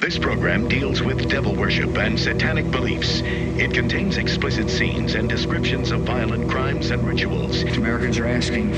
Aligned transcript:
This 0.00 0.18
program 0.18 0.66
deals 0.66 1.02
with 1.02 1.28
devil 1.28 1.54
worship 1.54 1.98
and 1.98 2.18
satanic 2.18 2.70
beliefs. 2.70 3.20
It 3.22 3.74
contains 3.74 4.16
explicit 4.16 4.70
scenes 4.70 5.14
and 5.14 5.28
descriptions 5.28 5.90
of 5.90 6.00
violent 6.00 6.50
crimes 6.50 6.90
and 6.90 7.06
rituals. 7.06 7.62
Americans 7.64 8.18
are 8.18 8.26
asking 8.26 8.72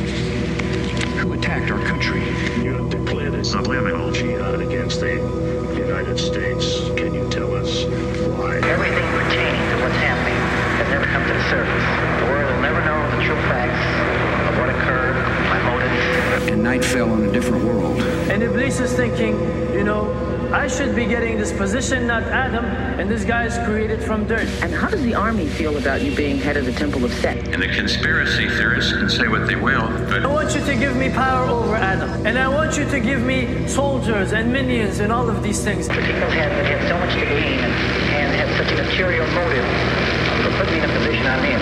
who 1.19 1.33
attacked 1.35 1.71
our 1.71 1.79
country. 1.87 2.23
You 2.65 2.75
have 2.75 2.91
declared 2.91 3.35
a 3.35 3.45
subliminal 3.45 4.11
jihad 4.11 4.63
against 4.63 4.99
the 4.99 5.15
United 5.79 6.19
States. 6.19 6.81
Can 6.99 7.15
you 7.15 7.31
tell 7.31 7.55
us 7.55 7.85
why? 8.37 8.57
Everything 8.57 9.07
pertaining 9.15 9.63
to 9.71 9.77
what's 9.81 9.95
happening 10.03 10.35
has 10.83 10.89
never 10.91 11.05
come 11.05 11.23
to 11.25 11.35
the 11.35 11.49
surface. 11.49 11.85
The 12.19 12.33
world 12.33 12.53
will 12.53 12.63
never 12.63 12.85
know 12.85 13.17
the 13.17 13.23
true 13.23 13.41
facts 13.47 14.51
of 14.51 14.59
what 14.59 14.71
occurred, 14.71 15.15
my 15.47 15.63
motives. 15.71 16.49
And 16.51 16.65
night 16.65 16.85
fell 16.85 17.13
on 17.13 17.25
a 17.27 17.33
different 17.33 17.65
world. 17.65 18.01
And 18.29 18.43
Iblis 18.43 18.81
is 18.81 18.93
thinking, 18.93 19.39
you 19.73 19.85
know, 19.85 20.32
I 20.53 20.69
should 20.69 20.95
be 20.95 21.07
getting 21.07 21.39
this 21.39 21.51
position, 21.51 22.07
not 22.07 22.25
Adam, 22.25 22.67
and 23.01 23.11
this 23.11 23.25
guy 23.25 23.47
is 23.47 23.57
created 23.67 24.03
from 24.03 24.27
dirt. 24.27 24.47
And 24.63 24.73
how 24.73 24.89
does 24.89 25.03
the 25.03 25.15
army 25.15 25.47
feel 25.47 25.79
about 25.79 26.03
you 26.03 26.15
being 26.15 26.37
head 26.37 26.59
of 26.59 26.67
the 26.67 26.73
Temple 26.73 27.07
of 27.07 27.13
Set? 27.15 27.49
And 27.49 27.63
the 27.63 27.69
conspiracy 27.69 28.49
theorists 28.51 28.93
can 28.93 29.09
say 29.09 29.29
what 29.29 29.47
they 29.47 29.57
will, 29.57 29.89
but 30.11 30.25
I 30.25 30.27
want 30.27 30.55
you 30.55 30.63
to 30.63 30.77
give 30.77 30.95
me 30.95 31.09
power 31.09 31.47
over 31.49 31.75
Adam, 31.75 32.27
and 32.27 32.39
I 32.39 32.49
want 32.49 32.77
you 32.77 32.85
to 32.85 33.01
give 33.01 33.23
me 33.23 33.67
soldiers 33.67 34.33
and 34.35 34.53
minions 34.53 35.01
and 35.01 35.11
all 35.11 35.29
of 35.31 35.43
these 35.43 35.65
things. 35.65 35.89
The 35.89 35.95
people 35.95 36.29
have, 36.31 36.51
that 36.51 36.67
have 36.67 36.87
so 36.87 36.99
much 36.99 37.15
to 37.15 37.25
gain 37.25 37.59
and, 37.59 37.73
and 38.13 38.35
have 38.37 38.51
such 38.59 38.79
a 38.79 38.83
material 38.83 39.27
motive 39.29 39.65
to 39.65 40.22
put 40.57 40.71
me 40.71 40.79
in 40.79 40.85
a 40.85 40.93
position 40.93 41.27
I'm 41.27 41.45
in. 41.45 41.61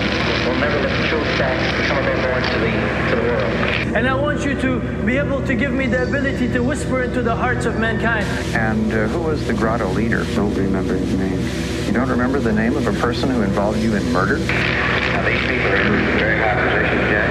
Will 0.48 0.58
never 0.58 0.80
let 0.80 1.00
the 1.00 1.08
true 1.08 1.24
facts 1.38 1.80
become 1.80 1.98
available 1.98 2.40
to 2.50 2.58
the, 2.58 2.72
to 3.10 3.16
the 3.16 3.22
world. 3.28 3.96
And 3.96 4.08
I 4.08 4.14
want 4.14 4.44
you 4.44 4.54
to 4.60 4.80
be 5.04 5.16
able 5.16 5.44
to 5.46 5.54
give 5.54 5.72
me 5.72 5.86
the 5.86 6.02
ability 6.04 6.48
to 6.52 6.60
whisper 6.60 7.02
into 7.02 7.22
the 7.22 7.34
hearts 7.34 7.66
of 7.66 7.78
mankind. 7.78 8.24
And 8.54 8.92
uh, 8.92 9.08
who 9.08 9.22
was 9.22 9.46
the 9.46 9.52
grotto 9.54 9.88
leader? 9.90 10.24
Don't 10.34 10.54
remember 10.54 10.94
his 10.94 11.12
name. 11.14 11.40
You 11.86 11.92
don't 11.92 12.08
remember 12.08 12.38
the 12.40 12.52
name 12.52 12.76
of 12.76 12.86
a 12.86 12.92
person 13.00 13.30
who 13.30 13.42
involved 13.42 13.78
you 13.80 13.94
in 13.96 14.12
murder? 14.12 14.38
now 14.38 15.24
these 15.28 15.40
people 15.40 15.66
are 15.66 15.76
in 15.76 16.18
very 16.18 16.38
high 16.38 16.54
positions, 16.54 17.10
Jack. 17.10 17.30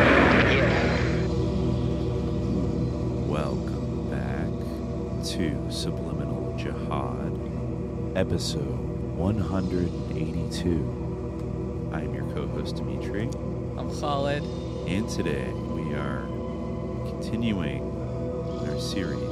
Yes. 0.52 1.30
Welcome 3.28 4.10
back 4.10 4.52
to 5.30 5.72
Subliminal 5.72 6.56
Jihad, 6.58 7.34
episode 8.18 8.80
182. 9.16 11.09
Host, 12.70 12.84
Dimitri, 12.84 13.24
I'm 13.80 13.90
Khalid. 14.00 14.44
and 14.86 15.10
today 15.10 15.52
we 15.74 15.96
are 15.96 16.22
continuing 17.10 17.82
our 18.70 18.80
series 18.80 19.24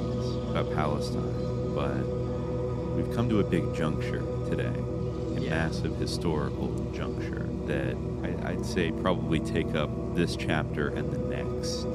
about 0.50 0.74
Palestine, 0.74 1.76
but 1.76 1.98
we've 2.96 3.14
come 3.16 3.30
to 3.30 3.40
a 3.40 3.44
big 3.44 3.76
juncture 3.76 4.24
today, 4.50 4.74
a 5.36 5.40
Yeah. 5.40 5.50
massive 5.52 5.98
historical 5.98 6.74
juncture 6.96 7.48
that 7.68 7.96
I, 8.24 8.54
I'd 8.54 8.66
say 8.66 8.92
probably 8.92 9.40
take 9.40 9.76
up 9.76 9.92
this 10.16 10.36
chapter 10.36 10.88
and 10.88 11.12
the 11.12 11.20
next. 11.20 11.86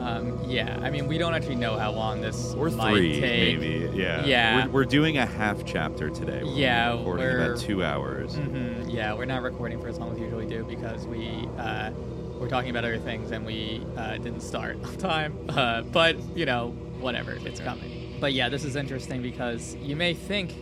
Um, 0.00 0.40
yeah, 0.46 0.78
I 0.82 0.90
mean, 0.90 1.06
we 1.06 1.18
don't 1.18 1.34
actually 1.34 1.56
know 1.56 1.76
how 1.78 1.92
long 1.92 2.20
this 2.22 2.54
or 2.54 2.70
might 2.70 2.92
three, 2.94 3.20
take. 3.20 3.60
maybe. 3.60 3.90
Yeah. 3.96 4.24
Yeah. 4.24 4.64
We're, 4.66 4.72
we're 4.72 4.84
doing 4.86 5.18
a 5.18 5.26
half 5.26 5.64
chapter 5.66 6.08
today. 6.08 6.40
We're 6.42 6.52
Yeah, 6.54 6.92
recording 6.96 7.26
we're- 7.26 7.44
about 7.46 7.58
two 7.58 7.84
hours. 7.84 8.34
hmm 8.36 8.88
Yeah, 8.88 9.12
we're 9.14 9.26
not 9.26 9.42
recording 9.42 9.78
for 9.80 9.88
as 9.88 9.98
long 9.98 10.10
as 10.12 10.18
we 10.18 10.24
usually 10.24 10.46
do 10.46 10.64
because 10.64 11.06
we 11.06 11.46
uh, 11.58 11.90
we're 12.38 12.48
talking 12.48 12.70
about 12.70 12.84
other 12.84 12.98
things 12.98 13.30
and 13.32 13.44
we 13.44 13.84
uh, 13.98 14.16
didn't 14.16 14.40
start 14.40 14.78
on 14.84 14.96
time. 14.96 15.36
Uh, 15.50 15.82
but 15.82 16.16
you 16.34 16.46
know, 16.46 16.70
whatever, 17.00 17.36
it's 17.44 17.60
coming. 17.60 18.16
But 18.20 18.32
yeah, 18.32 18.48
this 18.48 18.64
is 18.64 18.76
interesting 18.76 19.20
because 19.22 19.74
you 19.76 19.96
may 19.96 20.14
think 20.14 20.54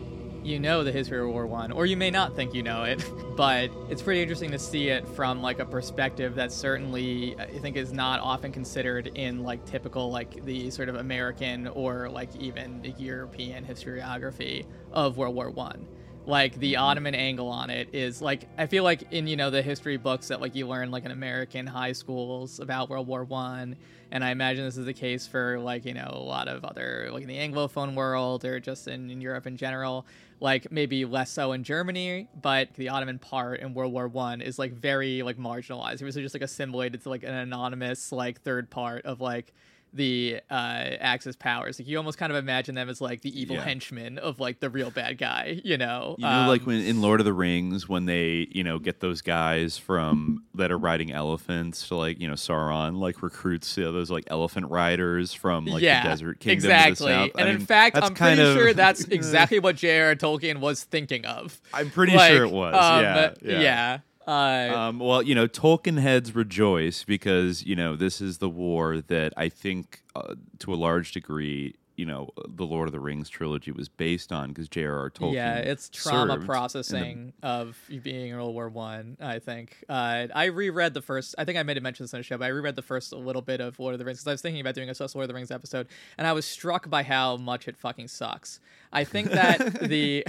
you 0.44 0.58
know 0.58 0.84
the 0.84 0.92
history 0.92 1.18
of 1.18 1.24
World 1.24 1.34
War 1.34 1.46
One, 1.46 1.72
or 1.72 1.86
you 1.86 1.96
may 1.96 2.10
not 2.10 2.34
think 2.34 2.54
you 2.54 2.62
know 2.62 2.84
it. 2.84 3.04
But 3.38 3.70
it's 3.88 4.02
pretty 4.02 4.20
interesting 4.20 4.50
to 4.50 4.58
see 4.58 4.88
it 4.88 5.06
from 5.06 5.40
like 5.40 5.60
a 5.60 5.64
perspective 5.64 6.34
that 6.34 6.50
certainly 6.50 7.38
I 7.38 7.46
think 7.46 7.76
is 7.76 7.92
not 7.92 8.18
often 8.18 8.50
considered 8.50 9.06
in 9.14 9.44
like 9.44 9.64
typical 9.64 10.10
like 10.10 10.44
the 10.44 10.70
sort 10.70 10.88
of 10.88 10.96
American 10.96 11.68
or 11.68 12.08
like 12.08 12.34
even 12.34 12.82
the 12.82 12.90
European 12.98 13.64
historiography 13.64 14.66
of 14.90 15.18
World 15.18 15.36
War 15.36 15.50
One 15.50 15.86
like 16.28 16.58
the 16.58 16.74
mm-hmm. 16.74 16.82
Ottoman 16.82 17.14
angle 17.14 17.48
on 17.48 17.70
it 17.70 17.88
is 17.94 18.20
like 18.20 18.48
I 18.58 18.66
feel 18.66 18.84
like 18.84 19.10
in 19.12 19.26
you 19.26 19.36
know 19.36 19.48
the 19.50 19.62
history 19.62 19.96
books 19.96 20.28
that 20.28 20.42
like 20.42 20.54
you 20.54 20.68
learn 20.68 20.90
like 20.90 21.06
in 21.06 21.10
American 21.10 21.66
high 21.66 21.92
schools 21.92 22.60
about 22.60 22.90
World 22.90 23.06
War 23.06 23.24
One, 23.24 23.76
and 24.12 24.22
I 24.22 24.30
imagine 24.30 24.64
this 24.64 24.76
is 24.76 24.84
the 24.84 24.92
case 24.92 25.26
for 25.26 25.58
like 25.58 25.86
you 25.86 25.94
know 25.94 26.10
a 26.12 26.18
lot 26.18 26.46
of 26.46 26.66
other 26.66 27.08
like 27.10 27.22
in 27.22 27.28
the 27.28 27.38
Anglophone 27.38 27.94
world 27.94 28.44
or 28.44 28.60
just 28.60 28.88
in, 28.88 29.10
in 29.10 29.22
Europe 29.22 29.46
in 29.46 29.56
general. 29.56 30.06
Like 30.40 30.70
maybe 30.70 31.04
less 31.04 31.30
so 31.30 31.52
in 31.52 31.64
Germany, 31.64 32.28
but 32.40 32.72
the 32.74 32.90
Ottoman 32.90 33.18
part 33.18 33.60
in 33.60 33.74
World 33.74 33.92
War 33.92 34.06
One 34.06 34.40
is 34.40 34.58
like 34.58 34.72
very 34.72 35.22
like 35.22 35.36
marginalized. 35.36 36.00
It 36.00 36.04
was 36.04 36.14
just 36.14 36.34
like 36.34 36.42
assimilated 36.42 37.02
to 37.02 37.08
like 37.08 37.24
an 37.24 37.34
anonymous 37.34 38.12
like 38.12 38.40
third 38.42 38.70
part 38.70 39.04
of 39.04 39.20
like 39.20 39.52
the 39.92 40.40
uh 40.50 40.54
axis 41.00 41.34
powers 41.36 41.78
like 41.78 41.88
you 41.88 41.96
almost 41.96 42.18
kind 42.18 42.30
of 42.30 42.36
imagine 42.36 42.74
them 42.74 42.88
as 42.88 43.00
like 43.00 43.22
the 43.22 43.40
evil 43.40 43.56
Yeah. 43.56 43.62
henchmen 43.64 44.18
of 44.18 44.38
like 44.38 44.60
the 44.60 44.68
real 44.68 44.90
bad 44.90 45.16
guy 45.18 45.60
you 45.64 45.78
know 45.78 46.14
You 46.18 46.24
know, 46.26 46.46
like 46.48 46.60
Um, 46.62 46.66
when 46.66 46.80
in 46.82 47.00
Lord 47.00 47.20
of 47.20 47.24
the 47.24 47.32
Rings, 47.32 47.88
when 47.88 48.04
they, 48.06 48.48
you 48.50 48.62
know, 48.64 48.78
get 48.78 49.00
those 49.00 49.22
guys 49.22 49.78
from 49.78 50.44
that 50.54 50.70
are 50.70 50.78
riding 50.78 51.10
elephants 51.12 51.88
to 51.88 51.96
like, 51.96 52.20
you 52.20 52.28
know, 52.28 52.34
Sauron 52.34 52.98
like 52.98 53.22
recruits 53.22 53.76
you 53.76 53.84
know, 53.84 53.92
those 53.92 54.10
like 54.10 54.24
elephant 54.28 54.70
riders 54.70 55.32
from 55.32 55.64
like 55.66 55.82
yeah, 55.82 56.02
the 56.02 56.08
desert 56.10 56.40
kingdom 56.40 56.54
exactly. 56.70 57.08
south. 57.12 57.30
I 57.34 57.40
And 57.40 57.48
in 57.50 57.60
fact, 57.60 57.96
I'm 57.96 58.14
pretty 58.14 58.42
of- 58.42 58.56
sure 58.56 58.74
that's 58.74 59.04
exactly 59.18 59.58
what 59.58 59.76
J.R.R. 59.76 60.14
Tolkien 60.16 60.58
was 60.60 60.84
thinking 60.84 61.24
of. 61.24 61.60
I'm 61.72 61.90
pretty 61.90 62.14
Like, 62.14 62.32
sure 62.32 62.44
it 62.44 62.50
was. 62.52 62.74
um, 62.74 63.02
yeah, 63.02 63.30
yeah. 63.42 63.60
yeah. 63.60 63.98
Uh, 64.28 64.74
Um, 64.76 64.98
well, 64.98 65.22
you 65.22 65.34
know, 65.34 65.48
Tolkien 65.48 65.98
heads 65.98 66.34
rejoice 66.34 67.02
because 67.04 67.64
you 67.64 67.74
know 67.74 67.96
this 67.96 68.20
is 68.20 68.38
the 68.38 68.48
war 68.48 69.00
that 69.00 69.32
I 69.36 69.48
think, 69.48 70.02
uh, 70.14 70.34
to 70.60 70.74
a 70.74 70.76
large 70.76 71.12
degree, 71.12 71.76
you 71.96 72.06
know, 72.06 72.30
the 72.46 72.64
Lord 72.64 72.86
of 72.86 72.92
the 72.92 73.00
Rings 73.00 73.28
trilogy 73.28 73.72
was 73.72 73.88
based 73.88 74.30
on 74.30 74.50
because 74.50 74.68
J.R.R. 74.68 75.10
Tolkien. 75.10 75.32
yeah, 75.32 75.56
it's 75.56 75.88
trauma 75.88 76.34
in 76.34 76.40
the- 76.40 76.46
processing 76.46 77.32
of 77.42 77.76
being 78.04 78.30
in 78.30 78.36
World 78.36 78.54
War 78.54 78.68
One. 78.68 79.16
I, 79.20 79.40
think 79.40 79.82
uh, 79.88 80.28
I 80.32 80.44
reread 80.44 80.94
the 80.94 81.02
first. 81.02 81.34
I 81.38 81.44
think 81.44 81.58
I 81.58 81.64
made 81.64 81.76
a 81.76 81.80
mention 81.80 82.04
this 82.04 82.14
on 82.14 82.20
the 82.20 82.24
show, 82.24 82.38
but 82.38 82.44
I 82.44 82.48
reread 82.48 82.76
the 82.76 82.82
first 82.82 83.12
little 83.12 83.42
bit 83.42 83.60
of 83.60 83.80
Lord 83.80 83.94
of 83.94 83.98
the 83.98 84.04
Rings 84.04 84.18
because 84.20 84.28
I 84.28 84.32
was 84.32 84.42
thinking 84.42 84.60
about 84.60 84.74
doing 84.76 84.88
a 84.90 84.94
Lord 85.00 85.24
of 85.24 85.28
the 85.28 85.34
Rings 85.34 85.50
episode, 85.50 85.88
and 86.16 86.26
I 86.26 86.32
was 86.32 86.44
struck 86.44 86.88
by 86.88 87.02
how 87.02 87.36
much 87.36 87.66
it 87.66 87.76
fucking 87.76 88.08
sucks. 88.08 88.60
I 88.92 89.04
think 89.04 89.30
that 89.30 89.80
the. 89.88 90.24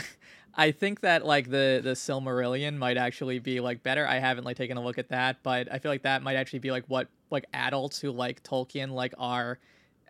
I 0.59 0.72
think 0.72 1.00
that 1.00 1.25
like 1.25 1.50
the 1.50 1.80
the 1.81 1.92
Silmarillion 1.92 2.75
might 2.75 2.97
actually 2.97 3.40
be 3.40 3.62
like 3.62 3.81
better. 3.81 4.06
I 4.06 4.20
haven't 4.20 4.44
like 4.44 4.58
taken 4.58 4.75
a 4.75 4.84
look 4.84 4.97
at 4.97 5.08
that, 5.08 5.38
but 5.42 5.72
I 5.72 5.80
feel 5.80 5.90
like 5.90 6.03
that 6.03 6.22
might 6.22 6.36
actually 6.36 6.59
be 6.59 6.70
like 6.70 6.84
what 6.88 7.08
like 7.31 7.46
adults 7.53 8.02
who 8.02 8.12
like 8.12 8.44
Tolkien 8.44 8.92
like 8.92 9.14
are 9.18 9.58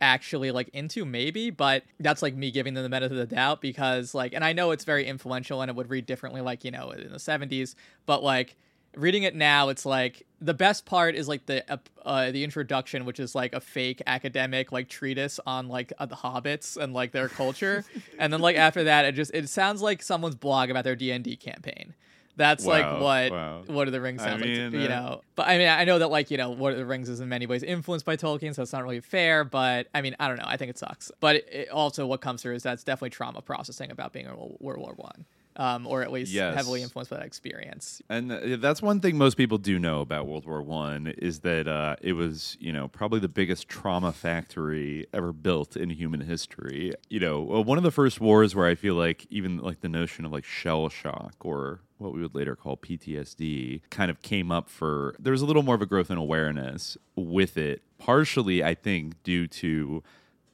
actually 0.02 0.50
like 0.50 0.70
into 0.70 1.04
maybe 1.06 1.50
but 1.50 1.84
that's 2.00 2.22
like 2.22 2.34
me 2.34 2.52
giving 2.52 2.74
them 2.74 2.84
the 2.84 2.90
benefit 2.90 3.12
of 3.12 3.30
the 3.30 3.36
doubt 3.36 3.60
because 3.60 4.16
like 4.16 4.34
and 4.34 4.46
i 4.46 4.54
know 4.54 4.72
it's 4.72 4.86
very 4.86 5.06
influential 5.06 5.62
and 5.62 5.70
it 5.70 5.76
would 5.76 5.90
read 5.90 6.06
differently 6.06 6.40
like 6.40 6.64
you 6.64 6.72
know 6.72 6.92
in 6.92 7.12
the 7.12 7.18
70s 7.18 7.76
but 8.06 8.24
like 8.24 8.56
reading 9.00 9.24
it 9.24 9.36
now 9.36 9.70
it's 9.70 9.86
like 9.86 10.26
the 10.42 10.54
best 10.54 10.86
part 10.86 11.16
is 11.16 11.28
like 11.28 11.46
the 11.46 11.70
uh, 11.72 11.78
uh, 12.06 12.32
the 12.32 12.44
introduction 12.44 13.06
which 13.06 13.20
is 13.20 13.36
like 13.36 13.54
a 13.54 13.60
fake 13.62 14.02
academic 14.08 14.72
like 14.72 14.88
treatise 14.90 15.40
on 15.46 15.68
like 15.68 15.92
uh, 16.00 16.06
the 16.06 16.16
hobbits 16.16 16.78
and 16.78 16.94
like 16.94 17.12
their 17.12 17.30
culture 17.30 17.84
and 18.20 18.32
then 18.32 18.40
like 18.42 18.56
after 18.56 18.84
that 18.86 19.06
it 19.06 19.14
just 19.14 19.32
it 19.34 19.48
sounds 19.50 19.82
like 19.82 20.02
someone's 20.04 20.36
blog 20.36 20.70
about 20.70 20.84
their 20.84 20.96
d&d 20.96 21.36
campaign 21.38 21.94
that's 22.36 22.66
like 22.66 22.86
Wow, 22.86 23.02
what 23.02 23.32
wow. 23.34 23.62
Lord 23.68 23.90
of 23.90 23.92
the 23.92 24.00
Rings 24.00 24.22
I 24.22 24.28
sounds 24.28 24.42
like, 24.42 24.54
to- 24.54 24.70
mean, 24.70 24.80
you 24.80 24.88
uh, 24.88 24.90
know. 24.90 25.22
But 25.36 25.50
I 25.50 25.58
mean, 25.58 25.68
I 25.68 25.84
know 25.84 26.00
that 26.00 26.08
like 26.10 26.32
you 26.32 26.38
know, 26.38 26.54
Lord 26.54 26.72
of 26.72 26.80
the 26.80 26.86
Rings 26.86 27.10
is 27.10 27.20
in 27.20 27.28
many 27.28 27.46
ways 27.48 27.64
influenced 27.64 28.06
by 28.06 28.16
Tolkien, 28.16 28.56
so 28.56 28.62
it's 28.62 28.72
not 28.72 28.82
really 28.84 29.02
fair. 29.02 29.44
But 29.44 29.88
I 29.94 30.02
mean, 30.02 30.16
I 30.22 30.30
don't 30.30 30.38
know. 30.38 30.46
I 30.48 30.56
think 30.56 30.70
it 30.70 30.78
sucks. 30.78 31.12
But 31.20 31.36
it, 31.36 31.50
it 31.52 31.70
also, 31.70 32.08
what 32.08 32.22
comes 32.22 32.42
through 32.42 32.56
is 32.56 32.64
that's 32.64 32.86
definitely 32.86 33.10
trauma 33.10 33.42
processing 33.42 33.92
about 33.92 34.14
being 34.14 34.26
in 34.26 34.32
World 34.38 34.56
World 34.62 34.80
War 34.80 34.94
One, 34.96 35.26
um, 35.56 35.86
or 35.88 36.02
at 36.02 36.12
least 36.12 36.32
Yes. 36.32 36.56
heavily 36.56 36.82
influenced 36.82 37.10
by 37.12 37.18
that 37.18 37.26
experience. 37.26 38.02
And 38.10 38.32
uh, 38.32 38.58
that's 38.58 38.82
one 38.82 39.00
thing 39.00 39.18
most 39.18 39.36
people 39.36 39.58
do 39.58 39.78
know 39.80 40.02
about 40.02 40.28
World 40.28 40.46
War 40.46 40.62
One 40.62 41.08
is 41.08 41.40
that 41.42 41.68
uh, 41.68 41.96
it 42.02 42.14
was, 42.14 42.56
you 42.60 42.72
know, 42.72 42.88
probably 42.88 43.20
the 43.20 43.28
biggest 43.28 43.68
trauma 43.68 44.12
factory 44.12 45.08
ever 45.14 45.34
built 45.34 45.76
in 45.76 45.90
human 45.90 46.22
history. 46.22 46.94
You 47.10 47.20
know, 47.20 47.56
uh, 47.56 47.62
one 47.62 47.78
of 47.78 47.84
the 47.84 47.92
first 47.92 48.22
wars 48.22 48.56
where 48.56 48.68
I 48.68 48.76
feel 48.76 48.96
like 48.96 49.26
even 49.30 49.58
like 49.58 49.82
the 49.82 49.90
notion 49.90 50.26
of 50.26 50.32
like 50.32 50.46
shell 50.46 50.88
shock 50.90 51.36
or 51.42 51.82
what 51.98 52.14
we 52.14 52.22
would 52.22 52.34
later 52.34 52.56
call 52.56 52.78
PTSD 52.78 53.82
kind 53.90 54.10
of 54.10 54.22
came 54.22 54.52
up 54.52 54.70
for 54.70 55.16
there 55.20 55.32
was 55.32 55.42
a 55.42 55.46
little 55.46 55.64
more 55.64 55.76
of 55.76 55.82
a 55.82 55.86
growth 55.86 56.10
in 56.10 56.18
awareness 56.18 56.98
with 57.16 57.58
it, 57.58 57.82
partially 57.98 58.64
I 58.64 58.74
think 58.76 59.22
due 59.24 59.48
to 59.48 60.02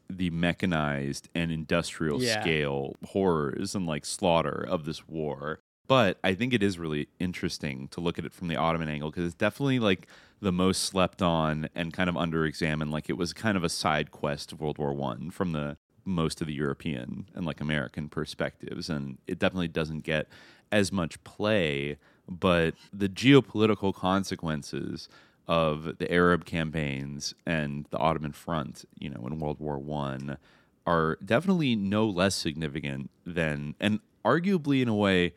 the 0.09 0.29
mechanized 0.29 1.29
and 1.35 1.51
industrial 1.51 2.21
Yeah. 2.21 2.41
scale 2.41 2.95
horrors 3.05 3.75
and 3.75 3.85
like 3.85 4.05
slaughter 4.05 4.65
of 4.67 4.85
this 4.85 5.07
war. 5.07 5.59
But 5.87 6.17
I 6.23 6.33
think 6.33 6.53
it 6.53 6.63
is 6.63 6.79
really 6.79 7.09
interesting 7.19 7.87
to 7.89 8.01
look 8.01 8.17
at 8.17 8.25
it 8.25 8.33
from 8.33 8.47
the 8.47 8.55
Ottoman 8.55 8.89
angle 8.89 9.11
because 9.11 9.25
it's 9.25 9.35
definitely 9.35 9.79
like 9.79 10.07
the 10.41 10.51
most 10.51 10.83
slept 10.83 11.21
on 11.21 11.69
and 11.75 11.93
kind 11.93 12.09
of 12.09 12.17
under 12.17 12.45
examined. 12.45 12.91
Like 12.91 13.09
it 13.09 13.17
was 13.17 13.33
kind 13.33 13.55
of 13.55 13.63
a 13.63 13.69
side 13.69 14.11
quest 14.11 14.51
of 14.51 14.59
World 14.61 14.77
War 14.79 14.93
One 14.93 15.29
from 15.29 15.51
the 15.51 15.77
most 16.03 16.41
of 16.41 16.47
the 16.47 16.53
European 16.53 17.27
and 17.35 17.45
like 17.45 17.61
American 17.61 18.09
perspectives, 18.09 18.89
and 18.89 19.17
it 19.27 19.39
definitely 19.39 19.67
doesn't 19.67 20.01
get 20.03 20.27
as 20.71 20.91
much 20.91 21.23
play. 21.23 21.97
But 22.27 22.73
the 22.91 23.07
geopolitical 23.09 23.93
consequences 23.93 25.07
of 25.47 25.97
the 25.97 26.11
Arab 26.11 26.45
campaigns 26.45 27.33
and 27.45 27.85
the 27.89 27.97
Ottoman 27.97 28.31
front, 28.31 28.85
you 28.99 29.09
know, 29.09 29.25
in 29.27 29.39
World 29.39 29.59
War 29.59 29.77
One, 29.77 30.37
are 30.85 31.17
definitely 31.23 31.75
no 31.75 32.07
less 32.07 32.35
significant 32.35 33.09
than, 33.25 33.75
and 33.79 33.99
arguably 34.23 34.81
in 34.81 34.87
a 34.87 34.95
way, 34.95 35.33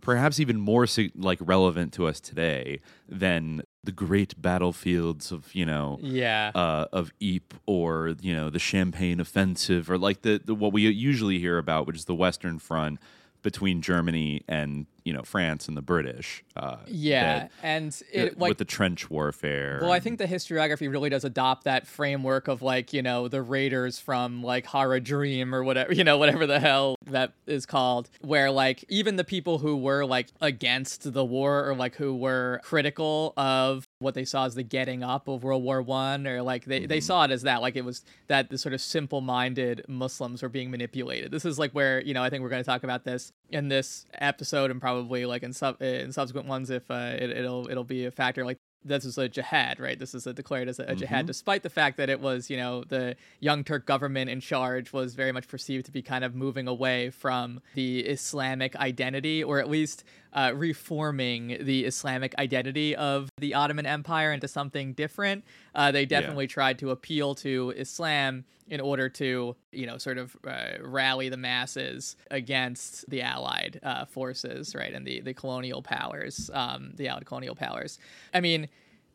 perhaps 0.00 0.38
even 0.38 0.58
more 0.58 0.86
like 1.16 1.38
relevant 1.40 1.92
to 1.94 2.06
us 2.06 2.20
today 2.20 2.80
than 3.08 3.62
the 3.82 3.92
great 3.92 4.40
battlefields 4.40 5.32
of 5.32 5.54
you 5.54 5.64
know 5.64 5.98
yeah. 6.02 6.50
uh, 6.54 6.86
of 6.92 7.12
Ypres 7.20 7.60
or 7.66 8.14
you 8.20 8.34
know 8.34 8.50
the 8.50 8.58
Champagne 8.58 9.20
offensive 9.20 9.90
or 9.90 9.96
like 9.96 10.22
the, 10.22 10.40
the 10.44 10.54
what 10.54 10.72
we 10.72 10.82
usually 10.88 11.38
hear 11.38 11.58
about, 11.58 11.86
which 11.86 11.96
is 11.96 12.04
the 12.04 12.14
Western 12.14 12.58
Front 12.58 12.98
between 13.42 13.80
Germany 13.80 14.42
and 14.48 14.86
you 15.06 15.12
know 15.12 15.22
France 15.22 15.68
and 15.68 15.76
the 15.76 15.82
British. 15.82 16.44
Uh, 16.56 16.78
yeah, 16.86 17.38
that, 17.38 17.52
and 17.62 18.02
it, 18.12 18.38
like, 18.38 18.50
with 18.50 18.58
the 18.58 18.64
trench 18.64 19.08
warfare. 19.08 19.78
Well, 19.80 19.92
I 19.92 20.00
think 20.00 20.18
the 20.18 20.26
historiography 20.26 20.90
really 20.90 21.08
does 21.08 21.24
adopt 21.24 21.64
that 21.64 21.86
framework 21.86 22.48
of 22.48 22.60
like 22.60 22.92
you 22.92 23.02
know 23.02 23.28
the 23.28 23.40
raiders 23.40 24.00
from 24.00 24.42
like 24.42 24.66
Haradrim 24.66 25.52
or 25.52 25.62
whatever 25.62 25.92
you 25.92 26.02
know 26.02 26.18
whatever 26.18 26.46
the 26.46 26.58
hell 26.58 26.96
that 27.06 27.32
is 27.46 27.64
called, 27.66 28.10
where 28.20 28.50
like 28.50 28.84
even 28.88 29.16
the 29.16 29.24
people 29.24 29.58
who 29.58 29.76
were 29.76 30.04
like 30.04 30.28
against 30.40 31.12
the 31.12 31.24
war 31.24 31.68
or 31.68 31.74
like 31.76 31.94
who 31.94 32.16
were 32.16 32.60
critical 32.64 33.32
of 33.36 33.86
what 34.00 34.14
they 34.14 34.24
saw 34.24 34.44
as 34.44 34.54
the 34.56 34.62
getting 34.62 35.02
up 35.02 35.28
of 35.28 35.44
World 35.44 35.62
War 35.62 35.80
One, 35.80 36.26
or 36.26 36.42
like 36.42 36.64
they, 36.64 36.80
mm-hmm. 36.80 36.88
they 36.88 37.00
saw 37.00 37.24
it 37.24 37.30
as 37.30 37.42
that, 37.42 37.62
like 37.62 37.76
it 37.76 37.84
was 37.84 38.04
that 38.26 38.50
the 38.50 38.58
sort 38.58 38.74
of 38.74 38.80
simple 38.80 39.20
minded 39.20 39.84
Muslims 39.86 40.42
were 40.42 40.48
being 40.48 40.70
manipulated. 40.70 41.30
This 41.30 41.44
is 41.44 41.58
like 41.60 41.70
where 41.72 42.02
you 42.02 42.12
know 42.12 42.24
I 42.24 42.28
think 42.28 42.42
we're 42.42 42.48
going 42.48 42.62
to 42.62 42.68
talk 42.68 42.82
about 42.82 43.04
this 43.04 43.32
in 43.50 43.68
this 43.68 44.06
episode 44.14 44.70
and 44.70 44.80
probably 44.80 45.26
like 45.26 45.42
in 45.42 45.52
sub 45.52 45.80
in 45.80 46.12
subsequent 46.12 46.48
ones 46.48 46.70
if 46.70 46.90
uh, 46.90 47.12
it, 47.18 47.30
it'll 47.30 47.68
it'll 47.70 47.84
be 47.84 48.06
a 48.06 48.10
factor. 48.10 48.44
Like 48.44 48.58
this 48.86 49.04
is 49.04 49.18
a 49.18 49.28
jihad, 49.28 49.80
right? 49.80 49.98
This 49.98 50.14
is 50.14 50.26
a 50.26 50.32
declared 50.32 50.68
as 50.68 50.78
a, 50.78 50.82
a 50.82 50.86
mm-hmm. 50.86 50.98
jihad, 50.98 51.26
despite 51.26 51.62
the 51.62 51.70
fact 51.70 51.96
that 51.96 52.08
it 52.08 52.20
was, 52.20 52.48
you 52.50 52.56
know, 52.56 52.84
the 52.84 53.16
Young 53.40 53.64
Turk 53.64 53.86
government 53.86 54.30
in 54.30 54.40
charge 54.40 54.92
was 54.92 55.14
very 55.14 55.32
much 55.32 55.48
perceived 55.48 55.86
to 55.86 55.92
be 55.92 56.02
kind 56.02 56.24
of 56.24 56.34
moving 56.34 56.68
away 56.68 57.10
from 57.10 57.60
the 57.74 58.00
Islamic 58.00 58.76
identity, 58.76 59.42
or 59.42 59.58
at 59.58 59.68
least 59.68 60.04
uh, 60.36 60.52
reforming 60.54 61.56
the 61.62 61.84
Islamic 61.86 62.34
identity 62.38 62.94
of 62.94 63.30
the 63.38 63.54
Ottoman 63.54 63.86
Empire 63.86 64.32
into 64.32 64.46
something 64.46 64.92
different. 64.92 65.44
Uh, 65.74 65.90
they 65.90 66.04
definitely 66.04 66.44
yeah. 66.44 66.50
tried 66.50 66.78
to 66.80 66.90
appeal 66.90 67.34
to 67.36 67.72
Islam 67.76 68.44
in 68.68 68.80
order 68.80 69.08
to, 69.08 69.56
you 69.72 69.86
know, 69.86 69.96
sort 69.96 70.18
of 70.18 70.36
uh, 70.46 70.72
rally 70.82 71.28
the 71.28 71.36
masses 71.36 72.16
against 72.30 73.08
the 73.08 73.22
Allied 73.22 73.80
uh, 73.82 74.04
forces, 74.04 74.74
right, 74.74 74.92
and 74.92 75.06
the 75.06 75.20
the 75.20 75.32
colonial 75.32 75.82
powers, 75.82 76.50
um, 76.52 76.92
the 76.96 77.08
Allied 77.08 77.26
colonial 77.26 77.54
powers. 77.54 77.98
I 78.34 78.40
mean 78.40 78.68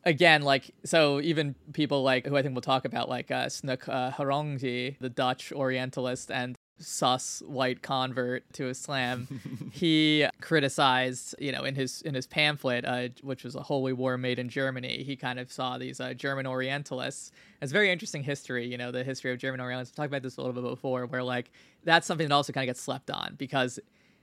again, 0.04 0.42
like 0.42 0.74
so, 0.84 1.20
even 1.20 1.54
people 1.72 2.02
like 2.02 2.26
who 2.26 2.36
I 2.36 2.42
think 2.42 2.54
we'll 2.54 2.62
talk 2.62 2.84
about, 2.84 3.08
like 3.08 3.30
uh, 3.30 3.46
Snouck 3.46 3.88
uh, 3.88 4.10
Hurgronje, 4.10 4.98
the 4.98 5.08
Dutch 5.08 5.52
Orientalist, 5.52 6.30
and 6.30 6.56
sus 6.82 7.42
white 7.46 7.82
convert 7.82 8.50
to 8.54 8.68
Islam, 8.68 9.28
he 9.72 10.26
criticized, 10.40 11.34
you 11.38 11.52
know, 11.52 11.64
in 11.64 11.74
his 11.74 12.02
in 12.02 12.14
his 12.14 12.26
pamphlet, 12.26 12.84
uh, 12.84 13.08
which 13.22 13.44
was 13.44 13.54
a 13.54 13.62
holy 13.62 13.92
war 13.92 14.18
made 14.18 14.38
in 14.38 14.48
Germany. 14.48 15.02
He 15.02 15.16
kind 15.16 15.38
of 15.38 15.50
saw 15.52 15.78
these 15.78 16.00
uh, 16.00 16.14
German 16.14 16.46
Orientalists. 16.46 17.32
It's 17.60 17.72
very 17.72 17.90
interesting 17.90 18.22
history, 18.22 18.66
you 18.66 18.76
know, 18.76 18.90
the 18.90 19.04
history 19.04 19.32
of 19.32 19.38
German 19.38 19.60
Orientalists. 19.60 19.96
We 19.96 20.02
talked 20.02 20.10
about 20.10 20.22
this 20.22 20.36
a 20.36 20.42
little 20.42 20.60
bit 20.60 20.68
before, 20.68 21.06
where 21.06 21.22
like 21.22 21.50
that's 21.84 22.06
something 22.06 22.28
that 22.28 22.34
also 22.34 22.52
kind 22.52 22.64
of 22.64 22.74
gets 22.74 22.80
slept 22.80 23.10
on 23.10 23.34
because 23.38 23.78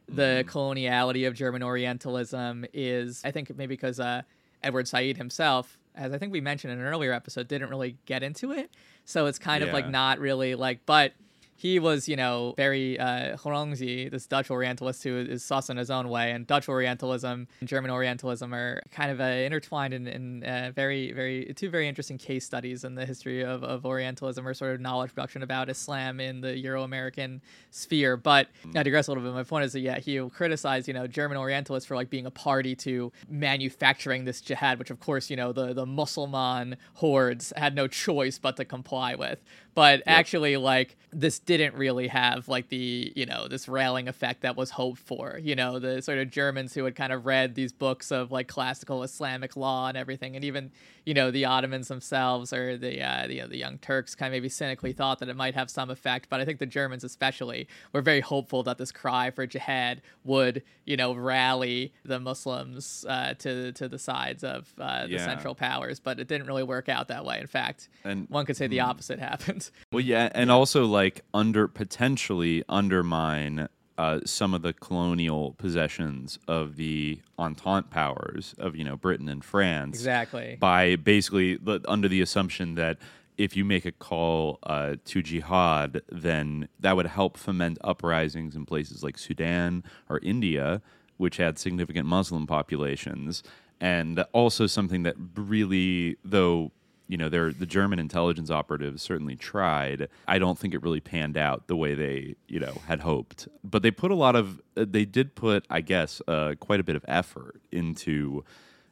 the 0.07 0.44
mm. 0.44 0.45
coloniality 0.45 1.27
of 1.27 1.35
German 1.35 1.63
Orientalism 1.63 2.65
is, 2.73 3.21
I 3.23 3.31
think, 3.31 3.56
maybe 3.56 3.75
because 3.75 4.00
uh, 4.00 4.23
Edward 4.63 4.88
Said 4.88 5.17
himself 5.17 5.79
as 6.00 6.13
I 6.13 6.17
think 6.17 6.31
we 6.31 6.41
mentioned 6.41 6.73
in 6.73 6.79
an 6.79 6.85
earlier 6.85 7.11
episode, 7.11 7.47
didn't 7.47 7.69
really 7.69 7.97
get 8.06 8.23
into 8.23 8.51
it. 8.51 8.71
So 9.06 9.25
it's 9.25 9.38
kind 9.38 9.61
yeah. 9.61 9.67
of 9.67 9.73
like 9.73 9.89
not 9.89 10.19
really 10.19 10.56
like, 10.56 10.85
but 10.85 11.13
he 11.59 11.77
was, 11.77 12.07
you 12.07 12.15
know, 12.15 12.53
very 12.56 12.97
uh, 12.97 13.35
Hurgronje, 13.35 14.09
this 14.09 14.25
Dutch 14.25 14.50
Orientalist 14.50 15.03
who 15.03 15.17
is 15.17 15.44
sus 15.44 15.69
in 15.69 15.75
his 15.75 15.91
own 15.91 16.07
way, 16.07 16.31
and 16.31 16.47
Dutch 16.47 16.69
Orientalism 16.69 17.50
and 17.59 17.67
German 17.67 17.91
Orientalism 17.91 18.53
are 18.53 18.81
kind 18.91 19.11
of 19.11 19.19
uh, 19.19 19.25
intertwined 19.25 19.94
in, 19.94 20.07
in 20.07 20.44
uh, 20.45 20.71
very, 20.73 21.11
very 21.11 21.53
two 21.57 21.69
very 21.69 21.89
interesting 21.89 22.17
case 22.17 22.45
studies 22.45 22.85
in 22.85 22.95
the 22.95 23.06
history 23.06 23.44
of, 23.44 23.65
of 23.65 23.85
Orientalism 23.85 24.47
or 24.47 24.53
sort 24.53 24.73
of 24.73 24.79
knowledge 24.79 25.13
production 25.13 25.44
about 25.44 25.69
Islam 25.69 26.21
in 26.21 26.39
the 26.39 26.57
Euro-American 26.57 27.41
sphere. 27.71 28.15
But 28.15 28.47
I 28.73 28.83
digress 28.83 29.07
a 29.07 29.11
little 29.11 29.23
bit. 29.23 29.33
My 29.33 29.44
point 29.44 29.65
is 29.65 29.73
that 29.73 29.81
yeah, 29.81 30.00
he 30.00 30.17
criticized, 30.29 30.88
you 30.88 30.94
know, 30.94 31.07
German 31.07 31.38
Orientalists 31.38 31.85
for 31.85 31.95
like 31.95 32.09
being 32.09 32.25
a 32.25 32.31
party 32.31 32.73
to 32.77 33.11
manufacturing 33.27 34.23
this 34.23 34.39
jihad, 34.39 34.79
which 34.79 34.91
of 34.91 35.01
course, 35.01 35.29
you 35.29 35.35
know, 35.35 35.51
the 35.51 35.73
the 35.73 35.85
Mussulman 35.85 36.77
hordes 36.94 37.51
had 37.57 37.75
no 37.75 37.88
choice 37.88 38.39
but 38.39 38.56
to 38.56 38.63
comply 38.63 39.15
with 39.15 39.44
but 39.75 40.00
yep. 40.00 40.04
actually 40.07 40.57
like 40.57 40.98
this 41.12 41.39
didn't 41.39 41.74
really 41.75 42.07
have 42.07 42.48
like 42.48 42.69
the 42.69 43.12
you 43.16 43.25
know 43.25 43.48
this 43.48 43.68
railing 43.68 44.07
effect 44.07 44.42
that 44.42 44.56
was 44.56 44.69
hoped 44.71 45.00
for 45.00 45.39
you 45.42 45.56
know 45.56 45.80
the 45.80 46.01
sort 46.01 46.19
of 46.19 46.30
germans 46.30 46.74
who 46.74 46.83
had 46.83 46.95
kind 46.95 47.12
of 47.12 47.25
read 47.25 47.56
these 47.56 47.71
books 47.71 48.12
of 48.12 48.31
like 48.31 48.48
classical 48.48 49.01
islamic 49.04 49.56
law 49.56 49.88
and 49.88 49.98
everything 49.98 50.36
and 50.36 50.45
even 50.45 50.71
you 51.06 51.13
know 51.13 51.31
the 51.31 51.45
ottomans 51.45 51.88
themselves 51.88 52.54
or 52.54 52.77
the 52.77 53.01
uh, 53.01 53.25
the, 53.25 53.36
you 53.36 53.42
know, 53.42 53.48
the 53.48 53.57
young 53.57 53.77
turks 53.80 54.13
kind 54.13 54.27
of 54.27 54.33
maybe 54.33 54.50
cynically 54.50 54.92
thought 54.92 55.19
that 55.19 55.30
it 55.30 55.36
might 55.36 55.56
have 55.56 55.69
some 55.69 55.89
effect 55.89 56.27
but 56.30 56.39
i 56.39 56.45
think 56.45 56.60
the 56.60 56.66
germans 56.66 57.04
especially 57.04 57.68
were 57.92 58.01
very 58.01 58.21
hopeful 58.21 58.62
that 58.62 58.77
this 58.77 58.92
cry 58.92 59.31
for 59.31 59.48
jihad 59.48 60.01
would 60.24 60.62
you 60.86 60.95
know 60.95 61.13
rally 61.13 61.92
the 62.06 62.19
muslims 62.19 63.06
uh, 63.10 63.33
to 63.36 63.71
to 63.71 63.88
the 63.88 63.98
sides 63.98 64.44
of 64.44 64.71
uh, 64.80 65.07
the 65.07 65.13
yeah. 65.13 65.25
central 65.25 65.56
powers 65.56 66.00
but 66.00 66.19
it 66.19 66.27
didn't 66.27 66.45
really 66.45 66.63
work 66.63 66.88
out 66.88 67.07
that 67.07 67.25
way 67.25 67.39
in 67.39 67.48
fact 67.48 67.89
and 68.04 68.30
one 68.30 68.45
could 68.45 68.57
say 68.57 68.68
the 68.68 68.77
mm. 68.77 68.86
opposite 68.86 69.18
happened 69.19 69.58
well, 69.91 70.01
yeah, 70.01 70.29
and 70.33 70.51
also 70.51 70.85
like 70.85 71.21
under 71.33 71.67
potentially 71.67 72.63
undermine 72.69 73.67
uh, 73.97 74.21
some 74.25 74.53
of 74.53 74.61
the 74.61 74.71
colonial 74.71 75.56
possessions 75.57 76.39
of 76.47 76.77
the 76.77 77.19
Entente 77.38 77.89
powers 77.89 78.56
of 78.57 78.75
you 78.75 78.83
know 78.83 78.95
Britain 78.95 79.27
and 79.27 79.44
France. 79.44 79.97
Exactly. 79.97 80.57
By 80.59 80.95
basically 80.95 81.59
under 81.85 82.07
the 82.07 82.21
assumption 82.21 82.75
that 82.75 82.97
if 83.38 83.56
you 83.56 83.63
make 83.63 83.85
a 83.85 83.91
call 83.91 84.59
uh, 84.63 84.95
to 85.06 85.21
jihad, 85.21 86.01
then 86.09 86.67
that 86.79 86.95
would 86.95 87.07
help 87.07 87.38
foment 87.38 87.77
uprisings 87.81 88.56
in 88.56 88.65
places 88.65 89.01
like 89.01 89.17
Sudan 89.17 89.83
or 90.09 90.19
India, 90.19 90.81
which 91.17 91.37
had 91.37 91.57
significant 91.57 92.06
Muslim 92.06 92.45
populations. 92.45 93.42
And 93.81 94.25
also 94.33 94.68
something 94.68 95.04
that 95.04 95.16
really, 95.35 96.18
though 96.23 96.71
you 97.09 97.18
know, 97.18 97.28
they're, 97.28 97.51
the 97.51 97.66
German 97.66 97.97
intelligence 97.97 98.51
operatives 98.51 99.01
certainly 99.01 99.35
tried. 99.35 100.07
I 100.28 100.37
don't 100.37 100.59
think 100.59 100.75
it 100.75 100.83
really 100.83 100.99
panned 100.99 101.37
out 101.37 101.66
the 101.66 101.75
way 101.75 101.95
they, 101.95 102.35
you 102.47 102.59
know, 102.59 102.75
had 102.87 102.99
hoped. 102.99 103.47
But 103.63 103.81
they 103.81 103.89
put 103.89 104.11
a 104.11 104.16
lot 104.16 104.35
of, 104.35 104.61
uh, 104.78 104.85
they 104.87 105.06
did 105.06 105.33
put, 105.33 105.66
I 105.71 105.81
guess, 105.81 106.21
uh, 106.28 106.54
quite 106.59 106.80
a 106.80 106.83
bit 106.83 106.95
of 106.95 107.04
effort 107.07 107.61
into, 107.71 108.45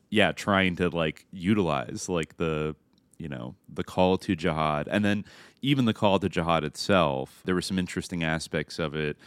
yeah, 0.09 0.31
trying 0.31 0.75
to 0.77 0.89
like 0.89 1.27
utilize 1.31 2.09
like 2.09 2.37
the, 2.37 2.75
you 3.19 3.29
know, 3.29 3.53
the 3.71 3.83
call 3.83 4.17
to 4.17 4.35
jihad, 4.35 4.87
and 4.89 5.05
then 5.05 5.23
even 5.61 5.85
the 5.85 5.93
call 5.93 6.17
to 6.17 6.27
jihad 6.27 6.63
itself. 6.63 7.43
There 7.45 7.53
were 7.53 7.61
some 7.61 7.77
interesting 7.77 8.23
aspects 8.23 8.79
of 8.79 8.95
it 8.95 9.17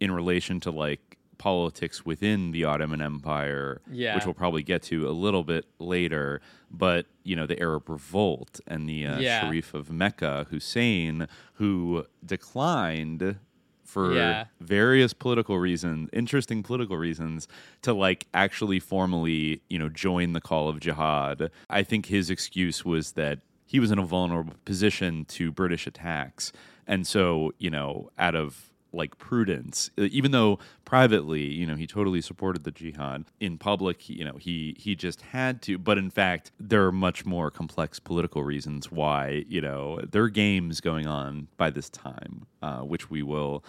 in 0.00 0.10
relation 0.10 0.58
to 0.60 0.72
like 0.72 1.18
politics 1.40 2.04
within 2.04 2.52
the 2.52 2.64
Ottoman 2.64 3.00
Empire, 3.00 3.80
yeah. 3.90 4.14
which 4.14 4.26
we'll 4.26 4.34
probably 4.34 4.62
get 4.62 4.82
to 4.82 5.08
a 5.08 5.10
little 5.10 5.42
bit 5.42 5.64
later. 5.78 6.42
But 6.70 7.06
you 7.24 7.34
know, 7.34 7.46
the 7.46 7.58
Arab 7.58 7.88
Revolt 7.88 8.60
and 8.66 8.88
the 8.88 9.06
uh, 9.06 9.18
yeah. 9.18 9.40
Sharif 9.40 9.72
of 9.74 9.90
Mecca, 9.90 10.46
Hussein, 10.50 11.26
who 11.54 12.04
declined 12.24 13.36
for 13.82 14.14
yeah. 14.14 14.44
various 14.60 15.14
political 15.14 15.58
reasons, 15.58 16.10
interesting 16.12 16.62
political 16.62 16.96
reasons, 16.96 17.48
to 17.82 17.94
like 17.94 18.26
actually 18.34 18.78
formally, 18.78 19.62
you 19.68 19.78
know, 19.78 19.88
join 19.88 20.34
the 20.34 20.40
call 20.40 20.68
of 20.68 20.78
jihad. 20.78 21.50
I 21.70 21.82
think 21.82 22.06
his 22.06 22.28
excuse 22.28 22.84
was 22.84 23.12
that 23.12 23.40
he 23.64 23.80
was 23.80 23.90
in 23.90 23.98
a 23.98 24.04
vulnerable 24.04 24.54
position 24.64 25.24
to 25.24 25.50
British 25.50 25.86
attacks. 25.86 26.52
And 26.86 27.06
so, 27.06 27.52
you 27.58 27.70
know, 27.70 28.10
out 28.18 28.34
of 28.34 28.69
like 28.92 29.18
prudence 29.18 29.90
uh, 29.98 30.02
even 30.10 30.30
though 30.30 30.58
privately 30.84 31.42
you 31.42 31.66
know 31.66 31.76
he 31.76 31.86
totally 31.86 32.20
supported 32.20 32.64
the 32.64 32.70
jihad 32.70 33.24
in 33.38 33.58
public 33.58 34.08
you 34.08 34.24
know 34.24 34.36
he 34.36 34.74
he 34.78 34.94
just 34.94 35.22
had 35.22 35.62
to 35.62 35.78
but 35.78 35.98
in 35.98 36.10
fact 36.10 36.50
there 36.58 36.84
are 36.86 36.92
much 36.92 37.24
more 37.24 37.50
complex 37.50 37.98
political 37.98 38.42
reasons 38.42 38.90
why 38.90 39.44
you 39.48 39.60
know 39.60 40.00
there 40.10 40.22
are 40.22 40.28
games 40.28 40.80
going 40.80 41.06
on 41.06 41.48
by 41.56 41.70
this 41.70 41.88
time 41.88 42.46
uh, 42.62 42.80
which 42.80 43.10
we 43.10 43.22
will 43.22 43.64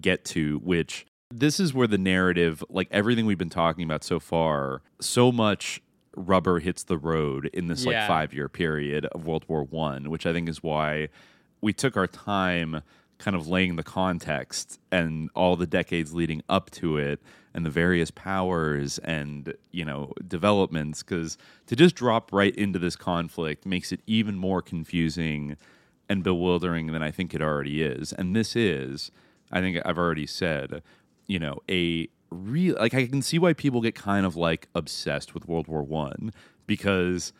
get 0.00 0.24
to 0.24 0.58
which 0.58 1.06
this 1.30 1.58
is 1.58 1.74
where 1.74 1.86
the 1.86 1.98
narrative 1.98 2.62
like 2.68 2.88
everything 2.90 3.26
we've 3.26 3.38
been 3.38 3.50
talking 3.50 3.84
about 3.84 4.04
so 4.04 4.20
far 4.20 4.82
so 5.00 5.32
much 5.32 5.80
rubber 6.16 6.60
hits 6.60 6.84
the 6.84 6.96
road 6.96 7.50
in 7.52 7.68
this 7.68 7.84
yeah. 7.84 8.00
like 8.00 8.08
five 8.08 8.34
year 8.34 8.48
period 8.48 9.06
of 9.06 9.26
world 9.26 9.44
war 9.48 9.64
one 9.64 10.10
which 10.10 10.26
i 10.26 10.32
think 10.32 10.48
is 10.48 10.62
why 10.62 11.08
we 11.60 11.72
took 11.72 11.96
our 11.96 12.06
time 12.06 12.82
kind 13.18 13.36
of 13.36 13.48
laying 13.48 13.76
the 13.76 13.82
context 13.82 14.78
and 14.92 15.30
all 15.34 15.56
the 15.56 15.66
decades 15.66 16.12
leading 16.12 16.42
up 16.48 16.70
to 16.70 16.98
it 16.98 17.20
and 17.54 17.64
the 17.64 17.70
various 17.70 18.10
powers 18.10 18.98
and 18.98 19.54
you 19.70 19.84
know 19.84 20.12
developments 20.28 21.02
because 21.02 21.38
to 21.66 21.74
just 21.74 21.94
drop 21.94 22.32
right 22.32 22.54
into 22.56 22.78
this 22.78 22.96
conflict 22.96 23.64
makes 23.64 23.92
it 23.92 24.00
even 24.06 24.36
more 24.36 24.60
confusing 24.60 25.56
and 26.08 26.22
bewildering 26.22 26.88
than 26.92 27.02
I 27.02 27.10
think 27.10 27.34
it 27.34 27.42
already 27.42 27.82
is. 27.82 28.12
And 28.12 28.34
this 28.34 28.54
is, 28.54 29.10
I 29.50 29.60
think 29.60 29.78
I've 29.84 29.98
already 29.98 30.26
said, 30.26 30.82
you 31.26 31.38
know, 31.38 31.60
a 31.68 32.08
real 32.30 32.76
like 32.78 32.94
I 32.94 33.06
can 33.06 33.22
see 33.22 33.38
why 33.38 33.52
people 33.52 33.80
get 33.80 33.94
kind 33.94 34.26
of 34.26 34.36
like 34.36 34.68
obsessed 34.74 35.34
with 35.34 35.48
World 35.48 35.68
War 35.68 35.82
One 35.82 36.32
because 36.66 37.32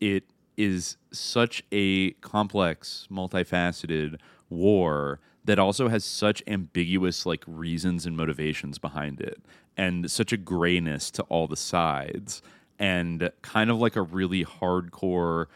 it 0.00 0.24
is 0.58 0.98
such 1.12 1.62
a 1.72 2.10
complex, 2.20 3.06
multifaceted 3.10 4.18
war 4.50 5.20
that 5.44 5.58
also 5.58 5.88
has 5.88 6.04
such 6.04 6.42
ambiguous 6.46 7.24
like 7.24 7.42
reasons 7.46 8.04
and 8.04 8.16
motivations 8.16 8.78
behind 8.78 9.20
it 9.20 9.40
and 9.78 10.10
such 10.10 10.32
a 10.32 10.36
grayness 10.36 11.10
to 11.12 11.22
all 11.24 11.46
the 11.46 11.56
sides 11.56 12.42
and 12.78 13.30
kind 13.40 13.70
of 13.70 13.78
like 13.78 13.96
a 13.96 14.02
really 14.02 14.44
hardcore 14.44 15.46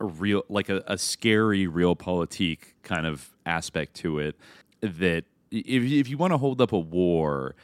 a 0.00 0.04
real 0.04 0.42
like 0.48 0.68
a, 0.68 0.82
a 0.86 0.98
scary 0.98 1.66
realpolitik 1.66 2.58
kind 2.82 3.06
of 3.06 3.30
aspect 3.46 3.94
to 3.94 4.18
it 4.18 4.36
that 4.80 5.24
if, 5.50 5.82
if 5.84 6.08
you 6.08 6.16
want 6.16 6.32
to 6.32 6.38
hold 6.38 6.60
up 6.60 6.72
a 6.72 6.78
war 6.78 7.54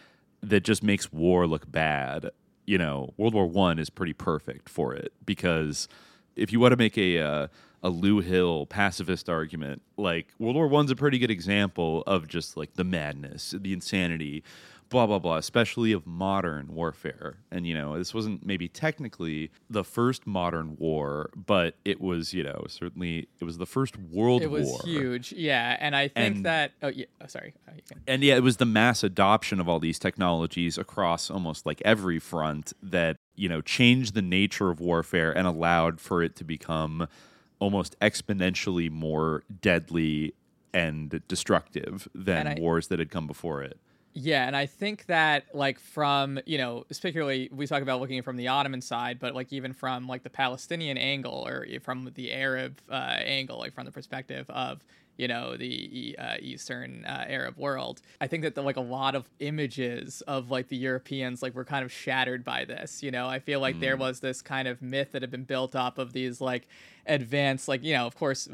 that 0.42 0.60
just 0.62 0.82
makes 0.82 1.12
war 1.12 1.46
look 1.46 1.70
bad 1.70 2.30
you 2.66 2.78
know 2.78 3.12
world 3.16 3.34
war 3.34 3.46
one 3.46 3.78
is 3.78 3.90
pretty 3.90 4.12
perfect 4.12 4.68
for 4.68 4.94
it 4.94 5.12
because 5.24 5.88
if 6.36 6.52
you 6.52 6.60
want 6.60 6.72
to 6.72 6.76
make 6.76 6.96
a 6.98 7.18
uh, 7.18 7.48
a 7.82 7.88
Lou 7.88 8.20
Hill 8.20 8.66
pacifist 8.66 9.28
argument, 9.28 9.82
like 9.96 10.28
World 10.38 10.56
War 10.56 10.68
One's 10.68 10.90
a 10.90 10.96
pretty 10.96 11.18
good 11.18 11.30
example 11.30 12.02
of 12.06 12.28
just 12.28 12.56
like 12.56 12.74
the 12.74 12.84
madness, 12.84 13.54
the 13.58 13.72
insanity, 13.72 14.42
blah 14.90 15.06
blah 15.06 15.18
blah, 15.18 15.36
especially 15.36 15.92
of 15.92 16.06
modern 16.06 16.74
warfare. 16.74 17.36
And 17.50 17.66
you 17.66 17.74
know, 17.74 17.96
this 17.96 18.12
wasn't 18.12 18.44
maybe 18.44 18.68
technically 18.68 19.50
the 19.70 19.84
first 19.84 20.26
modern 20.26 20.76
war, 20.76 21.30
but 21.34 21.76
it 21.84 22.00
was, 22.00 22.34
you 22.34 22.42
know, 22.42 22.64
certainly 22.68 23.28
it 23.40 23.44
was 23.44 23.56
the 23.58 23.66
first 23.66 23.96
world 23.96 24.42
it 24.42 24.50
was 24.50 24.66
war. 24.66 24.80
huge, 24.84 25.32
yeah. 25.32 25.76
And 25.80 25.96
I 25.96 26.08
think 26.08 26.36
And- 26.36 26.44
that 26.46 26.72
oh 26.82 26.88
yeah, 26.88 27.06
oh, 27.20 27.26
sorry, 27.28 27.54
Oh, 27.68 27.72
and 28.06 28.22
yeah, 28.22 28.34
it 28.36 28.42
was 28.42 28.58
the 28.58 28.66
mass 28.66 29.02
adoption 29.04 29.60
of 29.60 29.68
all 29.68 29.78
these 29.78 29.98
technologies 29.98 30.76
across 30.76 31.30
almost 31.30 31.64
like 31.64 31.80
every 31.84 32.18
front 32.18 32.72
that, 32.82 33.16
you 33.36 33.48
know, 33.48 33.60
changed 33.60 34.14
the 34.14 34.22
nature 34.22 34.70
of 34.70 34.80
warfare 34.80 35.30
and 35.36 35.46
allowed 35.46 36.00
for 36.00 36.22
it 36.22 36.34
to 36.36 36.44
become 36.44 37.06
almost 37.60 37.98
exponentially 38.00 38.90
more 38.90 39.44
deadly 39.62 40.34
and 40.74 41.20
destructive 41.28 42.08
than 42.14 42.46
And 42.46 42.58
I- 42.58 42.60
wars 42.60 42.88
that 42.88 42.98
had 42.98 43.10
come 43.10 43.26
before 43.26 43.62
it. 43.62 43.78
Yeah, 44.12 44.46
and 44.46 44.56
I 44.56 44.66
think 44.66 45.06
that 45.06 45.54
like 45.54 45.78
from 45.78 46.40
you 46.44 46.58
know, 46.58 46.84
particularly 46.88 47.48
we 47.52 47.66
talk 47.66 47.80
about 47.82 48.00
looking 48.00 48.22
from 48.22 48.36
the 48.36 48.48
Ottoman 48.48 48.80
side, 48.80 49.20
but 49.20 49.34
like 49.34 49.52
even 49.52 49.72
from 49.72 50.08
like 50.08 50.24
the 50.24 50.30
Palestinian 50.30 50.98
angle 50.98 51.46
or 51.46 51.64
from 51.82 52.10
the 52.14 52.32
Arab 52.32 52.80
uh, 52.90 52.94
angle, 52.94 53.58
like 53.58 53.72
from 53.72 53.84
the 53.84 53.92
perspective 53.92 54.50
of 54.50 54.82
you 55.20 55.28
know 55.28 55.54
the 55.54 56.16
uh, 56.18 56.36
Eastern 56.40 57.04
uh, 57.04 57.26
Arab 57.28 57.58
world, 57.58 58.00
I 58.22 58.26
think 58.26 58.42
that 58.42 58.54
the, 58.54 58.62
like 58.62 58.78
a 58.78 58.80
lot 58.80 59.14
of 59.14 59.28
images 59.38 60.22
of 60.22 60.50
like 60.50 60.68
the 60.68 60.78
Europeans 60.78 61.42
like 61.42 61.54
were 61.54 61.64
kind 61.64 61.84
of 61.84 61.92
shattered 61.92 62.42
by 62.42 62.64
this. 62.64 63.02
You 63.02 63.10
know, 63.10 63.28
I 63.28 63.38
feel 63.38 63.60
like 63.60 63.80
there 63.80 63.98
was 63.98 64.20
this 64.20 64.40
kind 64.40 64.66
of 64.66 64.80
myth 64.80 65.12
that 65.12 65.20
had 65.20 65.30
been 65.30 65.44
built 65.44 65.76
up 65.76 65.98
of 65.98 66.14
these 66.14 66.40
like 66.40 66.66
advanced 67.06 67.66
like 67.66 67.82
you 67.82 67.92
know 67.92 68.06
of 68.06 68.14
course 68.14 68.48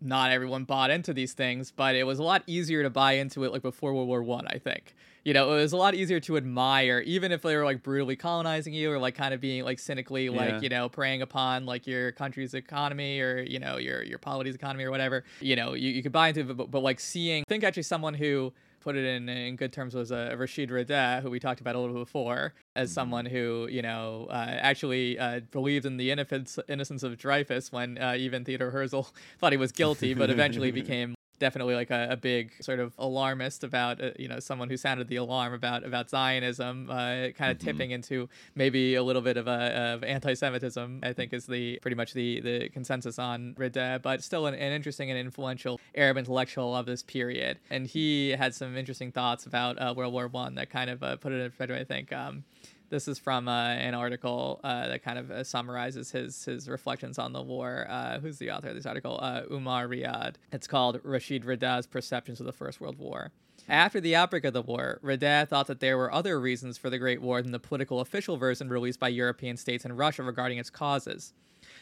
not 0.00 0.30
everyone 0.30 0.64
bought 0.64 0.88
into 0.88 1.12
these 1.12 1.34
things 1.34 1.72
but 1.72 1.94
it 1.94 2.04
was 2.04 2.18
a 2.18 2.22
lot 2.22 2.42
easier 2.46 2.82
to 2.82 2.88
buy 2.88 3.12
into 3.12 3.44
it 3.44 3.52
like 3.52 3.60
before 3.60 3.92
world 3.92 4.08
war 4.08 4.22
one 4.22 4.46
i 4.46 4.56
think 4.56 4.94
you 5.24 5.34
know 5.34 5.52
it 5.52 5.56
was 5.56 5.72
a 5.72 5.76
lot 5.76 5.94
easier 5.94 6.20
to 6.20 6.36
admire 6.36 7.00
even 7.00 7.32
if 7.32 7.42
they 7.42 7.56
were 7.56 7.64
like 7.64 7.82
brutally 7.82 8.16
colonizing 8.16 8.72
you 8.74 8.90
or 8.90 8.98
like 8.98 9.14
kind 9.14 9.34
of 9.34 9.40
being 9.40 9.64
like 9.64 9.78
cynically 9.78 10.28
like 10.28 10.48
Yeah. 10.50 10.60
you 10.60 10.68
know 10.68 10.88
preying 10.88 11.22
upon 11.22 11.66
like 11.66 11.86
your 11.86 12.12
country's 12.12 12.54
economy 12.54 13.20
or 13.20 13.40
you 13.40 13.58
know 13.58 13.76
your 13.76 14.02
your 14.02 14.18
polity's 14.18 14.54
economy 14.54 14.84
or 14.84 14.90
whatever 14.90 15.24
you 15.40 15.56
know 15.56 15.74
you, 15.74 15.90
you 15.90 16.02
could 16.02 16.12
buy 16.12 16.28
into 16.28 16.40
it 16.40 16.56
but, 16.56 16.70
but 16.70 16.82
like 16.82 17.00
seeing 17.00 17.42
I 17.46 17.48
think 17.48 17.64
actually 17.64 17.82
someone 17.84 18.14
who 18.14 18.52
put 18.80 18.96
it 18.96 19.04
in 19.04 19.28
in 19.28 19.56
good 19.56 19.72
terms 19.72 19.94
was 19.94 20.12
uh, 20.12 20.34
Rashid 20.38 20.70
Rida, 20.70 21.20
who 21.20 21.30
we 21.30 21.40
talked 21.40 21.60
about 21.60 21.74
a 21.74 21.78
little 21.80 21.94
bit 21.96 22.00
before, 22.04 22.54
as 22.76 22.92
someone 22.92 23.26
who 23.26 23.66
you 23.70 23.82
know 23.82 24.28
uh, 24.30 24.32
actually 24.60 25.18
uh, 25.18 25.40
believed 25.50 25.84
in 25.84 25.96
the 25.96 26.10
innocence 26.12 26.58
innocence 26.68 27.02
of 27.02 27.18
Dreyfus 27.18 27.72
when 27.72 27.98
uh, 27.98 28.14
even 28.16 28.44
Theodore 28.44 28.70
Herzl 28.70 29.00
thought 29.40 29.52
he 29.52 29.58
was 29.58 29.72
guilty, 29.72 30.14
but 30.14 30.30
eventually 30.30 30.70
became 30.82 31.14
definitely 31.38 31.74
like 31.74 31.90
a, 31.90 32.08
a 32.10 32.16
big 32.16 32.52
sort 32.60 32.80
of 32.80 32.92
alarmist 32.98 33.64
about 33.64 34.02
uh, 34.02 34.10
you 34.18 34.28
know 34.28 34.40
someone 34.40 34.68
who 34.68 34.76
sounded 34.76 35.08
the 35.08 35.16
alarm 35.16 35.52
about 35.52 35.84
about 35.84 36.10
Zionism, 36.10 36.88
uh, 36.90 37.28
kind 37.36 37.50
of 37.50 37.58
tipping 37.58 37.90
into 37.90 38.28
maybe 38.54 38.94
a 38.94 39.02
little 39.02 39.22
bit 39.22 39.36
of 39.36 39.46
a 39.46 39.94
of 39.94 40.04
anti-Semitism. 40.04 41.00
I 41.02 41.12
think 41.12 41.32
is 41.32 41.46
the 41.46 41.78
pretty 41.80 41.96
much 41.96 42.12
the 42.12 42.40
the 42.40 42.68
consensus 42.70 43.18
on 43.18 43.54
Rida, 43.58 44.02
but 44.02 44.22
still 44.22 44.46
an, 44.46 44.54
an 44.54 44.72
interesting 44.72 45.10
and 45.10 45.18
influential 45.18 45.80
Arab 45.94 46.16
intellectual 46.16 46.74
of 46.74 46.86
this 46.86 47.02
period. 47.02 47.58
And 47.70 47.86
he 47.86 48.30
had 48.30 48.54
some 48.54 48.76
interesting 48.76 49.12
thoughts 49.12 49.46
about 49.46 49.80
uh, 49.80 49.94
World 49.96 50.12
War 50.12 50.28
One 50.28 50.54
that 50.56 50.70
kind 50.70 50.90
of 50.90 51.02
uh, 51.02 51.16
put 51.16 51.32
it 51.32 51.40
in 51.40 51.50
perspective. 51.50 51.76
I 51.78 51.84
think. 51.84 52.12
Um, 52.12 52.44
this 52.90 53.08
is 53.08 53.18
from 53.18 53.48
uh, 53.48 53.68
an 53.68 53.94
article 53.94 54.60
uh, 54.64 54.88
that 54.88 55.02
kind 55.02 55.18
of 55.18 55.30
uh, 55.30 55.44
summarizes 55.44 56.10
his 56.10 56.44
his 56.44 56.68
reflections 56.68 57.18
on 57.18 57.32
the 57.32 57.42
war. 57.42 57.86
Uh, 57.88 58.18
who's 58.18 58.38
the 58.38 58.50
author 58.50 58.68
of 58.68 58.74
this 58.74 58.86
article? 58.86 59.18
Uh, 59.20 59.42
Umar 59.50 59.86
Ryad. 59.86 60.36
It's 60.52 60.66
called 60.66 61.00
Rashid 61.02 61.44
Rida's 61.44 61.86
Perceptions 61.86 62.40
of 62.40 62.46
the 62.46 62.52
First 62.52 62.80
World 62.80 62.98
War. 62.98 63.32
After 63.68 64.00
the 64.00 64.16
outbreak 64.16 64.44
of 64.44 64.54
the 64.54 64.62
war, 64.62 64.98
Rida 65.02 65.46
thought 65.46 65.66
that 65.66 65.80
there 65.80 65.98
were 65.98 66.12
other 66.12 66.40
reasons 66.40 66.78
for 66.78 66.88
the 66.88 66.98
Great 66.98 67.20
War 67.20 67.42
than 67.42 67.52
the 67.52 67.58
political 67.58 68.00
official 68.00 68.38
version 68.38 68.70
released 68.70 68.98
by 68.98 69.08
European 69.08 69.58
states 69.58 69.84
and 69.84 69.98
Russia 69.98 70.22
regarding 70.22 70.56
its 70.56 70.70
causes. 70.70 71.34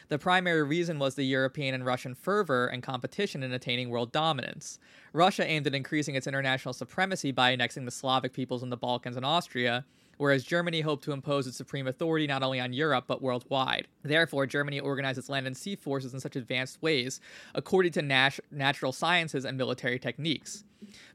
The 0.09 0.19
primary 0.19 0.63
reason 0.63 0.99
was 0.99 1.15
the 1.15 1.23
European 1.23 1.73
and 1.73 1.85
Russian 1.85 2.13
fervor 2.13 2.67
and 2.67 2.83
competition 2.83 3.43
in 3.43 3.53
attaining 3.53 3.89
world 3.89 4.11
dominance. 4.11 4.79
Russia 5.13 5.45
aimed 5.45 5.67
at 5.67 5.75
increasing 5.75 6.15
its 6.15 6.27
international 6.27 6.73
supremacy 6.73 7.31
by 7.31 7.51
annexing 7.51 7.85
the 7.85 7.91
Slavic 7.91 8.33
peoples 8.33 8.63
in 8.63 8.69
the 8.69 8.77
Balkans 8.77 9.15
and 9.15 9.25
Austria, 9.25 9.85
whereas 10.17 10.43
Germany 10.43 10.81
hoped 10.81 11.03
to 11.05 11.11
impose 11.11 11.47
its 11.47 11.57
supreme 11.57 11.87
authority 11.87 12.27
not 12.27 12.43
only 12.43 12.59
on 12.59 12.73
Europe 12.73 13.05
but 13.07 13.21
worldwide. 13.21 13.87
Therefore, 14.03 14.45
Germany 14.45 14.79
organized 14.79 15.17
its 15.17 15.29
land 15.29 15.47
and 15.47 15.55
sea 15.55 15.75
forces 15.75 16.13
in 16.13 16.19
such 16.19 16.35
advanced 16.35 16.81
ways, 16.81 17.19
according 17.55 17.93
to 17.93 18.01
nat- 18.01 18.39
natural 18.51 18.91
sciences 18.91 19.45
and 19.45 19.57
military 19.57 19.99
techniques. 19.99 20.63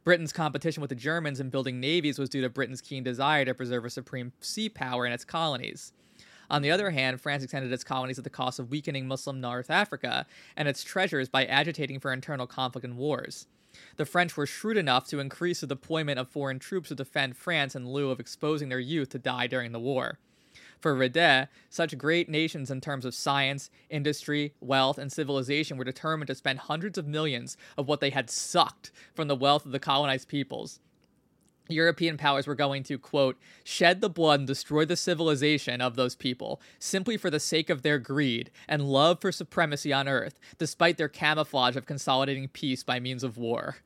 Britain's 0.05 0.33
competition 0.33 0.81
with 0.81 0.91
the 0.91 0.97
Germans 0.97 1.41
in 1.41 1.51
building 1.51 1.81
navies 1.81 2.19
was 2.19 2.29
due 2.29 2.41
to 2.41 2.49
Britain's 2.49 2.81
keen 2.81 3.05
desire 3.05 3.45
to 3.45 3.55
preserve 3.55 3.85
a 3.85 3.91
supreme 3.91 4.33
sea 4.41 4.69
power 4.69 5.07
in 5.07 5.13
its 5.13 5.25
colonies. 5.25 5.93
On 6.51 6.61
the 6.61 6.71
other 6.71 6.91
hand, 6.91 7.21
France 7.21 7.43
extended 7.43 7.73
its 7.73 7.85
colonies 7.85 8.19
at 8.19 8.25
the 8.25 8.31
cost 8.31 8.59
of 8.59 8.71
weakening 8.71 9.07
Muslim 9.07 9.41
North 9.41 9.71
Africa 9.71 10.27
and 10.57 10.69
its 10.69 10.85
treasures 10.85 11.29
by 11.29 11.47
agitating 11.47 11.99
for 11.99 12.13
internal 12.13 12.47
conflict 12.47 12.85
and 12.85 12.99
wars. 12.99 13.47
The 13.97 14.07
French 14.07 14.37
were 14.37 14.47
shrewd 14.47 14.77
enough 14.77 15.07
to 15.09 15.21
increase 15.21 15.61
the 15.61 15.67
deployment 15.67 16.19
of 16.19 16.29
foreign 16.29 16.59
troops 16.59 16.89
to 16.89 16.95
defend 16.95 17.37
France 17.37 17.75
in 17.75 17.89
lieu 17.89 18.11
of 18.11 18.21
exposing 18.21 18.69
their 18.69 18.81
youth 18.81 19.11
to 19.11 19.19
die 19.19 19.47
during 19.47 19.73
the 19.73 19.81
war. 19.81 20.19
For 20.81 20.95
Rida, 20.95 21.49
such 21.71 21.97
great 21.97 22.29
nations 22.29 22.71
in 22.71 22.81
terms 22.81 23.05
of 23.05 23.15
science, 23.15 23.71
industry, 23.89 24.55
wealth, 24.61 24.99
and 24.99 25.13
civilization 25.13 25.77
were 25.77 25.85
determined 25.85 26.27
to 26.27 26.35
spend 26.35 26.59
hundreds 26.59 26.99
of 26.99 27.07
millions 27.07 27.57
of 27.79 27.87
what 27.87 28.01
they 28.01 28.11
had 28.11 28.29
sucked 28.29 28.91
from 29.15 29.29
the 29.29 29.37
wealth 29.37 29.65
of 29.65 29.73
the 29.73 29.79
colonized 29.79 30.29
peoples. 30.29 30.81
European 31.69 32.17
powers 32.17 32.47
were 32.47 32.55
going 32.55 32.83
to, 32.85 32.99
quote, 32.99 33.39
shed 33.65 34.01
the 34.01 34.11
blood 34.11 34.41
and 34.41 34.47
destroy 34.47 34.85
the 34.85 34.97
civilization 34.97 35.81
of 35.81 35.97
those 35.97 36.15
people 36.15 36.61
simply 36.79 37.17
for 37.17 37.31
the 37.31 37.41
sake 37.41 37.71
of 37.71 37.83
their 37.83 37.99
greed 37.99 38.51
and 38.69 38.83
love 38.83 39.21
for 39.21 39.33
supremacy 39.33 39.93
on 39.93 40.09
earth, 40.09 40.39
despite 40.59 40.99
their 40.99 41.09
camouflage 41.09 41.77
of 41.77 41.87
consolidating 41.87 42.49
peace 42.49 42.83
by 42.83 42.99
means 43.01 43.23
of 43.23 43.39
war. 43.39 43.77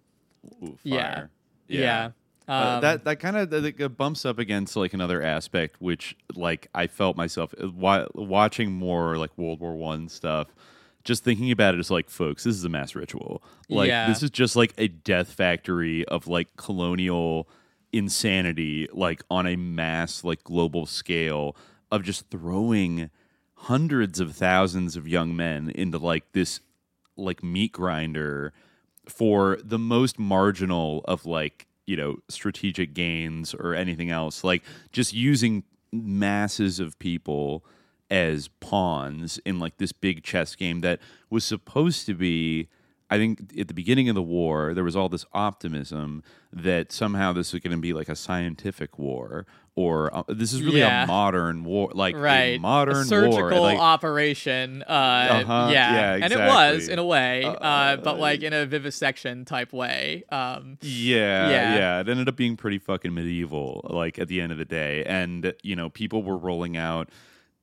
Ooh, 0.62 0.78
Yeah. 0.82 1.14
fire. 1.14 1.30
Yeah. 1.68 2.10
Uh, 2.48 2.52
Um, 2.76 2.80
that 2.80 3.04
that 3.04 3.16
kind 3.18 3.36
of 3.36 3.96
bumps 3.96 4.24
up 4.24 4.38
against 4.38 4.76
like 4.76 4.94
another 4.94 5.20
aspect, 5.20 5.80
which 5.80 6.16
like 6.36 6.68
I 6.74 6.86
felt 6.86 7.16
myself 7.16 7.52
uh, 7.60 7.68
wa- 7.70 8.06
watching 8.14 8.70
more 8.72 9.18
like 9.18 9.36
World 9.36 9.58
War 9.60 9.74
One 9.74 10.08
stuff. 10.08 10.54
Just 11.02 11.24
thinking 11.24 11.50
about 11.52 11.74
it 11.74 11.80
is 11.80 11.90
like, 11.90 12.08
folks, 12.08 12.44
this 12.44 12.54
is 12.54 12.64
a 12.64 12.68
mass 12.68 12.94
ritual. 12.94 13.42
Like 13.68 13.88
Yeah. 13.88 14.06
this 14.08 14.22
is 14.22 14.30
just 14.30 14.54
like 14.56 14.74
a 14.78 14.86
death 14.88 15.32
factory 15.32 16.04
of 16.04 16.28
like 16.28 16.56
colonial 16.56 17.48
insanity, 17.96 18.88
like 18.92 19.22
on 19.30 19.46
a 19.46 19.56
mass 19.56 20.24
like 20.24 20.44
global 20.44 20.86
scale 20.86 21.56
of 21.90 22.02
just 22.02 22.28
throwing 22.30 23.10
hundreds 23.54 24.20
of 24.20 24.34
thousands 24.34 24.96
of 24.96 25.08
young 25.08 25.34
men 25.34 25.70
into 25.70 25.98
like 25.98 26.32
this 26.32 26.60
like 27.16 27.42
meat 27.42 27.72
grinder 27.72 28.52
for 29.08 29.58
the 29.64 29.78
most 29.78 30.18
marginal 30.18 31.02
of 31.06 31.24
like 31.24 31.66
you 31.86 31.96
know 31.96 32.18
strategic 32.28 32.92
gains 32.92 33.54
or 33.54 33.74
anything 33.74 34.10
else. 34.10 34.44
Like 34.44 34.62
just 34.92 35.12
using 35.12 35.64
masses 35.92 36.80
of 36.80 36.98
people 36.98 37.64
as 38.10 38.48
pawns 38.60 39.38
in 39.44 39.58
like 39.58 39.78
this 39.78 39.92
big 39.92 40.22
chess 40.22 40.54
game 40.54 40.80
that 40.80 41.00
was 41.30 41.44
supposed 41.44 42.06
to 42.06 42.14
be 42.14 42.68
I 43.08 43.18
think 43.18 43.52
at 43.58 43.68
the 43.68 43.74
beginning 43.74 44.08
of 44.08 44.14
the 44.16 44.22
war, 44.22 44.74
there 44.74 44.82
was 44.84 44.96
all 44.96 45.08
this 45.08 45.24
optimism 45.32 46.22
that 46.52 46.90
somehow 46.90 47.32
this 47.32 47.52
was 47.52 47.62
going 47.62 47.76
to 47.76 47.80
be 47.80 47.92
like 47.92 48.08
a 48.08 48.16
scientific 48.16 48.98
war, 48.98 49.46
or 49.76 50.12
uh, 50.16 50.22
this 50.28 50.52
is 50.52 50.62
really 50.62 50.80
Yeah. 50.80 51.04
a 51.04 51.06
modern 51.06 51.62
war, 51.64 51.90
like 51.94 52.16
right 52.16 52.56
a 52.56 52.58
modern 52.58 52.96
a 52.96 53.04
surgical 53.04 53.38
war. 53.50 53.60
Like, 53.60 53.78
operation 53.78 54.82
uh, 54.88 54.90
Uh-huh, 55.44 55.68
yeah. 55.72 55.92
yeah, 56.16 56.24
and 56.24 56.32
it 56.32 56.38
was 56.38 56.88
in 56.88 56.98
a 56.98 57.04
way 57.04 57.44
uh, 57.44 57.96
but 57.98 58.18
like 58.18 58.42
in 58.42 58.52
a 58.52 58.66
vivisection 58.66 59.44
type 59.44 59.72
way 59.72 60.24
um, 60.30 60.78
Yeah, 60.80 61.50
Yeah. 61.50 61.74
yeah, 61.76 62.00
It 62.00 62.08
ended 62.08 62.28
up 62.28 62.36
being 62.36 62.56
pretty 62.56 62.78
fucking 62.78 63.14
medieval, 63.14 63.82
like 63.88 64.18
at 64.18 64.28
the 64.28 64.40
end 64.40 64.50
of 64.50 64.58
the 64.58 64.64
day. 64.64 65.04
And, 65.04 65.54
you 65.62 65.76
know, 65.76 65.90
people 65.90 66.22
were 66.22 66.38
rolling 66.38 66.76
out, 66.76 67.08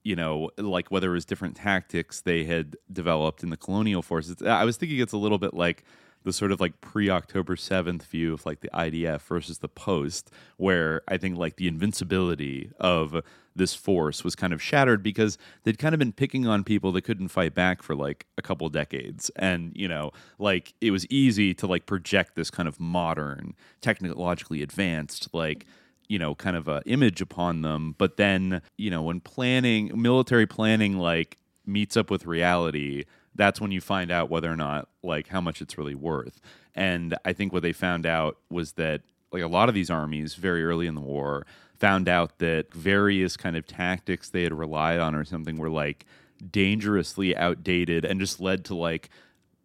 you 0.03 0.15
know, 0.15 0.49
like 0.57 0.89
whether 0.89 1.11
it 1.11 1.13
was 1.13 1.25
different 1.25 1.55
tactics 1.55 2.21
they 2.21 2.43
had 2.43 2.75
developed 2.91 3.43
in 3.43 3.49
the 3.49 3.57
colonial 3.57 4.01
forces. 4.01 4.41
I 4.41 4.65
was 4.65 4.77
thinking 4.77 4.99
it's 4.99 5.13
a 5.13 5.17
little 5.17 5.37
bit 5.37 5.53
like 5.53 5.83
the 6.23 6.33
sort 6.33 6.51
of 6.51 6.59
like 6.59 6.79
pre 6.81 7.09
October 7.09 7.55
7th 7.55 8.03
view 8.03 8.33
of 8.33 8.45
like 8.45 8.61
the 8.61 8.69
IDF 8.73 9.21
versus 9.21 9.59
the 9.59 9.67
post, 9.67 10.31
where 10.57 11.01
I 11.07 11.17
think 11.17 11.37
like 11.37 11.57
the 11.57 11.67
invincibility 11.67 12.71
of 12.79 13.21
this 13.55 13.75
force 13.75 14.23
was 14.23 14.35
kind 14.35 14.51
of 14.51 14.61
shattered 14.61 15.03
because 15.03 15.37
they'd 15.63 15.77
kind 15.77 15.93
of 15.93 15.99
been 15.99 16.13
picking 16.13 16.47
on 16.47 16.63
people 16.63 16.91
that 16.93 17.03
couldn't 17.03 17.27
fight 17.27 17.53
back 17.53 17.83
for 17.83 17.95
like 17.95 18.25
a 18.37 18.41
couple 18.41 18.67
decades. 18.69 19.29
And, 19.35 19.71
you 19.75 19.87
know, 19.87 20.11
like 20.39 20.73
it 20.81 20.91
was 20.91 21.05
easy 21.07 21.53
to 21.55 21.67
like 21.67 21.85
project 21.85 22.35
this 22.35 22.49
kind 22.49 22.67
of 22.67 22.79
modern, 22.79 23.53
technologically 23.81 24.61
advanced, 24.63 25.29
like, 25.33 25.65
you 26.13 26.19
know, 26.19 26.35
kind 26.35 26.55
of 26.55 26.67
a 26.67 26.83
image 26.85 27.21
upon 27.21 27.63
them. 27.63 27.95
But 27.97 28.17
then, 28.17 28.61
you 28.77 28.91
know, 28.91 29.01
when 29.01 29.19
planning, 29.19 29.99
military 29.99 30.45
planning, 30.45 30.99
like 30.99 31.39
meets 31.65 31.97
up 31.97 32.11
with 32.11 32.27
reality, 32.27 33.05
that's 33.33 33.59
when 33.59 33.71
you 33.71 33.81
find 33.81 34.11
out 34.11 34.29
whether 34.29 34.51
or 34.51 34.55
not, 34.55 34.89
like, 35.01 35.29
how 35.29 35.41
much 35.41 35.59
it's 35.59 35.75
really 35.75 35.95
worth. 35.95 36.39
And 36.75 37.15
I 37.25 37.33
think 37.33 37.51
what 37.51 37.63
they 37.63 37.73
found 37.73 38.05
out 38.05 38.37
was 38.51 38.73
that, 38.73 39.01
like, 39.31 39.41
a 39.41 39.47
lot 39.47 39.69
of 39.69 39.73
these 39.73 39.89
armies 39.89 40.35
very 40.35 40.63
early 40.63 40.85
in 40.85 40.93
the 40.93 41.01
war 41.01 41.47
found 41.79 42.07
out 42.07 42.37
that 42.37 42.71
various 42.71 43.35
kind 43.35 43.57
of 43.57 43.65
tactics 43.65 44.29
they 44.29 44.43
had 44.43 44.53
relied 44.53 44.99
on 44.99 45.15
or 45.15 45.25
something 45.25 45.57
were 45.57 45.71
like 45.71 46.05
dangerously 46.51 47.35
outdated 47.35 48.05
and 48.05 48.19
just 48.19 48.39
led 48.39 48.63
to 48.65 48.75
like 48.75 49.09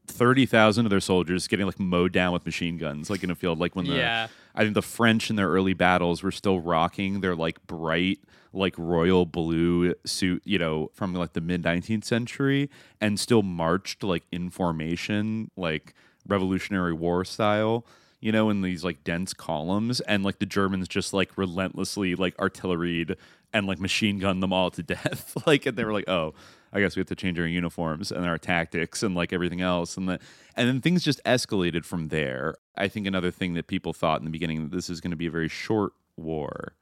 30,000 0.08 0.86
of 0.86 0.90
their 0.90 1.00
soldiers 1.00 1.46
getting 1.48 1.66
like 1.66 1.78
mowed 1.78 2.12
down 2.12 2.32
with 2.32 2.44
machine 2.44 2.76
guns 2.78 3.10
like 3.10 3.22
in 3.22 3.30
a 3.30 3.34
field 3.34 3.58
like 3.58 3.76
when 3.76 3.86
the 3.86 3.94
Yeah. 3.94 4.28
I 4.54 4.62
think 4.62 4.74
the 4.74 4.82
French 4.82 5.30
in 5.30 5.36
their 5.36 5.48
early 5.48 5.74
battles 5.74 6.22
were 6.22 6.32
still 6.32 6.58
rocking 6.60 7.20
their 7.20 7.36
like 7.36 7.64
bright 7.66 8.18
like 8.52 8.74
royal 8.78 9.26
blue 9.26 9.94
suit, 10.06 10.42
you 10.44 10.58
know, 10.58 10.90
from 10.94 11.12
like 11.14 11.34
the 11.34 11.40
mid 11.40 11.62
19th 11.62 12.04
century 12.04 12.70
and 13.00 13.20
still 13.20 13.42
marched 13.42 14.02
like 14.02 14.24
in 14.32 14.50
formation 14.50 15.50
like 15.56 15.94
Revolutionary 16.26 16.92
War 16.92 17.24
style, 17.24 17.86
you 18.20 18.32
know, 18.32 18.50
in 18.50 18.62
these 18.62 18.82
like 18.84 19.04
dense 19.04 19.32
columns 19.32 20.00
and 20.00 20.24
like 20.24 20.38
the 20.38 20.46
Germans 20.46 20.88
just 20.88 21.12
like 21.12 21.36
relentlessly 21.36 22.14
like 22.14 22.36
artilleried 22.38 23.16
and 23.52 23.66
like 23.66 23.78
machine 23.78 24.18
gunned 24.18 24.42
them 24.42 24.52
all 24.52 24.70
to 24.70 24.82
death. 24.94 25.36
like 25.46 25.66
and 25.66 25.76
they 25.76 25.84
were 25.84 25.92
like, 25.92 26.08
"Oh, 26.08 26.34
I 26.72 26.80
guess 26.80 26.96
we 26.96 27.00
have 27.00 27.08
to 27.08 27.16
change 27.16 27.38
our 27.38 27.46
uniforms 27.46 28.12
and 28.12 28.26
our 28.26 28.38
tactics 28.38 29.02
and 29.02 29.14
like 29.14 29.32
everything 29.32 29.60
else. 29.60 29.96
And 29.96 30.08
the, 30.08 30.20
and 30.56 30.68
then 30.68 30.80
things 30.80 31.02
just 31.02 31.22
escalated 31.24 31.84
from 31.84 32.08
there. 32.08 32.56
I 32.76 32.88
think 32.88 33.06
another 33.06 33.30
thing 33.30 33.54
that 33.54 33.66
people 33.66 33.92
thought 33.92 34.20
in 34.20 34.24
the 34.24 34.30
beginning 34.30 34.62
that 34.62 34.72
this 34.74 34.90
is 34.90 35.00
going 35.00 35.10
to 35.10 35.16
be 35.16 35.26
a 35.26 35.30
very 35.30 35.48
short 35.48 35.92
war. 36.16 36.74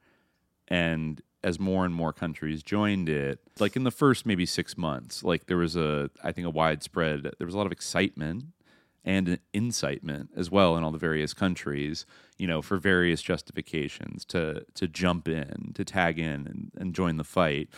And 0.67 1.21
as 1.43 1.59
more 1.59 1.85
and 1.85 1.93
more 1.93 2.11
countries 2.11 2.63
joined 2.63 3.07
it, 3.07 3.39
like 3.59 3.75
in 3.75 3.83
the 3.83 3.91
first 3.91 4.25
maybe 4.25 4.45
six 4.45 4.77
months, 4.77 5.23
like 5.23 5.45
there 5.45 5.57
was 5.57 5.75
a, 5.75 6.09
I 6.23 6.31
think 6.31 6.47
a 6.47 6.49
widespread, 6.51 7.31
there 7.37 7.45
was 7.45 7.53
a 7.53 7.57
lot 7.57 7.65
of 7.67 7.71
excitement 7.71 8.45
and 9.07 9.29
an 9.29 9.39
incitement 9.53 10.31
as 10.35 10.51
well 10.51 10.75
in 10.75 10.83
all 10.83 10.91
the 10.91 10.97
various 10.97 11.33
countries, 11.33 12.05
you 12.37 12.45
know, 12.45 12.61
for 12.61 12.77
various 12.77 13.21
justifications 13.21 14.25
to 14.25 14.65
to 14.73 14.87
jump 14.87 15.29
in, 15.29 15.71
to 15.75 15.85
tag 15.85 16.19
in 16.19 16.45
and, 16.45 16.71
and 16.77 16.93
join 16.93 17.15
the 17.15 17.23
fight. 17.23 17.69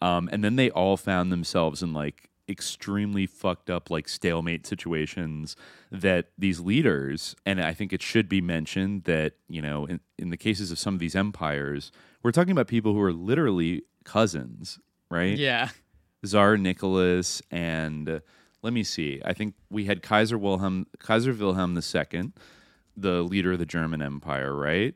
Um, 0.00 0.28
and 0.32 0.44
then 0.44 0.56
they 0.56 0.70
all 0.70 0.96
found 0.96 1.32
themselves 1.32 1.82
in 1.82 1.92
like 1.92 2.28
extremely 2.48 3.26
fucked 3.26 3.68
up 3.70 3.90
like 3.90 4.08
stalemate 4.08 4.66
situations 4.66 5.56
that 5.90 6.28
these 6.38 6.60
leaders 6.60 7.34
and 7.44 7.60
i 7.60 7.74
think 7.74 7.92
it 7.92 8.00
should 8.00 8.28
be 8.28 8.40
mentioned 8.40 9.02
that 9.02 9.32
you 9.48 9.60
know 9.60 9.84
in, 9.86 9.98
in 10.16 10.30
the 10.30 10.36
cases 10.36 10.70
of 10.70 10.78
some 10.78 10.94
of 10.94 11.00
these 11.00 11.16
empires 11.16 11.90
we're 12.22 12.30
talking 12.30 12.52
about 12.52 12.68
people 12.68 12.92
who 12.92 13.02
are 13.02 13.12
literally 13.12 13.82
cousins 14.04 14.78
right 15.10 15.36
yeah 15.38 15.70
Tsar 16.24 16.56
Nicholas 16.56 17.42
and 17.50 18.08
uh, 18.08 18.20
let 18.62 18.72
me 18.72 18.82
see. 18.82 19.20
I 19.24 19.32
think 19.32 19.54
we 19.70 19.84
had 19.84 20.02
Kaiser 20.02 20.36
Wilhelm 20.38 20.86
Kaiser 20.98 21.32
Wilhelm 21.32 21.76
II, 21.78 22.32
the 22.96 23.22
leader 23.22 23.52
of 23.52 23.58
the 23.58 23.66
German 23.66 24.02
Empire, 24.02 24.54
right? 24.54 24.94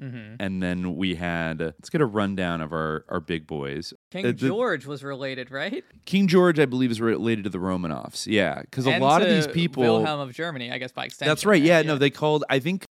Mhm. 0.00 0.36
And 0.40 0.60
then 0.62 0.96
we 0.96 1.14
had 1.14 1.60
let's 1.60 1.90
get 1.90 2.00
a 2.00 2.06
rundown 2.06 2.60
of 2.60 2.72
our 2.72 3.04
our 3.08 3.20
big 3.20 3.46
boys. 3.46 3.94
King 4.14 4.24
Uh, 4.26 4.28
the- 4.28 4.48
george 4.48 4.86
was 4.86 5.02
related 5.04 5.50
right 5.50 5.84
King 6.06 6.28
George, 6.28 6.58
I 6.58 6.66
believe, 6.66 6.90
is 6.90 7.00
related 7.00 7.44
to 7.44 7.50
the 7.50 7.58
Romanovs. 7.58 8.26
Yeah, 8.26 8.60
because 8.62 8.86
a 8.86 8.98
lot 8.98 9.22
of 9.22 9.28
these 9.28 9.46
people. 9.46 9.82
wilhelm 9.82 10.20
of 10.20 10.32
germany 10.34 10.70
i 10.70 10.78
guess 10.78 10.92
by 10.92 11.04
extension 11.06 11.30
That's 11.30 11.44
right. 11.46 11.60
Yeah, 11.62 11.82
no, 11.82 11.96
they 11.98 12.10
called. 12.10 12.44
I 12.48 12.58
think 12.60 12.84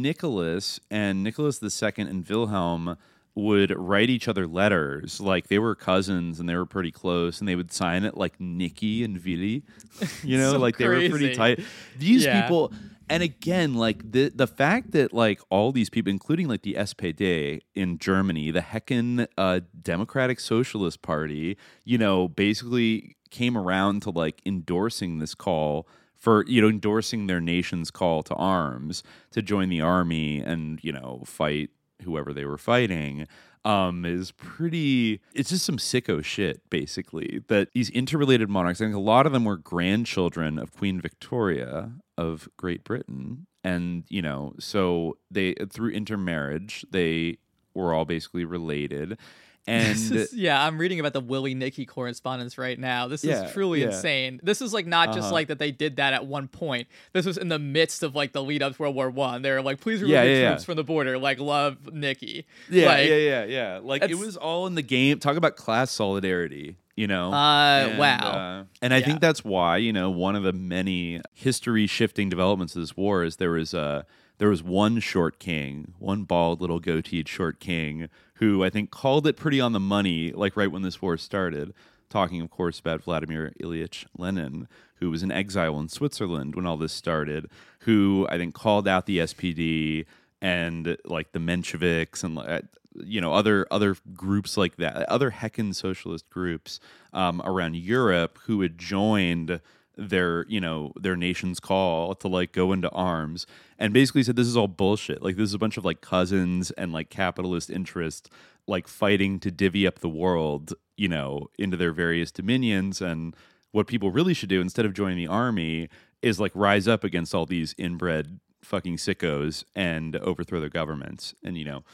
Nicholas 0.00 0.80
and 0.90 1.22
Nicholas 1.22 1.60
II 1.62 1.92
and 1.98 2.26
Wilhelm 2.28 2.96
would 3.34 3.70
write 3.76 4.10
each 4.10 4.28
other 4.28 4.46
letters 4.46 5.20
like 5.20 5.46
they 5.48 5.58
were 5.58 5.74
cousins 5.74 6.40
and 6.40 6.48
they 6.48 6.56
were 6.56 6.66
pretty 6.66 6.90
close 6.90 7.38
and 7.40 7.48
they 7.48 7.54
would 7.56 7.72
sign 7.72 8.04
it 8.04 8.16
like 8.16 8.38
Nicky 8.40 9.04
and 9.04 9.18
Vili. 9.18 9.62
You 10.24 10.36
know, 10.40 10.52
So 10.52 10.58
like 10.58 10.76
they 10.78 10.88
were 10.88 11.08
pretty 11.08 11.34
tight. 11.34 11.60
These 11.98 12.24
Yeah. 12.24 12.42
people 12.42 12.72
and 13.10 13.24
again, 13.24 13.74
like 13.74 14.12
the 14.12 14.30
the 14.30 14.46
fact 14.46 14.92
that 14.92 15.12
like 15.12 15.40
all 15.50 15.72
these 15.72 15.90
people, 15.90 16.10
including 16.10 16.46
like 16.46 16.62
the 16.62 16.74
SPD 16.74 17.60
in 17.74 17.98
Germany, 17.98 18.52
the 18.52 18.60
Heckin 18.60 19.26
uh, 19.36 19.60
Democratic 19.82 20.38
Socialist 20.38 21.02
Party, 21.02 21.58
you 21.84 21.98
know, 21.98 22.28
basically 22.28 23.16
came 23.30 23.58
around 23.58 24.02
to 24.02 24.10
like 24.10 24.40
endorsing 24.46 25.18
this 25.18 25.34
call 25.34 25.88
for 26.14 26.44
you 26.46 26.62
know 26.62 26.68
endorsing 26.68 27.26
their 27.26 27.40
nation's 27.40 27.90
call 27.90 28.22
to 28.22 28.34
arms 28.34 29.02
to 29.32 29.42
join 29.42 29.70
the 29.70 29.80
army 29.80 30.38
and 30.38 30.78
you 30.82 30.92
know 30.92 31.22
fight 31.26 31.70
whoever 32.02 32.32
they 32.32 32.44
were 32.44 32.58
fighting 32.58 33.26
um 33.64 34.04
is 34.04 34.32
pretty 34.32 35.20
it's 35.34 35.50
just 35.50 35.66
some 35.66 35.76
sicko 35.76 36.24
shit 36.24 36.62
basically 36.70 37.42
that 37.48 37.68
these 37.74 37.90
interrelated 37.90 38.48
monarchs 38.48 38.80
i 38.80 38.84
think 38.84 38.96
a 38.96 39.00
lot 39.00 39.26
of 39.26 39.32
them 39.32 39.44
were 39.44 39.56
grandchildren 39.56 40.58
of 40.58 40.72
queen 40.72 41.00
victoria 41.00 41.92
of 42.16 42.48
great 42.56 42.84
britain. 42.84 43.46
And 43.62 44.04
you 44.08 44.22
know 44.22 44.54
so 44.58 45.18
they 45.30 45.54
through 45.70 45.90
intermarriage 45.90 46.84
they 46.90 47.38
were 47.74 47.92
all 47.92 48.04
basically 48.06 48.44
related 48.44 49.18
and 49.66 49.96
is- 49.96 50.32
yeah, 50.34 50.64
I'm 50.64 50.78
reading 50.78 51.00
about 51.00 51.12
the 51.12 51.20
Willy 51.20 51.54
Nicky 51.54 51.86
correspondence 51.86 52.58
right 52.58 52.78
now. 52.78 53.06
This 53.08 53.22
Yeah, 53.24 53.44
is 53.46 53.52
truly 53.52 53.80
yeah. 53.80 53.86
insane. 53.86 54.40
This 54.42 54.60
is 54.62 54.72
like 54.72 54.86
not 54.86 55.08
just 55.08 55.26
Uh-huh. 55.26 55.32
like 55.34 55.48
that 55.48 55.58
they 55.58 55.70
did 55.70 55.96
that 55.96 56.12
at 56.12 56.26
one 56.26 56.48
point. 56.48 56.88
This 57.12 57.26
was 57.26 57.36
in 57.36 57.48
the 57.48 57.58
midst 57.58 58.02
of 58.02 58.14
like 58.14 58.32
the 58.32 58.42
lead 58.42 58.62
up 58.62 58.76
to 58.76 58.82
World 58.82 58.94
War 58.94 59.10
One. 59.10 59.42
They're 59.42 59.62
like, 59.62 59.80
please 59.80 60.00
remove 60.02 60.14
Yeah, 60.24 60.48
troops 60.50 60.64
from 60.64 60.76
the 60.76 60.84
border. 60.84 61.18
Like, 61.18 61.38
love 61.38 61.92
Nicky. 61.92 62.46
Yeah, 62.70 62.86
Like, 62.86 63.08
yeah, 63.08 63.16
yeah, 63.16 63.44
yeah. 63.44 63.80
Like 63.82 64.02
it 64.02 64.18
was 64.18 64.36
all 64.36 64.66
in 64.66 64.74
the 64.74 64.82
game. 64.82 65.18
Talk 65.18 65.36
about 65.36 65.56
class 65.56 65.90
solidarity, 65.90 66.76
you 66.96 67.06
know. 67.06 67.28
Uh, 67.32 67.94
wow. 67.98 68.16
uh, 68.16 68.64
and 68.82 68.92
I 68.94 68.98
Yeah. 68.98 69.04
think 69.06 69.20
that's 69.20 69.44
why 69.44 69.76
you 69.76 69.92
know 69.92 70.10
one 70.10 70.36
of 70.36 70.42
the 70.42 70.52
many 70.52 71.20
history 71.34 71.86
shifting 71.86 72.28
developments 72.28 72.74
of 72.74 72.82
this 72.82 72.96
war 72.96 73.24
is 73.24 73.36
there 73.36 73.50
was 73.52 73.74
uh, 73.74 74.02
there 74.40 74.48
was 74.48 74.62
one 74.62 75.00
short 75.00 75.38
king, 75.38 75.92
one 75.98 76.24
bald 76.24 76.62
little 76.62 76.80
goateed 76.80 77.28
short 77.28 77.60
king 77.60 78.08
who 78.36 78.64
I 78.64 78.70
think 78.70 78.90
called 78.90 79.26
it 79.26 79.36
pretty 79.36 79.60
on 79.60 79.72
the 79.74 79.78
money, 79.78 80.32
like 80.32 80.56
right 80.56 80.72
when 80.72 80.80
this 80.80 81.02
war 81.02 81.18
started. 81.18 81.74
Talking, 82.08 82.40
of 82.40 82.48
course, 82.50 82.80
about 82.80 83.02
Vladimir 83.02 83.52
Ilyich 83.62 84.06
Lenin, 84.16 84.66
who 84.94 85.10
was 85.10 85.22
in 85.22 85.30
exile 85.30 85.78
in 85.78 85.90
Switzerland 85.90 86.54
when 86.54 86.64
all 86.64 86.78
this 86.78 86.94
started, 86.94 87.50
who 87.80 88.26
I 88.30 88.38
think 88.38 88.54
called 88.54 88.88
out 88.88 89.04
the 89.04 89.18
SPD 89.18 90.06
and 90.40 90.96
like 91.04 91.32
the 91.32 91.38
Mensheviks 91.38 92.24
and 92.24 92.38
uh, 92.38 92.62
you 92.94 93.20
know 93.20 93.34
other 93.34 93.66
other 93.70 93.94
groups 94.14 94.56
like 94.56 94.76
that, 94.76 95.06
other 95.10 95.32
heckin' 95.32 95.74
socialist 95.74 96.30
groups 96.30 96.80
um, 97.12 97.42
around 97.44 97.76
Europe 97.76 98.38
who 98.46 98.62
had 98.62 98.78
joined 98.78 99.60
their 100.00 100.46
you 100.48 100.60
know 100.60 100.92
their 100.98 101.14
nation's 101.14 101.60
call 101.60 102.14
to 102.14 102.26
like 102.26 102.52
go 102.52 102.72
into 102.72 102.88
arms 102.90 103.46
and 103.78 103.92
basically 103.92 104.22
said 104.22 104.34
this 104.34 104.46
is 104.46 104.56
all 104.56 104.66
bullshit 104.66 105.22
like 105.22 105.36
this 105.36 105.48
is 105.50 105.54
a 105.54 105.58
bunch 105.58 105.76
of 105.76 105.84
like 105.84 106.00
cousins 106.00 106.70
and 106.72 106.92
like 106.92 107.10
capitalist 107.10 107.68
interests 107.68 108.30
like 108.66 108.88
fighting 108.88 109.38
to 109.38 109.50
divvy 109.50 109.86
up 109.86 109.98
the 109.98 110.08
world 110.08 110.72
you 110.96 111.08
know 111.08 111.46
into 111.58 111.76
their 111.76 111.92
various 111.92 112.32
dominions 112.32 113.02
and 113.02 113.36
what 113.72 113.86
people 113.86 114.10
really 114.10 114.32
should 114.32 114.48
do 114.48 114.60
instead 114.60 114.86
of 114.86 114.94
joining 114.94 115.18
the 115.18 115.26
army 115.26 115.88
is 116.22 116.40
like 116.40 116.52
rise 116.54 116.88
up 116.88 117.04
against 117.04 117.34
all 117.34 117.44
these 117.44 117.74
inbred 117.76 118.40
fucking 118.62 118.96
sickos 118.96 119.64
and 119.74 120.16
overthrow 120.16 120.60
their 120.60 120.70
governments 120.70 121.34
and 121.44 121.58
you 121.58 121.64
know 121.64 121.84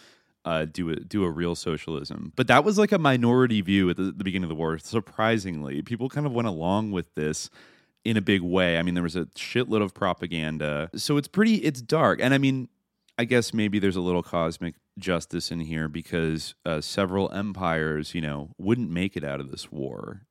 uh, 0.47 0.64
do 0.64 0.90
a 0.90 0.97
do 0.97 1.25
a 1.25 1.31
real 1.31 1.57
socialism. 1.57 2.33
But 2.37 2.47
that 2.47 2.64
was 2.64 2.79
like 2.79 2.92
a 2.92 2.99
minority 2.99 3.61
view 3.61 3.90
at 3.90 3.97
the, 3.97 4.05
the 4.05 4.23
beginning 4.25 4.45
of 4.45 4.49
the 4.49 4.55
war. 4.55 4.79
Surprisingly, 4.79 5.83
people 5.83 6.09
kind 6.09 6.25
of 6.25 6.33
went 6.33 6.47
along 6.47 6.92
with 6.92 7.12
this 7.16 7.51
in 8.07 8.16
a 8.16 8.23
big 8.23 8.40
way. 8.40 8.79
I 8.79 8.83
mean, 8.83 8.95
there 8.95 9.03
was 9.03 9.16
a 9.16 9.27
shitload 9.37 9.83
of 9.83 9.92
propaganda. 9.92 10.90
So 10.95 11.16
it's 11.16 11.29
pretty, 11.29 11.57
it's 11.57 11.83
dark. 11.83 12.21
And 12.23 12.33
I 12.33 12.38
mean, 12.38 12.69
I 13.19 13.25
guess 13.25 13.53
maybe 13.53 13.79
there's 13.79 13.97
a 13.97 14.01
little 14.01 14.23
cosmic 14.23 14.75
justice 14.99 15.51
in 15.51 15.61
here 15.61 15.88
because 15.88 16.55
uh, 16.64 16.81
several 16.81 17.33
empires, 17.33 18.14
you 18.14 18.21
know, 18.21 18.51
wouldn't 18.59 18.90
make 18.90 19.16
it 19.16 19.25
out 19.25 19.40
of 19.40 19.51
this 19.51 19.73
war. 19.73 20.23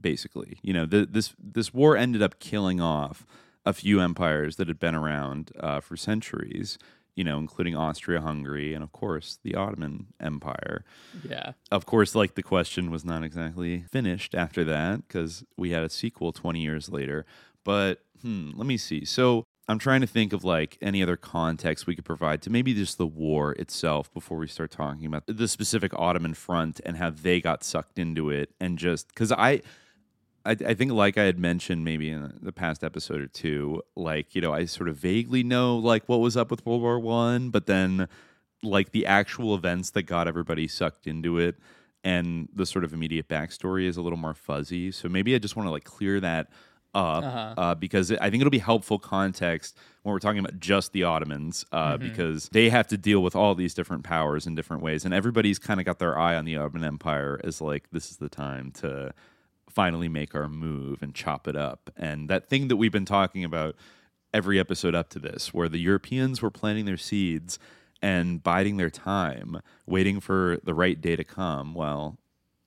Basically, 0.00 0.58
you 0.62 0.72
know, 0.72 0.84
the, 0.84 1.06
this 1.06 1.32
this 1.38 1.72
war 1.72 1.96
ended 1.96 2.22
up 2.22 2.40
killing 2.40 2.80
off 2.80 3.24
a 3.64 3.72
few 3.72 4.00
empires 4.00 4.56
that 4.56 4.66
had 4.66 4.80
been 4.80 4.96
around 4.96 5.52
uh, 5.60 5.78
for 5.78 5.96
centuries. 5.96 6.76
You 7.14 7.24
know, 7.24 7.38
including 7.38 7.76
Austria-Hungary 7.76 8.72
and 8.74 8.82
of 8.82 8.92
course 8.92 9.38
the 9.42 9.54
Ottoman 9.54 10.06
Empire. 10.20 10.84
Yeah. 11.28 11.52
Of 11.70 11.86
course, 11.86 12.14
like 12.14 12.34
the 12.34 12.42
question 12.42 12.90
was 12.90 13.04
not 13.04 13.22
exactly 13.22 13.84
finished 13.90 14.34
after 14.34 14.64
that 14.64 15.06
because 15.06 15.44
we 15.56 15.70
had 15.70 15.82
a 15.82 15.90
sequel 15.90 16.32
20 16.32 16.60
years 16.60 16.88
later. 16.88 17.26
But 17.64 18.00
hmm, 18.22 18.50
let 18.54 18.66
me 18.66 18.76
see. 18.76 19.04
So 19.04 19.46
I'm 19.68 19.78
trying 19.78 20.00
to 20.00 20.06
think 20.06 20.32
of 20.32 20.42
like 20.44 20.76
any 20.82 21.02
other 21.02 21.16
context 21.16 21.86
we 21.86 21.94
could 21.94 22.04
provide 22.04 22.42
to 22.42 22.50
maybe 22.50 22.74
just 22.74 22.98
the 22.98 23.06
war 23.06 23.52
itself 23.52 24.12
before 24.12 24.38
we 24.38 24.48
start 24.48 24.70
talking 24.70 25.06
about 25.06 25.24
the 25.26 25.48
specific 25.48 25.92
Ottoman 25.94 26.34
front 26.34 26.80
and 26.84 26.96
how 26.96 27.10
they 27.10 27.40
got 27.40 27.62
sucked 27.62 27.98
into 27.98 28.28
it 28.28 28.50
and 28.60 28.78
just 28.78 29.08
because 29.08 29.30
I, 29.30 29.62
I 30.44 30.52
I 30.52 30.74
think 30.74 30.92
like 30.92 31.16
I 31.18 31.24
had 31.24 31.38
mentioned 31.38 31.84
maybe 31.84 32.10
in 32.10 32.38
the 32.42 32.52
past 32.52 32.82
episode 32.84 33.20
or 33.20 33.26
two 33.26 33.82
like 33.96 34.34
you 34.34 34.40
know 34.40 34.52
I 34.52 34.64
sort 34.66 34.88
of 34.88 34.96
vaguely 34.96 35.42
know 35.42 35.76
like 35.76 36.08
what 36.08 36.20
was 36.20 36.36
up 36.36 36.50
with 36.50 36.64
World 36.66 36.82
War 36.82 36.98
One 37.00 37.50
but 37.50 37.66
then 37.66 38.08
like 38.62 38.92
the 38.92 39.06
actual 39.06 39.54
events 39.54 39.90
that 39.90 40.02
got 40.04 40.28
everybody 40.28 40.68
sucked 40.68 41.06
into 41.06 41.38
it 41.38 41.56
and 42.04 42.48
the 42.54 42.66
sort 42.66 42.84
of 42.84 42.92
immediate 42.92 43.28
backstory 43.28 43.86
is 43.86 43.96
a 43.96 44.02
little 44.02 44.18
more 44.18 44.34
fuzzy 44.34 44.90
so 44.92 45.08
maybe 45.08 45.34
I 45.34 45.38
just 45.38 45.56
want 45.56 45.66
to 45.66 45.70
like 45.70 45.84
clear 45.84 46.20
that 46.20 46.48
up 46.94 47.24
Uh-huh. 47.24 47.54
uh, 47.56 47.74
because 47.74 48.12
I 48.12 48.28
think 48.28 48.42
it'll 48.42 48.50
be 48.50 48.58
helpful 48.58 48.98
context 48.98 49.76
when 50.02 50.12
we're 50.12 50.18
talking 50.18 50.40
about 50.40 50.60
just 50.60 50.92
the 50.92 51.04
Ottomans 51.04 51.64
uh, 51.72 51.96
Mhm. 51.96 52.00
because 52.00 52.48
they 52.50 52.68
have 52.68 52.86
to 52.88 52.98
deal 52.98 53.22
with 53.22 53.34
all 53.34 53.54
these 53.54 53.72
different 53.72 54.04
powers 54.04 54.46
in 54.46 54.54
different 54.54 54.82
ways, 54.82 55.04
and 55.06 55.14
everybody's 55.14 55.58
kind 55.58 55.80
of 55.80 55.86
got 55.86 55.98
their 56.00 56.18
eye 56.18 56.36
on 56.36 56.44
the 56.44 56.56
Ottoman 56.58 56.84
Empire 56.84 57.40
as 57.44 57.62
like 57.62 57.88
this 57.92 58.10
is 58.10 58.18
the 58.18 58.28
time 58.28 58.72
to 58.72 59.14
finally 59.74 60.08
make 60.08 60.34
our 60.34 60.48
move 60.48 61.02
and 61.02 61.14
chop 61.14 61.46
it 61.48 61.56
up. 61.56 61.90
And 61.96 62.28
that 62.30 62.48
thing 62.48 62.68
that 62.68 62.76
we've 62.76 62.92
been 62.92 63.04
talking 63.04 63.44
about 63.44 63.74
every 64.34 64.58
episode 64.58 64.94
up 64.94 65.08
to 65.10 65.18
this, 65.18 65.52
where 65.52 65.68
the 65.68 65.78
Europeans 65.78 66.40
were 66.42 66.50
planting 66.50 66.84
their 66.84 66.96
seeds 66.96 67.58
and 68.00 68.42
biding 68.42 68.76
their 68.78 68.90
time, 68.90 69.60
waiting 69.86 70.20
for 70.20 70.58
the 70.64 70.74
right 70.74 71.00
day 71.00 71.16
to 71.16 71.24
come. 71.24 71.74
Well, 71.74 72.18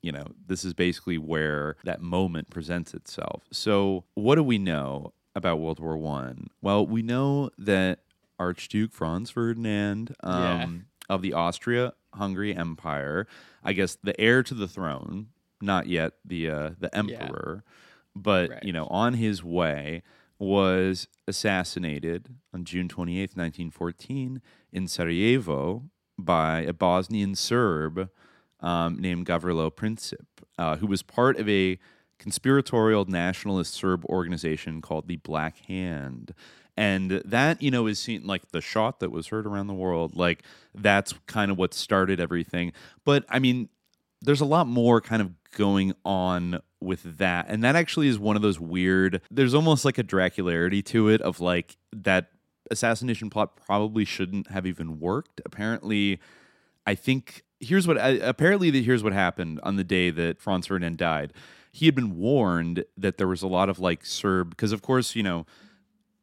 you 0.01 0.11
know, 0.11 0.27
this 0.47 0.63
is 0.63 0.73
basically 0.73 1.17
where 1.17 1.75
that 1.83 2.01
moment 2.01 2.49
presents 2.51 2.93
itself. 2.93 3.43
So, 3.51 4.03
what 4.13 4.35
do 4.35 4.43
we 4.43 4.57
know 4.59 5.13
about 5.35 5.59
World 5.59 5.79
War 5.79 5.97
One? 5.97 6.47
Well, 6.61 6.85
we 6.85 7.01
know 7.01 7.49
that 7.57 7.99
Archduke 8.37 8.91
Franz 8.93 9.31
Ferdinand 9.31 10.15
um, 10.21 10.41
Yeah. 10.43 10.67
of 11.15 11.21
the 11.23 11.33
Austria-Hungary 11.33 12.55
Empire, 12.55 13.27
I 13.63 13.73
guess 13.73 13.97
the 14.01 14.19
heir 14.21 14.43
to 14.43 14.53
the 14.53 14.67
throne, 14.67 15.27
not 15.61 15.87
yet 15.87 16.13
the 16.23 16.49
uh, 16.49 16.69
the 16.79 16.95
emperor, 16.95 17.63
but 18.15 18.63
you 18.63 18.73
know, 18.73 18.87
on 18.87 19.15
his 19.15 19.43
way 19.43 20.03
was 20.37 21.07
assassinated 21.27 22.35
on 22.53 22.65
June 22.65 22.87
28th, 22.87 23.37
1914 23.37 24.41
in 24.71 24.87
Sarajevo 24.87 25.83
by 26.17 26.61
a 26.61 26.73
Bosnian 26.73 27.35
Serb 27.35 28.09
um, 28.59 28.99
named 28.99 29.25
Gavrilo 29.25 29.71
Princip, 29.71 30.25
uh, 30.57 30.77
who 30.77 30.87
was 30.87 31.01
part 31.01 31.37
of 31.37 31.47
a 31.47 31.77
conspiratorial 32.19 33.05
nationalist 33.05 33.73
Serb 33.73 34.05
organization 34.05 34.81
called 34.81 35.07
the 35.07 35.17
Black 35.17 35.57
Hand. 35.67 36.33
And 36.77 37.11
that, 37.23 37.61
you 37.61 37.71
know, 37.71 37.87
is 37.87 37.99
seen 37.99 38.25
like 38.25 38.51
the 38.51 38.61
shot 38.61 38.99
that 38.99 39.11
was 39.11 39.27
heard 39.27 39.45
around 39.45 39.67
the 39.67 39.73
world. 39.73 40.15
Like, 40.15 40.43
that's 40.73 41.13
kind 41.25 41.49
of 41.49 41.57
what 41.57 41.73
started 41.73 42.19
everything. 42.19 42.73
But 43.05 43.23
I 43.29 43.39
mean, 43.39 43.69
there's 44.21 44.41
a 44.41 44.45
lot 44.45 44.67
more 44.67 44.99
kind 44.99 45.21
of 45.21 45.31
going 45.55 45.95
on 46.05 46.59
with 46.79 47.17
that. 47.17 47.47
And 47.49 47.63
that 47.63 47.75
actually 47.75 48.07
is 48.07 48.19
one 48.19 48.35
of 48.35 48.43
those 48.43 48.59
weird, 48.59 49.21
there's 49.31 49.55
almost 49.55 49.85
like 49.85 49.97
a 49.97 50.03
Dracularity 50.03 50.85
to 50.85 51.09
it 51.09 51.21
of 51.21 51.39
like 51.39 51.77
that 51.91 52.27
assassination 52.69 53.29
plot 53.31 53.55
probably 53.55 54.05
shouldn't 54.05 54.51
have 54.51 54.67
even 54.67 54.99
worked. 54.99 55.41
Apparently, 55.45 56.19
I 56.85 56.93
think 56.93 57.43
here's 57.59 57.87
what 57.87 57.97
apparently 57.97 58.69
that 58.69 58.83
here's 58.83 59.03
what 59.03 59.13
happened 59.13 59.59
on 59.63 59.77
the 59.77 59.83
day 59.83 60.11
that 60.11 60.39
Franz 60.41 60.67
Ferdinand 60.67 60.97
died. 60.97 61.33
He 61.71 61.87
had 61.87 61.95
been 61.95 62.17
warned 62.17 62.85
that 62.97 63.17
there 63.17 63.27
was 63.27 63.41
a 63.41 63.47
lot 63.47 63.69
of 63.69 63.79
like 63.79 64.05
Serb 64.05 64.51
because 64.51 64.71
of 64.71 64.81
course, 64.81 65.15
you 65.15 65.23
know, 65.23 65.45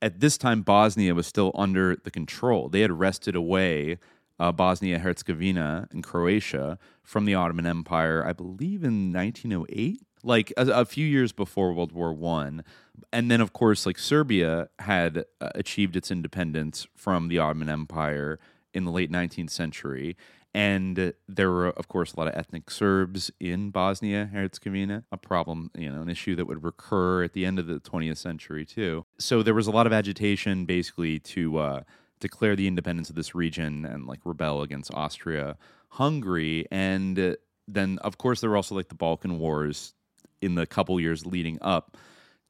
at 0.01 0.21
this 0.21 0.37
time 0.37 0.63
Bosnia 0.63 1.15
was 1.15 1.27
still 1.27 1.53
under 1.55 1.97
the 1.97 2.11
control. 2.11 2.69
They 2.69 2.81
had 2.81 2.93
wrested 2.93 3.35
away 3.35 3.99
uh, 4.43 4.51
Bosnia 4.51 4.99
Herzegovina 4.99 5.87
and 5.93 6.03
Croatia 6.03 6.77
from 7.05 7.27
the 7.27 7.35
Ottoman 7.35 7.65
Empire, 7.65 8.25
I 8.27 8.33
believe 8.33 8.83
in 8.83 9.13
1908, 9.13 10.03
like 10.25 10.53
a, 10.57 10.67
a 10.67 10.85
few 10.85 11.07
years 11.07 11.31
before 11.31 11.73
World 11.73 11.93
War 11.93 12.13
One, 12.13 12.65
and 13.13 13.31
then 13.31 13.41
of 13.41 13.53
course 13.53 13.87
like 13.87 14.01
Serbia 14.01 14.69
had 14.81 15.25
uh, 15.41 15.51
achieved 15.55 15.95
its 15.95 16.11
independence 16.11 16.89
from 16.97 17.29
the 17.29 17.39
Ottoman 17.39 17.69
Empire 17.69 18.41
in 18.75 18.85
the 18.85 18.91
late 18.91 19.13
19th 19.13 19.51
century. 19.51 20.17
And 20.55 21.15
there 21.27 21.51
were, 21.51 21.69
of 21.69 21.89
course, 21.89 22.13
a 22.13 22.19
lot 22.19 22.29
of 22.29 22.35
ethnic 22.35 22.71
Serbs 22.71 23.31
in 23.41 23.71
Bosnia 23.71 24.29
Herzegovina, 24.31 25.05
a 25.11 25.17
problem, 25.17 25.71
you 25.75 25.91
know, 25.91 26.03
an 26.03 26.11
issue 26.11 26.37
that 26.37 26.47
would 26.47 26.63
recur 26.63 27.23
at 27.23 27.33
the 27.33 27.47
end 27.47 27.59
of 27.59 27.67
the 27.67 27.81
20th 27.81 28.19
century, 28.19 28.67
too. 28.67 29.07
So 29.19 29.43
there 29.43 29.55
was 29.55 29.67
a 29.67 29.71
lot 29.71 29.87
of 29.87 29.95
agitation 29.95 30.67
basically 30.67 31.19
to 31.21 31.57
uh, 31.57 31.83
declare 32.23 32.57
the 32.57 32.69
independence 32.69 33.11
of 33.11 33.17
this 33.17 33.35
region 33.35 33.85
and 33.85 34.07
like 34.07 34.21
rebel 34.25 34.63
against 34.63 34.95
Austria 34.95 35.59
Hungary. 35.91 36.67
And 36.71 37.37
then, 37.69 37.99
of 37.99 38.17
course, 38.17 38.41
there 38.41 38.49
were 38.49 38.57
also 38.57 38.75
like 38.75 38.89
the 38.89 38.95
Balkan 38.95 39.39
Wars 39.39 39.93
in 40.41 40.55
the 40.55 40.67
couple 40.67 40.99
years 41.01 41.27
leading 41.27 41.59
up 41.61 41.97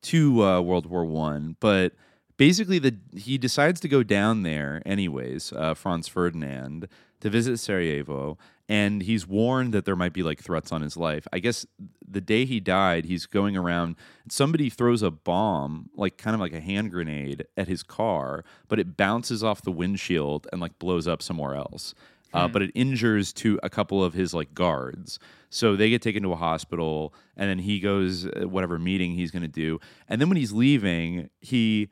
to 0.02 0.44
uh, 0.44 0.60
World 0.60 0.86
War 0.86 1.04
One. 1.04 1.56
But 1.58 1.94
basically, 2.46 2.80
the 2.80 2.96
he 3.14 3.38
decides 3.38 3.78
to 3.80 3.88
go 3.88 4.02
down 4.02 4.42
there 4.42 4.82
anyways, 4.84 5.52
uh, 5.52 5.74
Franz 5.74 6.08
Ferdinand, 6.08 6.88
to 7.20 7.30
visit 7.30 7.58
Sarajevo, 7.58 8.36
and 8.68 9.02
he's 9.02 9.28
warned 9.28 9.72
that 9.74 9.84
there 9.84 9.94
might 9.94 10.12
be 10.12 10.24
like 10.24 10.40
threats 10.42 10.72
on 10.72 10.82
his 10.82 10.96
life. 10.96 11.24
I 11.32 11.38
guess 11.38 11.64
the 12.16 12.20
day 12.20 12.44
he 12.44 12.58
died, 12.58 13.04
he's 13.04 13.26
going 13.26 13.56
around. 13.56 13.94
Somebody 14.28 14.68
throws 14.70 15.02
a 15.02 15.10
bomb, 15.12 15.88
like 15.94 16.16
kind 16.18 16.34
of 16.34 16.40
like 16.40 16.52
a 16.52 16.60
hand 16.60 16.90
grenade, 16.90 17.46
at 17.56 17.68
his 17.68 17.84
car, 17.84 18.44
but 18.68 18.80
it 18.80 18.96
bounces 18.96 19.44
off 19.44 19.62
the 19.62 19.70
windshield 19.82 20.48
and 20.50 20.60
like 20.60 20.78
blows 20.80 21.06
up 21.06 21.22
somewhere 21.22 21.54
else. 21.54 21.94
Uh, 22.34 22.46
Hmm. 22.46 22.52
but 22.52 22.62
it 22.62 22.70
injures 22.74 23.30
to 23.34 23.60
a 23.62 23.68
couple 23.68 24.02
of 24.02 24.14
his 24.14 24.32
like 24.32 24.54
guards. 24.54 25.18
So 25.50 25.76
they 25.76 25.90
get 25.90 26.00
taken 26.02 26.22
to 26.22 26.32
a 26.32 26.36
hospital, 26.36 27.12
and 27.36 27.48
then 27.50 27.58
he 27.58 27.78
goes 27.78 28.26
uh, 28.26 28.48
whatever 28.48 28.78
meeting 28.78 29.12
he's 29.12 29.30
going 29.30 29.42
to 29.42 29.48
do. 29.48 29.78
And 30.08 30.18
then 30.18 30.28
when 30.30 30.38
he's 30.38 30.50
leaving, 30.52 31.28
he 31.42 31.90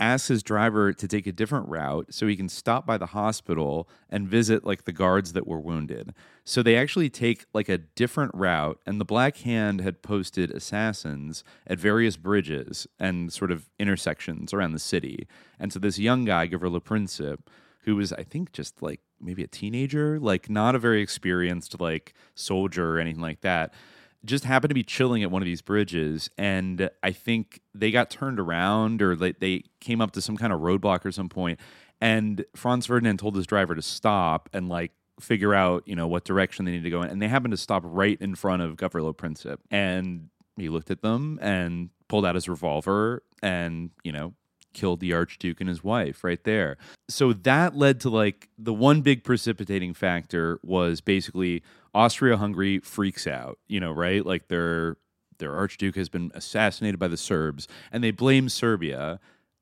asks 0.00 0.28
his 0.28 0.42
driver 0.42 0.92
to 0.92 1.06
take 1.06 1.26
a 1.26 1.32
different 1.32 1.68
route 1.68 2.06
so 2.10 2.26
he 2.26 2.34
can 2.34 2.48
stop 2.48 2.86
by 2.86 2.96
the 2.96 3.06
hospital 3.06 3.88
and 4.08 4.26
visit 4.26 4.64
like 4.64 4.84
the 4.84 4.92
guards 4.92 5.34
that 5.34 5.46
were 5.46 5.60
wounded. 5.60 6.14
So 6.44 6.62
they 6.62 6.76
actually 6.76 7.10
take 7.10 7.44
like 7.52 7.68
a 7.68 7.78
different 7.78 8.34
route, 8.34 8.80
and 8.86 9.00
the 9.00 9.04
Black 9.04 9.36
Hand 9.38 9.82
had 9.82 10.02
posted 10.02 10.50
assassins 10.50 11.44
at 11.66 11.78
various 11.78 12.16
bridges 12.16 12.86
and 12.98 13.32
sort 13.32 13.50
of 13.52 13.68
intersections 13.78 14.52
around 14.54 14.72
the 14.72 14.78
city. 14.78 15.28
And 15.60 15.72
so 15.72 15.78
this 15.78 15.98
young 15.98 16.24
guy, 16.24 16.48
Gavrilo 16.48 16.82
Princip, 16.82 17.38
who 17.82 17.96
was 17.96 18.12
I 18.12 18.24
think 18.24 18.52
just 18.52 18.82
like 18.82 19.00
maybe 19.20 19.44
a 19.44 19.48
teenager, 19.48 20.18
like 20.18 20.48
not 20.48 20.74
a 20.74 20.78
very 20.78 21.02
experienced 21.02 21.80
like 21.80 22.14
soldier 22.34 22.96
or 22.96 22.98
anything 22.98 23.22
like 23.22 23.42
that. 23.42 23.74
Just 24.24 24.44
happened 24.44 24.70
to 24.70 24.74
be 24.74 24.82
chilling 24.82 25.22
at 25.22 25.30
one 25.30 25.40
of 25.40 25.46
these 25.46 25.62
bridges, 25.62 26.28
and 26.36 26.90
I 27.02 27.12
think 27.12 27.60
they 27.74 27.90
got 27.90 28.10
turned 28.10 28.38
around 28.38 29.00
or 29.00 29.16
they, 29.16 29.64
came 29.80 30.02
up 30.02 30.10
to 30.12 30.20
some 30.20 30.36
kind 30.36 30.52
of 30.52 30.60
roadblock 30.60 31.06
or 31.06 31.12
some 31.12 31.30
point, 31.30 31.58
and 32.00 32.44
Franz 32.54 32.84
Ferdinand 32.84 33.18
told 33.18 33.34
his 33.34 33.46
driver 33.46 33.74
to 33.74 33.80
stop 33.82 34.50
and 34.52 34.68
like 34.68 34.92
figure 35.18 35.54
out 35.54 35.82
you 35.86 35.96
know 35.96 36.06
what 36.06 36.24
direction 36.24 36.64
they 36.64 36.72
need 36.72 36.82
to 36.82 36.90
go 36.90 37.02
in, 37.02 37.08
and 37.10 37.22
they 37.22 37.28
happened 37.28 37.52
to 37.52 37.56
stop 37.56 37.82
right 37.86 38.20
in 38.20 38.34
front 38.34 38.60
of 38.62 38.76
Gavrilo 38.76 39.16
Princip, 39.16 39.58
and 39.70 40.28
he 40.56 40.68
looked 40.68 40.90
at 40.90 41.00
them 41.00 41.38
and 41.40 41.90
pulled 42.08 42.26
out 42.26 42.34
his 42.34 42.48
revolver 42.48 43.22
and 43.42 43.90
you 44.04 44.12
know 44.12 44.34
killed 44.72 45.00
the 45.00 45.12
archduke 45.12 45.60
and 45.60 45.68
his 45.68 45.82
wife 45.82 46.22
right 46.22 46.44
there. 46.44 46.76
So 47.08 47.32
that 47.32 47.76
led 47.76 48.00
to 48.00 48.10
like 48.10 48.48
the 48.58 48.72
one 48.72 49.00
big 49.02 49.24
precipitating 49.24 49.94
factor 49.94 50.60
was 50.62 51.00
basically 51.00 51.62
austria-hungary 51.94 52.78
freaks 52.80 53.26
out 53.26 53.58
you 53.68 53.80
know 53.80 53.92
right? 53.92 54.24
Like 54.24 54.48
their 54.48 54.96
their 55.38 55.54
archduke 55.56 55.96
has 55.96 56.08
been 56.08 56.30
assassinated 56.34 56.98
by 56.98 57.08
the 57.08 57.16
serbs 57.16 57.66
and 57.90 58.04
they 58.04 58.10
blame 58.10 58.48
serbia 58.48 59.18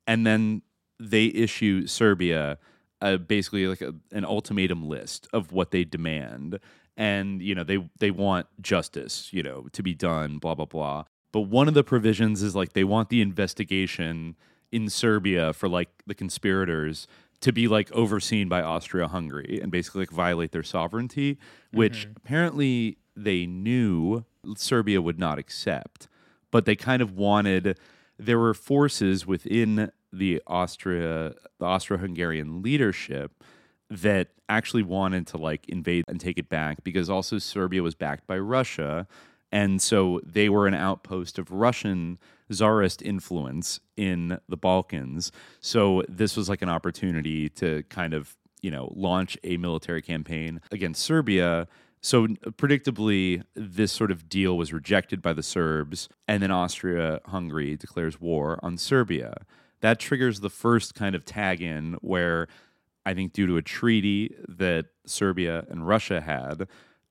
and 0.06 0.26
then 0.26 0.62
they 0.98 1.26
issue 1.26 1.86
serbia 1.86 2.58
basically 3.26 3.66
like 3.66 3.80
a, 3.80 3.94
an 4.12 4.24
ultimatum 4.24 4.88
list 4.88 5.28
of 5.32 5.52
what 5.52 5.70
they 5.70 5.84
demand. 5.84 6.58
And 6.96 7.40
you 7.40 7.54
know 7.54 7.62
they 7.62 7.88
they 8.00 8.10
want 8.10 8.46
justice 8.60 9.28
you 9.32 9.42
know 9.42 9.68
to 9.72 9.82
be 9.82 9.94
done 9.94 10.38
blah 10.38 10.54
blah 10.54 10.64
blah. 10.64 11.04
But 11.30 11.42
one 11.42 11.68
of 11.68 11.74
the 11.74 11.84
provisions 11.84 12.42
is 12.42 12.56
like 12.56 12.72
they 12.72 12.84
want 12.84 13.08
the 13.08 13.20
investigation 13.20 14.34
in 14.72 14.90
Serbia 14.90 15.52
for 15.52 15.68
like 15.68 15.88
the 16.06 16.14
conspirators 16.14 17.06
to 17.40 17.53
be 17.53 17.68
like 17.68 17.90
overseen 17.92 18.48
by 18.48 18.62
Austria-Hungary 18.62 19.61
and 19.62 19.70
basically 19.70 20.03
like 20.03 20.11
violate 20.11 20.53
their 20.53 20.62
sovereignty, 20.62 21.38
which 21.72 22.03
Mm-hmm. 22.03 22.12
apparently 22.16 22.98
they 23.16 23.46
knew 23.46 24.24
Serbia 24.57 25.01
would 25.03 25.18
not 25.18 25.38
accept, 25.38 26.09
but 26.51 26.64
they 26.64 26.77
kind 26.77 27.03
of 27.03 27.12
wanted 27.12 27.79
there 28.18 28.38
were 28.38 28.55
forces 28.55 29.27
within 29.27 29.90
the 30.12 30.42
Austria 30.46 31.35
the 31.59 31.66
Austro-Hungarian 31.66 32.62
leadership 32.62 33.44
that 33.90 34.29
actually 34.48 34.83
wanted 34.83 35.27
to 35.29 35.37
like 35.37 35.68
invade 35.68 36.05
and 36.09 36.20
take 36.20 36.38
it 36.38 36.48
back 36.48 36.83
because 36.83 37.09
also 37.11 37.38
Serbia 37.38 37.83
was 37.83 37.94
backed 37.94 38.27
by 38.27 38.38
Russia 38.38 39.07
and 39.53 39.81
so 39.81 40.20
they 40.24 40.48
were 40.48 40.66
an 40.66 40.74
outpost 40.74 41.38
of 41.38 41.51
Russian 41.51 42.18
czarist 42.52 43.02
influence 43.02 43.80
in 43.96 44.38
the 44.48 44.56
Balkans. 44.56 45.32
So 45.61 46.02
this 46.08 46.37
was 46.37 46.48
like 46.48 46.62
an 46.62 46.68
opportunity 46.68 47.48
to 47.50 47.82
kind 47.84 48.14
of 48.14 48.37
you 48.62 48.70
know 48.70 48.92
launch 48.94 49.38
a 49.44 49.56
military 49.56 50.02
campaign 50.02 50.61
against 50.72 51.02
Serbia. 51.02 51.68
So 52.00 52.28
predictably 52.28 53.42
this 53.54 53.90
sort 53.92 54.11
of 54.11 54.28
deal 54.28 54.56
was 54.56 54.72
rejected 54.72 55.20
by 55.20 55.32
the 55.32 55.42
Serbs 55.42 56.08
and 56.28 56.42
then 56.42 56.50
Austria-Hungary 56.50 57.76
declares 57.76 58.20
war 58.20 58.58
on 58.62 58.78
Serbia. 58.78 59.34
That 59.80 59.98
triggers 59.98 60.40
the 60.40 60.50
first 60.50 60.94
kind 60.94 61.14
of 61.14 61.24
tag 61.24 61.61
in 61.61 61.94
where 62.00 62.48
I 63.04 63.14
think 63.14 63.32
due 63.32 63.46
to 63.46 63.56
a 63.56 63.62
treaty 63.62 64.34
that 64.48 64.87
Serbia 65.06 65.64
and 65.70 65.88
Russia 65.88 66.20
had, 66.20 66.68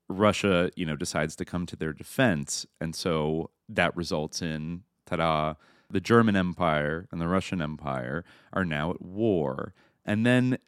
Russia, 0.08 0.70
you 0.76 0.86
know, 0.86 0.96
decides 0.96 1.36
to 1.36 1.44
come 1.44 1.66
to 1.66 1.76
their 1.76 1.92
defense. 1.92 2.66
And 2.80 2.94
so 2.94 3.50
that 3.68 3.96
results 3.96 4.40
in 4.40 4.84
ta-da, 5.08 5.54
the 5.90 6.00
German 6.00 6.36
Empire 6.36 7.08
and 7.10 7.20
the 7.20 7.28
Russian 7.28 7.62
Empire 7.62 8.24
are 8.52 8.64
now 8.64 8.90
at 8.90 9.02
war. 9.02 9.72
And 10.04 10.24
then 10.24 10.58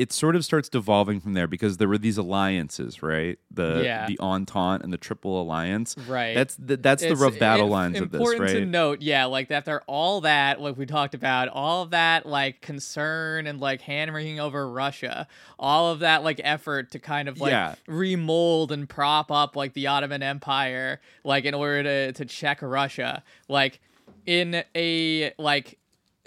it 0.00 0.12
sort 0.12 0.34
of 0.34 0.44
starts 0.44 0.68
devolving 0.68 1.20
from 1.20 1.34
there 1.34 1.46
because 1.46 1.76
there 1.76 1.88
were 1.88 1.98
these 1.98 2.16
alliances, 2.16 3.02
right? 3.02 3.38
The 3.50 3.82
Yeah. 3.84 4.06
the 4.06 4.18
Entente 4.18 4.82
and 4.82 4.92
the 4.92 4.96
Triple 4.96 5.40
Alliance. 5.42 5.94
Right. 6.08 6.34
That's 6.34 6.54
the, 6.56 6.76
that's 6.78 7.02
the 7.02 7.16
rough 7.16 7.38
battle 7.38 7.68
lines 7.68 8.00
of 8.00 8.10
this, 8.10 8.18
important 8.20 8.48
to 8.50 8.64
note, 8.64 9.02
yeah, 9.02 9.26
like 9.26 9.50
after 9.50 9.82
all 9.86 10.22
that, 10.22 10.60
like 10.60 10.78
we 10.78 10.86
talked 10.86 11.14
about, 11.14 11.48
all 11.48 11.82
of 11.82 11.90
that 11.90 12.24
like 12.24 12.62
concern 12.62 13.46
and 13.46 13.60
like 13.60 13.82
hammering 13.82 14.40
over 14.40 14.68
Russia, 14.70 15.28
all 15.58 15.92
of 15.92 15.98
that 15.98 16.22
like 16.24 16.40
effort 16.44 16.90
to 16.92 16.98
kind 16.98 17.28
of 17.28 17.38
like 17.40 17.50
Yeah. 17.50 17.74
remold 17.86 18.72
and 18.72 18.88
prop 18.88 19.30
up 19.30 19.54
like 19.54 19.74
the 19.74 19.86
Ottoman 19.86 20.22
Empire, 20.22 21.00
like 21.24 21.44
in 21.44 21.52
order 21.54 21.82
to 21.82 22.12
to 22.14 22.24
check 22.24 22.62
Russia, 22.62 23.22
like 23.48 23.80
in 24.26 24.62
a 24.74 25.32
like 25.38 25.76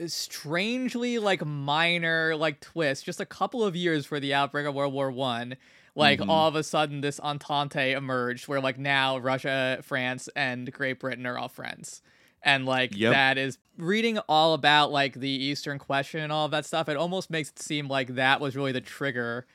strangely 0.07 1.19
like 1.19 1.45
minor 1.45 2.35
like 2.35 2.59
twist 2.59 3.05
just 3.05 3.19
a 3.19 3.25
couple 3.25 3.63
of 3.63 3.75
years 3.75 4.05
for 4.05 4.19
the 4.19 4.33
outbreak 4.33 4.65
of 4.65 4.73
world 4.73 4.93
war 4.93 5.11
one 5.11 5.55
like 5.95 6.19
Mhm. 6.19 6.27
all 6.27 6.47
of 6.47 6.55
a 6.55 6.63
sudden 6.63 7.01
this 7.01 7.19
entente 7.19 7.93
emerged 7.93 8.47
where 8.47 8.59
like 8.59 8.79
now 8.79 9.17
russia 9.19 9.79
france 9.83 10.27
and 10.35 10.71
great 10.73 10.99
britain 10.99 11.25
are 11.27 11.37
all 11.37 11.47
friends 11.47 12.01
and 12.41 12.65
like 12.65 12.97
Yep. 12.97 13.11
that 13.11 13.37
is 13.37 13.59
reading 13.77 14.17
all 14.27 14.55
about 14.55 14.91
like 14.91 15.13
the 15.13 15.29
eastern 15.29 15.77
question 15.77 16.21
and 16.21 16.31
all 16.31 16.45
of 16.45 16.51
that 16.51 16.65
stuff 16.65 16.89
it 16.89 16.97
almost 16.97 17.29
makes 17.29 17.49
it 17.49 17.59
seem 17.59 17.87
like 17.87 18.15
that 18.15 18.41
was 18.41 18.55
really 18.55 18.71
the 18.71 18.81
trigger 18.81 19.45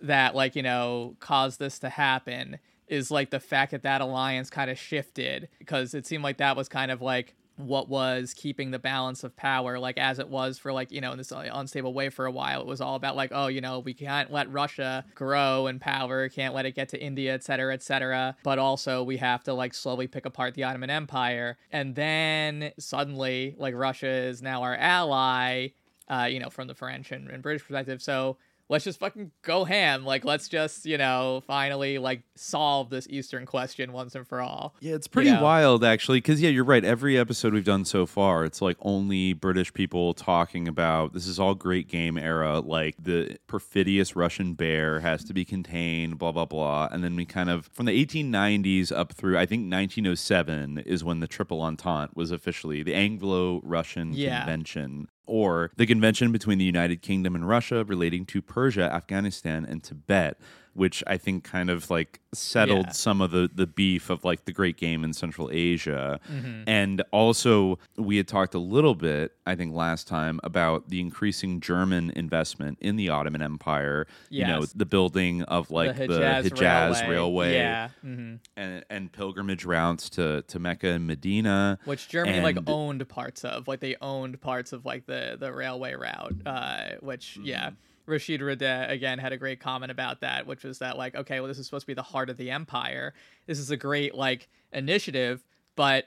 that 0.00 0.34
like 0.34 0.56
you 0.56 0.62
know 0.62 1.16
caused 1.20 1.58
this 1.58 1.78
to 1.80 1.88
happen 1.88 2.58
is 2.88 3.10
like 3.10 3.30
the 3.30 3.40
fact 3.40 3.70
that 3.72 3.82
that 3.82 4.00
alliance 4.00 4.50
kind 4.50 4.70
of 4.70 4.78
shifted 4.78 5.48
because 5.58 5.94
it 5.94 6.06
seemed 6.06 6.24
like 6.24 6.38
that 6.38 6.56
was 6.56 6.68
kind 6.68 6.90
of 6.90 7.00
like 7.02 7.34
what 7.56 7.88
was 7.88 8.34
keeping 8.34 8.70
the 8.70 8.78
balance 8.78 9.24
of 9.24 9.36
power 9.36 9.78
like 9.78 9.98
as 9.98 10.18
it 10.18 10.28
was 10.28 10.58
for 10.58 10.72
like 10.72 10.90
you 10.90 11.00
know 11.00 11.12
in 11.12 11.18
this 11.18 11.32
uh, 11.32 11.48
unstable 11.52 11.92
way 11.92 12.08
for 12.08 12.26
a 12.26 12.30
while. 12.30 12.60
It 12.60 12.66
was 12.66 12.80
all 12.80 12.94
about 12.94 13.16
like 13.16 13.30
oh 13.32 13.46
you 13.46 13.60
know 13.60 13.78
we 13.78 13.94
can't 13.94 14.32
let 14.32 14.50
russia 14.50 15.04
grow 15.14 15.66
in 15.66 15.78
power 15.78 16.28
can't 16.28 16.54
let 16.54 16.66
it 16.66 16.74
get 16.74 16.88
to 16.90 17.02
india 17.02 17.34
et 17.34 17.44
cetera 17.44 17.72
et 17.72 17.82
cetera. 17.82 18.36
But 18.42 18.58
also 18.58 19.02
we 19.02 19.18
have 19.18 19.44
to 19.44 19.54
like 19.54 19.74
slowly 19.74 20.06
pick 20.06 20.26
apart 20.26 20.54
the 20.54 20.64
ottoman 20.64 20.90
empire. 20.90 21.58
And 21.70 21.94
then 21.94 22.72
suddenly 22.78 23.54
like 23.58 23.74
russia 23.74 24.08
is 24.08 24.42
now 24.42 24.62
our 24.62 24.76
ally 24.76 25.68
uh, 26.08 26.24
you 26.24 26.38
know, 26.38 26.50
from 26.50 26.68
the 26.68 26.74
French 26.74 27.10
and, 27.10 27.30
and 27.30 27.42
British 27.42 27.62
perspective. 27.62 28.02
So 28.02 28.36
let's 28.72 28.84
just 28.84 28.98
fucking 28.98 29.30
go 29.42 29.64
ham. 29.64 30.04
Like, 30.06 30.24
let's 30.24 30.48
just, 30.48 30.86
you 30.86 30.96
know, 30.96 31.42
finally 31.46 31.98
like 31.98 32.22
solve 32.34 32.88
this 32.88 33.06
Eastern 33.10 33.44
question 33.44 33.92
once 33.92 34.14
and 34.14 34.26
for 34.26 34.40
all. 34.40 34.74
Yeah, 34.80 34.94
it's 34.94 35.06
pretty 35.06 35.28
You 35.28 35.36
know? 35.36 35.42
wild 35.42 35.84
actually 35.84 36.18
because 36.18 36.40
yeah, 36.40 36.48
you're 36.48 36.64
right. 36.64 36.82
Every 36.82 37.18
episode 37.18 37.52
we've 37.52 37.66
done 37.66 37.84
so 37.84 38.06
far, 38.06 38.46
it's 38.46 38.62
like 38.62 38.78
only 38.80 39.34
British 39.34 39.74
people 39.74 40.14
talking 40.14 40.66
about 40.66 41.12
this 41.12 41.26
is 41.26 41.38
all 41.38 41.54
great 41.54 41.86
game 41.86 42.16
era, 42.16 42.60
like 42.60 42.96
the 42.98 43.36
perfidious 43.46 44.16
Russian 44.16 44.54
bear 44.54 45.00
has 45.00 45.22
to 45.24 45.34
be 45.34 45.44
contained, 45.44 46.18
blah 46.18 46.32
blah 46.32 46.46
blah. 46.46 46.88
And 46.90 47.04
then 47.04 47.14
we 47.14 47.26
kind 47.26 47.50
of 47.50 47.66
from 47.74 47.84
the 47.84 48.06
1890s 48.06 48.90
up 48.90 49.12
through 49.12 49.36
I 49.36 49.44
think 49.44 49.70
1907 49.70 50.78
is 50.86 51.04
when 51.04 51.20
the 51.20 51.26
Triple 51.28 51.60
Entente 51.60 52.12
was 52.14 52.30
officially 52.30 52.82
the 52.82 52.94
Anglo-Russian 52.94 54.14
Yeah. 54.14 54.38
Convention 54.40 55.08
or 55.26 55.70
the 55.76 55.86
convention 55.86 56.32
between 56.32 56.58
the 56.58 56.64
United 56.64 57.02
Kingdom 57.02 57.34
and 57.34 57.48
Russia 57.48 57.84
relating 57.84 58.26
to 58.26 58.42
Persia, 58.42 58.92
Afghanistan, 58.92 59.64
and 59.64 59.82
Tibet, 59.82 60.38
which 60.74 61.02
I 61.06 61.16
think 61.18 61.44
kind 61.44 61.68
of 61.70 61.90
like 61.90 62.20
settled 62.34 62.86
Yeah. 62.86 62.92
some 62.92 63.20
of 63.20 63.30
the 63.30 63.50
the 63.54 63.66
beef 63.66 64.08
of 64.08 64.24
like 64.24 64.46
the 64.46 64.52
great 64.52 64.76
game 64.78 65.04
in 65.04 65.12
Central 65.12 65.50
Asia. 65.52 66.18
Mhm. 66.32 66.64
And 66.66 67.02
also 67.12 67.78
we 67.96 68.16
had 68.16 68.26
talked 68.26 68.54
a 68.54 68.58
little 68.58 68.94
bit, 68.94 69.32
I 69.46 69.54
think 69.54 69.74
last 69.74 70.08
time, 70.08 70.40
about 70.42 70.88
the 70.88 71.00
increasing 71.00 71.60
German 71.60 72.10
investment 72.16 72.78
in 72.80 72.96
the 72.96 73.10
Ottoman 73.10 73.42
Empire. 73.42 74.06
You 74.30 74.46
know, 74.46 74.64
the 74.64 74.86
building 74.86 75.42
of 75.42 75.70
like 75.70 75.96
the 75.96 76.06
Hijaz 76.08 76.44
Hijaz, 76.44 77.02
Railway. 77.02 77.10
Railway. 77.10 77.54
Yeah. 77.54 77.88
mhm. 78.04 78.38
And, 78.56 78.84
and 78.88 79.12
pilgrimage 79.12 79.64
routes 79.66 80.08
to, 80.10 80.42
to 80.48 80.58
Mecca 80.58 80.88
and 80.88 81.06
Medina. 81.06 81.78
Which 81.84 82.08
Germany 82.08 82.40
like 82.40 82.58
owned 82.66 83.06
parts 83.08 83.44
of. 83.44 83.68
Like 83.68 83.80
they 83.80 83.96
owned 84.00 84.40
parts 84.40 84.72
of 84.72 84.84
like 84.86 85.06
the 85.06 85.36
the 85.38 85.52
railway 85.52 85.92
route. 85.94 86.34
Uh, 86.46 86.90
which 87.00 87.38
yeah. 87.42 87.70
Rashid 88.12 88.40
Rida 88.40 88.90
again 88.90 89.18
had 89.18 89.32
a 89.32 89.36
great 89.36 89.60
comment 89.60 89.90
about 89.90 90.20
that, 90.20 90.46
which 90.46 90.64
was 90.64 90.78
that 90.78 90.96
like, 90.96 91.14
okay, 91.14 91.40
well, 91.40 91.48
this 91.48 91.58
is 91.58 91.66
supposed 91.66 91.82
to 91.82 91.86
be 91.88 91.94
the 91.94 92.02
heart 92.02 92.30
of 92.30 92.36
the 92.36 92.50
empire. 92.50 93.14
This 93.46 93.58
is 93.58 93.70
a 93.70 93.76
great 93.76 94.14
like 94.14 94.48
initiative, 94.72 95.44
but 95.74 96.06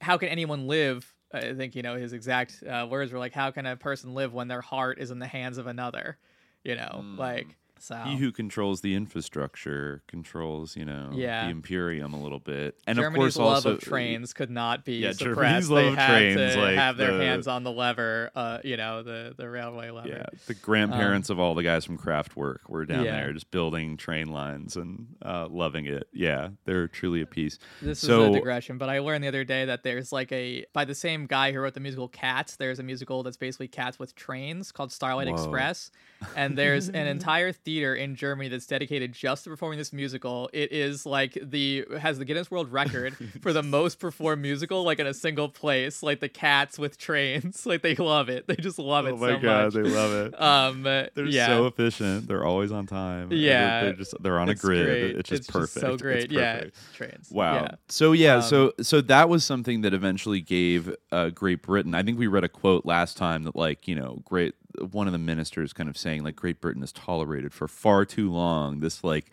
how 0.00 0.16
can 0.18 0.28
anyone 0.28 0.68
live? 0.68 1.12
I 1.32 1.54
think 1.54 1.74
you 1.74 1.82
know 1.82 1.96
his 1.96 2.12
exact 2.12 2.62
uh, 2.62 2.86
words 2.88 3.12
were 3.12 3.18
like, 3.18 3.32
"How 3.32 3.50
can 3.50 3.66
a 3.66 3.76
person 3.76 4.14
live 4.14 4.32
when 4.32 4.48
their 4.48 4.60
heart 4.60 4.98
is 4.98 5.10
in 5.10 5.18
the 5.18 5.26
hands 5.26 5.58
of 5.58 5.66
another?" 5.66 6.18
You 6.62 6.76
know, 6.76 7.02
like 7.18 7.56
so. 7.78 7.96
He 8.04 8.16
who 8.16 8.32
controls 8.32 8.80
the 8.80 8.94
infrastructure 8.94 10.02
controls, 10.06 10.76
you 10.76 10.84
know, 10.84 11.10
Yeah. 11.12 11.44
the 11.44 11.50
imperium 11.50 12.14
a 12.14 12.22
little 12.22 12.38
bit, 12.38 12.76
and 12.86 12.96
Germany's 12.96 13.16
of 13.16 13.20
course 13.20 13.36
love 13.36 13.54
also 13.56 13.72
of 13.74 13.80
trains 13.80 14.32
could 14.32 14.50
not 14.50 14.84
be 14.84 14.96
Yeah, 14.98 15.12
suppressed. 15.12 15.68
Germany's 15.68 15.94
they 15.96 16.00
had 16.02 16.18
trains, 16.34 16.54
to 16.54 16.60
like 16.60 16.74
have 16.76 16.96
their 16.96 17.16
the- 17.16 17.24
hands 17.24 17.46
on 17.46 17.64
the 17.64 17.72
lever, 17.72 18.30
uh, 18.34 18.58
you 18.64 18.76
know, 18.76 19.02
the 19.02 19.34
the 19.36 19.48
railway 19.48 19.90
lever. 19.90 20.08
Yeah, 20.08 20.26
the 20.46 20.54
grandparents 20.54 21.30
of 21.30 21.38
all 21.38 21.54
the 21.54 21.62
guys 21.62 21.84
from 21.84 21.98
Kraftwerk 21.98 22.58
were 22.68 22.84
down 22.86 23.00
Um, 23.00 23.04
Yeah. 23.04 23.16
there 23.24 23.32
just 23.32 23.50
building 23.50 23.96
train 23.96 24.28
lines 24.28 24.76
and 24.76 25.06
uh, 25.22 25.48
loving 25.50 25.86
it. 25.86 26.08
Yeah, 26.12 26.48
they're 26.64 26.88
truly 26.88 27.20
a 27.20 27.26
piece. 27.26 27.58
This 27.82 27.98
so, 27.98 28.22
is 28.24 28.28
a 28.30 28.32
digression, 28.38 28.78
but 28.78 28.88
I 28.88 29.00
learned 29.00 29.22
the 29.24 29.28
other 29.28 29.44
day 29.44 29.66
that 29.66 29.82
there's 29.82 30.12
like 30.12 30.32
a 30.32 30.64
by 30.72 30.84
the 30.84 30.94
same 30.94 31.26
guy 31.26 31.52
who 31.52 31.60
wrote 31.60 31.74
the 31.74 31.80
musical 31.80 32.08
Cats. 32.08 32.56
There's 32.56 32.78
a 32.78 32.82
musical 32.82 33.22
that's 33.22 33.36
basically 33.36 33.68
cats 33.68 33.98
with 33.98 34.14
trains 34.14 34.72
called 34.72 34.92
Starlight 34.92 35.28
Whoa. 35.28 35.34
Express, 35.34 35.90
and 36.34 36.56
there's 36.58 36.88
an 36.88 37.06
entire 37.06 37.52
theater 37.66 37.94
in 37.94 38.16
Germany 38.16 38.48
that's 38.48 38.66
dedicated 38.66 39.12
just 39.12 39.44
to 39.44 39.50
performing 39.50 39.76
this 39.76 39.92
musical. 39.92 40.48
It 40.54 40.72
is 40.72 41.04
like 41.04 41.36
the 41.42 41.84
has 42.00 42.18
the 42.18 42.24
Guinness 42.24 42.50
World 42.50 42.72
Record 42.72 43.14
for 43.42 43.52
the 43.52 43.62
most 43.76 43.98
performed 44.00 44.40
musical, 44.40 44.84
like 44.84 44.98
in 44.98 45.06
a 45.06 45.12
single 45.12 45.50
place. 45.50 46.02
Like 46.02 46.20
the 46.20 46.30
Cats 46.30 46.78
with 46.78 46.96
trains, 46.96 47.66
like 47.66 47.82
they 47.82 47.94
love 47.96 48.30
it. 48.30 48.46
They 48.46 48.56
just 48.56 48.78
love 48.78 49.06
it 49.06 49.12
Oh 49.12 49.16
my 49.18 49.34
so 49.34 49.38
god, 49.40 49.64
much. 49.64 49.74
they 49.74 49.82
love 49.90 50.12
it. 50.12 50.40
Um, 50.46 50.82
they're 50.84 51.10
yeah. 51.26 51.48
so 51.48 51.66
efficient. 51.66 52.28
They're 52.28 52.44
always 52.44 52.70
on 52.72 52.86
time. 52.86 53.28
They're- 53.28 53.38
Yeah, 53.38 53.82
they're, 53.82 53.92
just 53.94 54.14
they're 54.22 54.38
on 54.38 54.48
a 54.48 54.52
it's 54.52 54.60
grid. 54.62 54.86
great. 54.86 55.16
It's 55.16 55.28
just 55.28 55.38
It's 55.40 55.46
just 55.48 55.52
perfect. 55.52 55.80
so 55.86 55.92
It's 55.94 56.02
great. 56.02 56.30
Yeah, 56.30 56.64
trains. 56.94 57.28
Wow. 57.30 57.54
Yeah. 57.54 57.68
So 57.88 58.12
yeah, 58.12 58.36
Um, 58.36 58.42
so 58.42 58.72
so 58.80 59.00
that 59.02 59.28
was 59.28 59.44
something 59.44 59.80
that 59.80 59.92
eventually 59.92 60.40
gave 60.40 60.94
uh, 61.10 61.30
Great 61.30 61.62
Britain. 61.62 61.94
I 61.94 62.02
think 62.04 62.16
we 62.18 62.28
read 62.28 62.44
a 62.44 62.48
quote 62.48 62.86
last 62.86 63.16
time 63.16 63.42
that 63.42 63.56
like 63.56 63.88
you 63.88 63.96
know, 63.96 64.22
great 64.24 64.54
one 64.90 65.06
of 65.06 65.12
the 65.12 65.18
ministers 65.18 65.72
kind 65.72 65.88
of 65.88 65.96
saying 65.96 66.22
like 66.22 66.36
Great 66.36 66.60
Britain 66.60 66.82
has 66.82 66.92
tolerated 66.92 67.52
for 67.52 67.68
far 67.68 68.04
too 68.04 68.30
long 68.30 68.80
this 68.80 69.02
like 69.04 69.30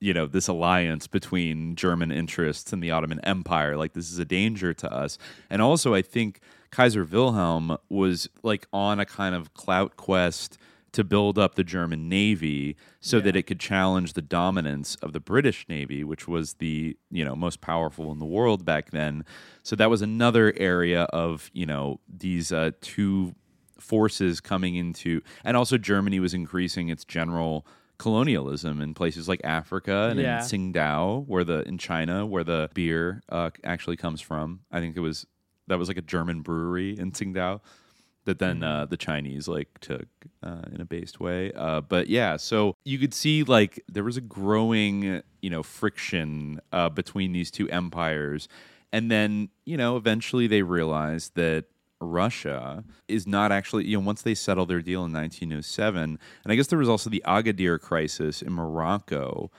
you 0.00 0.12
know 0.12 0.26
this 0.26 0.48
alliance 0.48 1.06
between 1.06 1.74
German 1.74 2.12
interests 2.12 2.72
and 2.72 2.82
the 2.82 2.90
Ottoman 2.90 3.20
Empire. 3.20 3.76
Like 3.76 3.94
this 3.94 4.10
is 4.10 4.18
a 4.18 4.24
danger 4.24 4.74
to 4.74 4.92
us. 4.92 5.18
And 5.48 5.62
also, 5.62 5.94
I 5.94 6.02
think 6.02 6.40
Kaiser 6.70 7.04
Wilhelm 7.04 7.78
was 7.88 8.28
like 8.42 8.66
on 8.72 9.00
a 9.00 9.06
kind 9.06 9.34
of 9.34 9.54
clout 9.54 9.96
quest 9.96 10.58
to 10.92 11.04
build 11.04 11.38
up 11.38 11.56
the 11.56 11.64
German 11.64 12.08
navy 12.08 12.74
so 13.00 13.20
that 13.20 13.36
it 13.36 13.42
could 13.42 13.60
challenge 13.60 14.14
the 14.14 14.22
dominance 14.22 14.94
of 14.96 15.12
the 15.12 15.20
British 15.20 15.66
navy, 15.68 16.02
which 16.02 16.28
was 16.28 16.54
the 16.54 16.96
you 17.10 17.24
know 17.24 17.34
most 17.34 17.60
powerful 17.60 18.12
in 18.12 18.18
the 18.18 18.26
world 18.26 18.64
back 18.64 18.90
then. 18.90 19.24
So 19.62 19.76
that 19.76 19.90
was 19.90 20.02
another 20.02 20.52
area 20.56 21.02
of 21.04 21.50
you 21.54 21.66
know 21.66 22.00
these 22.08 22.52
uh, 22.52 22.72
two 22.80 23.34
forces 23.78 24.40
coming 24.40 24.74
into, 24.76 25.20
and 25.44 25.56
also 25.56 25.78
Germany 25.78 26.20
was 26.20 26.34
increasing 26.34 26.88
its 26.88 27.04
general 27.04 27.66
colonialism 27.98 28.80
in 28.80 28.94
places 28.94 29.28
like 29.28 29.40
Africa 29.44 30.08
and 30.10 30.20
Yeah. 30.20 30.38
in 30.38 30.44
Tsingtao, 30.44 31.26
where 31.26 31.44
the 31.44 31.66
in 31.66 31.78
China, 31.78 32.26
where 32.26 32.44
the 32.44 32.68
beer 32.74 33.22
uh, 33.28 33.50
actually 33.64 33.96
comes 33.96 34.20
from. 34.20 34.60
I 34.70 34.80
think 34.80 34.96
it 34.96 35.00
was 35.00 35.26
that 35.68 35.78
was 35.78 35.88
like 35.88 35.96
a 35.96 36.02
German 36.02 36.42
brewery 36.42 36.98
in 36.98 37.10
Tsingtao 37.10 37.60
that 38.26 38.38
then 38.38 38.62
uh, 38.62 38.84
the 38.86 38.96
Chinese 38.96 39.46
like 39.48 39.78
took 39.80 40.06
uh, 40.42 40.62
in 40.72 40.80
a 40.80 40.84
based 40.84 41.20
way. 41.20 41.52
Uh, 41.52 41.80
but 41.80 42.08
yeah, 42.08 42.36
so 42.36 42.74
you 42.84 42.98
could 42.98 43.14
see 43.14 43.44
like 43.44 43.82
there 43.88 44.04
was 44.04 44.16
a 44.16 44.20
growing 44.20 45.22
you 45.40 45.50
know 45.50 45.62
friction 45.62 46.60
uh, 46.72 46.88
between 46.88 47.32
these 47.32 47.50
two 47.50 47.68
empires, 47.70 48.48
and 48.92 49.10
then 49.10 49.48
you 49.64 49.76
know 49.76 49.96
eventually 49.96 50.46
they 50.46 50.62
realized 50.62 51.34
that. 51.36 51.64
Russia 52.00 52.84
is 53.08 53.26
not 53.26 53.52
actually, 53.52 53.86
you 53.86 53.98
know, 53.98 54.04
once 54.04 54.22
they 54.22 54.34
settled 54.34 54.68
their 54.68 54.82
deal 54.82 55.04
in 55.04 55.12
1907, 55.12 56.02
and 56.02 56.52
I 56.52 56.54
guess 56.54 56.66
there 56.66 56.78
was 56.78 56.88
also 56.88 57.10
the 57.10 57.22
Agadir 57.26 57.80
crisis 57.80 58.42
in 58.42 58.52
Morocco 58.52 59.50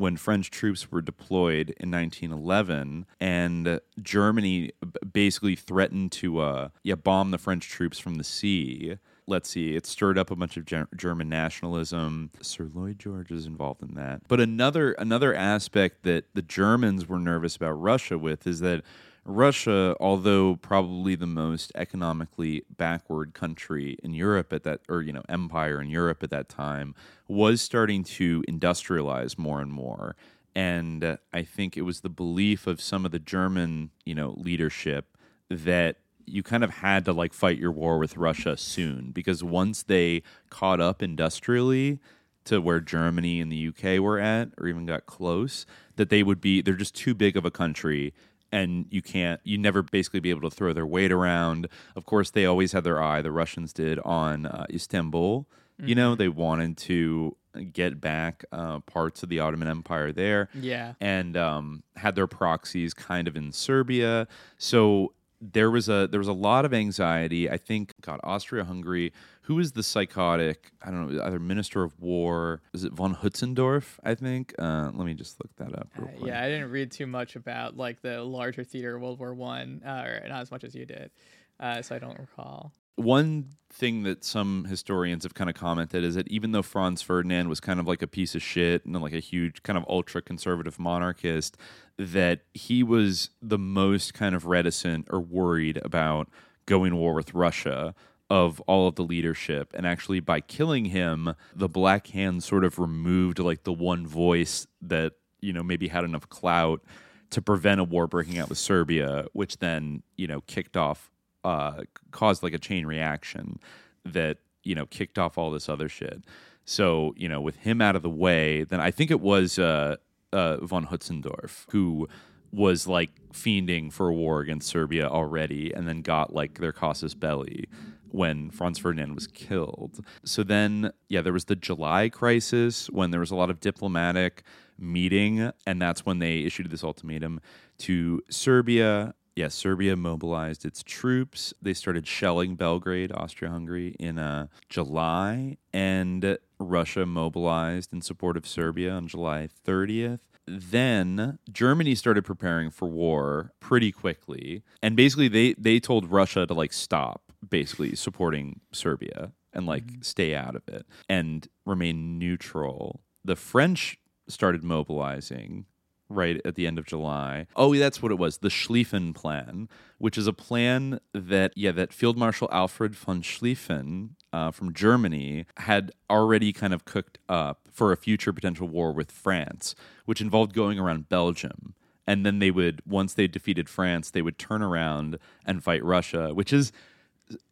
when 0.00 0.16
French 0.16 0.50
troops 0.50 0.90
were 0.90 1.02
deployed 1.02 1.74
in 1.78 1.90
1911, 1.90 3.04
and 3.20 3.80
Germany 4.00 4.72
basically 5.12 5.54
threatened 5.54 6.10
to 6.10 6.38
uh, 6.40 6.68
yeah 6.82 6.94
bomb 6.94 7.30
the 7.30 7.38
French 7.38 7.68
troops 7.68 7.98
from 7.98 8.14
the 8.14 8.24
sea. 8.24 8.96
Let's 9.26 9.50
see, 9.50 9.76
it 9.76 9.86
stirred 9.86 10.18
up 10.18 10.30
a 10.30 10.36
bunch 10.36 10.56
of 10.56 10.64
Ger- 10.64 10.88
German 10.96 11.28
nationalism. 11.28 12.30
Sir 12.40 12.68
Lloyd 12.72 12.98
George 12.98 13.30
is 13.30 13.46
involved 13.46 13.82
in 13.82 13.94
that. 13.94 14.22
But 14.26 14.40
another 14.40 14.92
another 14.92 15.34
aspect 15.34 16.02
that 16.04 16.24
the 16.34 16.42
Germans 16.42 17.06
were 17.06 17.18
nervous 17.18 17.54
about 17.54 17.72
Russia 17.72 18.16
with 18.16 18.46
is 18.46 18.60
that 18.60 18.82
Russia, 19.30 19.96
although 20.00 20.56
probably 20.56 21.14
the 21.14 21.26
most 21.26 21.72
economically 21.74 22.64
backward 22.76 23.32
country 23.32 23.96
in 24.02 24.12
Europe 24.12 24.52
at 24.52 24.64
that, 24.64 24.80
or 24.88 25.02
you 25.02 25.12
know, 25.12 25.22
empire 25.28 25.80
in 25.80 25.88
Europe 25.88 26.22
at 26.22 26.30
that 26.30 26.48
time, 26.48 26.94
was 27.28 27.62
starting 27.62 28.04
to 28.04 28.42
industrialize 28.48 29.38
more 29.38 29.60
and 29.60 29.72
more. 29.72 30.16
And 30.54 31.18
I 31.32 31.42
think 31.42 31.76
it 31.76 31.82
was 31.82 32.00
the 32.00 32.08
belief 32.08 32.66
of 32.66 32.80
some 32.80 33.04
of 33.04 33.12
the 33.12 33.18
German, 33.18 33.90
you 34.04 34.14
know, 34.14 34.34
leadership 34.36 35.16
that 35.48 35.96
you 36.26 36.42
kind 36.42 36.64
of 36.64 36.70
had 36.70 37.04
to 37.04 37.12
like 37.12 37.32
fight 37.32 37.58
your 37.58 37.72
war 37.72 37.98
with 37.98 38.16
Russia 38.16 38.56
soon 38.56 39.10
because 39.10 39.42
once 39.42 39.82
they 39.82 40.22
caught 40.48 40.80
up 40.80 41.02
industrially 41.02 41.98
to 42.44 42.60
where 42.60 42.80
Germany 42.80 43.40
and 43.40 43.52
the 43.52 43.68
UK 43.68 44.00
were 44.00 44.18
at, 44.18 44.48
or 44.58 44.66
even 44.66 44.86
got 44.86 45.06
close, 45.06 45.66
that 45.96 46.08
they 46.08 46.22
would 46.22 46.40
be 46.40 46.62
they're 46.62 46.74
just 46.74 46.94
too 46.94 47.14
big 47.14 47.36
of 47.36 47.44
a 47.44 47.50
country 47.50 48.12
and 48.52 48.86
you 48.90 49.02
can't 49.02 49.40
you 49.44 49.58
never 49.58 49.82
basically 49.82 50.20
be 50.20 50.30
able 50.30 50.48
to 50.48 50.54
throw 50.54 50.72
their 50.72 50.86
weight 50.86 51.12
around. 51.12 51.68
Of 51.96 52.04
course, 52.06 52.30
they 52.30 52.46
always 52.46 52.72
had 52.72 52.84
their 52.84 53.02
eye, 53.02 53.22
the 53.22 53.32
Russians 53.32 53.72
did, 53.72 53.98
on 54.00 54.46
uh, 54.46 54.66
Istanbul. 54.70 55.46
You 55.82 55.94
know, 55.94 56.14
they 56.14 56.28
wanted 56.28 56.76
to 56.78 57.36
get 57.72 58.02
back 58.02 58.44
uh, 58.52 58.80
parts 58.80 59.22
of 59.22 59.30
the 59.30 59.40
Ottoman 59.40 59.66
Empire 59.66 60.12
there 60.12 60.50
Yeah. 60.54 60.92
and 61.00 61.36
um, 61.38 61.82
had 61.96 62.14
their 62.16 62.26
proxies 62.26 62.92
kind 62.92 63.26
of 63.26 63.34
in 63.34 63.50
Serbia. 63.50 64.28
So 64.58 65.14
there 65.40 65.70
was 65.70 65.88
a 65.88 66.06
there 66.10 66.20
was 66.20 66.28
a 66.28 66.34
lot 66.34 66.66
of 66.66 66.74
anxiety. 66.74 67.48
I 67.48 67.56
think 67.56 67.94
God, 68.02 68.20
Austria 68.22 68.64
Hungary. 68.64 69.12
Who 69.50 69.58
is 69.58 69.72
the 69.72 69.82
psychotic? 69.82 70.70
I 70.80 70.92
don't 70.92 71.12
know. 71.12 71.24
Either 71.24 71.40
Minister 71.40 71.82
of 71.82 71.98
War. 71.98 72.62
Is 72.72 72.84
it 72.84 72.92
von 72.92 73.16
Hötzendorf? 73.16 73.98
I 74.04 74.14
think. 74.14 74.54
Uh, 74.56 74.92
let 74.94 75.04
me 75.04 75.12
just 75.12 75.42
look 75.42 75.50
that 75.56 75.76
up. 75.76 75.88
Real 75.98 76.06
quick. 76.06 76.28
Yeah, 76.28 76.40
I 76.40 76.46
didn't 76.46 76.70
read 76.70 76.92
too 76.92 77.08
much 77.08 77.34
about 77.34 77.76
like 77.76 78.00
the 78.00 78.22
larger 78.22 78.62
theater 78.62 78.94
of 78.94 79.02
World 79.02 79.18
War 79.18 79.34
One, 79.34 79.82
uh, 79.84 80.04
or 80.06 80.28
not 80.28 80.42
as 80.42 80.52
much 80.52 80.62
as 80.62 80.76
you 80.76 80.86
did, 80.86 81.10
uh, 81.58 81.82
so 81.82 81.96
I 81.96 81.98
don't 81.98 82.16
recall. 82.16 82.70
One 82.94 83.46
thing 83.72 84.04
that 84.04 84.22
some 84.22 84.66
historians 84.66 85.24
have 85.24 85.34
kind 85.34 85.50
of 85.50 85.56
commented 85.56 86.04
is 86.04 86.14
that 86.14 86.28
even 86.28 86.52
though 86.52 86.62
Franz 86.62 87.02
Ferdinand 87.02 87.48
was 87.48 87.58
kind 87.58 87.80
of 87.80 87.88
like 87.88 88.02
a 88.02 88.06
piece 88.06 88.36
of 88.36 88.42
shit 88.42 88.84
and 88.84 88.94
like 89.02 89.14
a 89.14 89.18
huge 89.18 89.64
kind 89.64 89.76
of 89.76 89.84
ultra 89.88 90.22
conservative 90.22 90.78
monarchist, 90.78 91.56
that 91.98 92.42
he 92.54 92.84
was 92.84 93.30
the 93.42 93.58
most 93.58 94.14
kind 94.14 94.36
of 94.36 94.46
reticent 94.46 95.08
or 95.10 95.18
worried 95.18 95.80
about 95.84 96.28
going 96.66 96.92
to 96.92 96.96
war 96.96 97.14
with 97.14 97.34
Russia 97.34 97.96
of 98.30 98.60
all 98.62 98.86
of 98.88 98.94
the 98.94 99.02
leadership. 99.02 99.72
And 99.74 99.86
actually, 99.86 100.20
by 100.20 100.40
killing 100.40 100.86
him, 100.86 101.34
the 101.54 101.68
Black 101.68 102.06
Hand 102.08 102.42
sort 102.42 102.64
of 102.64 102.78
removed 102.78 103.38
like 103.38 103.64
the 103.64 103.72
one 103.72 104.06
voice 104.06 104.66
that, 104.80 105.14
you 105.40 105.52
know, 105.52 105.62
maybe 105.62 105.88
had 105.88 106.04
enough 106.04 106.28
clout 106.28 106.82
to 107.30 107.42
prevent 107.42 107.80
a 107.80 107.84
war 107.84 108.06
breaking 108.06 108.38
out 108.38 108.48
with 108.48 108.58
Serbia, 108.58 109.26
which 109.32 109.58
then, 109.58 110.02
you 110.16 110.26
know, 110.26 110.40
kicked 110.42 110.76
off 110.76 111.10
uh, 111.44 111.82
caused 112.10 112.42
like 112.42 112.52
a 112.52 112.58
chain 112.58 112.86
reaction 112.86 113.58
that 114.04 114.38
you 114.62 114.74
know 114.74 114.86
kicked 114.86 115.18
off 115.18 115.38
all 115.38 115.50
this 115.50 115.68
other 115.68 115.88
shit. 115.88 116.24
So 116.64 117.14
you 117.16 117.28
know, 117.28 117.40
with 117.40 117.56
him 117.56 117.80
out 117.80 117.96
of 117.96 118.02
the 118.02 118.10
way, 118.10 118.64
then 118.64 118.80
I 118.80 118.90
think 118.90 119.10
it 119.10 119.20
was 119.20 119.58
uh, 119.58 119.96
uh, 120.32 120.58
von 120.58 120.86
Hötzendorf 120.86 121.66
who 121.70 122.08
was 122.52 122.86
like 122.86 123.10
fiending 123.32 123.92
for 123.92 124.08
a 124.08 124.12
war 124.12 124.40
against 124.40 124.68
Serbia 124.68 125.08
already, 125.08 125.72
and 125.72 125.86
then 125.88 126.02
got 126.02 126.34
like 126.34 126.58
their 126.58 126.72
casus 126.72 127.14
belli 127.14 127.68
when 128.12 128.50
Franz 128.50 128.78
Ferdinand 128.78 129.14
was 129.14 129.26
killed. 129.26 130.04
So 130.24 130.42
then, 130.42 130.92
yeah, 131.08 131.22
there 131.22 131.32
was 131.32 131.46
the 131.46 131.56
July 131.56 132.08
crisis 132.08 132.88
when 132.90 133.10
there 133.10 133.20
was 133.20 133.30
a 133.30 133.36
lot 133.36 133.50
of 133.50 133.60
diplomatic 133.60 134.42
meeting, 134.78 135.52
and 135.66 135.80
that's 135.80 136.04
when 136.06 136.18
they 136.18 136.40
issued 136.40 136.70
this 136.70 136.84
ultimatum 136.84 137.40
to 137.78 138.22
Serbia. 138.30 139.14
Yes, 139.36 139.54
Serbia 139.54 139.96
mobilized 139.96 140.64
its 140.64 140.82
troops. 140.82 141.54
They 141.62 141.72
started 141.72 142.06
shelling 142.06 142.56
Belgrade, 142.56 143.12
Austria 143.12 143.50
Hungary, 143.50 143.94
in 143.98 144.18
uh, 144.18 144.48
July, 144.68 145.56
and 145.72 146.38
Russia 146.58 147.06
mobilized 147.06 147.92
in 147.92 148.02
support 148.02 148.36
of 148.36 148.46
Serbia 148.46 148.90
on 148.92 149.06
July 149.06 149.48
30th. 149.66 150.20
Then 150.46 151.38
Germany 151.50 151.94
started 151.94 152.24
preparing 152.24 152.70
for 152.70 152.88
war 152.88 153.52
pretty 153.60 153.92
quickly, 153.92 154.64
and 154.82 154.96
basically 154.96 155.28
they 155.28 155.54
they 155.56 155.78
told 155.78 156.10
Russia 156.10 156.44
to 156.44 156.54
like 156.54 156.72
stop 156.72 157.29
basically 157.48 157.94
supporting 157.96 158.60
Serbia 158.72 159.32
and 159.52 159.66
like 159.66 159.84
stay 160.02 160.34
out 160.34 160.54
of 160.54 160.62
it 160.68 160.86
and 161.08 161.48
remain 161.64 162.18
neutral. 162.18 163.00
The 163.24 163.36
French 163.36 163.98
started 164.28 164.62
mobilizing 164.62 165.66
right 166.10 166.40
at 166.44 166.56
the 166.56 166.66
end 166.66 166.78
of 166.78 166.84
July. 166.84 167.46
Oh, 167.56 167.74
that's 167.74 168.02
what 168.02 168.12
it 168.12 168.18
was. 168.18 168.38
The 168.38 168.48
Schlieffen 168.48 169.14
Plan, 169.14 169.68
which 169.98 170.18
is 170.18 170.26
a 170.26 170.32
plan 170.32 171.00
that, 171.14 171.52
yeah, 171.56 171.70
that 171.72 171.92
Field 171.92 172.18
Marshal 172.18 172.48
Alfred 172.52 172.94
von 172.94 173.22
Schlieffen 173.22 174.10
uh, 174.32 174.50
from 174.50 174.74
Germany 174.74 175.46
had 175.58 175.92
already 176.10 176.52
kind 176.52 176.74
of 176.74 176.84
cooked 176.84 177.18
up 177.28 177.68
for 177.72 177.92
a 177.92 177.96
future 177.96 178.32
potential 178.32 178.68
war 178.68 178.92
with 178.92 179.12
France, 179.12 179.74
which 180.04 180.20
involved 180.20 180.52
going 180.52 180.78
around 180.78 181.08
Belgium. 181.08 181.74
And 182.06 182.26
then 182.26 182.40
they 182.40 182.50
would, 182.50 182.82
once 182.84 183.14
they 183.14 183.28
defeated 183.28 183.68
France, 183.68 184.10
they 184.10 184.22
would 184.22 184.36
turn 184.36 184.62
around 184.62 185.18
and 185.46 185.62
fight 185.62 185.84
Russia, 185.84 186.34
which 186.34 186.52
is 186.52 186.72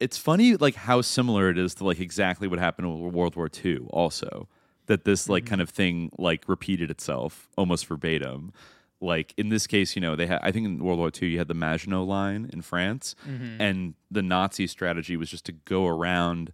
it's 0.00 0.18
funny 0.18 0.56
like 0.56 0.74
how 0.74 1.00
similar 1.00 1.50
it 1.50 1.58
is 1.58 1.74
to 1.76 1.84
like 1.84 2.00
exactly 2.00 2.48
what 2.48 2.58
happened 2.58 2.88
in 2.88 3.12
World 3.12 3.36
War 3.36 3.48
II 3.64 3.86
also 3.90 4.48
that 4.86 5.04
this 5.04 5.28
like 5.28 5.44
kind 5.46 5.60
of 5.60 5.70
thing 5.70 6.10
like 6.18 6.44
repeated 6.48 6.90
itself 6.90 7.48
almost 7.56 7.86
verbatim. 7.86 8.52
Like 9.00 9.32
in 9.36 9.48
this 9.48 9.66
case 9.66 9.94
you 9.94 10.02
know 10.02 10.16
they 10.16 10.26
had 10.26 10.40
i 10.42 10.50
think 10.50 10.66
in 10.66 10.82
world 10.82 10.98
war 10.98 11.12
ii 11.22 11.28
you 11.28 11.38
had 11.38 11.46
the 11.46 11.54
maginot 11.54 12.04
line 12.08 12.50
in 12.52 12.62
france 12.62 13.14
and 13.60 13.94
the 14.10 14.22
nazi 14.22 14.66
strategy 14.66 15.16
was 15.16 15.30
just 15.30 15.44
to 15.46 15.52
go 15.52 15.86
around 15.86 16.52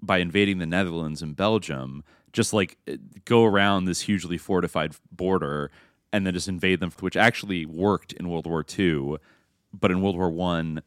by 0.00 0.16
invading 0.16 0.56
the 0.56 0.64
netherlands 0.64 1.20
and 1.20 1.36
belgium 1.36 2.02
just 2.32 2.54
like 2.54 2.78
eh, 2.88 2.96
go 3.26 3.44
around 3.44 3.84
this 3.84 4.00
hugely 4.00 4.38
fortified 4.38 4.94
border 5.10 5.70
and 6.14 6.26
then 6.26 6.32
just 6.32 6.48
invade 6.48 6.80
them 6.80 6.90
which 7.00 7.14
actually 7.14 7.66
worked 7.66 8.14
in 8.14 8.26
world 8.30 8.46
war 8.46 8.64
ii 8.78 9.18
but 9.78 9.90
in 9.90 10.00
world 10.00 10.16
war 10.16 10.30
one 10.30 10.80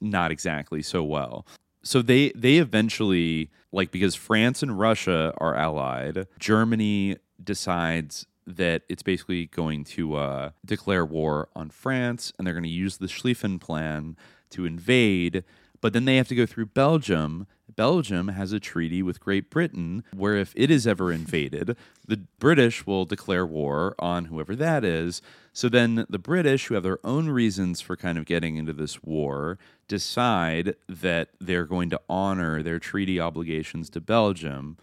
not 0.00 0.30
exactly 0.30 0.82
so 0.82 1.02
well. 1.02 1.46
So 1.82 2.02
they 2.02 2.30
they 2.30 2.56
eventually 2.56 3.50
like 3.72 3.90
because 3.90 4.14
France 4.14 4.62
and 4.62 4.78
Russia 4.78 5.32
are 5.38 5.54
allied, 5.54 6.26
Germany 6.38 7.16
decides 7.42 8.26
that 8.46 8.82
it's 8.88 9.02
basically 9.02 9.46
going 9.46 9.84
to 9.84 10.16
uh, 10.16 10.50
declare 10.64 11.04
war 11.04 11.48
on 11.54 11.70
France, 11.70 12.32
and 12.36 12.46
they're 12.46 12.54
going 12.54 12.64
to 12.64 12.68
use 12.68 12.96
the 12.96 13.06
Schlieffen 13.06 13.60
Plan 13.60 14.16
to 14.50 14.64
invade. 14.64 15.44
But 15.80 15.92
then 15.92 16.06
they 16.06 16.16
have 16.16 16.28
to 16.28 16.34
go 16.34 16.46
through 16.46 16.66
Belgium. 16.66 17.46
Belgium 17.74 18.28
has 18.28 18.52
a 18.52 18.60
treaty 18.60 19.02
with 19.02 19.20
Great 19.20 19.50
Britain 19.50 20.04
where 20.14 20.36
if 20.36 20.52
it 20.56 20.70
is 20.70 20.86
ever 20.86 21.12
invaded, 21.12 21.76
the 22.06 22.16
British 22.38 22.86
will 22.86 23.04
declare 23.04 23.46
war 23.46 23.94
on 23.98 24.26
whoever 24.26 24.56
that 24.56 24.84
is. 24.84 25.22
So 25.52 25.68
then 25.68 26.06
the 26.08 26.18
British, 26.18 26.66
who 26.66 26.74
have 26.74 26.82
their 26.82 27.04
own 27.04 27.28
reasons 27.28 27.80
for 27.80 27.96
kind 27.96 28.18
of 28.18 28.24
getting 28.24 28.56
into 28.56 28.72
this 28.72 29.02
war, 29.02 29.58
decide 29.86 30.76
that 30.88 31.30
they're 31.40 31.64
going 31.64 31.90
to 31.90 32.00
honor 32.08 32.62
their 32.62 32.78
treaty 32.78 33.20
obligations 33.20 33.90
to 33.90 34.00
Belgium 34.00 34.76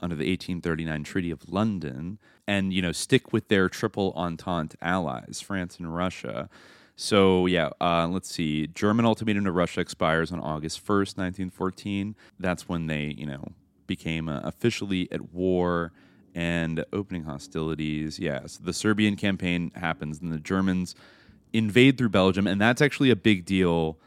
under 0.00 0.16
the 0.16 0.28
1839 0.28 1.04
Treaty 1.04 1.30
of 1.30 1.48
London 1.48 2.18
and 2.46 2.72
you 2.72 2.82
know 2.82 2.92
stick 2.92 3.32
with 3.32 3.48
their 3.48 3.68
triple 3.68 4.12
entente 4.16 4.74
allies, 4.82 5.40
France 5.40 5.78
and 5.78 5.94
Russia. 5.94 6.48
So 6.96 7.46
yeah, 7.46 7.70
uh, 7.80 8.06
let's 8.08 8.30
see. 8.30 8.66
German 8.68 9.04
ultimatum 9.04 9.44
to 9.44 9.52
Russia 9.52 9.80
expires 9.80 10.30
on 10.32 10.40
August 10.40 10.80
first, 10.80 11.18
nineteen 11.18 11.50
fourteen. 11.50 12.14
That's 12.38 12.68
when 12.68 12.86
they, 12.86 13.14
you 13.18 13.26
know, 13.26 13.52
became 13.86 14.28
uh, 14.28 14.40
officially 14.44 15.08
at 15.10 15.32
war 15.32 15.92
and 16.34 16.84
opening 16.92 17.24
hostilities. 17.24 18.18
Yes, 18.18 18.40
yeah, 18.42 18.46
so 18.46 18.64
the 18.64 18.72
Serbian 18.72 19.16
campaign 19.16 19.72
happens, 19.74 20.20
and 20.20 20.32
the 20.32 20.38
Germans 20.38 20.94
invade 21.52 21.98
through 21.98 22.10
Belgium, 22.10 22.46
and 22.46 22.60
that's 22.60 22.80
actually 22.80 23.10
a 23.10 23.16
big 23.16 23.44
deal. 23.44 23.98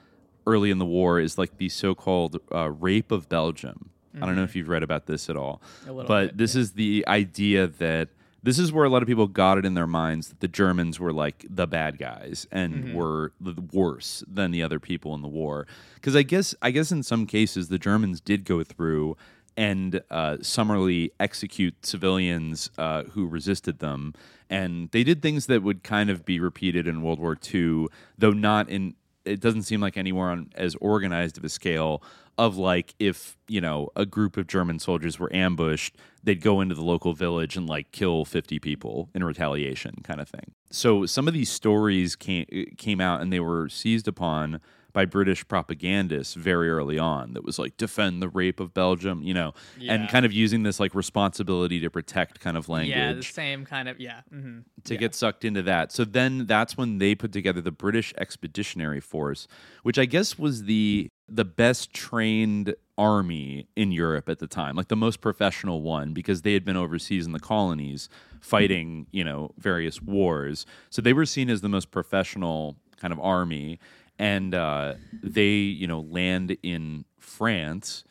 Early 0.47 0.69
in 0.69 0.77
the 0.77 0.85
war, 0.85 1.19
is 1.19 1.39
like 1.39 1.57
the 1.57 1.69
so-called 1.69 2.39
uh, 2.53 2.69
rape 2.69 3.11
of 3.11 3.27
Belgium. 3.27 3.89
Mm-hmm. 4.13 4.23
I 4.23 4.27
don't 4.27 4.35
know 4.35 4.43
if 4.43 4.55
you've 4.55 4.69
read 4.69 4.83
about 4.83 5.07
this 5.07 5.27
at 5.27 5.35
all, 5.35 5.59
but 5.87 6.07
bit, 6.07 6.37
this 6.37 6.53
yeah. 6.53 6.61
is 6.61 6.73
the 6.73 7.03
idea 7.07 7.65
that 7.65 8.09
this 8.45 8.59
is 8.59 8.71
where 8.71 8.85
a 8.85 8.89
lot 8.89 9.01
of 9.01 9.07
people 9.07 9.27
got 9.27 9.57
it 9.57 9.65
in 9.65 9.73
their 9.73 9.87
minds 9.87 10.29
that 10.29 10.39
the 10.39 10.47
Germans 10.47 10.99
were 10.99 11.11
like 11.13 11.45
the 11.49 11.67
bad 11.67 11.97
guys 11.97 12.47
and 12.51 12.73
Mm-hmm. 12.75 12.93
were 12.93 13.31
the 13.41 13.55
worse 13.73 14.23
than 14.27 14.51
the 14.51 14.61
other 14.63 14.79
people 14.79 15.13
in 15.15 15.21
the 15.21 15.27
war. 15.27 15.65
Because 15.95 16.15
I 16.15 16.23
guess 16.23 16.55
I 16.61 16.71
guess 16.71 16.91
in 16.91 17.03
some 17.03 17.25
cases 17.25 17.67
the 17.69 17.79
Germans 17.79 18.21
did 18.21 18.45
go 18.45 18.63
through 18.63 19.17
and 19.57 20.01
uh, 20.11 20.37
summarily 20.41 21.11
execute 21.19 21.85
civilians 21.85 22.69
uh, 22.77 23.03
who 23.13 23.25
resisted 23.25 23.79
them, 23.79 24.13
and 24.49 24.89
they 24.91 25.03
did 25.03 25.21
things 25.21 25.45
that 25.47 25.63
would 25.63 25.81
kind 25.81 26.09
of 26.09 26.25
be 26.25 26.39
repeated 26.39 26.87
in 26.87 27.01
World 27.01 27.19
War 27.19 27.37
II, 27.53 27.87
though 28.17 28.31
not 28.33 28.69
in. 28.69 28.95
It 29.23 29.39
doesn't 29.39 29.63
seem 29.63 29.81
like 29.81 29.97
anywhere 29.97 30.29
on 30.29 30.51
as 30.55 30.75
organized 30.75 31.37
of 31.39 31.43
a 31.43 31.49
scale 31.49 32.03
of 32.37 32.57
like 32.57 32.93
if 32.99 33.37
you 33.47 33.61
know 33.61 33.89
a 33.95 34.05
group 34.05 34.35
of 34.37 34.47
German 34.47 34.79
soldiers 34.79 35.17
were 35.19 35.33
ambushed, 35.33 35.95
they'd 36.23 36.41
go 36.41 36.61
into 36.61 36.75
the 36.75 36.83
local 36.83 37.13
village 37.13 37.55
and 37.55 37.67
like 37.69 37.91
kill 37.91 38.25
fifty 38.25 38.59
people 38.59 39.09
in 39.15 39.23
retaliation, 39.23 39.95
kind 40.03 40.19
of 40.19 40.27
thing. 40.27 40.51
So 40.71 41.05
some 41.05 41.27
of 41.27 41.33
these 41.33 41.49
stories 41.49 42.15
came 42.15 42.45
came 42.77 42.99
out 42.99 43.21
and 43.21 43.31
they 43.31 43.39
were 43.39 43.69
seized 43.69 44.07
upon 44.07 44.59
by 44.91 45.03
British 45.03 45.45
propagandists 45.49 46.35
very 46.35 46.69
early 46.69 46.97
on. 46.97 47.33
That 47.33 47.43
was 47.43 47.59
like 47.59 47.75
defend 47.75 48.21
the 48.21 48.29
rape 48.29 48.61
of 48.61 48.73
Belgium, 48.73 49.21
you 49.23 49.33
know, 49.33 49.53
Yeah. 49.77 49.93
and 49.93 50.09
kind 50.09 50.25
of 50.25 50.31
using 50.31 50.63
this 50.63 50.79
like 50.79 50.95
responsibility 50.95 51.81
to 51.81 51.89
protect 51.89 52.39
kind 52.39 52.55
of 52.55 52.69
language 52.69 52.95
Yeah, 52.95 53.11
the 53.13 53.21
same 53.23 53.65
kind 53.65 53.89
of 53.89 53.99
yeah. 53.99 54.21
hmm 54.29 54.59
to 54.85 54.95
get 54.95 55.13
sucked 55.15 55.43
into 55.43 55.61
that. 55.63 55.91
So 55.91 56.05
then 56.05 56.45
that's 56.45 56.77
when 56.77 56.99
they 56.99 57.13
put 57.15 57.33
together 57.33 57.59
the 57.59 57.71
British 57.71 58.13
Expeditionary 58.17 58.99
Force, 59.01 59.47
which 59.83 59.97
I 59.99 60.05
guess 60.05 60.37
was 60.39 60.63
the 60.63 61.09
the 61.27 61.45
best 61.45 61.93
trained 61.93 62.75
army 62.97 63.67
in 63.75 63.91
Europe 63.91 64.29
at 64.29 64.39
the 64.39 64.47
time, 64.47 64.75
like 64.75 64.87
the 64.87 64.95
most 64.95 65.21
professional 65.21 65.81
one 65.81 66.13
because 66.13 66.43
they 66.43 66.53
had 66.53 66.63
been 66.63 66.77
overseas 66.77 67.25
in 67.25 67.31
the 67.31 67.39
colonies 67.39 68.09
fighting, 68.39 69.07
you 69.11 69.23
know, 69.23 69.51
various 69.57 70.01
wars. 70.01 70.65
So 70.89 71.01
they 71.01 71.13
were 71.13 71.25
seen 71.25 71.49
as 71.49 71.61
the 71.61 71.69
most 71.69 71.91
professional 71.91 72.77
kind 72.97 73.11
of 73.11 73.19
army 73.19 73.79
and 74.17 74.55
uh, 74.55 74.93
they, 75.21 75.49
you 75.49 75.87
know, 75.87 75.99
land 75.99 76.57
in 76.63 77.05
France 77.19 78.03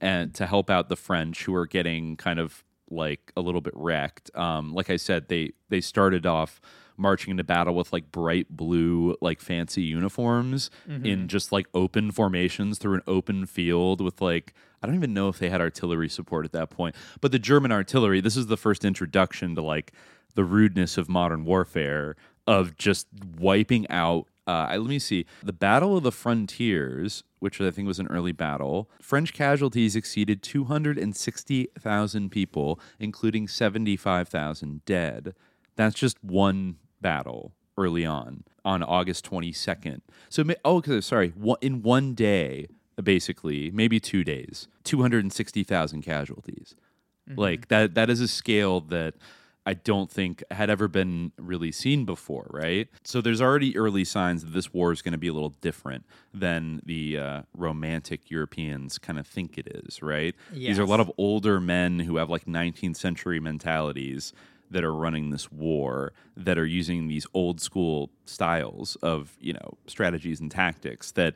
and 0.00 0.32
to 0.34 0.46
help 0.46 0.70
out 0.70 0.88
the 0.88 0.96
French 0.96 1.44
who 1.44 1.54
are 1.54 1.66
getting 1.66 2.16
kind 2.16 2.38
of 2.38 2.64
like 2.90 3.32
a 3.36 3.40
little 3.40 3.60
bit 3.60 3.74
wrecked. 3.76 4.34
Um, 4.34 4.72
like 4.72 4.90
I 4.90 4.96
said, 4.96 5.28
they 5.28 5.52
they 5.68 5.80
started 5.80 6.26
off 6.26 6.60
marching 7.00 7.30
into 7.30 7.44
battle 7.44 7.74
with 7.74 7.92
like 7.92 8.12
bright 8.12 8.48
blue, 8.48 9.16
like 9.20 9.40
fancy 9.40 9.82
uniforms 9.82 10.70
in 11.04 11.28
just 11.28 11.50
like 11.50 11.66
open 11.74 12.10
formations 12.10 12.78
through 12.78 12.94
an 12.94 13.02
open 13.06 13.46
field 13.46 14.00
with 14.00 14.20
like 14.20 14.54
I 14.82 14.86
don't 14.86 14.96
even 14.96 15.12
know 15.12 15.28
if 15.28 15.38
they 15.38 15.50
had 15.50 15.60
artillery 15.60 16.08
support 16.08 16.44
at 16.44 16.52
that 16.52 16.70
point, 16.70 16.94
but 17.20 17.32
the 17.32 17.38
German 17.38 17.72
artillery. 17.72 18.20
This 18.20 18.36
is 18.36 18.46
the 18.46 18.56
first 18.56 18.84
introduction 18.84 19.54
to 19.54 19.62
like 19.62 19.92
the 20.34 20.44
rudeness 20.44 20.96
of 20.96 21.08
modern 21.08 21.44
warfare 21.44 22.16
of 22.46 22.76
just 22.76 23.06
wiping 23.38 23.88
out 23.90 24.26
uh, 24.50 24.66
let 24.70 24.88
me 24.88 24.98
see. 24.98 25.26
The 25.44 25.52
Battle 25.52 25.96
of 25.96 26.02
the 26.02 26.10
Frontiers, 26.10 27.22
which 27.38 27.60
I 27.60 27.70
think 27.70 27.86
was 27.86 28.00
an 28.00 28.08
early 28.08 28.32
battle, 28.32 28.90
French 29.00 29.32
casualties 29.32 29.94
exceeded 29.94 30.42
260,000 30.42 32.30
people, 32.30 32.80
including 32.98 33.46
75,000 33.46 34.84
dead. 34.84 35.34
That's 35.76 35.94
just 35.94 36.22
one 36.24 36.76
battle 37.00 37.52
early 37.78 38.04
on, 38.04 38.44
on 38.64 38.82
August 38.82 39.24
22nd. 39.24 40.00
So, 40.28 40.44
oh, 40.64 40.80
'cause- 40.82 41.06
sorry, 41.06 41.32
in 41.60 41.82
one 41.82 42.14
day, 42.14 42.66
basically, 43.02 43.70
maybe 43.70 43.98
two 43.98 44.22
days, 44.24 44.68
260,000 44.84 46.02
casualties. 46.02 46.74
Like 47.36 47.68
that, 47.68 47.94
that 47.94 48.10
is 48.10 48.20
a 48.20 48.26
scale 48.28 48.80
that 48.80 49.14
I 49.64 49.74
don't 49.74 50.10
think 50.10 50.42
had 50.50 50.68
ever 50.68 50.88
been 50.88 51.30
really 51.38 51.70
seen 51.70 52.04
before, 52.04 52.48
right? 52.50 52.88
So 53.04 53.20
there's 53.20 53.40
already 53.40 53.76
early 53.76 54.04
signs 54.04 54.42
that 54.42 54.52
this 54.52 54.72
war 54.72 54.90
is 54.90 55.00
going 55.00 55.12
to 55.12 55.18
be 55.18 55.28
a 55.28 55.32
little 55.32 55.54
different 55.60 56.04
than 56.34 56.80
the 56.84 57.18
uh, 57.18 57.42
romantic 57.54 58.30
Europeans 58.30 58.98
kind 58.98 59.18
of 59.18 59.26
think 59.28 59.58
it 59.58 59.68
is, 59.68 60.02
right? 60.02 60.34
These 60.52 60.78
are 60.78 60.82
a 60.82 60.86
lot 60.86 60.98
of 61.00 61.12
older 61.18 61.60
men 61.60 62.00
who 62.00 62.16
have 62.16 62.28
like 62.30 62.46
19th 62.46 62.96
century 62.96 63.38
mentalities 63.38 64.32
that 64.70 64.84
are 64.84 64.94
running 64.94 65.30
this 65.30 65.50
war 65.50 66.12
that 66.36 66.58
are 66.58 66.66
using 66.66 67.08
these 67.08 67.26
old 67.34 67.60
school 67.60 68.10
styles 68.24 68.96
of, 68.96 69.36
you 69.40 69.52
know, 69.52 69.76
strategies 69.86 70.40
and 70.40 70.50
tactics 70.50 71.10
that 71.12 71.34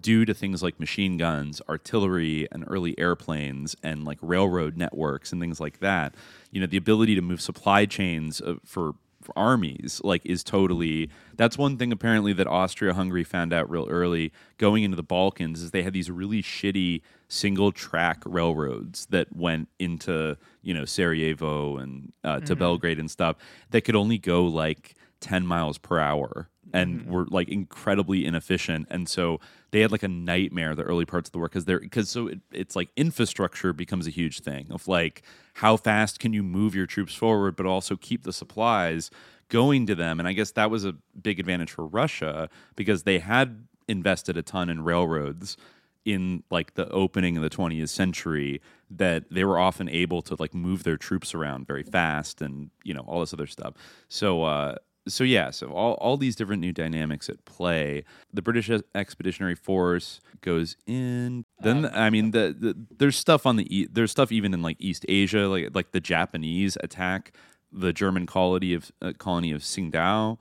due 0.00 0.24
to 0.24 0.34
things 0.34 0.62
like 0.62 0.78
machine 0.80 1.16
guns, 1.16 1.62
artillery, 1.68 2.48
and 2.50 2.64
early 2.66 2.98
airplanes, 2.98 3.76
and 3.82 4.04
like 4.04 4.18
railroad 4.20 4.76
networks 4.76 5.32
and 5.32 5.40
things 5.40 5.60
like 5.60 5.78
that, 5.80 6.14
you 6.50 6.60
know, 6.60 6.66
the 6.66 6.76
ability 6.76 7.14
to 7.14 7.20
move 7.20 7.40
supply 7.40 7.86
chains 7.86 8.40
uh, 8.40 8.54
for, 8.64 8.94
for 8.94 8.94
armies 9.36 10.00
like 10.04 10.24
is 10.24 10.44
totally. 10.44 11.10
That's 11.36 11.58
one 11.58 11.76
thing 11.76 11.92
apparently 11.92 12.32
that 12.34 12.46
Austria-Hungary 12.46 13.24
found 13.24 13.52
out 13.52 13.68
real 13.68 13.86
early 13.88 14.32
going 14.58 14.82
into 14.84 14.96
the 14.96 15.02
Balkans 15.02 15.62
is 15.62 15.70
they 15.70 15.82
had 15.82 15.92
these 15.92 16.10
really 16.10 16.42
shitty 16.42 17.02
single 17.28 17.72
track 17.72 18.22
railroads 18.24 19.06
that 19.06 19.34
went 19.34 19.68
into 19.78 20.36
you 20.62 20.74
know 20.74 20.84
Sarajevo 20.84 21.76
and 21.78 22.12
uh, 22.22 22.40
to 22.40 22.54
Belgrade 22.56 22.98
and 22.98 23.10
stuff 23.10 23.36
that 23.70 23.82
could 23.82 23.96
only 23.96 24.18
go 24.18 24.44
like 24.44 24.94
10 25.20 25.46
miles 25.46 25.78
per 25.78 25.98
hour 25.98 26.48
and 26.72 27.06
were 27.06 27.26
like 27.26 27.48
incredibly 27.48 28.24
inefficient. 28.24 28.86
And 28.90 29.08
so 29.08 29.40
they 29.70 29.80
had 29.80 29.92
like 29.92 30.02
a 30.02 30.08
nightmare 30.08 30.74
the 30.74 30.82
early 30.82 31.04
parts 31.04 31.28
of 31.28 31.32
the 31.32 31.38
war 31.38 31.48
because 31.48 31.64
they're 31.64 31.80
because 31.80 32.08
so 32.08 32.28
it, 32.28 32.40
it's 32.52 32.76
like 32.76 32.90
infrastructure 32.96 33.72
becomes 33.72 34.06
a 34.06 34.10
huge 34.10 34.40
thing 34.40 34.68
of 34.70 34.86
like 34.88 35.22
how 35.54 35.76
fast 35.76 36.20
can 36.20 36.32
you 36.32 36.42
move 36.42 36.74
your 36.74 36.86
troops 36.86 37.14
forward 37.14 37.56
but 37.56 37.66
also 37.66 37.96
keep 37.96 38.22
the 38.22 38.32
supplies 38.32 39.10
going 39.48 39.86
to 39.86 39.94
them? 39.94 40.18
And 40.18 40.28
i 40.28 40.32
guess 40.32 40.52
that 40.52 40.70
was 40.70 40.84
a 40.84 40.94
big 41.20 41.40
advantage 41.40 41.70
for 41.70 41.86
russia 41.86 42.48
because 42.76 43.02
they 43.02 43.18
had 43.18 43.66
invested 43.88 44.36
a 44.36 44.42
ton 44.42 44.68
in 44.70 44.82
railroads 44.84 45.56
in 46.04 46.42
like 46.50 46.74
the 46.74 46.88
opening 46.90 47.36
of 47.36 47.42
the 47.42 47.50
20th 47.50 47.88
century 47.88 48.60
that 48.90 49.24
they 49.30 49.44
were 49.44 49.58
often 49.58 49.88
able 49.88 50.22
to 50.22 50.36
like 50.38 50.54
move 50.54 50.84
their 50.84 50.96
troops 50.96 51.34
around 51.34 51.66
very 51.66 51.82
fast 51.82 52.42
and 52.42 52.70
you 52.82 52.92
know 52.92 53.04
all 53.06 53.20
this 53.20 53.32
other 53.32 53.46
stuff. 53.46 53.74
So 54.08 54.44
uh 54.44 54.76
so 55.06 55.24
yeah 55.24 55.50
so 55.50 55.68
all, 55.68 55.94
all 55.94 56.16
these 56.16 56.34
different 56.36 56.60
new 56.60 56.72
dynamics 56.72 57.28
at 57.28 57.44
play. 57.44 58.04
The 58.32 58.42
british 58.42 58.70
expeditionary 58.94 59.54
force 59.54 60.20
goes 60.40 60.76
in. 60.86 61.44
Then 61.60 61.86
i 61.86 62.10
mean 62.10 62.30
the, 62.30 62.54
the 62.58 62.76
there's 62.96 63.16
stuff 63.16 63.46
on 63.46 63.56
the 63.56 63.88
there's 63.92 64.10
stuff 64.10 64.32
even 64.32 64.54
in 64.54 64.62
like 64.62 64.76
east 64.80 65.04
asia 65.08 65.48
like 65.48 65.74
like 65.74 65.92
the 65.92 66.00
japanese 66.00 66.76
attack 66.82 67.32
the 67.72 67.92
german 67.92 68.26
colony 68.26 68.72
of 68.74 68.92
uh, 69.02 69.12
colony 69.18 69.50
of 69.52 69.62
Qingdao 69.62 70.38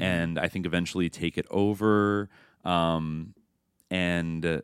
and 0.00 0.38
i 0.38 0.48
think 0.48 0.66
eventually 0.66 1.08
take 1.08 1.38
it 1.38 1.46
over. 1.50 2.28
Um 2.64 3.34
and 3.90 4.44
uh, 4.44 4.60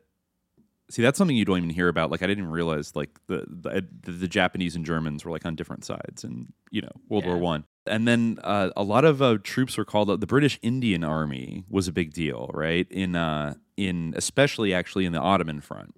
See, 0.93 1.01
that's 1.03 1.16
something 1.16 1.36
you 1.36 1.45
don't 1.47 1.57
even 1.57 1.70
hear 1.70 1.88
about. 1.88 2.11
Like, 2.11 2.22
I 2.22 2.26
didn't 2.26 2.51
realize 2.51 2.95
like 2.95 3.11
the 3.26 3.47
the, 3.49 4.11
the 4.12 4.28
Japanese 4.28 4.76
and 4.76 4.84
Germans 4.84 5.24
were 5.24 5.30
like 5.30 5.47
on 5.47 5.55
different 5.57 5.84
sides, 5.84 6.22
and 6.22 6.53
you 6.70 6.82
know, 6.82 6.93
World 7.09 7.24
War 7.24 7.38
One. 7.38 7.64
And 7.86 8.07
then 8.07 8.38
uh, 8.45 8.70
a 8.76 8.82
lot 8.82 9.05
of 9.05 9.20
uh, 9.22 9.38
troops 9.43 9.76
were 9.78 9.84
called 9.86 10.11
up. 10.11 10.20
The 10.20 10.26
British 10.26 10.59
Indian 10.62 11.03
Army 11.03 11.64
was 11.70 11.88
a 11.88 11.93
big 11.93 12.12
deal, 12.12 12.51
right? 12.53 12.86
In 12.90 13.16
uh, 13.16 13.55
in 13.76 14.12
especially 14.16 14.74
actually 14.74 15.05
in 15.07 15.12
the 15.12 15.18
Ottoman 15.20 15.61
front. 15.61 15.95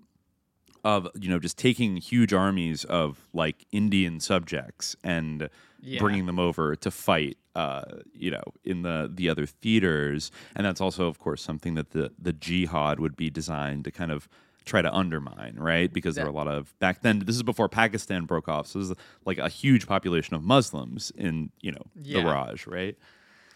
of 0.84 1.08
you 1.20 1.28
know 1.28 1.38
just 1.38 1.58
taking 1.58 1.96
huge 1.96 2.32
armies 2.32 2.84
of 2.84 3.26
like 3.32 3.66
Indian 3.72 4.20
subjects 4.20 4.94
and 5.02 5.48
Yeah. 5.82 5.98
bringing 6.00 6.26
them 6.26 6.38
over 6.38 6.76
to 6.76 6.90
fight. 6.90 7.36
Uh, 7.56 7.82
you 8.12 8.30
know, 8.30 8.42
in 8.64 8.82
the 8.82 9.10
the 9.12 9.28
other 9.28 9.46
theaters, 9.46 10.30
and 10.56 10.64
that's 10.66 10.80
also, 10.80 11.06
of 11.08 11.18
course, 11.18 11.42
something 11.42 11.74
that 11.74 11.90
the 11.90 12.10
the 12.18 12.32
jihad 12.32 12.98
would 13.00 13.16
be 13.16 13.28
designed 13.30 13.84
to 13.84 13.90
kind 13.90 14.10
of 14.12 14.28
try 14.64 14.80
to 14.82 14.92
undermine, 14.92 15.54
right? 15.58 15.92
Because 15.92 16.14
there 16.14 16.24
were 16.24 16.30
a 16.30 16.34
lot 16.34 16.48
of 16.48 16.78
back 16.78 17.02
then. 17.02 17.18
This 17.20 17.36
is 17.36 17.42
before 17.42 17.68
Pakistan 17.68 18.24
broke 18.24 18.48
off, 18.48 18.66
so 18.66 18.78
this 18.78 18.90
is 18.90 18.96
like 19.24 19.38
a 19.38 19.48
huge 19.48 19.86
population 19.86 20.34
of 20.34 20.42
Muslims 20.42 21.12
in 21.16 21.50
you 21.60 21.72
know 21.72 21.82
Yeah. 22.00 22.20
the 22.22 22.26
Raj, 22.28 22.66
right? 22.66 22.96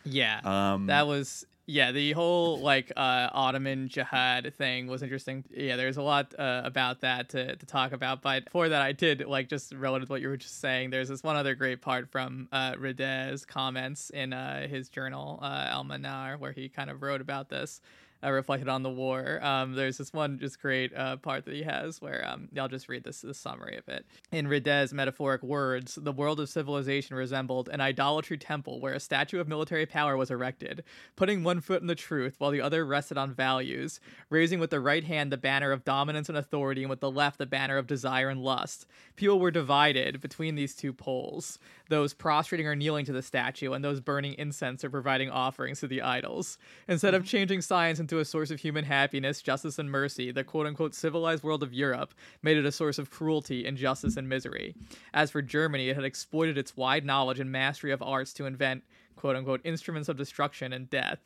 Yeah. 0.05 0.41
Um, 0.45 0.87
that 0.87 1.07
was 1.07 1.45
yeah, 1.71 1.93
the 1.93 2.13
whole 2.13 2.61
like 2.61 2.91
uh 2.97 3.29
Ottoman 3.33 3.89
jihad 3.89 4.55
thing 4.57 4.87
was 4.87 5.03
interesting. 5.03 5.45
Yeah, 5.51 5.77
there's 5.77 5.99
a 5.99 6.03
lot 6.03 6.35
uh, 6.39 6.63
about 6.65 7.03
that 7.03 7.29
to, 7.31 7.57
to 7.57 7.67
talk 7.67 7.93
about, 7.93 8.23
but 8.23 8.49
for 8.51 8.71
that 8.71 8.81
I 8.81 8.93
did 8.93 9.27
like 9.27 9.49
just 9.51 9.75
relative 9.75 10.09
to 10.09 10.13
what 10.15 10.23
you 10.23 10.29
were 10.29 10.39
just 10.39 10.61
saying. 10.63 10.89
There's 10.91 11.11
this 11.11 11.23
one 11.23 11.37
other 11.37 11.55
great 11.55 11.83
part 11.83 12.11
from 12.11 12.49
uh 12.53 12.75
Rida's 12.79 13.45
comments 13.45 14.09
in 14.11 14.33
uh 14.33 14.67
his 14.67 14.89
journal 14.89 15.41
uh 15.43 15.67
Al 15.69 15.85
Manar 15.85 16.39
where 16.39 16.53
he 16.53 16.69
kind 16.71 16.89
of 16.89 17.03
wrote 17.03 17.21
about 17.21 17.51
this. 17.51 17.81
Uh, 18.21 18.33
reflected 18.33 18.69
on 18.69 18.83
the 18.83 18.91
war. 18.91 19.39
Um, 19.45 19.75
there's 19.75 19.99
this 19.99 20.13
one 20.13 20.41
just 20.41 20.61
great 20.61 20.93
uh, 20.93 21.19
part 21.19 21.45
that 21.45 21.55
he 21.55 21.63
has 21.63 22.03
where 22.03 22.27
um, 22.29 22.49
I'll 22.59 22.67
just 22.67 22.89
read 22.89 23.05
this, 23.05 23.21
this 23.21 23.39
summary 23.39 23.77
of 23.77 23.89
it. 23.89 24.05
In 24.33 24.49
Rida's 24.49 24.93
metaphoric 24.93 25.41
words, 25.45 25.95
the 25.95 26.11
world 26.11 26.41
of 26.41 26.49
civilization 26.49 27.15
resembled 27.15 27.69
an 27.69 27.81
idolatry 27.81 28.37
temple 28.37 28.81
where 28.81 28.95
a 28.95 28.99
statue 28.99 29.39
of 29.39 29.47
military 29.47 29.87
power 29.87 30.17
was 30.17 30.33
erected, 30.33 30.83
putting 31.15 31.45
one 31.45 31.61
foot 31.61 31.81
in 31.81 31.87
the 31.87 31.95
truth 31.95 32.35
while 32.39 32.51
the 32.51 32.61
other 32.61 32.85
rested 32.85 33.17
on 33.17 33.33
values, 33.33 34.01
raising 34.31 34.59
with 34.59 34.71
the 34.71 34.81
right 34.81 35.05
hand 35.05 35.31
the 35.31 35.37
banner 35.37 35.71
of 35.71 35.85
dominance 35.85 36.29
and 36.29 36.37
authority, 36.37 36.83
and 36.83 36.91
with 36.91 36.99
the 36.99 37.13
left 37.13 37.39
the 37.39 37.47
banner 37.47 37.79
of 37.79 37.87
desire 37.87 38.31
and 38.31 38.43
lust. 38.43 38.85
People 39.15 39.39
were 39.39 39.53
divided 39.53 40.21
between 40.21 40.57
these 40.57 40.75
two 40.75 40.93
poles 40.93 41.61
those 41.89 42.15
prostrating 42.15 42.67
or 42.67 42.77
kneeling 42.77 43.05
to 43.07 43.13
the 43.13 43.23
statue, 43.23 43.73
and 43.73 43.85
those 43.85 44.01
burning 44.01 44.35
incense 44.39 44.85
or 44.85 44.91
providing 44.91 45.31
offerings 45.31 45.81
to 45.81 45.87
the 45.87 46.03
idols. 46.03 46.59
Instead 46.89 47.15
of 47.15 47.25
changing 47.25 47.61
science 47.61 47.99
into 47.99 48.19
a 48.19 48.25
source 48.25 48.51
of 48.51 48.61
human 48.61 48.85
happiness, 48.85 49.43
justice, 49.43 49.79
and 49.79 49.91
mercy, 49.91 50.31
the 50.31 50.45
quote 50.45 50.67
unquote 50.67 50.95
civilized 50.95 51.43
world 51.43 51.63
of 51.63 51.73
Europe 51.73 52.15
made 52.43 52.57
it 52.57 52.67
a 52.67 52.73
source 52.73 52.99
of 52.99 53.11
cruelty, 53.11 53.67
injustice, 53.67 54.17
and 54.17 54.29
misery. 54.29 54.75
As 55.15 55.31
for 55.31 55.43
Germany, 55.43 55.89
it 55.89 55.97
had 55.97 56.05
exploited 56.05 56.59
its 56.59 56.77
wide 56.77 57.05
knowledge 57.05 57.41
and 57.41 57.51
mastery 57.51 57.93
of 57.93 58.03
arts 58.03 58.33
to 58.35 58.47
invent 58.47 58.85
quote 59.17 59.37
unquote 59.37 59.61
instruments 59.65 60.09
of 60.09 60.17
destruction 60.17 60.73
and 60.73 60.89
death. 60.89 61.19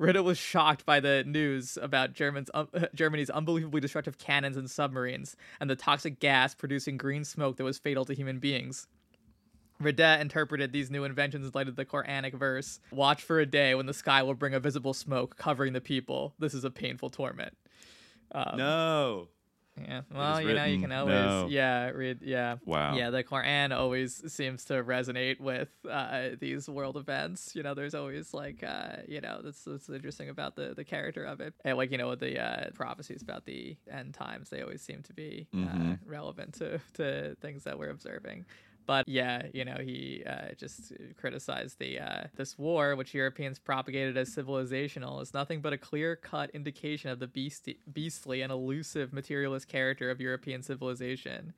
Rida 0.00 0.24
was 0.24 0.38
shocked 0.38 0.86
by 0.86 1.00
the 1.00 1.22
news 1.24 1.76
about 1.80 2.12
German's, 2.12 2.50
um, 2.54 2.68
Germany's 2.94 3.30
unbelievably 3.30 3.80
destructive 3.80 4.18
cannons 4.18 4.56
and 4.56 4.70
submarines, 4.70 5.36
and 5.60 5.68
the 5.68 5.76
toxic 5.76 6.18
gas 6.18 6.54
producing 6.54 6.96
green 6.96 7.24
smoke 7.24 7.56
that 7.56 7.64
was 7.64 7.78
fatal 7.78 8.04
to 8.06 8.14
human 8.14 8.38
beings. 8.38 8.86
Rida 9.82 10.20
interpreted 10.20 10.72
these 10.72 10.90
new 10.90 11.04
inventions 11.04 11.46
in 11.46 11.52
light 11.54 11.68
of 11.68 11.76
the 11.76 11.84
Quranic 11.84 12.34
verse 12.34 12.80
Watch 12.90 13.22
for 13.22 13.40
a 13.40 13.46
day 13.46 13.74
when 13.74 13.86
the 13.86 13.94
sky 13.94 14.22
will 14.22 14.34
bring 14.34 14.54
a 14.54 14.60
visible 14.60 14.94
smoke 14.94 15.36
covering 15.36 15.72
the 15.72 15.80
people. 15.80 16.34
This 16.38 16.54
is 16.54 16.64
a 16.64 16.70
painful 16.70 17.10
torment. 17.10 17.56
Um, 18.34 18.56
no. 18.56 19.28
Yeah. 19.80 20.02
Well, 20.14 20.40
you 20.42 20.54
know, 20.54 20.64
you 20.66 20.78
can 20.80 20.92
always, 20.92 21.14
no. 21.14 21.46
yeah, 21.48 21.88
read, 21.88 22.18
yeah. 22.20 22.56
Wow. 22.66 22.94
Yeah, 22.94 23.08
the 23.08 23.24
Quran 23.24 23.74
always 23.74 24.30
seems 24.30 24.66
to 24.66 24.74
resonate 24.84 25.40
with 25.40 25.70
uh, 25.90 26.30
these 26.38 26.68
world 26.68 26.98
events. 26.98 27.56
You 27.56 27.62
know, 27.62 27.72
there's 27.72 27.94
always 27.94 28.34
like, 28.34 28.62
uh, 28.62 28.96
you 29.08 29.22
know, 29.22 29.40
that's 29.42 29.64
that's 29.64 29.88
interesting 29.88 30.28
about 30.28 30.56
the 30.56 30.74
the 30.74 30.84
character 30.84 31.24
of 31.24 31.40
it, 31.40 31.54
and 31.64 31.78
like 31.78 31.90
you 31.90 31.96
know, 31.96 32.10
with 32.10 32.20
the 32.20 32.38
uh, 32.38 32.70
prophecies 32.74 33.22
about 33.22 33.46
the 33.46 33.76
end 33.90 34.12
times, 34.12 34.50
they 34.50 34.60
always 34.60 34.82
seem 34.82 35.02
to 35.04 35.14
be 35.14 35.48
uh, 35.54 35.56
Mhm. 35.56 35.98
relevant 36.04 36.52
to 36.56 36.78
to 36.94 37.34
things 37.40 37.64
that 37.64 37.78
we're 37.78 37.90
observing. 37.90 38.44
But 38.86 39.08
yeah, 39.08 39.46
you 39.52 39.64
know, 39.64 39.76
he 39.80 40.22
uh, 40.26 40.54
just 40.56 40.92
criticized 41.16 41.78
the 41.78 42.00
uh, 42.00 42.24
this 42.36 42.58
war, 42.58 42.96
which 42.96 43.14
Europeans 43.14 43.58
propagated 43.58 44.16
as 44.16 44.34
civilizational, 44.34 45.22
is 45.22 45.32
nothing 45.32 45.60
but 45.60 45.72
a 45.72 45.78
clear-cut 45.78 46.50
indication 46.50 47.10
of 47.10 47.18
the 47.18 47.28
beastie, 47.28 47.78
beastly 47.92 48.42
and 48.42 48.50
elusive 48.50 49.12
materialist 49.12 49.68
character 49.68 50.10
of 50.10 50.20
European 50.20 50.62
civilization, 50.62 51.52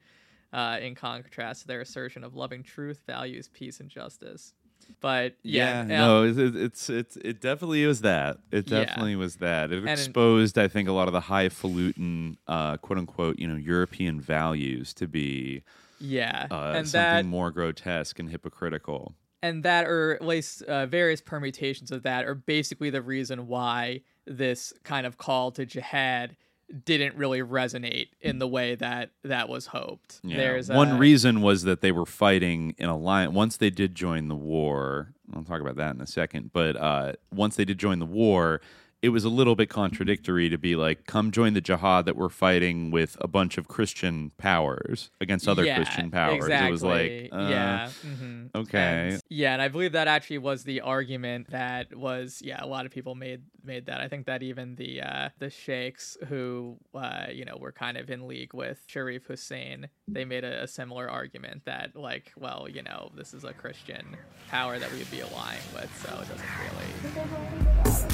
uh, 0.53 0.79
in 0.81 0.95
contrast 0.95 1.63
to 1.63 1.67
their 1.67 1.81
assertion 1.81 2.25
of 2.25 2.35
loving 2.35 2.63
truth, 2.63 3.01
values, 3.07 3.49
peace, 3.53 3.81
and 3.81 3.89
justice. 3.89 4.55
But 5.01 5.35
yeah, 5.43 5.85
yeah, 5.89 5.95
uh, 5.95 6.07
no, 6.07 6.23
it's 6.25 6.39
it's 6.39 6.91
it's 6.91 7.17
it 7.17 7.41
definitely 7.41 7.87
was 7.87 8.03
that. 8.03 8.39
It 8.51 8.71
Yeah. 8.71 8.85
definitely 8.85 9.17
was 9.17 9.37
that. 9.37 9.73
It 9.73 9.85
exposed, 9.85 10.59
I 10.59 10.69
think, 10.69 10.89
a 10.89 10.93
lot 10.93 11.09
of 11.09 11.13
the 11.13 11.21
highfalutin, 11.21 12.37
uh, 12.47 12.77
quote 12.77 12.99
unquote, 12.99 13.39
you 13.39 13.49
know, 13.49 13.57
European 13.57 14.21
values 14.21 14.93
to 14.95 15.07
be 15.07 15.63
yeah, 15.99 16.47
uh, 16.51 16.73
and 16.75 16.89
something 16.89 17.25
that 17.25 17.25
more 17.27 17.51
grotesque 17.51 18.19
and 18.19 18.31
hypocritical. 18.31 19.15
and 19.43 19.63
that 19.63 19.87
or 19.87 20.15
at 20.15 20.27
least 20.27 20.63
uh, 20.63 20.87
various 20.87 21.21
permutations 21.21 21.91
of 21.91 22.03
that 22.03 22.25
are 22.25 22.35
basically 22.35 22.91
the 22.91 23.03
reason 23.03 23.47
why 23.47 24.01
this 24.27 24.73
kind 24.85 25.07
of 25.07 25.19
call 25.19 25.51
to 25.53 25.67
jihad 25.67 26.37
didn't 26.85 27.15
really 27.15 27.41
resonate 27.41 28.09
in 28.21 28.39
the 28.39 28.49
way 28.49 28.75
that 28.75 29.11
that 29.23 29.49
was 29.49 29.67
hoped. 29.67 30.21
Yeah. 30.23 30.39
There's 30.39 30.71
one 30.71 30.93
uh, 30.93 30.99
reason 30.99 31.43
was 31.43 31.65
that 31.65 31.83
they 31.83 31.93
were 31.93 32.07
fighting 32.07 32.75
in 32.79 32.89
alliance. 32.89 33.35
Once 33.35 33.57
they 33.59 33.71
did 33.71 33.95
join 33.95 34.29
the 34.29 34.35
war, 34.35 35.13
I'll 35.35 35.45
talk 35.45 35.61
about 35.61 35.77
that 35.77 35.95
in 35.95 36.01
a 36.01 36.07
second. 36.07 36.53
But 36.53 36.77
uh, 36.77 37.13
once 37.33 37.57
they 37.57 37.65
did 37.65 37.79
join 37.79 37.99
the 37.99 38.07
war, 38.07 38.61
it 39.05 39.11
was 39.11 39.23
a 39.23 39.29
little 39.29 39.55
bit 39.55 39.69
contradictory 39.69 40.49
to 40.49 40.57
be 40.57 40.77
like, 40.77 41.05
"Come 41.05 41.31
join 41.31 41.53
the 41.53 41.61
jihad 41.61 42.07
that 42.07 42.17
we're 42.17 42.31
fighting 42.31 42.91
with 42.91 43.19
a 43.21 43.29
bunch 43.29 43.59
of 43.59 43.69
Christian 43.69 44.31
powers 44.39 45.11
against 45.21 45.47
other 45.47 45.63
yeah, 45.63 45.77
Christian 45.77 46.11
powers." 46.11 46.37
Exactly. 46.37 46.69
It 46.69 46.71
was 46.71 46.83
like, 46.83 47.29
uh, 47.31 47.49
yeah, 47.51 47.91
mhm. 48.03 48.49
okay. 48.55 49.11
And- 49.13 49.23
yeah, 49.29 49.53
and 49.53 49.61
I 49.61 49.69
believe 49.69 49.93
that 49.93 50.09
actually 50.09 50.39
was 50.39 50.65
the 50.65 50.81
argument 50.81 51.51
that 51.51 51.95
was 51.95 52.41
yeah 52.43 52.65
a 52.65 52.67
lot 52.67 52.87
of 52.87 52.93
people 52.93 53.15
made 53.15 53.43
made 53.63 53.85
that. 53.87 54.01
I 54.01 54.09
think 54.09 54.25
that 54.25 54.43
even 54.43 54.75
the 54.77 55.03
uh, 55.03 55.29
the 55.39 55.51
sheikhs 55.51 56.17
who 56.29 56.79
uh, 56.95 57.27
you 57.31 57.45
know 57.45 57.59
were 57.61 57.73
kind 57.73 57.99
of 57.99 58.09
in 58.09 58.27
league 58.27 58.55
with 58.55 58.81
Sharif 58.87 59.27
Hussein, 59.27 59.89
they 60.09 60.25
made 60.25 60.45
a, 60.45 60.63
a 60.63 60.67
similar 60.67 61.11
argument 61.11 61.67
that 61.67 61.95
like 61.95 62.33
well 62.39 62.69
you 62.71 62.83
know 62.83 63.13
this 63.15 63.35
is 63.35 63.45
a 63.45 63.53
Christian 63.53 64.17
power 64.49 64.79
that 64.79 64.91
we 64.93 64.97
would 64.97 65.11
be 65.11 65.21
allying 65.21 65.61
with, 65.75 65.91
so 66.03 66.09
it 66.23 66.29
doesn't 66.31 66.49
really. 66.65 68.14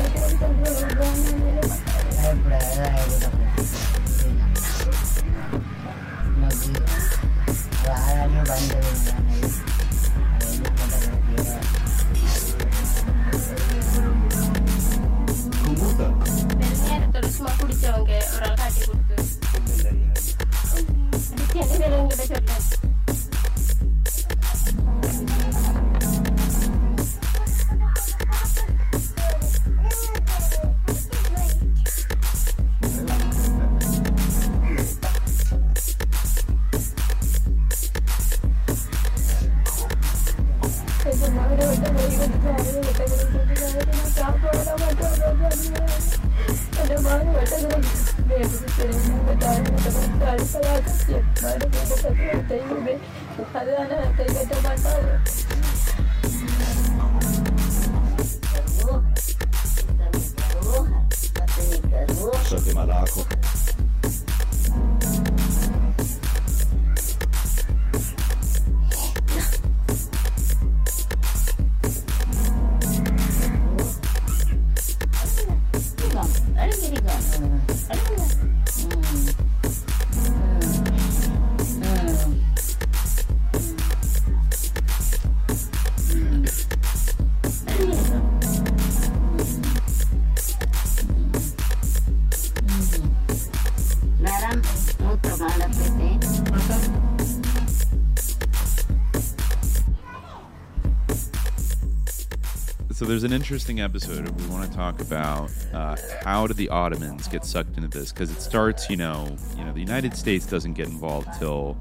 there's 103.11 103.25
an 103.25 103.33
interesting 103.33 103.81
episode. 103.81 104.29
We 104.39 104.47
want 104.47 104.71
to 104.71 104.73
talk 104.73 105.01
about 105.01 105.51
uh, 105.73 105.97
how 106.23 106.47
did 106.47 106.55
the 106.55 106.69
Ottomans 106.69 107.27
get 107.27 107.43
sucked 107.43 107.75
into 107.75 107.89
this? 107.89 108.13
Because 108.13 108.31
it 108.31 108.39
starts, 108.39 108.89
you 108.89 108.95
know, 108.95 109.35
you 109.57 109.65
know, 109.65 109.73
the 109.73 109.81
United 109.81 110.15
States 110.15 110.45
doesn't 110.45 110.75
get 110.75 110.87
involved 110.87 111.27
till 111.37 111.77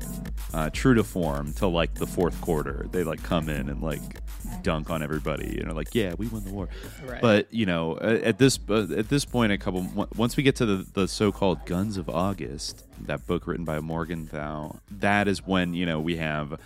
uh, 0.53 0.71
true 0.71 0.93
to 0.95 1.05
form 1.05 1.53
till 1.53 1.71
like 1.71 1.95
the 1.95 2.07
fourth 2.07 2.41
quarter. 2.41 2.89
They 2.91 3.05
like 3.05 3.23
come 3.23 3.49
in 3.49 3.69
and 3.69 3.81
like 3.81 4.01
dunk 4.63 4.91
on 4.91 5.05
everybody, 5.05 5.55
you 5.57 5.63
know, 5.63 5.73
like 5.73 5.95
yeah, 5.95 6.15
we 6.19 6.27
won 6.27 6.43
the 6.43 6.51
war. 6.51 6.69
Right. 7.05 7.23
But 7.23 7.55
you 7.55 7.65
know, 7.65 7.97
at 8.01 8.39
this 8.39 8.59
uh, 8.69 8.89
at 8.97 9.09
this 9.09 9.25
point, 9.25 9.53
a 9.53 9.59
couple 9.59 9.83
once 10.17 10.37
we 10.37 10.43
get 10.43 10.57
to 10.57 10.67
the, 10.67 10.87
the 10.95 11.07
so-called 11.07 11.65
Guns 11.65 11.97
of 11.97 12.09
August, 12.09 12.85
that 13.07 13.25
book 13.29 13.47
written 13.47 13.65
by 13.65 13.79
Morgenthau, 13.79 14.81
that 14.91 15.29
is 15.29 15.47
when 15.47 15.75
you 15.75 15.87
know 15.87 16.01
we 16.01 16.17
have 16.17 16.59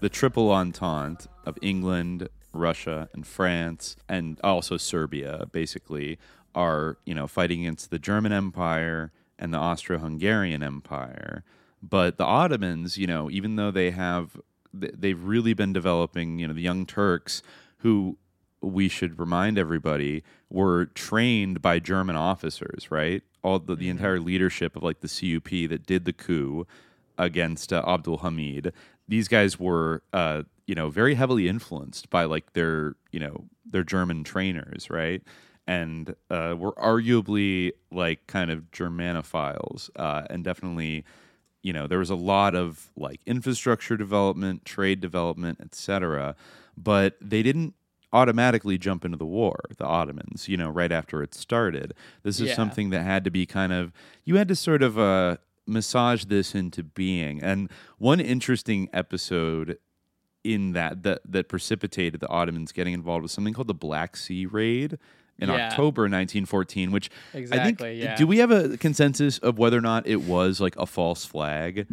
the 0.00 0.10
triple 0.10 0.50
entente 0.50 1.26
of 1.46 1.56
England, 1.62 2.28
Russia, 2.52 3.08
and 3.12 3.26
France, 3.26 3.96
and 4.08 4.40
also 4.42 4.76
Serbia, 4.76 5.46
basically, 5.52 6.18
are 6.54 6.98
you 7.04 7.14
know 7.14 7.26
fighting 7.26 7.60
against 7.60 7.90
the 7.90 7.98
German 7.98 8.32
Empire 8.32 9.12
and 9.38 9.54
the 9.54 9.58
Austro-Hungarian 9.58 10.62
Empire. 10.62 11.42
But 11.82 12.18
the 12.18 12.24
Ottomans, 12.24 12.98
you 12.98 13.06
know, 13.06 13.30
even 13.30 13.56
though 13.56 13.70
they 13.70 13.90
have, 13.90 14.38
they've 14.72 15.22
really 15.22 15.54
been 15.54 15.72
developing, 15.72 16.38
you 16.38 16.46
know, 16.46 16.52
the 16.52 16.60
Young 16.60 16.84
Turks, 16.84 17.42
who 17.78 18.18
we 18.60 18.88
should 18.88 19.18
remind 19.18 19.58
everybody 19.58 20.22
were 20.50 20.86
trained 20.86 21.62
by 21.62 21.78
German 21.78 22.16
officers, 22.16 22.90
right? 22.90 23.22
All 23.42 23.58
the, 23.58 23.74
the 23.74 23.88
entire 23.88 24.20
leadership 24.20 24.76
of 24.76 24.82
like 24.82 25.00
the 25.00 25.08
CUP 25.08 25.70
that 25.70 25.86
did 25.86 26.04
the 26.04 26.12
coup 26.12 26.66
against 27.16 27.72
uh, 27.72 27.82
Abdul 27.86 28.18
Hamid. 28.18 28.74
These 29.08 29.28
guys 29.28 29.58
were, 29.58 30.02
uh, 30.12 30.42
you 30.70 30.76
know, 30.76 30.88
very 30.88 31.14
heavily 31.16 31.48
influenced 31.48 32.10
by 32.10 32.22
like 32.24 32.52
their, 32.52 32.94
you 33.10 33.18
know, 33.18 33.46
their 33.68 33.82
German 33.82 34.22
trainers, 34.22 34.88
right? 34.88 35.20
And 35.66 36.14
uh, 36.30 36.54
were 36.56 36.74
arguably 36.74 37.72
like 37.90 38.28
kind 38.28 38.52
of 38.52 38.70
Germanophiles, 38.70 39.90
uh, 39.96 40.22
and 40.30 40.44
definitely, 40.44 41.04
you 41.62 41.72
know, 41.72 41.88
there 41.88 41.98
was 41.98 42.08
a 42.10 42.14
lot 42.14 42.54
of 42.54 42.92
like 42.96 43.20
infrastructure 43.26 43.96
development, 43.96 44.64
trade 44.64 45.00
development, 45.00 45.58
etc. 45.60 46.36
But 46.76 47.16
they 47.20 47.42
didn't 47.42 47.74
automatically 48.12 48.78
jump 48.78 49.04
into 49.04 49.16
the 49.16 49.26
war, 49.26 49.58
the 49.76 49.84
Ottomans, 49.84 50.48
you 50.48 50.56
know, 50.56 50.70
right 50.70 50.92
after 50.92 51.20
it 51.20 51.34
started. 51.34 51.94
This 52.22 52.38
is 52.38 52.50
Yeah. 52.50 52.54
something 52.54 52.90
that 52.90 53.02
had 53.02 53.24
to 53.24 53.30
be 53.32 53.44
kind 53.44 53.72
of, 53.72 53.92
you 54.24 54.36
had 54.36 54.46
to 54.46 54.54
sort 54.54 54.84
of 54.84 54.96
uh, 55.00 55.38
massage 55.66 56.26
this 56.26 56.54
into 56.54 56.84
being. 56.84 57.42
And 57.42 57.68
one 57.98 58.20
interesting 58.20 58.88
episode 58.92 59.78
in 60.44 60.72
that 60.72 61.02
that 61.02 61.20
that 61.26 61.48
precipitated 61.48 62.20
the 62.20 62.28
Ottomans 62.28 62.72
getting 62.72 62.94
involved 62.94 63.22
with 63.22 63.30
something 63.32 63.52
called 63.54 63.66
the 63.68 63.74
Black 63.74 64.16
Sea 64.16 64.46
Raid 64.46 64.98
in 65.38 65.48
Yeah. 65.48 65.68
October 65.68 66.02
1914, 66.02 66.90
which 66.92 67.10
I 67.34 67.38
Exactly, 67.38 67.88
think 67.94 68.02
yeah. 68.04 68.16
do 68.16 68.26
we 68.26 68.38
have 68.38 68.50
a 68.50 68.76
consensus 68.76 69.38
of 69.38 69.58
whether 69.58 69.76
or 69.78 69.82
not 69.82 70.06
it 70.06 70.22
was 70.22 70.60
like 70.60 70.76
a 70.76 70.86
false 70.86 71.24
flag? 71.24 71.86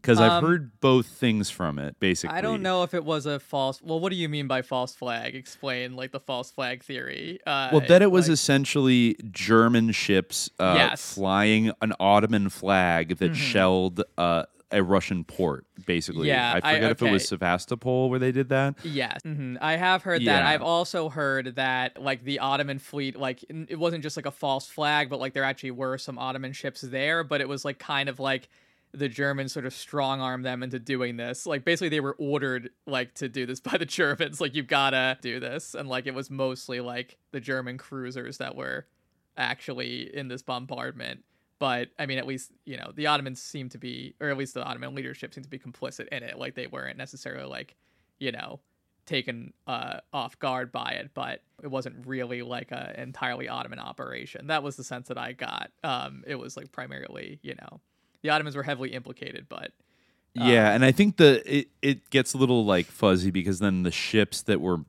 Because 0.00 0.20
I've 0.20 0.30
Um, 0.30 0.44
heard 0.44 0.80
both 0.80 1.06
things 1.08 1.50
from 1.50 1.78
it. 1.78 1.98
Basically, 1.98 2.36
I 2.36 2.40
don't 2.40 2.62
know 2.62 2.84
if 2.84 2.94
it 2.94 3.04
was 3.04 3.26
a 3.26 3.40
false. 3.40 3.82
Well, 3.82 3.98
what 3.98 4.10
do 4.10 4.16
you 4.16 4.28
mean 4.28 4.46
by 4.46 4.62
false 4.62 4.94
flag? 4.94 5.34
Explain 5.34 5.96
like 5.96 6.12
the 6.12 6.20
false 6.20 6.50
flag 6.52 6.84
theory. 6.84 7.40
Uh, 7.44 7.70
Well, 7.72 7.80
that 7.88 8.00
it 8.00 8.10
was 8.12 8.28
like- 8.28 8.34
essentially 8.34 9.16
German 9.32 9.90
ships 9.90 10.50
uh, 10.60 10.74
Yes. 10.76 11.14
flying 11.14 11.72
an 11.82 11.92
Ottoman 11.98 12.48
flag 12.48 13.16
that 13.18 13.32
Mhm. 13.32 13.34
shelled 13.34 14.02
uh, 14.16 14.44
a 14.70 14.82
Russian 14.82 15.24
port. 15.24 15.64
Basically, 15.86 16.28
Yeah, 16.28 16.52
I 16.62 16.70
I- 16.70 16.74
forget 16.74 16.90
if 16.92 17.02
it 17.02 17.10
was. 17.12 17.26
Sevastopol 17.28 18.10
where 18.10 18.18
they 18.18 18.32
did 18.32 18.50
that. 18.50 18.74
Yes, 18.84 19.20
hmm 19.22 19.56
I 19.60 19.76
have 19.76 20.02
heard 20.02 20.20
that. 20.22 20.24
Yeah. 20.42 20.48
I've 20.48 20.62
also 20.62 21.08
heard 21.08 21.54
that 21.56 22.00
like 22.02 22.24
the 22.24 22.38
Ottoman 22.40 22.78
fleet, 22.78 23.16
like 23.18 23.44
it 23.48 23.78
wasn't 23.78 24.02
just 24.02 24.16
like 24.16 24.26
a 24.26 24.30
false 24.30 24.66
flag, 24.68 25.08
but 25.08 25.20
like 25.20 25.32
there 25.32 25.44
actually 25.44 25.70
were 25.70 25.96
some 25.98 26.18
Ottoman 26.18 26.52
ships 26.52 26.82
there, 26.82 27.24
but 27.24 27.40
it 27.40 27.48
was 27.48 27.64
like 27.64 27.78
kind 27.78 28.08
of 28.08 28.18
like 28.20 28.48
the 28.92 29.08
Germans 29.08 29.52
sort 29.52 29.66
of 29.66 29.74
strong 29.74 30.20
armed 30.22 30.44
them 30.46 30.62
into 30.62 30.78
doing 30.78 31.16
this. 31.18 31.44
Like 31.46 31.62
basically 31.64 31.90
they 31.90 32.00
were 32.00 32.16
ordered 32.18 32.70
like 32.86 33.14
to 33.16 33.28
do 33.28 33.44
this 33.46 33.60
by 33.68 33.76
the 33.78 33.86
Germans. 33.86 34.40
Like 34.40 34.54
you 34.54 34.62
gotta 34.62 35.16
do 35.22 35.40
this, 35.40 35.74
and 35.74 35.88
like 35.88 36.06
it 36.06 36.14
was 36.14 36.30
mostly 36.30 36.80
like 36.80 37.16
the 37.32 37.40
German 37.40 37.78
cruisers 37.78 38.36
that 38.38 38.54
were 38.54 38.86
actually 39.36 40.14
in 40.14 40.28
this 40.28 40.42
bombardment. 40.42 41.24
But 41.58 41.88
I 41.98 42.06
mean, 42.06 42.18
at 42.18 42.26
least 42.26 42.52
you 42.64 42.76
know 42.76 42.92
the 42.94 43.06
Ottomans 43.06 43.42
seem 43.42 43.68
to 43.70 43.78
be, 43.78 44.14
or 44.20 44.28
at 44.28 44.36
least 44.36 44.54
the 44.54 44.64
Ottoman 44.64 44.94
leadership 44.94 45.34
seemed 45.34 45.44
to 45.44 45.50
be 45.50 45.58
complicit 45.58 46.08
in 46.08 46.22
it. 46.22 46.38
Like 46.38 46.54
they 46.54 46.66
weren't 46.66 46.98
necessarily 46.98 47.48
like, 47.48 47.76
you 48.18 48.32
know, 48.32 48.60
taken 49.06 49.52
uh, 49.66 50.00
off 50.12 50.38
guard 50.38 50.70
by 50.70 50.92
it, 50.92 51.10
but 51.14 51.42
it 51.62 51.68
wasn't 51.68 52.06
really 52.06 52.42
like 52.42 52.70
a 52.70 52.94
entirely 53.00 53.48
Ottoman 53.48 53.80
operation. 53.80 54.48
That 54.48 54.62
was 54.62 54.76
the 54.76 54.84
sense 54.84 55.08
that 55.08 55.18
I 55.18 55.32
got. 55.32 55.70
Um, 55.82 56.22
it 56.26 56.36
was 56.36 56.56
like 56.56 56.70
primarily, 56.70 57.40
you 57.42 57.54
know, 57.54 57.80
the 58.22 58.30
Ottomans 58.30 58.54
were 58.54 58.62
heavily 58.62 58.92
implicated, 58.92 59.46
but 59.48 59.72
Yeah, 60.34 60.72
and 60.72 60.84
I 60.84 60.92
think 60.92 61.16
the 61.16 61.42
it, 61.44 61.68
it 61.82 62.10
gets 62.10 62.34
a 62.34 62.38
little 62.38 62.64
like 62.64 62.86
fuzzy 62.86 63.30
because 63.30 63.58
then 63.58 63.82
the 63.82 63.90
ships 63.90 64.42
that 64.42 64.60
were 64.60 64.80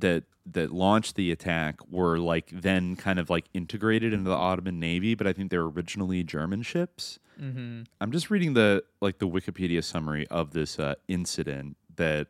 that 0.00 0.24
that 0.46 0.72
launched 0.72 1.14
the 1.16 1.30
attack 1.30 1.76
were 1.88 2.18
like 2.18 2.48
then 2.50 2.96
kind 2.96 3.18
of 3.18 3.30
like 3.30 3.44
integrated 3.54 4.12
into 4.12 4.28
the 4.28 4.36
Ottoman 4.36 4.80
navy, 4.80 5.14
but 5.14 5.26
I 5.26 5.32
think 5.32 5.50
they 5.50 5.58
were 5.58 5.70
originally 5.70 6.24
German 6.24 6.62
ships. 6.62 7.18
Mhm. 7.40 7.86
I'm 8.00 8.12
just 8.12 8.30
reading 8.30 8.54
the 8.54 8.82
like 9.00 9.18
the 9.18 9.28
Wikipedia 9.28 9.82
summary 9.84 10.26
of 10.28 10.52
this 10.52 10.78
uh, 10.78 10.94
incident 11.08 11.76
that 11.96 12.28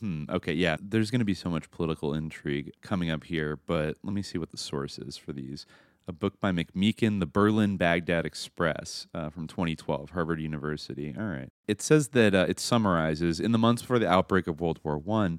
hmm 0.00 0.24
okay 0.28 0.52
yeah 0.52 0.76
there's 0.80 1.10
going 1.10 1.20
to 1.20 1.24
be 1.24 1.32
so 1.32 1.48
much 1.48 1.70
political 1.70 2.12
intrigue 2.12 2.70
coming 2.82 3.10
up 3.10 3.24
here 3.24 3.58
but 3.64 3.96
let 4.02 4.12
me 4.12 4.20
see 4.20 4.36
what 4.36 4.50
the 4.50 4.56
source 4.58 4.98
is 4.98 5.16
for 5.16 5.32
these 5.32 5.64
a 6.08 6.12
book 6.12 6.38
by 6.38 6.52
McMeekin, 6.52 7.18
The 7.18 7.26
Berlin 7.26 7.76
Baghdad 7.76 8.24
Express 8.24 9.08
uh, 9.12 9.28
from 9.28 9.48
2012, 9.48 10.10
Harvard 10.10 10.40
University. 10.40 11.12
All 11.18 11.24
right. 11.26 11.48
It 11.66 11.82
says 11.82 12.10
that 12.10 12.32
uh, 12.32 12.46
it 12.48 12.60
summarizes 12.60 13.40
in 13.40 13.50
the 13.50 13.58
months 13.58 13.82
before 13.82 13.98
the 13.98 14.08
outbreak 14.08 14.46
of 14.46 14.60
World 14.60 14.78
War 14.84 15.02
I, 15.20 15.38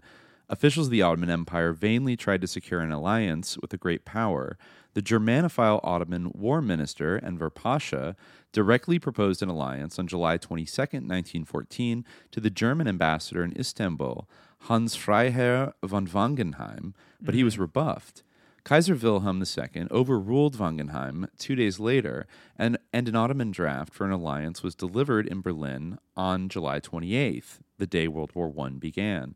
officials 0.49 0.87
of 0.87 0.91
the 0.91 1.01
Ottoman 1.01 1.29
Empire 1.29 1.73
vainly 1.73 2.15
tried 2.15 2.41
to 2.41 2.47
secure 2.47 2.79
an 2.79 2.91
alliance 2.91 3.57
with 3.57 3.73
a 3.73 3.77
great 3.77 4.05
power. 4.05 4.57
The 4.93 5.01
Germanophile 5.01 5.79
Ottoman 5.83 6.31
war 6.33 6.61
minister, 6.61 7.19
Enver 7.23 7.49
Pasha, 7.49 8.15
directly 8.51 8.99
proposed 8.99 9.43
an 9.43 9.49
alliance 9.49 9.99
on 9.99 10.07
July 10.07 10.37
22, 10.37 10.81
1914, 10.81 12.05
to 12.31 12.39
the 12.39 12.49
German 12.49 12.87
ambassador 12.87 13.43
in 13.43 13.57
Istanbul, 13.57 14.27
Hans 14.61 14.95
Freiherr 14.95 15.73
von 15.83 16.07
Wangenheim, 16.07 16.93
but 17.21 17.35
he 17.35 17.41
mm-hmm. 17.41 17.45
was 17.45 17.59
rebuffed. 17.59 18.23
Kaiser 18.67 18.95
Wilhelm 18.95 19.41
II 19.41 19.87
overruled 19.91 20.57
Wangenheim 20.57 21.29
two 21.37 21.55
days 21.55 21.79
later, 21.79 22.27
and, 22.57 22.77
and 22.91 23.07
an 23.07 23.15
Ottoman 23.15 23.51
draft 23.51 23.93
for 23.93 24.03
an 24.03 24.11
alliance 24.11 24.61
was 24.61 24.75
delivered 24.75 25.25
in 25.25 25.39
Berlin 25.39 25.99
on 26.17 26.49
July 26.49 26.81
28th, 26.81 27.59
the 27.77 27.87
day 27.87 28.09
World 28.09 28.31
War 28.35 28.53
I 28.59 28.69
began. 28.71 29.35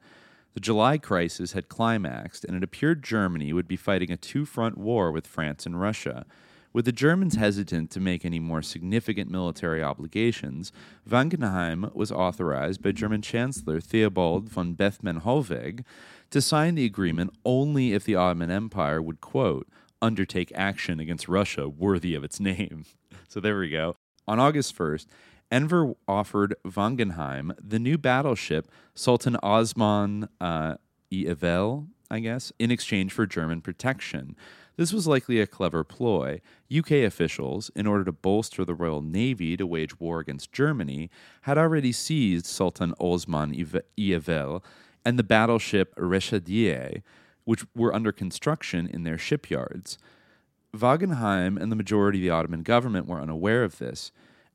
The 0.54 0.60
July 0.60 0.97
crisis 0.97 1.54
had 1.54 1.70
climaxed, 1.70 2.43
and 2.43 2.58
it 2.58 2.64
appeared 2.64 3.04
Germany 3.04 3.54
would 3.54 3.68
be 3.68 3.78
fighting 3.78 4.12
a 4.12 4.18
two 4.18 4.45
front 4.45 4.78
war 4.78 5.12
with 5.12 5.28
France 5.28 5.66
and 5.66 5.80
Russia. 5.80 6.26
With 6.74 6.86
the 6.86 6.91
Germans 6.91 7.36
hesitant 7.36 7.89
to 7.91 7.99
make 7.99 8.24
any 8.24 8.39
more 8.39 8.62
significant 8.62 9.30
military 9.30 9.84
obligations, 9.84 10.72
Wangenheim 11.10 11.93
was 11.93 12.12
authorized 12.12 12.82
by 12.82 12.91
German 12.91 13.22
Chancellor 13.22 13.82
Theobald 13.82 14.49
von 14.49 14.74
Bethmann 14.74 15.22
Hollweg 15.22 15.84
to 16.30 16.41
sign 16.41 16.76
the 16.76 16.86
agreement 16.86 17.34
only 17.45 17.93
if 17.93 18.06
the 18.06 18.16
Ottoman 18.16 18.52
Empire 18.52 19.02
would, 19.02 19.20
quote, 19.20 19.68
undertake 20.02 20.52
action 20.56 20.99
against 20.99 21.28
Russia 21.28 21.68
worthy 21.70 22.16
of 22.16 22.24
its 22.24 22.39
name. 22.39 22.86
So 23.28 23.39
there 23.39 23.58
we 23.58 23.70
go. 23.70 23.95
On 24.28 24.41
August 24.41 24.78
1st, 24.78 25.06
Enver 25.52 25.93
offered 26.08 26.56
Wangenheim 26.66 27.54
the 27.62 27.80
new 27.80 27.97
battleship 27.97 28.72
Sultan 28.95 29.36
Osman 29.43 30.30
uh, 30.39 30.76
Evel, 31.12 31.88
I 32.10 32.20
guess, 32.20 32.54
in 32.58 32.72
exchange 32.72 33.12
for 33.12 33.26
German 33.26 33.62
protection. 33.62 34.36
This 34.78 34.93
was 34.93 35.08
likely 35.08 35.39
a 35.39 35.47
clever 35.47 35.84
ploy. 35.84 36.41
UK 36.76 36.91
officials, 36.91 37.70
in 37.76 37.86
order 37.86 38.06
to 38.06 38.12
bolster 38.12 38.64
the 38.64 38.74
Royal 38.74 39.02
Navy 39.02 39.58
to 39.58 39.68
wage 39.68 39.99
war 39.99 40.20
against 40.20 40.54
Germany, 40.54 41.10
had 41.41 41.58
already 41.58 41.91
seized 41.91 42.45
Sultan 42.45 42.93
Osman 42.99 43.52
i 43.52 43.82
Evel 44.02 44.64
and 45.04 45.20
the 45.20 45.24
battleship 45.24 45.93
Reshadieh, 45.95 47.02
which 47.43 47.66
were 47.76 47.93
under 47.93 48.12
construction 48.12 48.88
in 48.88 49.04
their 49.04 49.18
shipyards. 49.18 49.97
Wangenheim 50.74 51.62
and 51.62 51.72
the 51.72 51.76
majority 51.76 52.20
of 52.20 52.24
the 52.24 52.30
Ottoman 52.30 52.64
government 52.64 53.08
were 53.08 53.20
unaware 53.20 53.64
of 53.64 53.78
this. 53.78 54.12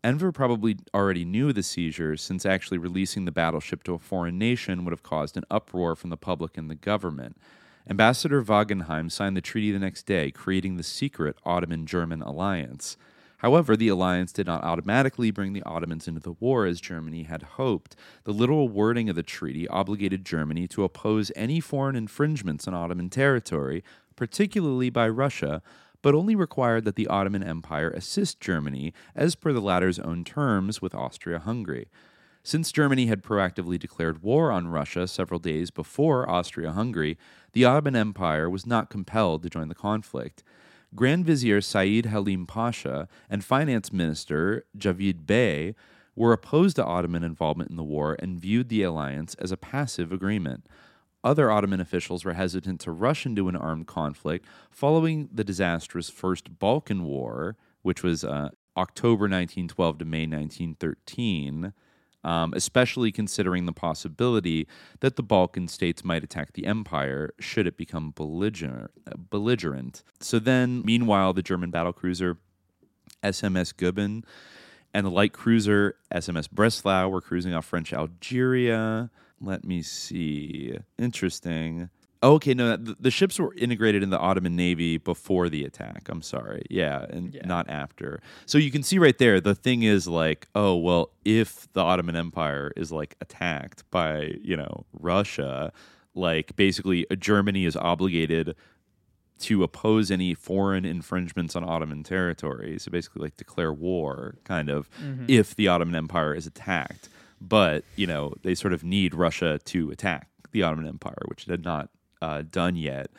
Enver 0.07 0.31
probably 0.31 0.77
already 0.95 1.25
knew 1.25 1.53
the 1.53 1.65
seizures, 1.65 2.23
since 2.23 2.47
actually 2.47 2.79
releasing 2.79 3.25
the 3.25 3.33
battleship 3.33 3.83
to 3.83 3.95
a 3.95 3.99
foreign 3.99 4.39
nation 4.39 4.85
would 4.85 4.93
have 4.93 5.03
caused 5.03 5.37
an 5.37 5.43
uproar 5.51 5.97
from 5.97 6.11
the 6.11 6.17
public 6.17 6.57
and 6.57 6.71
the 6.71 6.77
government. 6.77 7.37
Ambassador 7.91 8.41
Wangenheim 8.41 9.11
signed 9.11 9.37
the 9.37 9.41
treaty 9.41 9.73
the 9.73 9.81
next 9.81 10.07
day, 10.07 10.31
creating 10.31 10.77
the 10.77 10.85
secret 10.85 11.37
Ottoman 11.45 11.87
German 11.87 12.23
alliance. 12.23 12.97
However, 13.39 13.77
the 13.77 13.89
alliance 13.89 14.31
did 14.31 14.47
not 14.47 14.63
automatically 14.63 15.33
bring 15.33 15.55
the 15.55 15.65
Ottomans 15.65 16.07
into 16.07 16.21
the 16.21 16.37
war 16.39 16.67
as 16.67 16.81
Germany 16.81 17.25
had 17.25 17.43
hoped. 17.43 17.97
The 18.23 18.33
literal 18.33 18.69
wording 18.69 19.09
of 19.09 19.17
the 19.17 19.25
treaty 19.25 19.67
obligated 19.67 20.25
Germany 20.25 20.69
to 20.69 20.85
oppose 20.85 21.33
any 21.35 21.59
foreign 21.59 21.97
infringements 21.97 22.69
on 22.69 22.75
Ottoman 22.75 23.11
territory, 23.11 23.83
particularly 24.15 24.89
by 24.89 25.09
Russia, 25.09 25.63
but 26.07 26.15
only 26.15 26.37
required 26.37 26.85
that 26.85 26.95
the 26.95 27.09
Ottoman 27.09 27.43
Empire 27.43 27.91
assist 27.91 28.39
Germany, 28.39 28.95
as 29.17 29.35
per 29.35 29.53
the 29.53 29.61
latter's 29.61 29.99
own 29.99 30.23
terms, 30.23 30.81
with 30.81 30.95
Austria 30.95 31.41
Hungary. 31.41 31.89
Since 32.45 32.71
Germany 32.71 33.07
had 33.07 33.25
proactively 33.25 33.77
declared 33.77 34.23
war 34.23 34.53
on 34.53 34.69
Russia 34.69 35.09
several 35.09 35.41
days 35.41 35.73
before 35.73 36.31
Austria 36.31 36.71
Hungary, 36.71 37.19
the 37.55 37.65
Ottoman 37.65 37.97
Empire 37.97 38.49
was 38.49 38.65
not 38.65 38.89
compelled 38.89 39.43
to 39.43 39.51
join 39.51 39.67
the 39.67 39.75
conflict. 39.75 40.45
Grand 40.95 41.25
Vizier 41.25 41.61
Said 41.61 42.07
Halim 42.07 42.47
Pasha 42.47 43.09
and 43.29 43.43
Finance 43.43 43.93
Minister 43.93 44.65
Javid 44.79 45.27
Bey 45.27 45.75
were 46.15 46.33
opposed 46.33 46.77
to 46.77 46.85
Ottoman 46.85 47.25
involvement 47.25 47.71
in 47.71 47.77
the 47.77 47.83
war 47.83 48.15
and 48.21 48.39
viewed 48.39 48.69
the 48.69 48.85
alliance 48.85 49.35
as 49.41 49.51
a 49.51 49.57
passive 49.57 50.13
agreement. 50.13 50.69
Other 51.27 51.51
Ottoman 51.51 51.81
officials 51.81 52.25
were 52.25 52.35
hesitant 52.35 52.81
to 52.83 52.93
rush 52.93 53.27
into 53.27 53.49
an 53.49 53.57
armed 53.57 53.89
conflict 53.89 54.47
following 54.71 55.29
the 55.33 55.43
disastrous 55.43 56.09
First 56.09 56.61
Balkan 56.61 57.03
War, 57.03 57.57
which 57.83 58.05
was 58.05 58.23
uh, 58.23 58.51
October 58.77 59.23
1912 59.23 59.99
to 59.99 60.05
May 60.05 60.27
1913 60.27 61.73
um, 62.27 62.53
especially 62.57 63.13
considering 63.13 63.67
the 63.67 63.73
possibility 63.73 64.67
that 64.99 65.15
the 65.15 65.23
Balkan 65.23 65.69
states 65.69 66.05
might 66.05 66.25
attack 66.25 66.53
the 66.55 66.67
empire 66.67 67.33
should 67.39 67.69
it 67.69 67.77
become 67.77 68.13
belligerent. 68.17 70.03
So 70.19 70.41
then, 70.41 70.83
meanwhile, 70.85 71.33
the 71.33 71.43
German 71.43 71.71
battlecruiser 71.71 72.39
SMS 73.23 73.73
Goeben 73.73 74.25
and 74.93 75.07
the 75.07 75.11
light 75.11 75.33
cruiser 75.33 75.95
SMS 76.13 76.51
Breslau 76.51 77.09
were 77.09 77.21
cruising 77.21 77.55
off 77.55 77.65
French 77.65 77.93
Algeria. 77.93 79.11
Let 79.41 79.65
me 79.65 79.83
see. 79.83 80.77
Interesting. 80.99 81.91
Okay, 82.23 82.55
no, 82.55 82.77
the, 82.77 82.97
the, 82.99 83.11
ships 83.11 83.39
were 83.39 83.55
integrated 83.55 84.03
in 84.03 84.11
the 84.11 84.19
Ottoman 84.19 84.57
Navy 84.57 84.97
before 84.97 85.49
the 85.49 85.65
attack. 85.65 86.09
I'm 86.09 86.23
sorry. 86.23 86.65
Yeah, 86.71 87.05
and 87.11 87.35
yeah. 87.35 87.47
not 87.47 87.69
after. 87.69 88.21
So 88.47 88.57
you 88.57 88.71
can 88.71 88.83
see 88.83 88.99
right 88.99 89.17
there, 89.19 89.41
the 89.41 89.55
thing 89.55 89.83
is 89.83 90.09
like, 90.09 90.49
oh, 90.55 90.77
well, 90.77 91.11
if 91.25 91.71
the 91.75 91.83
Ottoman 91.83 92.17
Empire 92.17 92.73
is 92.75 92.91
like 92.91 93.17
attacked 93.21 93.89
by, 93.91 94.35
you 94.43 94.57
know, 94.57 94.87
Russia, 94.95 95.73
like 96.15 96.57
basically 96.57 97.07
uh, 97.11 97.17
Germany 97.17 97.67
is 97.67 97.77
obligated 97.77 98.57
to 99.39 99.63
oppose 99.63 100.11
any 100.11 100.33
foreign 100.33 100.87
infringements 100.87 101.55
on 101.55 101.63
Ottoman 101.63 102.03
territory. 102.03 102.79
So 102.79 102.91
basically, 102.91 103.23
like 103.23 103.37
declare 103.37 103.73
war, 103.73 104.37
kind 104.45 104.71
of, 104.71 104.91
mm-hmm. 104.99 105.27
if 105.29 105.55
the 105.55 105.69
Ottoman 105.69 105.95
Empire 105.95 106.35
is 106.35 106.47
attacked. 106.47 107.11
But, 107.41 107.85
you 107.97 108.07
know, 108.07 108.35
they 108.43 108.55
sort 108.55 108.73
of 108.73 108.83
need 108.83 109.15
Russia 109.15 109.59
to 109.67 109.91
attack 109.91 110.29
the 110.53 110.63
Ottoman 110.63 110.89
Empire, 110.89 111.23
which 111.27 111.45
had 111.45 111.65
not 111.65 111.91
uh, 112.23 112.43
done 112.51 112.77
yet. 112.77 113.11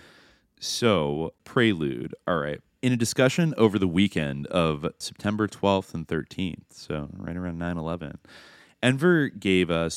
So, 0.59 1.33
prelude. 1.43 2.15
All 2.27 2.37
right. 2.37 2.61
In 2.81 2.93
a 2.93 2.97
discussion 2.97 3.53
over 3.57 3.77
the 3.77 3.87
weekend 3.87 4.47
of 4.47 4.87
September 4.99 5.47
12th 5.47 5.93
and 5.93 6.07
13th, 6.07 6.63
so 6.71 7.09
right 7.17 7.35
around 7.35 7.57
9 7.57 7.77
11, 7.77 8.17
Enver 8.83 9.29
gave 9.29 9.71
uh, 9.71 9.89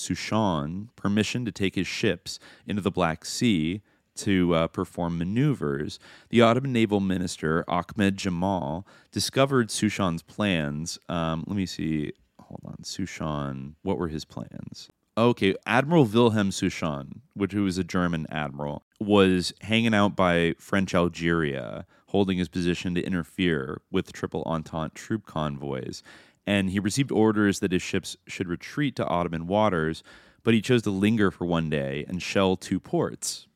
permission 0.96 1.44
to 1.44 1.52
take 1.52 1.74
his 1.74 1.86
ships 1.86 2.38
into 2.66 2.80
the 2.80 2.90
Black 2.90 3.24
Sea 3.24 3.82
to 4.16 4.54
uh, 4.54 4.66
perform 4.68 5.18
maneuvers. 5.18 5.98
The 6.30 6.42
Ottoman 6.42 6.72
naval 6.72 7.00
minister, 7.00 7.64
Ahmed 7.68 8.16
Jamal, 8.16 8.86
discovered 9.12 9.68
Souchon's 9.68 10.22
plans. 10.22 10.98
Um, 11.08 11.44
let 11.46 11.56
me 11.56 11.66
see. 11.66 12.12
Hold 12.50 12.62
on. 12.64 12.82
Souchon. 12.82 13.74
what 13.82 13.96
were 13.96 14.08
his 14.08 14.24
plans? 14.24 14.90
Okay, 15.16 15.54
Admiral 15.66 16.04
Wilhelm 16.04 16.50
Souchon, 16.50 17.20
which 17.34 17.52
who 17.52 17.64
was 17.64 17.78
a 17.78 17.84
German 17.84 18.26
admiral, 18.30 18.82
was 18.98 19.52
hanging 19.60 19.94
out 19.94 20.16
by 20.16 20.54
French 20.58 20.94
Algeria, 20.94 21.86
holding 22.08 22.38
his 22.38 22.48
position 22.48 22.94
to 22.94 23.04
interfere 23.04 23.80
with 23.90 24.12
Triple 24.12 24.42
Entente 24.46 24.94
troop 24.94 25.26
convoys. 25.26 26.02
And 26.46 26.70
he 26.70 26.80
received 26.80 27.12
orders 27.12 27.60
that 27.60 27.72
his 27.72 27.82
ships 27.82 28.16
should 28.26 28.48
retreat 28.48 28.96
to 28.96 29.06
Ottoman 29.06 29.46
waters, 29.46 30.02
but 30.42 30.54
he 30.54 30.60
chose 30.60 30.82
to 30.82 30.90
linger 30.90 31.30
for 31.30 31.44
one 31.44 31.70
day 31.70 32.04
and 32.08 32.22
shell 32.22 32.56
two 32.56 32.80
ports, 32.80 33.46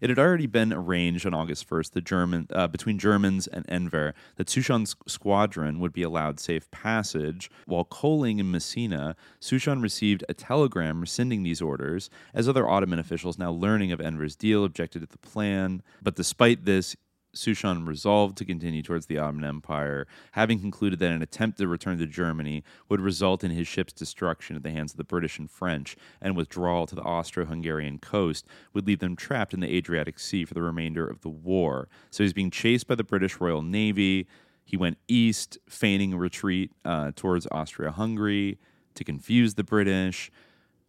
it 0.00 0.10
had 0.10 0.18
already 0.18 0.46
been 0.46 0.72
arranged 0.72 1.26
on 1.26 1.34
August 1.34 1.68
1st 1.68 1.92
the 1.92 2.00
German, 2.00 2.46
uh, 2.52 2.66
between 2.66 2.98
Germans 2.98 3.46
and 3.46 3.64
Enver 3.68 4.14
that 4.36 4.48
Souchon's 4.48 4.96
squadron 5.06 5.80
would 5.80 5.92
be 5.92 6.02
allowed 6.02 6.40
safe 6.40 6.70
passage. 6.70 7.50
While 7.66 7.84
coaling 7.84 8.38
in 8.38 8.50
Messina, 8.50 9.16
Souchon 9.40 9.82
received 9.82 10.24
a 10.28 10.34
telegram 10.34 11.00
rescinding 11.00 11.42
these 11.42 11.62
orders, 11.62 12.10
as 12.34 12.48
other 12.48 12.68
Ottoman 12.68 12.98
officials, 12.98 13.38
now 13.38 13.50
learning 13.50 13.92
of 13.92 14.00
Enver's 14.00 14.36
deal, 14.36 14.64
objected 14.64 15.00
to 15.00 15.06
the 15.06 15.18
plan. 15.18 15.82
But 16.02 16.16
despite 16.16 16.64
this, 16.64 16.96
Souchon 17.34 17.86
resolved 17.86 18.36
to 18.38 18.44
continue 18.44 18.82
towards 18.82 19.06
the 19.06 19.18
Ottoman 19.18 19.44
Empire, 19.44 20.06
having 20.32 20.58
concluded 20.58 20.98
that 20.98 21.12
an 21.12 21.22
attempt 21.22 21.58
to 21.58 21.68
return 21.68 21.98
to 21.98 22.06
Germany 22.06 22.64
would 22.88 23.00
result 23.00 23.44
in 23.44 23.50
his 23.50 23.68
ship's 23.68 23.92
destruction 23.92 24.56
at 24.56 24.62
the 24.62 24.70
hands 24.70 24.92
of 24.92 24.96
the 24.96 25.04
British 25.04 25.38
and 25.38 25.50
French, 25.50 25.96
and 26.20 26.36
withdrawal 26.36 26.86
to 26.86 26.94
the 26.94 27.02
Austro 27.02 27.44
Hungarian 27.44 27.98
coast 27.98 28.46
would 28.72 28.86
leave 28.86 28.98
them 28.98 29.16
trapped 29.16 29.54
in 29.54 29.60
the 29.60 29.74
Adriatic 29.74 30.18
Sea 30.18 30.44
for 30.44 30.54
the 30.54 30.62
remainder 30.62 31.06
of 31.06 31.20
the 31.20 31.28
war. 31.28 31.88
So 32.10 32.24
he's 32.24 32.32
being 32.32 32.50
chased 32.50 32.86
by 32.86 32.94
the 32.94 33.04
British 33.04 33.40
Royal 33.40 33.62
Navy. 33.62 34.26
He 34.64 34.76
went 34.76 34.98
east, 35.08 35.58
feigning 35.68 36.16
retreat 36.16 36.72
uh, 36.84 37.12
towards 37.16 37.46
Austria 37.50 37.90
Hungary 37.90 38.58
to 38.94 39.04
confuse 39.04 39.54
the 39.54 39.64
British. 39.64 40.30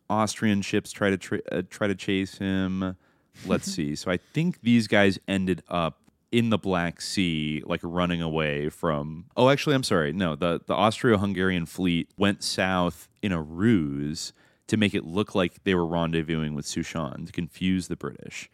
Austrian 0.10 0.62
ships 0.62 0.92
try 0.92 1.10
to 1.10 1.18
tra- 1.18 1.42
uh, 1.52 1.62
try 1.70 1.88
to 1.88 1.96
chase 1.96 2.38
him. 2.38 2.98
Let's 3.46 3.72
see. 3.74 3.96
So 3.96 4.12
I 4.12 4.18
think 4.18 4.62
these 4.62 4.88
guys 4.88 5.18
ended 5.28 5.64
up 5.70 6.01
in 6.32 6.50
the 6.50 6.58
Black 6.58 7.02
Sea, 7.02 7.62
like 7.66 7.82
running 7.84 8.22
away 8.22 8.70
from. 8.70 9.26
Oh, 9.36 9.50
actually, 9.50 9.76
I'm 9.76 9.84
sorry. 9.84 10.14
No, 10.14 10.36
the 10.36 10.62
the 10.66 10.74
Austro-Hungarian 10.74 11.66
fleet 11.66 12.10
went 12.18 12.44
south 12.44 13.10
in 13.22 13.32
a 13.32 13.42
ruse 13.42 14.34
to 14.68 14.78
make 14.78 14.94
it 14.94 15.06
look 15.06 15.36
like 15.36 15.64
they 15.64 15.76
were 15.76 15.86
rendezvousing 15.86 16.56
with 16.56 16.66
Souchon 16.66 17.26
to 17.26 17.32
confuse 17.32 17.88
the 17.88 17.98
British 17.98 18.50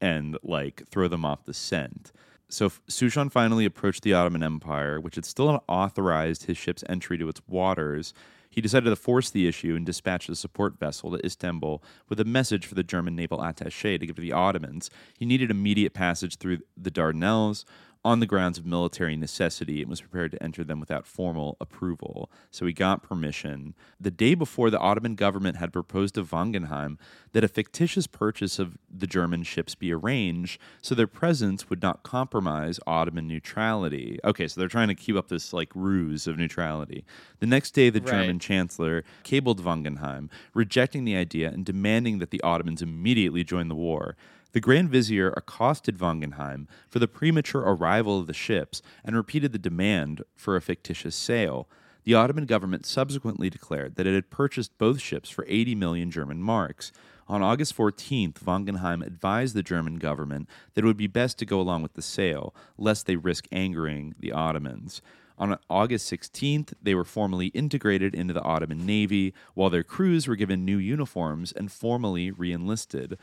and 0.00 0.38
like 0.42 0.82
throw 0.88 1.08
them 1.08 1.24
off 1.24 1.44
the 1.44 1.54
scent. 1.54 2.12
So 2.48 2.68
Souchon 2.88 3.32
finally 3.32 3.64
approached 3.64 4.02
the 4.02 4.14
Ottoman 4.14 4.44
Empire, 4.44 5.00
which 5.00 5.16
had 5.16 5.24
still 5.24 5.46
not 5.46 5.64
authorized 5.66 6.44
his 6.44 6.56
ship's 6.56 6.84
entry 6.88 7.18
to 7.18 7.28
its 7.28 7.40
waters, 7.48 8.14
he 8.56 8.62
decided 8.62 8.88
to 8.88 8.96
force 8.96 9.28
the 9.28 9.46
issue 9.46 9.76
and 9.76 9.84
dispatched 9.84 10.30
a 10.30 10.34
support 10.34 10.78
vessel 10.80 11.10
to 11.10 11.24
Istanbul 11.24 11.82
with 12.08 12.18
a 12.18 12.24
message 12.24 12.64
for 12.64 12.74
the 12.74 12.82
German 12.82 13.14
naval 13.14 13.38
attaché 13.38 14.00
to 14.00 14.06
give 14.06 14.16
to 14.16 14.22
the 14.22 14.32
Ottomans. 14.32 14.88
He 15.18 15.26
needed 15.26 15.50
immediate 15.50 15.92
passage 15.92 16.38
through 16.38 16.60
the 16.74 16.90
Dardanelles, 16.90 17.66
on 18.06 18.20
the 18.20 18.26
grounds 18.26 18.56
of 18.56 18.64
military 18.64 19.16
necessity 19.16 19.80
and 19.80 19.90
was 19.90 20.00
prepared 20.00 20.30
to 20.30 20.40
enter 20.40 20.62
them 20.62 20.78
without 20.78 21.08
formal 21.08 21.56
approval. 21.60 22.30
So 22.52 22.64
he 22.64 22.72
got 22.72 23.02
permission. 23.02 23.74
The 24.00 24.12
day 24.12 24.36
before, 24.36 24.70
the 24.70 24.78
Ottoman 24.78 25.16
government 25.16 25.56
had 25.56 25.72
proposed 25.72 26.14
to 26.14 26.22
Wangenheim 26.22 26.98
that 27.32 27.42
a 27.42 27.48
fictitious 27.48 28.06
purchase 28.06 28.60
of 28.60 28.78
the 28.88 29.08
German 29.08 29.42
ships 29.42 29.74
be 29.74 29.92
arranged 29.92 30.60
so 30.80 30.94
their 30.94 31.08
presence 31.08 31.68
would 31.68 31.82
not 31.82 32.04
compromise 32.04 32.78
Ottoman 32.86 33.26
neutrality. 33.26 34.20
Okay, 34.22 34.46
so 34.46 34.60
they're 34.60 34.68
trying 34.68 34.86
to 34.86 34.94
keep 34.94 35.16
up 35.16 35.26
this 35.26 35.52
like 35.52 35.72
ruse 35.74 36.28
of 36.28 36.38
neutrality. 36.38 37.04
The 37.40 37.46
next 37.46 37.72
day, 37.72 37.90
the 37.90 37.98
right. 37.98 38.08
German 38.08 38.38
chancellor 38.38 39.02
cabled 39.24 39.64
Wangenheim, 39.64 40.30
rejecting 40.54 41.04
the 41.04 41.16
idea 41.16 41.48
and 41.48 41.64
demanding 41.64 42.20
that 42.20 42.30
the 42.30 42.40
Ottomans 42.42 42.82
immediately 42.82 43.42
join 43.42 43.66
the 43.66 43.74
war. 43.74 44.16
The 44.56 44.60
Grand 44.62 44.88
Vizier 44.88 45.34
accosted 45.36 45.98
Wangenheim 45.98 46.66
for 46.88 46.98
the 46.98 47.06
premature 47.06 47.60
arrival 47.60 48.18
of 48.18 48.26
the 48.26 48.32
ships 48.32 48.80
and 49.04 49.14
repeated 49.14 49.52
the 49.52 49.58
demand 49.58 50.22
for 50.34 50.56
a 50.56 50.62
fictitious 50.62 51.14
sale. 51.14 51.68
The 52.04 52.14
Ottoman 52.14 52.46
government 52.46 52.86
subsequently 52.86 53.50
declared 53.50 53.96
that 53.96 54.06
it 54.06 54.14
had 54.14 54.30
purchased 54.30 54.78
both 54.78 54.98
ships 54.98 55.28
for 55.28 55.44
80 55.46 55.74
million 55.74 56.10
German 56.10 56.40
marks. 56.40 56.90
On 57.28 57.42
August 57.42 57.76
14th, 57.76 58.38
Wangenheim 58.44 59.04
advised 59.04 59.54
the 59.54 59.62
German 59.62 59.96
government 59.96 60.48
that 60.72 60.84
it 60.84 60.86
would 60.86 60.96
be 60.96 61.06
best 61.06 61.38
to 61.40 61.44
go 61.44 61.60
along 61.60 61.82
with 61.82 61.92
the 61.92 62.00
sale, 62.00 62.54
lest 62.78 63.04
they 63.04 63.16
risk 63.16 63.46
angering 63.52 64.14
the 64.18 64.32
Ottomans. 64.32 65.02
On 65.36 65.58
August 65.68 66.10
16th, 66.10 66.72
they 66.82 66.94
were 66.94 67.04
formally 67.04 67.48
integrated 67.48 68.14
into 68.14 68.32
the 68.32 68.40
Ottoman 68.40 68.86
Navy, 68.86 69.34
while 69.52 69.68
their 69.68 69.84
crews 69.84 70.26
were 70.26 70.34
given 70.34 70.64
new 70.64 70.78
uniforms 70.78 71.52
and 71.52 71.70
formally 71.70 72.30
re 72.30 72.52
enlisted. 72.52 73.18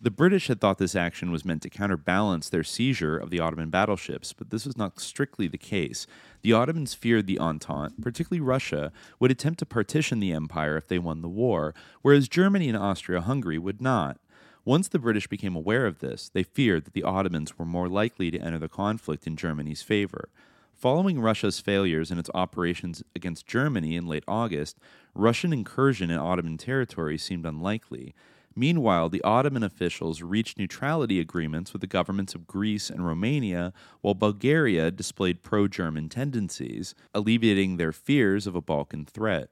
The 0.00 0.12
British 0.12 0.46
had 0.46 0.60
thought 0.60 0.78
this 0.78 0.94
action 0.94 1.32
was 1.32 1.44
meant 1.44 1.60
to 1.62 1.70
counterbalance 1.70 2.48
their 2.48 2.62
seizure 2.62 3.18
of 3.18 3.30
the 3.30 3.40
Ottoman 3.40 3.68
battleships, 3.68 4.32
but 4.32 4.50
this 4.50 4.64
was 4.64 4.76
not 4.76 5.00
strictly 5.00 5.48
the 5.48 5.58
case. 5.58 6.06
The 6.42 6.52
Ottomans 6.52 6.94
feared 6.94 7.26
the 7.26 7.40
Entente, 7.40 8.00
particularly 8.00 8.40
Russia, 8.40 8.92
would 9.18 9.32
attempt 9.32 9.58
to 9.58 9.66
partition 9.66 10.20
the 10.20 10.32
empire 10.32 10.76
if 10.76 10.86
they 10.86 11.00
won 11.00 11.20
the 11.20 11.28
war, 11.28 11.74
whereas 12.02 12.28
Germany 12.28 12.68
and 12.68 12.78
Austria 12.78 13.20
Hungary 13.20 13.58
would 13.58 13.82
not. 13.82 14.18
Once 14.64 14.86
the 14.86 15.00
British 15.00 15.26
became 15.26 15.56
aware 15.56 15.84
of 15.84 15.98
this, 15.98 16.28
they 16.28 16.44
feared 16.44 16.84
that 16.84 16.92
the 16.92 17.02
Ottomans 17.02 17.58
were 17.58 17.64
more 17.64 17.88
likely 17.88 18.30
to 18.30 18.38
enter 18.38 18.58
the 18.58 18.68
conflict 18.68 19.26
in 19.26 19.34
Germany's 19.34 19.82
favor. 19.82 20.28
Following 20.74 21.18
Russia's 21.18 21.58
failures 21.58 22.12
in 22.12 22.20
its 22.20 22.30
operations 22.34 23.02
against 23.16 23.48
Germany 23.48 23.96
in 23.96 24.06
late 24.06 24.22
August, 24.28 24.78
Russian 25.12 25.52
incursion 25.52 26.08
in 26.08 26.18
Ottoman 26.18 26.56
territory 26.56 27.18
seemed 27.18 27.44
unlikely. 27.44 28.14
Meanwhile, 28.58 29.10
the 29.10 29.22
Ottoman 29.22 29.62
officials 29.62 30.20
reached 30.20 30.58
neutrality 30.58 31.20
agreements 31.20 31.72
with 31.72 31.80
the 31.80 31.86
governments 31.86 32.34
of 32.34 32.48
Greece 32.48 32.90
and 32.90 33.06
Romania, 33.06 33.72
while 34.00 34.14
Bulgaria 34.14 34.90
displayed 34.90 35.44
pro 35.44 35.68
German 35.68 36.08
tendencies, 36.08 36.96
alleviating 37.14 37.76
their 37.76 37.92
fears 37.92 38.48
of 38.48 38.56
a 38.56 38.60
Balkan 38.60 39.04
threat. 39.04 39.50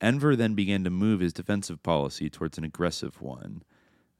Enver 0.00 0.36
then 0.36 0.54
began 0.54 0.84
to 0.84 0.90
move 0.90 1.18
his 1.18 1.32
defensive 1.32 1.82
policy 1.82 2.30
towards 2.30 2.56
an 2.56 2.62
aggressive 2.62 3.20
one. 3.20 3.64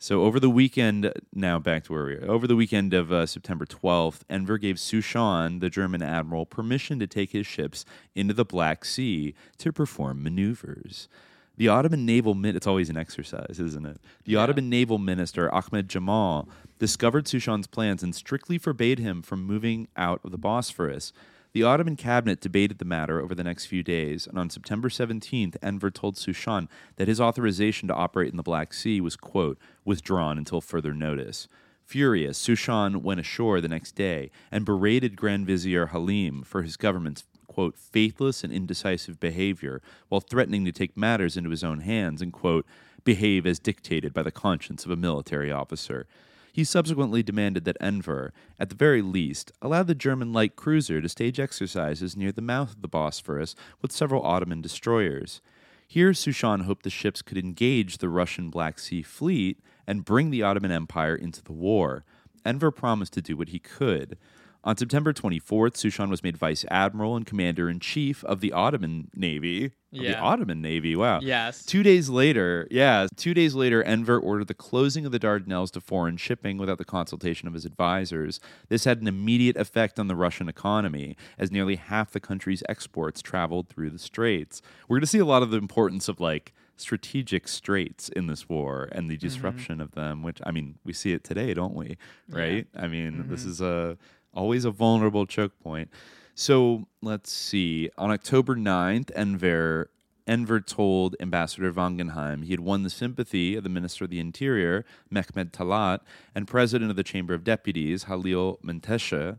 So 0.01 0.25
over 0.25 0.41
the 0.41 0.51
weekend, 0.51 1.13
now 1.33 1.61
back 1.61 1.85
to 1.85 1.93
where 1.93 2.07
we 2.07 2.15
are. 2.15 2.29
Over 2.29 2.49
the 2.49 2.57
weekend 2.57 2.93
of 2.93 3.13
uh, 3.13 3.27
September 3.27 3.65
12th, 3.65 4.23
Enver 4.29 4.59
gave 4.59 4.77
Souchon, 4.77 5.61
the 5.61 5.71
German 5.71 6.03
admiral, 6.03 6.45
permission 6.45 6.99
to 6.99 7.07
take 7.07 7.31
his 7.31 7.47
ships 7.47 7.85
into 8.17 8.35
the 8.35 8.45
Black 8.45 8.85
Sea 8.85 9.33
to 9.59 9.73
perform 9.73 10.25
maneuvers. 10.25 11.09
The 11.57 11.69
Ottoman 11.69 12.05
naval 12.05 12.35
min- 12.35 12.57
it's 12.57 12.67
always 12.67 12.91
an 12.91 12.97
exercise, 12.97 13.61
isn't 13.61 13.87
it? 13.87 14.01
The 14.25 14.33
yeah. 14.33 14.41
Ottoman 14.41 14.69
naval 14.69 14.99
minister 14.99 15.53
Ahmed 15.55 15.89
Jamal 15.89 16.49
discovered 16.79 17.27
Souchon's 17.27 17.69
plans 17.69 18.03
and 18.03 18.15
strictly 18.15 18.59
forbade 18.59 18.99
him 18.99 19.23
from 19.23 19.45
moving 19.45 19.89
out 19.97 20.21
of 20.25 20.33
the 20.33 20.39
Bosphorus. 20.39 21.13
The 21.53 21.63
Ottoman 21.63 21.95
cabinet 21.95 22.41
debated 22.41 22.79
the 22.79 22.85
matter 22.85 23.21
over 23.21 23.33
the 23.33 23.45
next 23.45 23.67
few 23.67 23.85
days, 23.85 24.27
and 24.27 24.37
on 24.37 24.51
September 24.51 24.89
17th, 24.89 25.57
Enver 25.63 25.93
told 25.93 26.17
Souchon 26.17 26.67
that 26.97 27.07
his 27.07 27.21
authorization 27.21 27.87
to 27.87 27.95
operate 27.95 28.33
in 28.33 28.37
the 28.37 28.43
Black 28.43 28.75
Sea 28.75 29.01
was, 29.01 29.15
quote, 29.15 29.57
withdrawn 29.85 30.37
until 30.37 30.61
further 30.61 30.93
notice. 30.93 31.47
Furious, 31.85 32.45
Souchon 32.45 33.03
went 33.03 33.21
ashore 33.21 33.61
the 33.61 33.69
next 33.69 33.93
day 33.93 34.33
and 34.51 34.65
berated 34.65 35.15
Grand 35.15 35.47
Vizier 35.47 35.87
Halim 35.87 36.43
for 36.43 36.63
his 36.63 36.77
government's 36.77 37.25
quote, 37.55 37.79
faithless 37.79 38.43
and 38.43 38.53
indecisive 38.53 39.21
behavior 39.21 39.81
while 40.09 40.21
threatening 40.21 40.65
to 40.65 40.73
take 40.73 40.97
matters 40.97 41.37
into 41.37 41.51
his 41.51 41.63
own 41.63 41.81
hands 41.81 42.21
and, 42.21 42.33
quote, 42.33 42.67
behave 43.05 43.47
as 43.47 43.61
dictated 43.61 44.13
by 44.13 44.25
the 44.25 44.33
conscience 44.33 44.85
of 44.85 44.91
a 44.91 44.97
military 44.97 45.53
officer. 45.53 46.09
He 46.53 46.65
subsequently 46.65 47.23
demanded 47.23 47.65
that 47.65 47.77
Enver, 47.81 48.33
at 48.59 48.71
the 48.71 48.75
very 48.75 49.03
least, 49.03 49.53
allow 49.63 49.85
the 49.85 49.95
German 49.95 50.33
light 50.33 50.57
cruiser 50.57 51.01
to 51.01 51.09
stage 51.09 51.39
exercises 51.39 52.17
near 52.17 52.33
the 52.33 52.43
mouth 52.43 52.73
of 52.73 52.83
the 52.83 52.89
Bosphorus 52.89 53.55
with 53.81 53.93
several 53.93 54.25
Ottoman 54.25 54.61
destroyers. 54.61 55.41
Here, 55.87 56.11
Souchon 56.11 56.63
hoped 56.63 56.83
the 56.83 56.91
ships 56.91 57.23
could 57.23 57.39
engage 57.39 57.99
the 57.99 58.09
Russian 58.09 58.51
Black 58.51 58.81
Sea 58.81 59.03
fleet 59.03 59.61
and 59.87 60.05
bring 60.05 60.31
the 60.31 60.43
Ottoman 60.43 60.73
Empire 60.73 61.15
into 61.15 61.41
the 61.41 61.53
war. 61.53 62.05
Enver 62.45 62.73
promised 62.73 63.13
to 63.13 63.23
do 63.23 63.37
what 63.37 63.51
he 63.51 63.61
could. 63.61 64.19
On 64.65 64.79
September 64.79 65.13
24th, 65.13 65.75
Souchon 65.75 66.09
was 66.09 66.23
made 66.23 66.39
vice 66.39 66.65
admiral 66.71 67.17
and 67.17 67.27
commander 67.27 67.69
in 67.69 67.81
chief 67.81 68.25
of 68.25 68.41
the 68.41 68.51
Ottoman 68.51 69.11
Navy. 69.15 69.73
Yeah. 69.91 70.13
The 70.13 70.19
Ottoman 70.19 70.63
Navy. 70.63 70.97
Wow. 70.97 71.21
Yes. 71.23 71.67
Two 71.67 71.83
days 71.83 72.09
later, 72.09 72.67
yeah, 72.71 73.07
two 73.15 73.35
days 73.35 73.55
later, 73.55 73.83
Enver 73.83 74.19
ordered 74.19 74.49
the 74.49 74.55
closing 74.55 75.05
of 75.05 75.13
the 75.13 75.21
Dardanelles 75.21 75.71
to 75.73 75.83
foreign 75.83 76.17
shipping 76.17 76.57
without 76.57 76.79
the 76.79 76.85
consultation 76.85 77.47
of 77.47 77.53
his 77.53 77.67
advisors. 77.67 78.41
This 78.69 78.85
had 78.85 79.03
an 79.03 79.07
immediate 79.07 79.59
effect 79.59 79.99
on 80.01 80.09
the 80.09 80.17
Russian 80.17 80.49
economy, 80.49 81.15
as 81.39 81.53
nearly 81.53 81.77
half 81.77 82.11
the 82.11 82.19
country's 82.19 82.63
exports 82.67 83.21
traveled 83.21 83.69
through 83.69 83.91
the 83.91 83.99
straits. 83.99 84.63
We're 84.89 84.97
going 84.97 85.03
to 85.03 85.09
see 85.09 85.19
a 85.19 85.27
lot 85.27 85.43
of 85.43 85.51
the 85.51 85.59
importance 85.59 86.09
of 86.09 86.21
like 86.21 86.55
strategic 86.77 87.47
straits 87.47 88.09
in 88.09 88.27
this 88.27 88.49
war 88.49 88.89
and 88.93 89.09
the 89.09 89.15
mm-hmm. 89.15 89.27
disruption 89.27 89.75
mm-hmm. 89.77 89.83
of 89.83 89.93
them, 89.93 90.23
which 90.23 90.41
I 90.45 90.51
mean, 90.51 90.79
we 90.85 90.93
see 90.93 91.13
it 91.13 91.23
today, 91.25 91.55
don't 91.55 91.75
we? 91.75 91.97
Right? 92.29 92.67
Yeah. 92.75 92.83
I 92.83 92.89
mean, 92.89 93.13
mm-hmm. 93.13 93.31
this 93.31 93.45
is 93.45 93.61
a 93.61 93.97
always 94.35 94.65
a 94.65 94.71
vulnerable 94.71 95.27
choke 95.27 95.59
point. 95.63 95.91
So 96.35 96.87
let's 97.01 97.31
see. 97.31 97.91
On 97.97 98.11
October 98.11 98.57
9th, 98.57 99.11
Enver 99.15 99.91
Enver 100.27 100.61
told 100.61 101.17
Ambassador 101.21 101.71
Wangenheim 101.71 102.45
he 102.45 102.53
had 102.53 102.61
won 102.61 102.83
the 102.83 102.91
sympathy 102.91 103.57
of 103.57 103.63
the 103.63 103.69
Minister 103.69 104.05
of 104.05 104.11
the 104.11 104.21
Interior, 104.21 104.85
Mehmed 105.11 105.53
Talat, 105.53 106.01
and 106.35 106.49
President 106.49 106.91
of 106.91 106.97
the 106.97 107.03
Chamber 107.03 107.35
of 107.35 107.45
Deputies, 107.45 108.05
Halil 108.05 108.59
Menteche, 108.65 109.39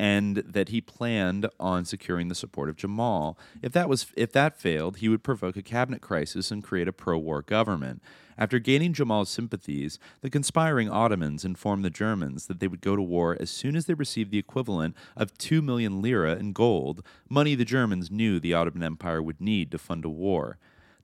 and 0.00 0.36
that 0.36 0.70
he 0.70 0.80
planned 0.80 1.46
on 1.60 1.84
securing 1.84 2.28
the 2.28 2.34
support 2.34 2.70
of 2.70 2.76
Jamal. 2.76 3.38
If 3.60 3.72
that 3.72 3.86
was 3.86 4.06
if 4.16 4.32
that 4.32 4.58
failed, 4.58 4.96
he 4.96 5.10
would 5.10 5.22
provoke 5.22 5.58
a 5.58 5.62
cabinet 5.62 6.00
crisis 6.00 6.50
and 6.50 6.64
create 6.64 6.88
a 6.88 6.92
pro-war 6.92 7.42
government. 7.42 8.00
After 8.38 8.58
gaining 8.58 8.94
Jamal's 8.94 9.28
sympathies, 9.28 9.98
the 10.22 10.30
conspiring 10.30 10.88
Ottomans 10.88 11.44
informed 11.44 11.84
the 11.84 11.90
Germans 11.90 12.46
that 12.46 12.60
they 12.60 12.66
would 12.66 12.80
go 12.80 12.96
to 12.96 13.02
war 13.02 13.36
as 13.38 13.50
soon 13.50 13.76
as 13.76 13.84
they 13.84 13.92
received 13.92 14.30
the 14.30 14.38
equivalent 14.38 14.96
of 15.18 15.36
2 15.36 15.60
million 15.60 16.00
lira 16.00 16.34
in 16.36 16.54
gold, 16.54 17.04
money 17.28 17.54
the 17.54 17.66
Germans 17.66 18.10
knew 18.10 18.40
the 18.40 18.54
Ottoman 18.54 18.82
Empire 18.82 19.22
would 19.22 19.38
need 19.38 19.70
to 19.70 19.76
fund 19.76 20.06
a 20.06 20.08
war. 20.08 20.56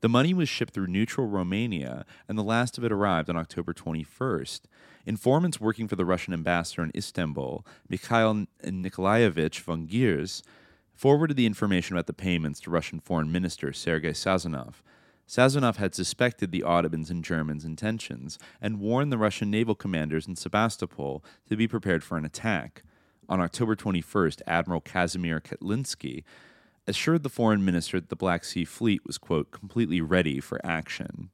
The 0.07 0.11
money 0.11 0.33
was 0.33 0.49
shipped 0.49 0.73
through 0.73 0.87
neutral 0.87 1.27
Romania, 1.27 2.07
and 2.29 2.39
the 2.39 2.45
last 2.45 2.79
of 2.79 2.85
it 2.85 2.93
arrived 2.93 3.29
on 3.29 3.37
October 3.37 3.75
21st. 3.75 4.61
Informants 5.05 5.61
working 5.61 5.89
for 5.89 5.97
the 5.97 6.05
Russian 6.05 6.33
ambassador 6.33 6.85
in 6.85 6.93
Istanbul, 6.95 7.67
Mikhail 7.89 8.47
Nikolaevich 8.63 9.59
von 9.59 9.89
Giers, 9.89 10.43
forwarded 10.95 11.37
the 11.37 11.45
information 11.45 11.97
about 11.97 12.07
the 12.07 12.13
payments 12.13 12.61
to 12.61 12.71
Russian 12.71 13.01
Foreign 13.01 13.33
Minister 13.33 13.73
Sergei 13.73 14.13
Sazonov. 14.13 14.75
Sazonov 15.27 15.75
had 15.75 15.93
suspected 15.93 16.53
the 16.53 16.63
Ottomans 16.63 17.11
and 17.11 17.25
Germans' 17.25 17.65
intentions 17.65 18.39
and 18.63 18.79
warned 18.79 19.11
the 19.11 19.19
Russian 19.19 19.51
naval 19.51 19.75
commanders 19.75 20.29
in 20.29 20.37
Sebastopol 20.37 21.25
to 21.49 21.57
be 21.57 21.67
prepared 21.67 22.05
for 22.05 22.17
an 22.17 22.25
attack. 22.25 22.85
On 23.29 23.41
October 23.41 23.75
21st, 23.75 24.41
Admiral 24.47 24.83
Kazimir 24.83 25.41
Ketlinsky 25.41 26.23
assured 26.87 27.23
the 27.23 27.29
foreign 27.29 27.65
minister 27.65 28.01
that 28.01 28.09
the 28.09 28.17
Black 28.17 28.45
Sea 28.45 28.65
Fleet 28.65 29.05
was, 29.07 29.19
quote, 29.19 29.51
completely 29.51 30.01
ready 30.01 30.41
for 30.41 30.65
action. 30.65 31.31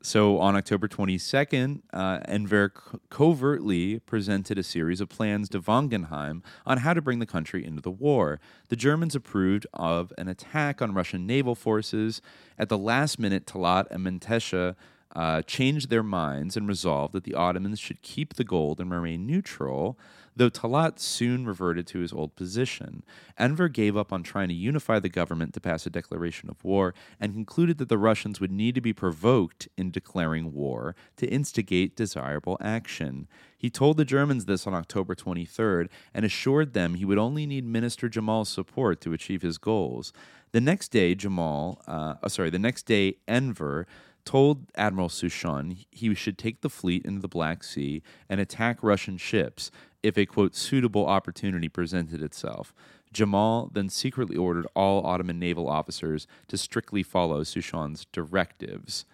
So 0.00 0.38
on 0.38 0.54
October 0.54 0.86
22nd, 0.86 1.82
uh, 1.92 2.20
Enver 2.26 2.72
covertly 3.10 3.98
presented 3.98 4.56
a 4.56 4.62
series 4.62 5.00
of 5.00 5.08
plans 5.08 5.48
to 5.50 5.60
Wangenheim 5.60 6.42
on 6.64 6.78
how 6.78 6.94
to 6.94 7.02
bring 7.02 7.18
the 7.18 7.26
country 7.26 7.64
into 7.64 7.82
the 7.82 7.90
war. 7.90 8.38
The 8.68 8.76
Germans 8.76 9.16
approved 9.16 9.66
of 9.74 10.12
an 10.16 10.28
attack 10.28 10.80
on 10.80 10.94
Russian 10.94 11.26
naval 11.26 11.56
forces. 11.56 12.22
At 12.56 12.68
the 12.68 12.78
last 12.78 13.18
minute, 13.18 13.44
Talat 13.44 13.86
and 13.90 14.06
Mentesha 14.06 14.76
uh, 15.16 15.42
changed 15.42 15.90
their 15.90 16.04
minds 16.04 16.56
and 16.56 16.68
resolved 16.68 17.12
that 17.14 17.24
the 17.24 17.34
Ottomans 17.34 17.80
should 17.80 18.02
keep 18.02 18.34
the 18.34 18.44
gold 18.44 18.80
and 18.80 18.92
remain 18.92 19.26
neutral, 19.26 19.98
though 20.38 20.48
Talat 20.48 21.00
soon 21.00 21.44
reverted 21.44 21.86
to 21.88 21.98
his 21.98 22.12
old 22.12 22.36
position. 22.36 23.02
Enver 23.36 23.68
gave 23.68 23.96
up 23.96 24.12
on 24.12 24.22
trying 24.22 24.48
to 24.48 24.54
unify 24.54 25.00
the 25.00 25.08
government 25.08 25.52
to 25.54 25.60
pass 25.60 25.84
a 25.84 25.90
declaration 25.90 26.48
of 26.48 26.64
war 26.64 26.94
and 27.20 27.34
concluded 27.34 27.78
that 27.78 27.88
the 27.88 27.98
Russians 27.98 28.40
would 28.40 28.52
need 28.52 28.76
to 28.76 28.80
be 28.80 28.92
provoked 28.92 29.68
in 29.76 29.90
declaring 29.90 30.54
war 30.54 30.94
to 31.16 31.26
instigate 31.26 31.96
desirable 31.96 32.56
action. 32.60 33.26
He 33.56 33.68
told 33.68 33.96
the 33.96 34.04
Germans 34.04 34.44
this 34.44 34.66
on 34.66 34.74
October 34.74 35.16
23rd 35.16 35.88
and 36.14 36.24
assured 36.24 36.72
them 36.72 36.94
he 36.94 37.04
would 37.04 37.18
only 37.18 37.44
need 37.44 37.64
Minister 37.64 38.08
Jamal's 38.08 38.48
support 38.48 39.00
to 39.00 39.12
achieve 39.12 39.42
his 39.42 39.58
goals. 39.58 40.12
The 40.52 40.60
next 40.60 40.88
day, 40.88 41.16
Jamal, 41.16 41.82
uh, 41.88 42.14
oh, 42.22 42.28
sorry, 42.28 42.50
the 42.50 42.60
next 42.60 42.84
day, 42.84 43.16
Enver 43.26 43.86
told 44.28 44.66
Admiral 44.74 45.08
Souchon 45.08 45.86
he 45.90 46.14
should 46.14 46.36
take 46.36 46.60
the 46.60 46.68
fleet 46.68 47.02
into 47.06 47.22
the 47.22 47.28
Black 47.28 47.64
Sea 47.64 48.02
and 48.28 48.40
attack 48.40 48.82
Russian 48.82 49.16
ships 49.16 49.70
if 50.02 50.16
a 50.16 50.26
quote 50.26 50.54
suitable 50.54 51.06
opportunity 51.06 51.68
presented 51.68 52.22
itself. 52.22 52.72
Jamal 53.12 53.70
then 53.72 53.88
secretly 53.88 54.36
ordered 54.36 54.66
all 54.74 55.04
Ottoman 55.06 55.38
naval 55.38 55.68
officers 55.68 56.26
to 56.48 56.58
strictly 56.58 57.02
follow 57.02 57.42
Souchon's 57.42 58.06
directives. 58.12 59.04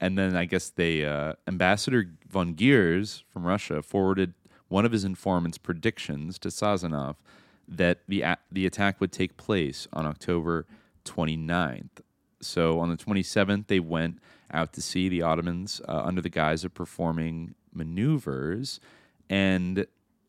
And 0.00 0.18
then 0.18 0.34
I 0.34 0.44
guess 0.44 0.70
they 0.70 1.04
uh, 1.04 1.34
Ambassador 1.46 2.10
von 2.28 2.54
Giers 2.54 3.22
from 3.32 3.44
Russia 3.44 3.82
forwarded 3.82 4.34
one 4.68 4.84
of 4.84 4.92
his 4.92 5.04
informants' 5.04 5.58
predictions 5.58 6.38
to 6.40 6.48
Sazonov 6.48 7.16
that 7.68 8.00
the 8.08 8.22
a- 8.22 8.38
the 8.50 8.66
attack 8.66 9.00
would 9.00 9.12
take 9.12 9.36
place 9.36 9.86
on 9.92 10.06
October 10.06 10.66
29th. 11.04 12.00
So 12.40 12.80
on 12.80 12.90
the 12.90 12.96
27th, 12.96 13.68
they 13.68 13.80
went 13.80 14.18
out 14.52 14.72
to 14.74 14.82
sea, 14.82 15.08
the 15.08 15.22
Ottomans, 15.22 15.80
uh, 15.88 16.02
under 16.04 16.20
the 16.20 16.28
guise 16.28 16.64
of 16.64 16.74
performing 16.74 17.54
maneuvers. 17.72 18.80
And 19.30 19.86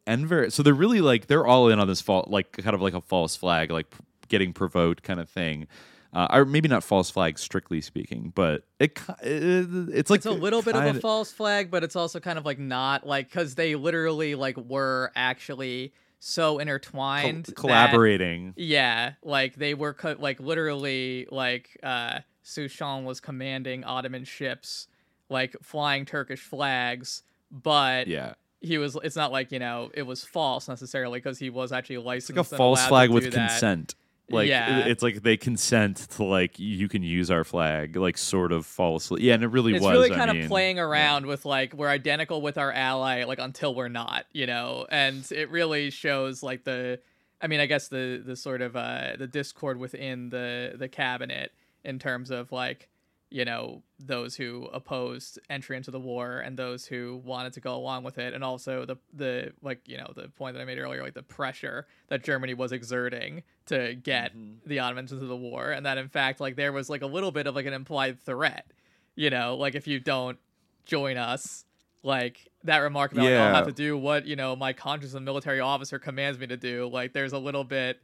Enver, 0.08 0.49
so 0.49 0.62
they're 0.64 0.74
really 0.74 1.01
like, 1.01 1.28
they're 1.28 1.45
all 1.45 1.70
in 1.70 1.80
on 1.80 1.88
this 1.88 2.01
fall, 2.01 2.26
like 2.28 2.51
kind 2.53 2.76
of 2.76 2.82
like 2.82 2.93
a 2.93 3.01
false 3.01 3.36
flag, 3.36 3.72
like 3.72 3.89
p- 3.89 3.97
getting 4.28 4.53
provoked 4.53 5.03
kind 5.03 5.20
of 5.20 5.30
thing. 5.30 5.68
Uh, 6.14 6.28
or 6.32 6.45
maybe 6.45 6.70
not 6.70 6.82
false 6.82 7.10
flag, 7.10 7.38
strictly 7.38 7.82
speaking, 7.82 8.32
but 8.34 8.64
it, 8.80 8.97
it 9.22 9.68
it's 9.93 10.10
like 10.10 10.20
it's 10.20 10.26
a 10.26 10.32
little 10.32 10.62
bit 10.62 10.74
of 10.76 10.95
a 10.95 10.99
false 11.01 11.32
flag, 11.34 11.70
but 11.70 11.84
it's 11.84 11.95
also 11.97 12.22
kind 12.22 12.39
of 12.39 12.45
like 12.45 12.58
not 12.58 13.06
like 13.06 13.28
because 13.28 13.56
they 13.56 13.76
literally 13.76 14.34
like 14.34 14.56
were 14.56 15.12
actually 15.14 15.91
so 16.20 16.60
intertwined, 16.60 17.45
that- 17.47 17.56
collaborating. 17.58 18.53
yeah, 18.56 19.14
like 19.24 19.56
they 19.58 19.74
were 19.74 19.93
co- 19.93 20.16
like 20.18 20.39
literally 20.39 21.28
like 21.32 21.78
uh 21.84 22.20
Souchon 22.45 23.03
was 23.03 23.20
commanding 23.20 23.84
Ottoman 23.84 24.24
ships, 24.24 24.88
like 25.30 25.56
flying 25.62 26.06
Turkish 26.06 26.39
flags, 26.41 27.24
but 27.51 28.08
Yeah. 28.08 28.36
He 28.66 28.78
was. 28.78 28.97
It's 29.03 29.16
not 29.16 29.32
like 29.32 29.51
you 29.51 29.59
know 29.59 29.91
it 29.93 30.03
was 30.03 30.24
false 30.24 30.68
necessarily 30.68 31.20
because 31.20 31.39
he 31.39 31.49
was 31.49 31.72
actually 31.72 31.97
It's 31.97 32.05
licensed. 32.05 32.38
like 32.38 32.51
a 32.51 32.57
false 32.57 32.86
flag 32.86 33.09
with 33.11 33.24
that. 33.26 33.34
consent. 33.34 33.95
Like 34.28 34.47
Yeah. 34.49 34.80
it's 34.88 35.03
like 35.03 35.22
they 35.22 35.38
consent 35.38 35.97
to 36.16 36.24
like 36.24 36.57
you 36.57 36.88
can 36.89 37.03
use 37.03 37.30
our 37.30 37.43
flag, 37.43 37.95
like 37.95 38.18
sort 38.18 38.51
of 38.51 38.66
falsely. 38.66 39.22
Yeah, 39.22 39.36
and 39.36 39.43
it 39.43 39.49
really 39.49 39.76
it's 39.76 39.84
was. 39.84 39.91
really 39.91 40.11
I 40.11 40.16
kind 40.16 40.32
mean, 40.34 40.41
of 40.43 40.47
playing 40.47 40.80
around 40.80 41.28
with 41.28 41.45
like 41.45 41.74
we're 41.76 41.89
identical 41.89 42.41
with 42.41 42.57
our 42.57 42.72
ally 42.72 43.24
like 43.26 43.38
until 43.39 43.76
we're 43.76 43.88
not 43.88 44.26
you 44.34 44.47
know 44.47 44.88
and 44.89 45.32
it 45.32 45.51
really 45.51 45.91
shows 45.91 46.41
like 46.41 46.63
the 46.63 46.99
i 47.39 47.45
mean 47.45 47.59
i 47.59 47.68
guess 47.68 47.88
the 47.89 48.20
the 48.26 48.36
sort 48.36 48.63
of 48.63 48.76
uh 48.76 49.16
the 49.20 49.28
discord 49.28 49.78
within 49.78 50.30
the 50.30 50.74
the 50.76 50.88
cabinet 50.88 51.51
in 51.84 51.99
terms 51.99 52.32
of 52.32 52.51
like 52.51 52.89
you 53.32 53.43
know 53.43 53.82
those 53.99 54.36
who 54.36 54.69
opposed 54.71 55.39
entry 55.49 55.76
into 55.76 55.91
the 55.91 55.99
war 55.99 56.39
and 56.39 56.57
those 56.57 56.86
who 56.86 57.21
wanted 57.26 57.53
to 57.53 57.59
go 57.59 57.76
along 57.76 58.03
with 58.03 58.17
it. 58.17 58.34
And 58.34 58.43
also 58.43 58.86
the 58.86 58.97
the 59.13 59.51
like 59.61 59.82
you 59.88 59.97
know 59.97 60.13
the 60.15 60.30
point 60.30 60.55
that 60.55 60.61
i 60.61 60.65
made 60.65 60.78
earlier 60.78 61.01
like 61.01 61.15
the 61.15 61.23
pressure 61.23 61.88
that 62.07 62.23
germany 62.23 62.53
was 62.53 62.71
exerting 62.71 63.43
to 63.67 63.95
get 63.95 64.32
Mm-hmm. 64.36 64.67
the 64.69 64.80
ottomans 64.80 65.11
into 65.11 65.26
the 65.26 65.36
war. 65.36 65.71
And 65.71 65.86
that 65.86 65.97
in 65.97 66.07
fact 66.07 66.39
like 66.39 66.55
there 66.55 66.71
was 66.71 66.89
like 66.89 67.01
a 67.01 67.07
little 67.07 67.32
bit 67.32 67.47
of 67.47 67.55
like 67.55 67.65
an 67.65 67.73
implied 67.73 68.19
threat 68.21 68.67
you 69.15 69.30
know? 69.30 69.55
Like 69.55 69.76
if 69.76 69.88
you 69.88 69.99
don't 69.99 70.38
join 70.86 71.17
us 71.17 71.65
like 72.03 72.47
that 72.63 72.78
remark 72.78 73.11
about 73.13 73.23
like, 73.23 73.34
i'll 73.34 73.55
have 73.55 73.65
to 73.65 73.71
do 73.73 73.97
what 73.97 74.28
you 74.28 74.36
know 74.36 74.55
my 74.55 74.71
conscious 74.73 75.15
and 75.15 75.26
military 75.26 75.59
officer 75.59 75.97
commands 75.97 76.38
me 76.38 76.45
to 76.45 76.55
do 76.57 76.88
like 76.93 77.13
there's 77.13 77.34
a 77.34 77.39
little 77.39 77.63
bit 77.63 77.99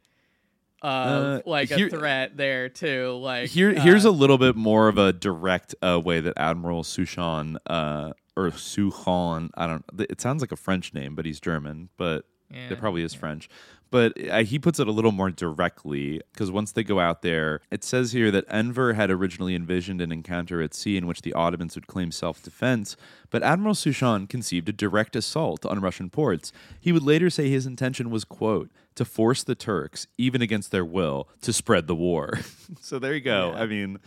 of 0.82 1.36
Uh, 1.38 1.42
like 1.46 1.70
here- 1.70 1.86
a 1.86 1.90
threat 1.90 2.36
there 2.36 2.68
too 2.68 3.12
like 3.22 3.48
Here, 3.50 3.72
here's 3.72 4.04
uh, 4.04 4.10
a 4.10 4.12
little 4.12 4.38
bit 4.38 4.56
more 4.56 4.88
of 4.88 4.98
a 4.98 5.12
direct 5.12 5.74
uh, 5.82 6.00
way 6.04 6.20
that 6.20 6.34
Admiral 6.36 6.82
Souchon 6.82 7.56
uh, 7.66 8.12
or 8.36 8.50
Souchon, 8.50 9.50
I 9.54 9.66
don't. 9.66 9.84
It 9.98 10.20
sounds 10.20 10.40
like 10.42 10.52
a 10.52 10.56
French 10.56 10.92
name, 10.94 11.14
but 11.14 11.24
he's 11.26 11.38
German, 11.40 11.88
but 11.96 12.24
Yeah, 12.50 12.70
it 12.70 12.78
probably 12.78 13.02
is 13.02 13.14
French. 13.14 13.48
But 13.90 14.14
uh, 14.30 14.42
he 14.42 14.58
puts 14.58 14.80
it 14.80 14.88
a 14.88 14.90
little 14.90 15.12
more 15.12 15.30
directly 15.30 16.22
because 16.32 16.50
once 16.50 16.72
they 16.72 16.82
go 16.82 16.98
out 16.98 17.20
there, 17.20 17.60
it 17.70 17.84
says 17.84 18.12
here 18.12 18.30
that 18.30 18.46
Enver 18.48 18.94
had 18.94 19.10
originally 19.10 19.54
envisioned 19.54 20.00
an 20.00 20.10
encounter 20.10 20.62
at 20.62 20.72
sea 20.72 20.96
in 20.96 21.06
which 21.06 21.20
the 21.20 21.34
Ottomans 21.34 21.74
would 21.74 21.86
claim 21.86 22.10
self 22.10 22.42
defense, 22.42 22.96
but 23.28 23.42
Admiral 23.42 23.74
Souchon 23.74 24.26
conceived 24.30 24.70
a 24.70 24.72
direct 24.72 25.14
assault 25.14 25.66
on 25.66 25.80
Russian 25.80 26.08
ports. 26.08 26.52
He 26.80 26.90
would 26.90 27.02
later 27.02 27.28
say 27.28 27.50
his 27.50 27.66
intention 27.66 28.08
was, 28.08 28.24
quote, 28.24 28.70
to 28.94 29.04
force 29.04 29.42
the 29.44 29.54
Turks, 29.54 30.06
even 30.18 30.42
against 30.42 30.70
their 30.70 30.84
will, 30.84 31.28
to 31.42 31.52
spread 31.52 31.86
the 31.86 31.94
war. 31.94 32.38
so 32.80 32.98
there 32.98 33.14
you 33.14 33.20
go. 33.20 33.52
I 33.52 33.66
mean, 33.66 33.98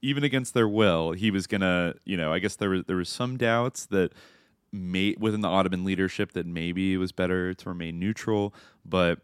even 0.00 0.24
against 0.24 0.52
their 0.54 0.68
will, 0.68 1.12
he 1.12 1.30
was 1.30 1.46
gonna, 1.46 1.94
you 2.04 2.16
know, 2.16 2.32
I 2.32 2.38
guess 2.38 2.56
there 2.56 2.70
was 2.70 2.84
there 2.86 2.96
was 2.96 3.08
some 3.08 3.36
doubts 3.36 3.86
that 3.86 4.12
may 4.72 5.14
within 5.18 5.42
the 5.42 5.48
Ottoman 5.48 5.84
leadership 5.84 6.32
that 6.32 6.46
maybe 6.46 6.94
it 6.94 6.96
was 6.98 7.12
better 7.12 7.54
to 7.54 7.68
remain 7.68 7.98
neutral, 8.00 8.54
but 8.84 9.20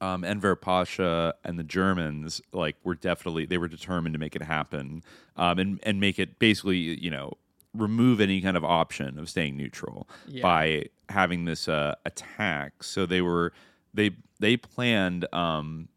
um, 0.00 0.24
Enver 0.24 0.56
Pasha 0.56 1.34
and 1.44 1.58
the 1.58 1.62
Germans 1.64 2.40
like 2.52 2.76
were 2.84 2.94
definitely 2.94 3.46
they 3.46 3.58
were 3.58 3.68
determined 3.68 4.12
to 4.14 4.18
make 4.18 4.34
it 4.36 4.42
happen 4.42 5.02
um, 5.36 5.58
and 5.58 5.80
and 5.82 6.00
make 6.00 6.18
it 6.18 6.38
basically 6.38 6.76
you 6.78 7.10
know 7.10 7.32
remove 7.74 8.20
any 8.20 8.40
kind 8.40 8.56
of 8.56 8.64
option 8.64 9.18
of 9.18 9.28
staying 9.28 9.56
neutral 9.56 10.08
Yeah. 10.28 10.42
by 10.42 10.86
having 11.08 11.44
this 11.44 11.68
uh, 11.68 11.94
attack. 12.06 12.82
So 12.84 13.04
they 13.04 13.20
were 13.20 13.52
they 13.94 14.10
they 14.40 14.56
planned. 14.56 15.26
Um, 15.32 15.88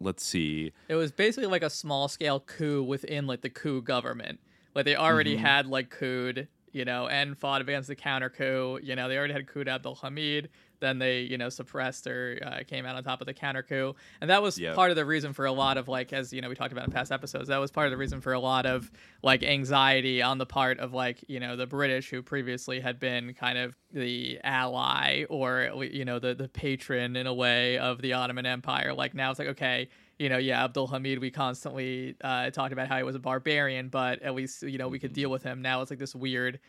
let's 0.00 0.24
see. 0.24 0.72
It 0.88 0.94
was 0.94 1.12
basically 1.12 1.46
like 1.48 1.62
a 1.62 1.70
small 1.70 2.08
scale 2.08 2.40
coup 2.40 2.82
within 2.82 3.26
like 3.26 3.42
the 3.42 3.50
coup 3.50 3.82
government. 3.82 4.40
Like 4.74 4.84
they 4.84 4.96
already 4.96 5.36
Mhm. 5.36 5.40
had 5.40 5.66
like 5.66 5.90
coup, 5.90 6.32
you 6.72 6.84
know, 6.84 7.08
and 7.08 7.36
fought 7.36 7.60
against 7.60 7.88
the 7.88 7.96
counter 7.96 8.30
coup. 8.30 8.78
You 8.82 8.96
know, 8.96 9.08
they 9.08 9.16
already 9.18 9.32
had 9.34 9.46
coup 9.46 9.64
Abdul 9.66 9.96
Hamid. 9.96 10.48
Then 10.80 10.98
they, 10.98 11.20
you 11.22 11.38
know, 11.38 11.48
suppressed 11.48 12.06
or 12.06 12.38
uh, 12.44 12.64
came 12.66 12.86
out 12.86 12.96
on 12.96 13.04
top 13.04 13.20
of 13.20 13.26
the 13.26 13.34
counter 13.34 13.62
coup, 13.62 13.94
and 14.20 14.30
that 14.30 14.42
was 14.42 14.58
Yep. 14.58 14.74
part 14.74 14.90
of 14.90 14.96
the 14.96 15.04
reason 15.04 15.32
for 15.32 15.46
a 15.46 15.52
lot 15.52 15.76
of 15.76 15.88
like, 15.88 16.12
as 16.12 16.32
you 16.32 16.40
know, 16.40 16.48
we 16.48 16.54
talked 16.54 16.72
about 16.72 16.84
in 16.86 16.92
past 16.92 17.12
episodes. 17.12 17.48
That 17.48 17.58
was 17.58 17.70
part 17.70 17.86
of 17.86 17.90
the 17.90 17.96
reason 17.96 18.20
for 18.20 18.32
a 18.32 18.40
lot 18.40 18.66
of 18.66 18.90
like 19.22 19.42
anxiety 19.42 20.22
on 20.22 20.38
the 20.38 20.46
part 20.46 20.78
of 20.78 20.92
like, 20.92 21.24
you 21.28 21.40
know, 21.40 21.56
the 21.56 21.66
British 21.66 22.10
who 22.10 22.22
previously 22.22 22.80
had 22.80 22.98
been 22.98 23.34
kind 23.34 23.58
of 23.58 23.76
the 23.92 24.38
ally 24.44 25.24
or 25.30 25.70
you 25.90 26.04
know 26.04 26.18
the 26.18 26.34
the 26.34 26.48
patron 26.48 27.16
in 27.16 27.26
a 27.26 27.32
way 27.32 27.78
of 27.78 28.02
the 28.02 28.12
Ottoman 28.12 28.46
Empire. 28.46 28.92
Like 28.92 29.14
now 29.14 29.30
it's 29.30 29.38
like 29.38 29.48
okay, 29.48 29.88
you 30.18 30.28
know, 30.28 30.38
yeah, 30.38 30.64
Abdul 30.64 30.88
Hamid, 30.88 31.18
we 31.20 31.30
constantly 31.30 32.16
uh, 32.22 32.50
talked 32.50 32.72
about 32.72 32.88
how 32.88 32.96
he 32.98 33.02
was 33.02 33.14
a 33.14 33.18
barbarian, 33.20 33.88
but 33.88 34.20
at 34.22 34.34
least 34.34 34.62
you 34.62 34.78
know 34.78 34.88
we 34.88 34.98
could 34.98 35.12
deal 35.12 35.30
with 35.30 35.42
him. 35.42 35.62
Now 35.62 35.80
it's 35.80 35.90
like 35.90 35.98
this 35.98 36.14
weird, 36.14 36.60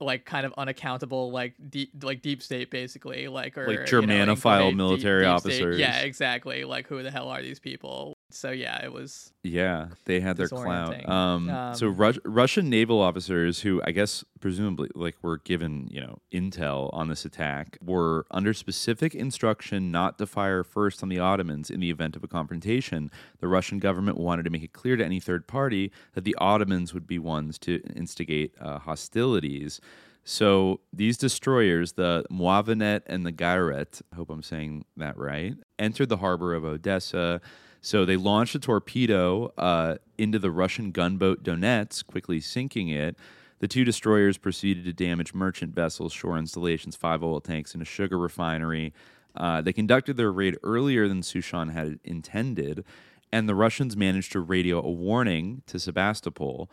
like 0.00 0.24
kind 0.24 0.44
of 0.44 0.52
unaccountable, 0.58 1.30
like 1.30 1.54
deep, 1.70 1.90
like 2.02 2.20
deep 2.22 2.42
state, 2.42 2.70
basically, 2.70 3.28
like 3.28 3.56
or 3.56 3.66
Like 3.66 3.90
you 3.90 4.02
know, 4.02 4.06
Germanophile 4.06 4.28
infiltrate 4.30 4.68
deep- 4.70 4.76
military 4.76 5.24
deep 5.24 5.38
state. 5.40 5.52
officers. 5.52 5.78
Yeah, 5.78 6.00
exactly. 6.00 6.64
Like 6.64 6.86
who 6.86 7.02
the 7.02 7.10
hell 7.10 7.28
are 7.28 7.42
these 7.42 7.58
people? 7.60 8.15
So 8.30 8.50
yeah, 8.50 8.84
it 8.84 8.92
was 8.92 9.32
Yeah, 9.44 9.88
they 10.04 10.20
had 10.20 10.36
their 10.36 10.48
clout. 10.48 10.92
Disorienting. 10.92 11.08
Um, 11.08 11.74
so 11.74 11.88
Um, 11.88 11.96
Rus- 11.96 12.18
Russian 12.24 12.68
naval 12.68 13.00
officers, 13.00 13.60
who 13.60 13.80
I 13.84 13.92
guess 13.92 14.24
presumably 14.40 14.90
like 14.94 15.16
were 15.22 15.38
given 15.38 15.88
you 15.90 16.00
know 16.00 16.18
intel 16.32 16.90
on 16.92 17.08
this 17.08 17.24
attack, 17.24 17.78
were 17.80 18.26
under 18.30 18.52
specific 18.52 19.14
instruction 19.14 19.90
not 19.92 20.18
to 20.18 20.26
fire 20.26 20.64
first 20.64 21.02
on 21.02 21.08
the 21.08 21.18
Ottomans 21.20 21.70
in 21.70 21.80
the 21.80 21.90
event 21.90 22.16
of 22.16 22.24
a 22.24 22.28
confrontation. 22.28 23.10
The 23.38 23.48
Russian 23.48 23.78
government 23.78 24.18
wanted 24.18 24.42
to 24.44 24.50
make 24.50 24.62
it 24.64 24.72
clear 24.72 24.96
to 24.96 25.04
any 25.04 25.20
third 25.20 25.46
party 25.46 25.92
that 26.14 26.24
the 26.24 26.34
Ottomans 26.38 26.92
would 26.92 27.06
be 27.06 27.18
ones 27.18 27.58
to 27.60 27.80
instigate 27.94 28.54
uh, 28.60 28.80
hostilities. 28.80 29.80
So 30.24 30.80
these 30.92 31.16
destroyers, 31.16 31.92
the 31.92 32.24
Muavenet 32.32 33.02
and 33.06 33.24
the 33.24 33.32
Gayret, 33.32 34.02
I 34.12 34.16
hope 34.16 34.28
I'm 34.28 34.42
saying 34.42 34.84
that 34.96 35.16
right, 35.16 35.54
entered 35.78 36.08
the 36.08 36.16
harbor 36.16 36.52
of 36.52 36.64
Odessa. 36.64 37.40
So 37.80 38.04
they 38.04 38.16
launched 38.16 38.54
a 38.54 38.58
torpedo 38.58 39.52
uh, 39.56 39.96
into 40.18 40.38
the 40.38 40.50
Russian 40.50 40.90
gunboat 40.90 41.42
Donetsk, 41.42 42.06
quickly 42.06 42.40
sinking 42.40 42.88
it. 42.88 43.16
The 43.58 43.68
two 43.68 43.84
destroyers 43.84 44.36
proceeded 44.36 44.84
to 44.84 44.92
damage 44.92 45.32
merchant 45.32 45.74
vessels, 45.74 46.12
shore 46.12 46.36
installations, 46.36 46.96
five 46.96 47.22
oil 47.22 47.40
tanks, 47.40 47.72
and 47.72 47.82
a 47.82 47.86
sugar 47.86 48.18
refinery. 48.18 48.92
Uh, 49.34 49.60
they 49.62 49.72
conducted 49.72 50.16
their 50.16 50.32
raid 50.32 50.56
earlier 50.62 51.08
than 51.08 51.22
Souchon 51.22 51.72
had 51.72 51.98
intended, 52.04 52.84
and 53.32 53.48
the 53.48 53.54
Russians 53.54 53.96
managed 53.96 54.32
to 54.32 54.40
radio 54.40 54.82
a 54.82 54.90
warning 54.90 55.62
to 55.66 55.78
Sebastopol. 55.78 56.70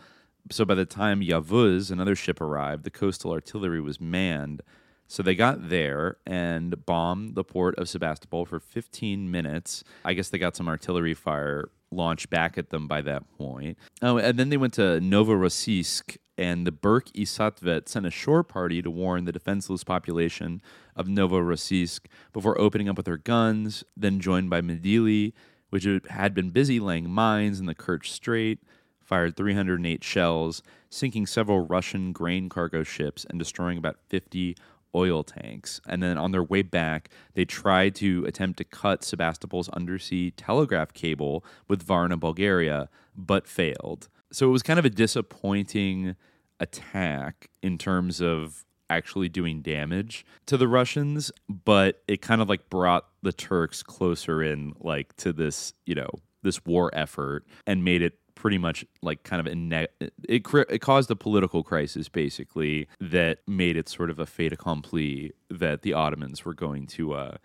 So 0.51 0.65
by 0.65 0.75
the 0.75 0.85
time 0.85 1.21
Yavuz, 1.21 1.89
another 1.89 2.15
ship, 2.15 2.41
arrived, 2.41 2.83
the 2.83 2.89
coastal 2.89 3.31
artillery 3.31 3.79
was 3.79 4.01
manned. 4.01 4.61
So 5.07 5.21
they 5.21 5.35
got 5.35 5.69
there 5.69 6.17
and 6.25 6.85
bombed 6.85 7.35
the 7.35 7.43
port 7.43 7.77
of 7.77 7.87
Sebastopol 7.89 8.45
for 8.45 8.59
15 8.59 9.29
minutes. 9.29 9.83
I 10.03 10.13
guess 10.13 10.29
they 10.29 10.37
got 10.37 10.55
some 10.55 10.67
artillery 10.67 11.13
fire 11.13 11.69
launched 11.91 12.29
back 12.29 12.57
at 12.57 12.71
them 12.71 12.87
by 12.87 13.01
that 13.01 13.29
point. 13.37 13.77
Oh, 14.01 14.17
and 14.17 14.39
then 14.39 14.49
they 14.49 14.57
went 14.57 14.73
to 14.73 14.99
Novorossiysk, 14.99 16.17
and 16.37 16.65
the 16.65 16.71
Berk-i 16.71 17.21
Satvet 17.21 17.87
sent 17.87 18.07
a 18.07 18.11
shore 18.11 18.43
party 18.43 18.81
to 18.81 18.89
warn 18.89 19.25
the 19.25 19.31
defenseless 19.31 19.83
population 19.83 20.61
of 20.95 21.07
Novorossiysk 21.07 22.01
before 22.31 22.59
opening 22.59 22.89
up 22.89 22.97
with 22.97 23.05
their 23.05 23.17
guns, 23.17 23.83
then 23.95 24.19
joined 24.19 24.49
by 24.49 24.61
Midilli, 24.61 25.33
which 25.69 25.87
had 26.09 26.33
been 26.33 26.49
busy 26.49 26.79
laying 26.79 27.09
mines 27.09 27.59
in 27.59 27.67
the 27.67 27.75
Kerch 27.75 28.07
Strait 28.07 28.59
fired 29.03 29.35
308 29.35 30.03
shells, 30.03 30.63
sinking 30.89 31.25
several 31.27 31.65
Russian 31.67 32.11
grain 32.11 32.49
cargo 32.49 32.83
ships 32.83 33.25
and 33.29 33.37
destroying 33.37 33.77
about 33.77 33.97
50 34.09 34.55
oil 34.95 35.23
tanks. 35.23 35.81
And 35.87 36.01
then 36.01 36.17
on 36.17 36.31
their 36.31 36.43
way 36.43 36.61
back, 36.61 37.09
they 37.33 37.45
tried 37.45 37.95
to 37.95 38.25
attempt 38.25 38.57
to 38.57 38.63
cut 38.63 39.03
Sebastopol's 39.03 39.69
undersea 39.69 40.31
telegraph 40.31 40.93
cable 40.93 41.43
with 41.67 41.83
Varna, 41.83 42.17
Bulgaria, 42.17 42.89
but 43.15 43.47
failed. 43.47 44.09
So 44.31 44.47
it 44.47 44.51
was 44.51 44.63
kind 44.63 44.79
of 44.79 44.85
a 44.85 44.89
disappointing 44.89 46.15
attack 46.59 47.49
in 47.61 47.77
terms 47.77 48.21
of 48.21 48.65
actually 48.89 49.29
doing 49.29 49.61
damage 49.61 50.25
to 50.45 50.57
the 50.57 50.67
Russians, 50.67 51.31
but 51.49 52.03
it 52.07 52.21
kind 52.21 52.41
of 52.41 52.49
like 52.49 52.69
brought 52.69 53.07
the 53.21 53.33
Turks 53.33 53.81
closer 53.83 54.43
in 54.43 54.73
like 54.79 55.15
to 55.17 55.33
this, 55.33 55.73
you 55.85 55.95
know, 55.95 56.09
this 56.43 56.63
war 56.65 56.91
effort 56.93 57.45
and 57.65 57.83
made 57.83 58.01
it 58.01 58.19
pretty 58.43 58.57
much 58.57 58.83
like 59.01 59.23
kind 59.23 59.39
of 59.39 59.47
it 59.71 60.43
it 60.67 60.81
caused 60.81 61.09
a 61.09 61.15
political 61.15 61.63
crisis 61.63 62.09
basically 62.09 62.89
that 62.99 63.37
made 63.47 63.77
it 63.77 63.87
sort 63.87 64.09
of 64.09 64.19
a 64.19 64.25
fait 64.25 64.51
accompli 64.51 65.31
that 65.49 65.81
the 65.81 65.93
Ottomans 65.93 66.43
were 66.43 66.53
going 66.53 66.85
to 66.85 67.13
uh, 67.13 67.37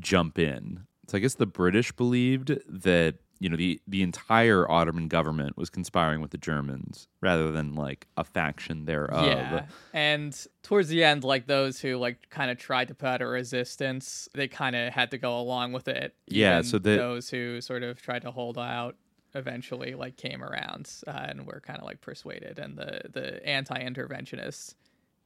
jump 0.00 0.40
in. 0.40 0.86
So 1.06 1.16
I 1.16 1.20
guess 1.20 1.34
the 1.34 1.46
British 1.46 1.92
believed 1.92 2.58
that 2.68 3.14
you 3.38 3.48
know 3.48 3.56
the 3.56 3.80
the 3.86 4.02
entire 4.02 4.68
Ottoman 4.68 5.06
government 5.06 5.56
was 5.56 5.70
conspiring 5.70 6.20
with 6.20 6.32
the 6.32 6.36
Germans 6.38 7.06
rather 7.20 7.52
than 7.52 7.76
like 7.76 8.08
a 8.16 8.24
faction 8.24 8.86
thereof. 8.86 9.24
Yeah, 9.26 9.66
and 9.94 10.36
towards 10.64 10.88
the 10.88 11.04
end, 11.04 11.22
like 11.22 11.46
those 11.46 11.78
who 11.80 11.96
like 11.96 12.28
kind 12.28 12.50
of 12.50 12.58
tried 12.58 12.88
to 12.88 12.94
put 12.96 13.06
out 13.06 13.22
a 13.22 13.26
resistance, 13.28 14.28
they 14.34 14.48
kind 14.48 14.74
of 14.74 14.92
had 14.92 15.12
to 15.12 15.18
go 15.18 15.38
along 15.38 15.70
with 15.74 15.86
it. 15.86 16.16
Yeah, 16.26 16.62
so 16.62 16.78
that- 16.80 16.96
those 16.96 17.30
who 17.30 17.60
sort 17.60 17.84
of 17.84 18.02
tried 18.02 18.22
to 18.22 18.32
hold 18.32 18.58
out 18.58 18.96
eventually 19.34 19.94
like 19.94 20.16
came 20.16 20.42
around 20.42 20.90
uh, 21.06 21.26
and 21.28 21.46
were 21.46 21.60
kind 21.64 21.78
of 21.78 21.84
like 21.84 22.00
persuaded, 22.00 22.58
and 22.58 22.76
the 22.76 23.02
the 23.10 23.46
anti-interventionists 23.46 24.74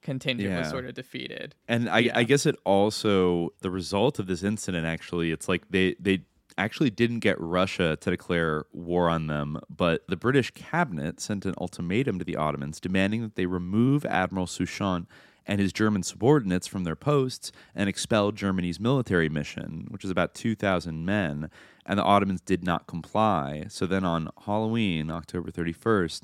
contingent 0.02 0.56
was 0.56 0.68
sort 0.68 0.84
of 0.84 0.94
defeated. 0.94 1.54
And 1.66 1.88
I, 1.88 2.10
I 2.14 2.24
guess 2.24 2.44
it 2.46 2.56
also 2.64 3.54
the 3.62 3.70
result 3.70 4.18
of 4.18 4.26
this 4.26 4.42
incident 4.42 4.86
actually 4.86 5.32
it's 5.32 5.48
like 5.48 5.62
they 5.70 5.96
they 5.98 6.24
actually 6.56 6.90
didn't 6.90 7.20
get 7.20 7.40
Russia 7.40 7.96
to 8.00 8.10
declare 8.10 8.66
war 8.72 9.08
on 9.08 9.26
them, 9.26 9.58
but 9.68 10.06
the 10.08 10.16
British 10.16 10.50
cabinet 10.52 11.20
sent 11.20 11.44
an 11.46 11.54
ultimatum 11.58 12.18
to 12.18 12.24
the 12.24 12.36
Ottomans 12.36 12.78
demanding 12.78 13.22
that 13.22 13.34
they 13.34 13.46
remove 13.46 14.04
Admiral 14.04 14.46
Souchon 14.46 15.06
and 15.46 15.60
his 15.60 15.72
German 15.72 16.02
subordinates 16.02 16.66
from 16.66 16.84
their 16.84 16.96
posts 16.96 17.52
and 17.74 17.88
expelled 17.88 18.36
Germany's 18.36 18.80
military 18.80 19.28
mission, 19.28 19.86
which 19.90 20.04
is 20.04 20.10
about 20.10 20.34
2,000 20.34 21.04
men. 21.04 21.50
And 21.86 21.98
the 21.98 22.04
Ottomans 22.04 22.40
did 22.40 22.64
not 22.64 22.86
comply. 22.86 23.66
So 23.68 23.86
then 23.86 24.04
on 24.04 24.30
Halloween, 24.46 25.10
October 25.10 25.50
31st, 25.50 26.22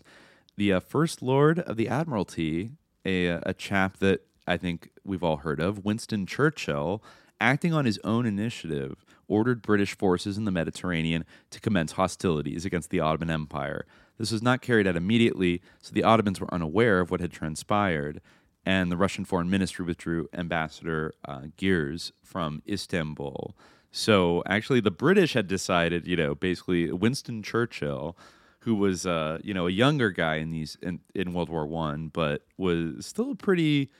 the 0.56 0.72
uh, 0.72 0.80
First 0.80 1.22
Lord 1.22 1.58
of 1.60 1.76
the 1.76 1.88
Admiralty, 1.88 2.72
a, 3.04 3.26
a 3.26 3.54
chap 3.54 3.98
that 3.98 4.22
I 4.46 4.56
think 4.56 4.90
we've 5.04 5.22
all 5.22 5.38
heard 5.38 5.60
of, 5.60 5.84
Winston 5.84 6.26
Churchill, 6.26 7.02
acting 7.40 7.72
on 7.72 7.84
his 7.84 7.98
own 8.04 8.26
initiative, 8.26 9.04
ordered 9.28 9.62
British 9.62 9.96
forces 9.96 10.36
in 10.36 10.44
the 10.44 10.50
Mediterranean 10.50 11.24
to 11.50 11.60
commence 11.60 11.92
hostilities 11.92 12.64
against 12.64 12.90
the 12.90 13.00
Ottoman 13.00 13.30
Empire. 13.30 13.86
This 14.18 14.32
was 14.32 14.42
not 14.42 14.60
carried 14.60 14.86
out 14.86 14.96
immediately, 14.96 15.62
so 15.80 15.92
the 15.92 16.02
Ottomans 16.02 16.40
were 16.40 16.52
unaware 16.52 17.00
of 17.00 17.10
what 17.10 17.20
had 17.20 17.32
transpired, 17.32 18.20
and 18.66 18.90
the 18.92 18.96
Russian 18.96 19.24
Foreign 19.24 19.48
Ministry 19.50 19.84
withdrew 19.84 20.28
Ambassador 20.34 21.14
uh, 21.26 21.42
Giers 21.58 22.12
from 22.22 22.62
Istanbul. 22.68 23.56
So 23.90 24.42
actually, 24.46 24.80
the 24.80 24.90
British 24.90 25.32
had 25.32 25.48
decided, 25.48 26.06
you 26.06 26.16
know, 26.16 26.34
basically 26.34 26.92
Winston 26.92 27.42
Churchill, 27.42 28.16
who 28.60 28.74
was, 28.74 29.06
uh, 29.06 29.38
you 29.42 29.54
know, 29.54 29.66
a 29.66 29.70
younger 29.70 30.10
guy 30.10 30.36
in 30.36 30.50
these 30.50 30.76
in, 30.82 31.00
in 31.14 31.32
World 31.32 31.48
War 31.48 31.66
One, 31.66 32.08
but 32.08 32.42
was 32.56 33.06
still 33.06 33.32
a 33.32 33.34
pretty 33.34 33.90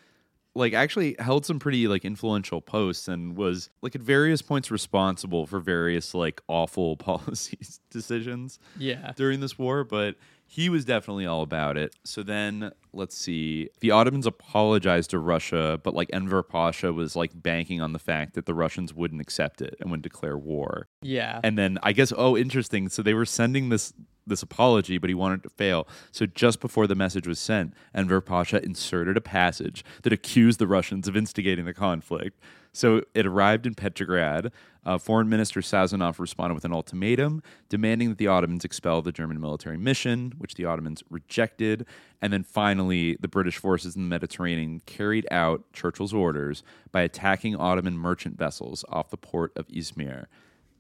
like 0.55 0.73
actually 0.75 1.15
held 1.21 1.47
some 1.47 1.59
pretty 1.61 1.87
like 1.89 2.05
influential 2.05 2.61
posts 2.61 3.07
and 3.09 3.37
was 3.37 3.71
like 3.83 3.95
at 3.95 4.01
various 4.01 4.43
points 4.43 4.69
responsible 4.71 5.47
for 5.47 5.61
various 5.61 6.13
like 6.13 6.41
awful 6.49 6.97
policies 7.09 7.79
decisions 7.91 8.59
Yeah. 8.77 9.13
during 9.15 9.39
this 9.39 9.57
war 9.57 9.85
but 9.85 10.17
he 10.53 10.69
was 10.69 10.85
definitely 10.85 11.25
all 11.27 11.43
about 11.43 11.77
it 11.77 11.95
so 12.05 12.23
then 12.25 12.73
let's 12.93 13.17
see 13.17 13.69
the 13.81 13.91
ottomans 13.93 14.27
apologized 14.27 15.11
to 15.11 15.19
russia 15.19 15.81
but 15.85 15.95
like 15.95 16.11
enver 16.13 16.43
pasha 16.43 16.93
was 16.93 17.15
like 17.15 17.31
banking 17.35 17.81
on 17.81 17.93
the 17.93 17.99
fact 18.01 18.35
that 18.35 18.47
the 18.47 18.55
russians 18.55 18.93
wouldn't 18.93 19.21
accept 19.21 19.63
it 19.63 19.77
and 19.81 19.91
would 19.93 20.03
declare 20.03 20.37
war 20.37 20.89
Yeah. 21.03 21.39
and 21.45 21.57
then 21.57 21.79
I 21.85 21.93
guess 21.93 22.13
oh 22.17 22.37
interesting. 22.37 22.89
So 22.89 23.03
they 23.03 23.15
were 23.15 23.25
sending 23.27 23.69
this 23.69 23.93
this 24.27 24.43
apology, 24.43 24.99
but 24.99 25.09
he 25.11 25.15
wanted 25.15 25.43
to 25.45 25.49
fail. 25.49 25.89
So 26.13 26.27
just 26.27 26.61
before 26.61 26.87
the 26.87 26.95
message 26.95 27.27
was 27.27 27.39
sent, 27.41 27.75
Enver 27.95 28.21
Pasha 28.21 28.63
inserted 28.63 29.17
a 29.17 29.21
passage 29.21 29.83
that 30.03 30.13
accused 30.13 30.59
the 30.61 30.67
Russians 30.69 31.09
of 31.09 31.17
instigating 31.17 31.65
the 31.65 31.75
conflict. 31.75 32.39
So 32.73 33.03
it 33.15 33.27
arrived 33.27 33.67
in 33.67 33.75
Petrograd. 33.75 34.53
Uh, 34.85 34.97
Foreign 34.97 35.29
Minister 35.29 35.61
Sazonov 35.61 36.19
responded 36.19 36.55
with 36.55 36.65
an 36.65 36.73
ultimatum 36.73 37.43
demanding 37.69 38.09
that 38.09 38.19
the 38.19 38.29
Ottomans 38.29 38.65
expel 38.65 39.03
the 39.03 39.13
German 39.13 39.41
military 39.41 39.77
mission, 39.77 40.35
which 40.39 40.55
the 40.55 40.65
Ottomans 40.65 41.03
rejected. 41.11 41.85
And 42.23 42.33
then 42.33 42.45
finally, 42.45 43.17
the 43.21 43.29
British 43.29 43.59
forces 43.59 43.97
in 43.97 44.03
the 44.03 44.09
Mediterranean 44.09 44.81
carried 44.87 45.27
out 45.31 45.65
Churchill's 45.73 46.15
orders 46.15 46.63
by 46.93 47.03
attacking 47.03 47.57
Ottoman 47.57 47.99
merchant 47.99 48.39
vessels 48.39 48.85
off 48.89 49.11
the 49.11 49.17
port 49.17 49.53
of 49.57 49.69
Izmir. 49.69 50.27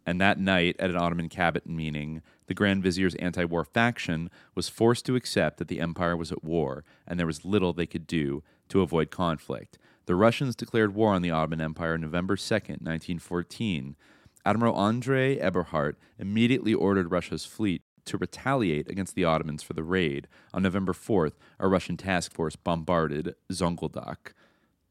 And 0.06 0.20
that 0.20 0.38
night, 0.40 0.76
at 0.78 0.90
an 0.90 0.96
Ottoman 0.96 1.28
cabinet 1.28 1.66
meeting, 1.66 2.22
the 2.46 2.54
Grand 2.54 2.82
Vizier's 2.82 3.14
anti 3.16 3.44
war 3.44 3.64
faction 3.64 4.30
was 4.54 4.68
forced 4.68 5.04
to 5.06 5.14
accept 5.14 5.58
that 5.58 5.68
the 5.68 5.80
empire 5.80 6.16
was 6.16 6.32
at 6.32 6.42
war 6.42 6.84
and 7.06 7.18
there 7.18 7.26
was 7.26 7.44
little 7.44 7.72
they 7.72 7.86
could 7.86 8.06
do 8.06 8.42
to 8.70 8.80
avoid 8.80 9.10
conflict. 9.10 9.78
The 10.10 10.16
Russians 10.16 10.56
declared 10.56 10.92
war 10.92 11.14
on 11.14 11.22
the 11.22 11.30
Ottoman 11.30 11.60
Empire 11.60 11.96
November 11.96 12.34
2nd, 12.34 12.82
1914. 12.82 13.94
Admiral 14.44 14.76
Andrei 14.76 15.36
Eberhardt 15.36 15.96
immediately 16.18 16.74
ordered 16.74 17.12
Russia's 17.12 17.44
fleet 17.44 17.82
to 18.06 18.18
retaliate 18.18 18.90
against 18.90 19.14
the 19.14 19.24
Ottomans 19.24 19.62
for 19.62 19.74
the 19.74 19.84
raid. 19.84 20.26
On 20.52 20.64
November 20.64 20.92
4th, 20.92 21.34
a 21.60 21.68
Russian 21.68 21.96
task 21.96 22.32
force 22.32 22.56
bombarded 22.56 23.36
Zonguldak. 23.52 24.32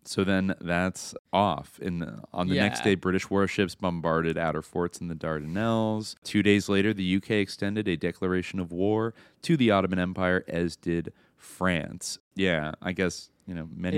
So 0.05 0.23
then 0.23 0.55
that's 0.61 1.13
off. 1.33 1.77
In 1.79 2.21
on 2.31 2.47
the 2.47 2.55
next 2.55 2.85
day, 2.85 2.95
British 2.95 3.29
warships 3.29 3.75
bombarded 3.75 4.37
outer 4.37 4.61
forts 4.61 5.01
in 5.01 5.09
the 5.09 5.15
Dardanelles. 5.15 6.15
Two 6.23 6.41
days 6.41 6.69
later, 6.69 6.93
the 6.93 7.17
UK 7.17 7.31
extended 7.31 7.89
a 7.89 7.97
declaration 7.97 8.61
of 8.61 8.71
war 8.71 9.13
to 9.41 9.57
the 9.57 9.69
Ottoman 9.69 9.99
Empire, 9.99 10.45
as 10.47 10.77
did 10.77 11.11
France. 11.35 12.19
Yeah, 12.35 12.71
I 12.81 12.93
guess 12.93 13.29
you 13.45 13.53
know 13.53 13.67
many. 13.75 13.97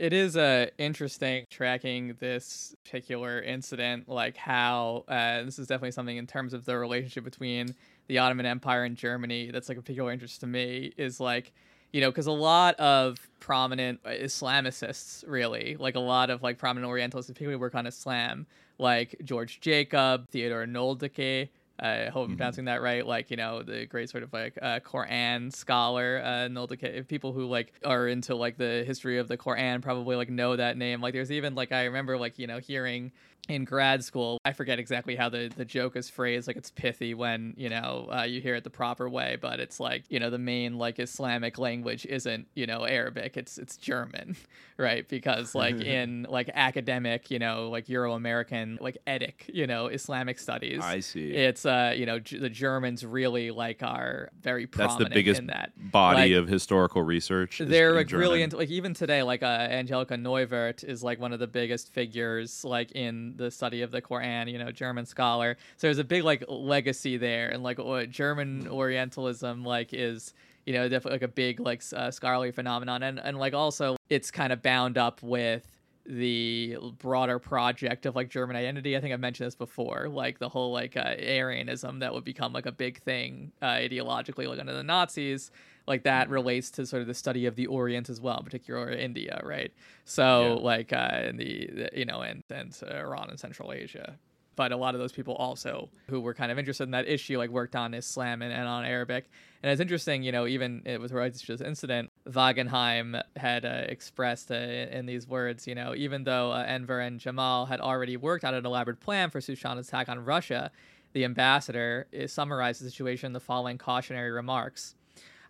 It 0.00 0.14
is 0.14 0.34
uh, 0.34 0.68
interesting 0.78 1.44
tracking 1.50 2.16
this 2.20 2.74
particular 2.84 3.42
incident, 3.42 4.08
like 4.08 4.34
how 4.34 5.04
uh, 5.06 5.42
this 5.42 5.58
is 5.58 5.66
definitely 5.66 5.90
something 5.90 6.16
in 6.16 6.26
terms 6.26 6.54
of 6.54 6.64
the 6.64 6.78
relationship 6.78 7.22
between 7.22 7.74
the 8.06 8.16
Ottoman 8.16 8.46
Empire 8.46 8.84
and 8.84 8.96
Germany 8.96 9.50
that's 9.50 9.68
like 9.68 9.76
a 9.76 9.82
particular 9.82 10.10
interest 10.10 10.40
to 10.40 10.46
me 10.46 10.94
is 10.96 11.20
like 11.20 11.52
you 11.92 12.00
know 12.00 12.10
because 12.10 12.26
a 12.26 12.32
lot 12.32 12.76
of 12.76 13.18
prominent 13.40 14.00
uh, 14.06 14.08
Islamicists 14.08 15.22
really 15.28 15.76
like 15.78 15.96
a 15.96 16.00
lot 16.00 16.30
of 16.30 16.42
like 16.42 16.56
prominent 16.56 16.88
Orientalists 16.88 17.30
particularly 17.30 17.60
work 17.60 17.74
on 17.74 17.86
Islam 17.86 18.46
like 18.78 19.14
George 19.22 19.60
Jacob, 19.60 20.30
Theodore 20.30 20.64
Nöldeke. 20.64 21.50
I 21.80 22.10
hope 22.10 22.28
I'm 22.28 22.36
pronouncing 22.36 22.66
that 22.66 22.82
right. 22.82 23.06
Like, 23.06 23.30
you 23.30 23.36
know, 23.38 23.62
the 23.62 23.86
great 23.86 24.10
sort 24.10 24.22
of 24.22 24.32
like 24.32 24.58
uh, 24.60 24.80
Quran 24.80 25.52
scholar, 25.52 26.20
uh, 26.22 26.28
Nöldeke. 26.48 27.08
People 27.08 27.32
who 27.32 27.46
like 27.46 27.72
are 27.84 28.06
into 28.06 28.34
like 28.34 28.58
the 28.58 28.84
history 28.86 29.18
of 29.18 29.28
the 29.28 29.38
Quran 29.38 29.80
probably 29.80 30.14
like 30.16 30.28
know 30.28 30.56
that 30.56 30.76
name. 30.76 31.00
Like, 31.00 31.14
there's 31.14 31.32
even 31.32 31.54
like 31.54 31.72
I 31.72 31.84
remember 31.84 32.18
like 32.18 32.38
you 32.38 32.46
know 32.46 32.58
hearing 32.58 33.12
in 33.48 33.64
grad 33.64 34.04
school. 34.04 34.38
I 34.44 34.52
forget 34.52 34.78
exactly 34.78 35.16
how 35.16 35.28
the 35.28 35.50
the 35.54 35.64
joke 35.64 35.96
is 35.96 36.08
phrased. 36.08 36.46
Like, 36.46 36.56
it's 36.56 36.70
pithy 36.70 37.14
when 37.14 37.54
you 37.56 37.68
know 37.68 38.08
uh, 38.12 38.22
you 38.22 38.40
hear 38.40 38.54
it 38.54 38.64
the 38.64 38.70
proper 38.70 39.08
way, 39.08 39.36
but 39.40 39.60
it's 39.60 39.80
like 39.80 40.04
you 40.08 40.20
know 40.20 40.30
the 40.30 40.38
main 40.38 40.78
like 40.78 40.98
Islamic 40.98 41.58
language 41.58 42.06
isn't 42.06 42.46
you 42.54 42.66
know 42.66 42.84
Arabic. 42.84 43.36
It's 43.36 43.58
it's 43.58 43.76
German, 43.76 44.36
right? 44.76 45.08
Because 45.08 45.54
like 45.54 45.80
in 45.80 46.26
like 46.28 46.50
academic, 46.54 47.30
you 47.30 47.38
know, 47.38 47.68
like 47.70 47.88
Euro 47.88 48.12
American 48.14 48.78
like 48.80 48.98
edic 49.06 49.52
you 49.52 49.66
know, 49.66 49.86
Islamic 49.86 50.38
studies. 50.38 50.80
I 50.82 51.00
see. 51.00 51.30
It's 51.32 51.66
uh, 51.66 51.94
you 51.96 52.06
know, 52.06 52.18
G- 52.20 52.38
the 52.38 52.50
Germans 52.50 53.04
really 53.04 53.50
like 53.50 53.82
are 53.82 54.30
very 54.40 54.66
That's 54.66 54.76
prominent 54.76 55.10
the 55.10 55.14
biggest 55.14 55.40
in 55.40 55.46
that 55.48 55.72
body 55.90 56.34
Like, 56.34 56.42
of 56.42 56.48
historical 56.48 57.02
research. 57.02 57.60
they're 57.64 57.94
like 57.94 58.12
really 58.12 58.42
into 58.42 58.56
like 58.56 58.70
even 58.70 58.94
today 58.94 59.22
like 59.22 59.42
uh, 59.42 59.46
Angelika 59.46 60.14
Neuwirth 60.14 60.84
is 60.84 61.02
like 61.02 61.18
one 61.20 61.32
of 61.32 61.38
the 61.40 61.46
biggest 61.46 61.92
figures 61.92 62.64
like 62.64 62.92
in 62.92 63.29
the 63.36 63.50
study 63.50 63.82
of 63.82 63.90
the 63.90 64.02
Quran 64.02 64.50
you 64.50 64.58
know 64.58 64.70
German 64.70 65.06
scholar 65.06 65.56
so 65.76 65.86
there's 65.86 65.98
a 65.98 66.04
big 66.04 66.24
like 66.24 66.44
legacy 66.48 67.16
there 67.16 67.48
and 67.48 67.62
like 67.62 67.78
what 67.78 68.10
German 68.10 68.68
Orientalism 68.68 69.64
like 69.64 69.92
is 69.92 70.34
you 70.66 70.72
know 70.72 70.88
definitely 70.88 71.12
like 71.12 71.22
a 71.22 71.28
big 71.28 71.60
like 71.60 71.82
uh, 71.94 72.10
scholarly 72.10 72.52
phenomenon 72.52 73.02
and 73.02 73.18
and 73.18 73.38
like 73.38 73.54
also 73.54 73.96
it's 74.08 74.30
kind 74.30 74.52
of 74.52 74.62
bound 74.62 74.98
up 74.98 75.22
with 75.22 75.66
the 76.06 76.76
broader 76.98 77.38
project 77.38 78.06
of 78.06 78.16
like 78.16 78.28
German 78.28 78.56
identity. 78.56 78.96
I 78.96 79.00
think 79.00 79.12
I've 79.12 79.20
mentioned 79.20 79.46
this 79.46 79.54
before, 79.54 80.08
like 80.08 80.38
the 80.38 80.48
whole 80.48 80.72
like 80.72 80.96
uh, 80.96 81.14
Aryanism 81.16 82.00
that 82.00 82.12
would 82.12 82.24
become 82.24 82.52
like 82.52 82.66
a 82.66 82.72
big 82.72 83.00
thing 83.02 83.52
uh, 83.62 83.66
ideologically, 83.66 84.48
like 84.48 84.58
under 84.58 84.74
the 84.74 84.82
Nazis. 84.82 85.50
Like 85.90 86.04
that 86.04 86.30
relates 86.30 86.70
to 86.76 86.86
sort 86.86 87.02
of 87.02 87.08
the 87.08 87.14
study 87.14 87.46
of 87.46 87.56
the 87.56 87.66
Orient 87.66 88.08
as 88.08 88.20
well, 88.20 88.38
in 88.38 88.44
particular 88.44 88.88
India, 88.92 89.40
right? 89.42 89.72
So 90.04 90.56
like 90.62 90.92
uh, 90.92 91.22
in 91.24 91.36
the, 91.36 91.70
the 91.78 91.90
you 92.00 92.04
know 92.04 92.20
and 92.20 92.44
and 92.48 92.70
uh, 92.88 92.94
Iran 92.94 93.28
and 93.28 93.40
Central 93.40 93.72
Asia. 93.72 94.16
But 94.54 94.70
a 94.70 94.76
lot 94.76 94.94
of 94.94 95.00
those 95.00 95.10
people 95.10 95.34
also 95.34 95.88
who 96.08 96.20
were 96.20 96.32
kind 96.32 96.52
of 96.52 96.60
interested 96.60 96.84
in 96.84 96.92
that 96.92 97.08
issue, 97.08 97.38
like 97.38 97.50
worked 97.50 97.74
on 97.74 97.92
Islam 97.94 98.40
and, 98.40 98.52
and 98.52 98.68
on 98.68 98.84
Arabic. 98.84 99.24
And 99.62 99.72
it's 99.72 99.80
interesting, 99.80 100.22
you 100.22 100.30
know, 100.30 100.46
even 100.46 100.82
uh, 100.86 101.00
with 101.00 101.10
this 101.10 101.60
incident, 101.60 102.10
Wangenheim 102.28 103.20
had 103.34 103.64
uh, 103.64 103.86
expressed 103.88 104.52
uh, 104.52 104.54
in 104.98 105.06
these 105.06 105.26
words, 105.26 105.66
you 105.66 105.74
know, 105.74 105.92
even 105.96 106.22
though 106.22 106.52
uh, 106.52 106.64
Enver 106.68 107.00
and 107.00 107.18
Jamal 107.18 107.66
had 107.66 107.80
already 107.80 108.16
worked 108.16 108.44
out 108.44 108.54
an 108.54 108.64
elaborate 108.64 109.00
plan 109.00 109.28
for 109.30 109.40
Souchon's 109.40 109.88
attack 109.88 110.08
on 110.08 110.24
Russia, 110.24 110.70
the 111.14 111.24
ambassador, 111.24 112.06
summarized 112.26 112.80
the 112.80 112.88
situation 112.88 113.26
in 113.26 113.32
the 113.32 113.40
following 113.40 113.76
cautionary 113.76 114.30
remarks. 114.30 114.94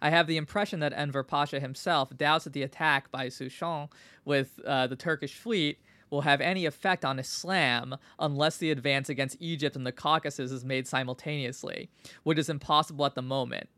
I 0.03 0.11
have 0.11 0.27
the 0.27 0.37
impression 0.37 0.81
that 0.81 0.93
Enver 0.93 1.23
Pasha 1.23 1.61
himself 1.61 2.17
doubts 2.17 2.45
that 2.45 2.53
the 2.53 2.63
attack 2.63 3.11
by 3.11 3.27
Souchon 3.27 3.91
with 4.25 4.61
uh, 4.67 4.87
the 4.87 4.97
Turkish 4.97 5.35
fleet 5.35 5.79
will 6.11 6.23
have 6.23 6.41
any 6.41 6.67
effect 6.67 7.05
on 7.05 7.19
Islam 7.19 7.97
unless 8.19 8.57
the 8.57 8.71
advance 8.71 9.09
against 9.09 9.37
Egypt 9.41 9.77
and 9.77 9.87
the 9.87 9.93
Caucasus 9.93 10.51
is 10.51 10.65
made 10.65 10.87
simultaneously, 10.89 11.89
which 12.25 12.39
is 12.39 12.49
impossible 12.49 13.07
at 13.07 13.15
the 13.15 13.23
moment. 13.23 13.69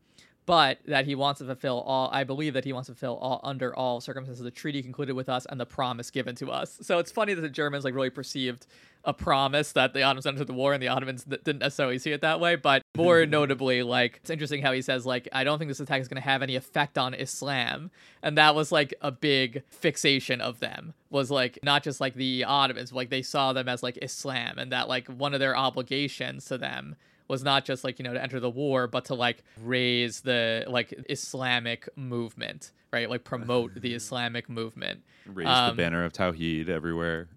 But 0.45 0.79
that 0.87 1.05
he 1.05 1.15
wants 1.15 1.39
to 1.39 1.45
fulfill 1.45 1.79
all, 1.81 2.09
I 2.11 2.25
believe 2.25 2.53
that 2.55 2.65
he 2.65 2.73
wants 2.73 2.87
to 2.87 2.95
fulfill 2.95 3.15
all 3.17 3.39
under 3.43 3.73
all 3.73 4.01
circumstances 4.01 4.43
the 4.43 4.51
treaty 4.51 4.83
concluded 4.83 5.15
with 5.15 5.29
us 5.29 5.45
and 5.45 5.57
the 5.57 5.65
promise 5.65 6.11
given 6.11 6.35
to 6.35 6.51
us. 6.51 6.79
So 6.81 6.99
it's 6.99 7.11
funny 7.11 7.33
that 7.33 7.41
the 7.41 7.49
Germans 7.49 7.85
like 7.85 7.93
really 7.93 8.09
perceived 8.09 8.67
a 9.05 9.13
promise 9.13 9.73
that 9.73 9.93
the 9.93 10.01
Ottomans 10.03 10.25
entered 10.25 10.47
the 10.47 10.53
war 10.53 10.73
and 10.73 10.81
the 10.81 10.87
Ottomans 10.87 11.23
didn't 11.23 11.59
necessarily 11.59 11.99
see 11.99 12.11
it 12.11 12.21
that 12.21 12.39
way. 12.39 12.55
But 12.55 12.83
more 12.95 13.25
notably, 13.27 13.83
like 13.83 14.17
it's 14.21 14.29
interesting 14.29 14.61
how 14.61 14.71
he 14.71 14.81
says 14.81 15.05
like 15.05 15.27
I 15.31 15.43
don't 15.43 15.59
think 15.59 15.69
this 15.69 15.79
attack 15.79 16.01
is 16.01 16.07
going 16.07 16.21
to 16.21 16.27
have 16.27 16.41
any 16.41 16.55
effect 16.55 16.97
on 16.97 17.13
Islam, 17.13 17.91
and 18.21 18.37
that 18.37 18.55
was 18.55 18.71
like 18.71 18.93
a 19.01 19.11
big 19.11 19.63
fixation 19.69 20.41
of 20.41 20.59
them. 20.59 20.93
Was 21.09 21.29
like 21.29 21.59
not 21.63 21.83
just 21.83 21.99
like 22.01 22.15
the 22.15 22.43
Ottomans, 22.45 22.91
but, 22.91 22.97
like 22.97 23.09
they 23.09 23.21
saw 23.21 23.53
them 23.53 23.67
as 23.67 23.83
like 23.83 23.97
Islam, 24.01 24.57
and 24.57 24.71
that 24.71 24.87
like 24.87 25.07
one 25.07 25.33
of 25.33 25.39
their 25.39 25.55
obligations 25.55 26.45
to 26.45 26.57
them 26.57 26.95
was 27.27 27.43
not 27.43 27.65
just 27.65 27.83
like 27.83 27.99
you 27.99 28.03
know 28.03 28.13
to 28.13 28.21
enter 28.21 28.39
the 28.39 28.49
war 28.49 28.85
but 28.85 29.05
to 29.05 29.15
like 29.15 29.43
raise 29.63 30.21
the 30.21 30.65
like 30.67 30.93
islamic 31.09 31.87
movement 31.95 32.71
right 32.91 33.09
like 33.09 33.23
promote 33.23 33.73
the 33.81 33.93
islamic 33.95 34.49
movement 34.49 35.01
Raise 35.25 35.47
Um, 35.47 35.75
the 35.75 35.81
banner 35.81 36.03
of 36.03 36.11
Tawhid 36.13 36.67
everywhere. 36.69 37.27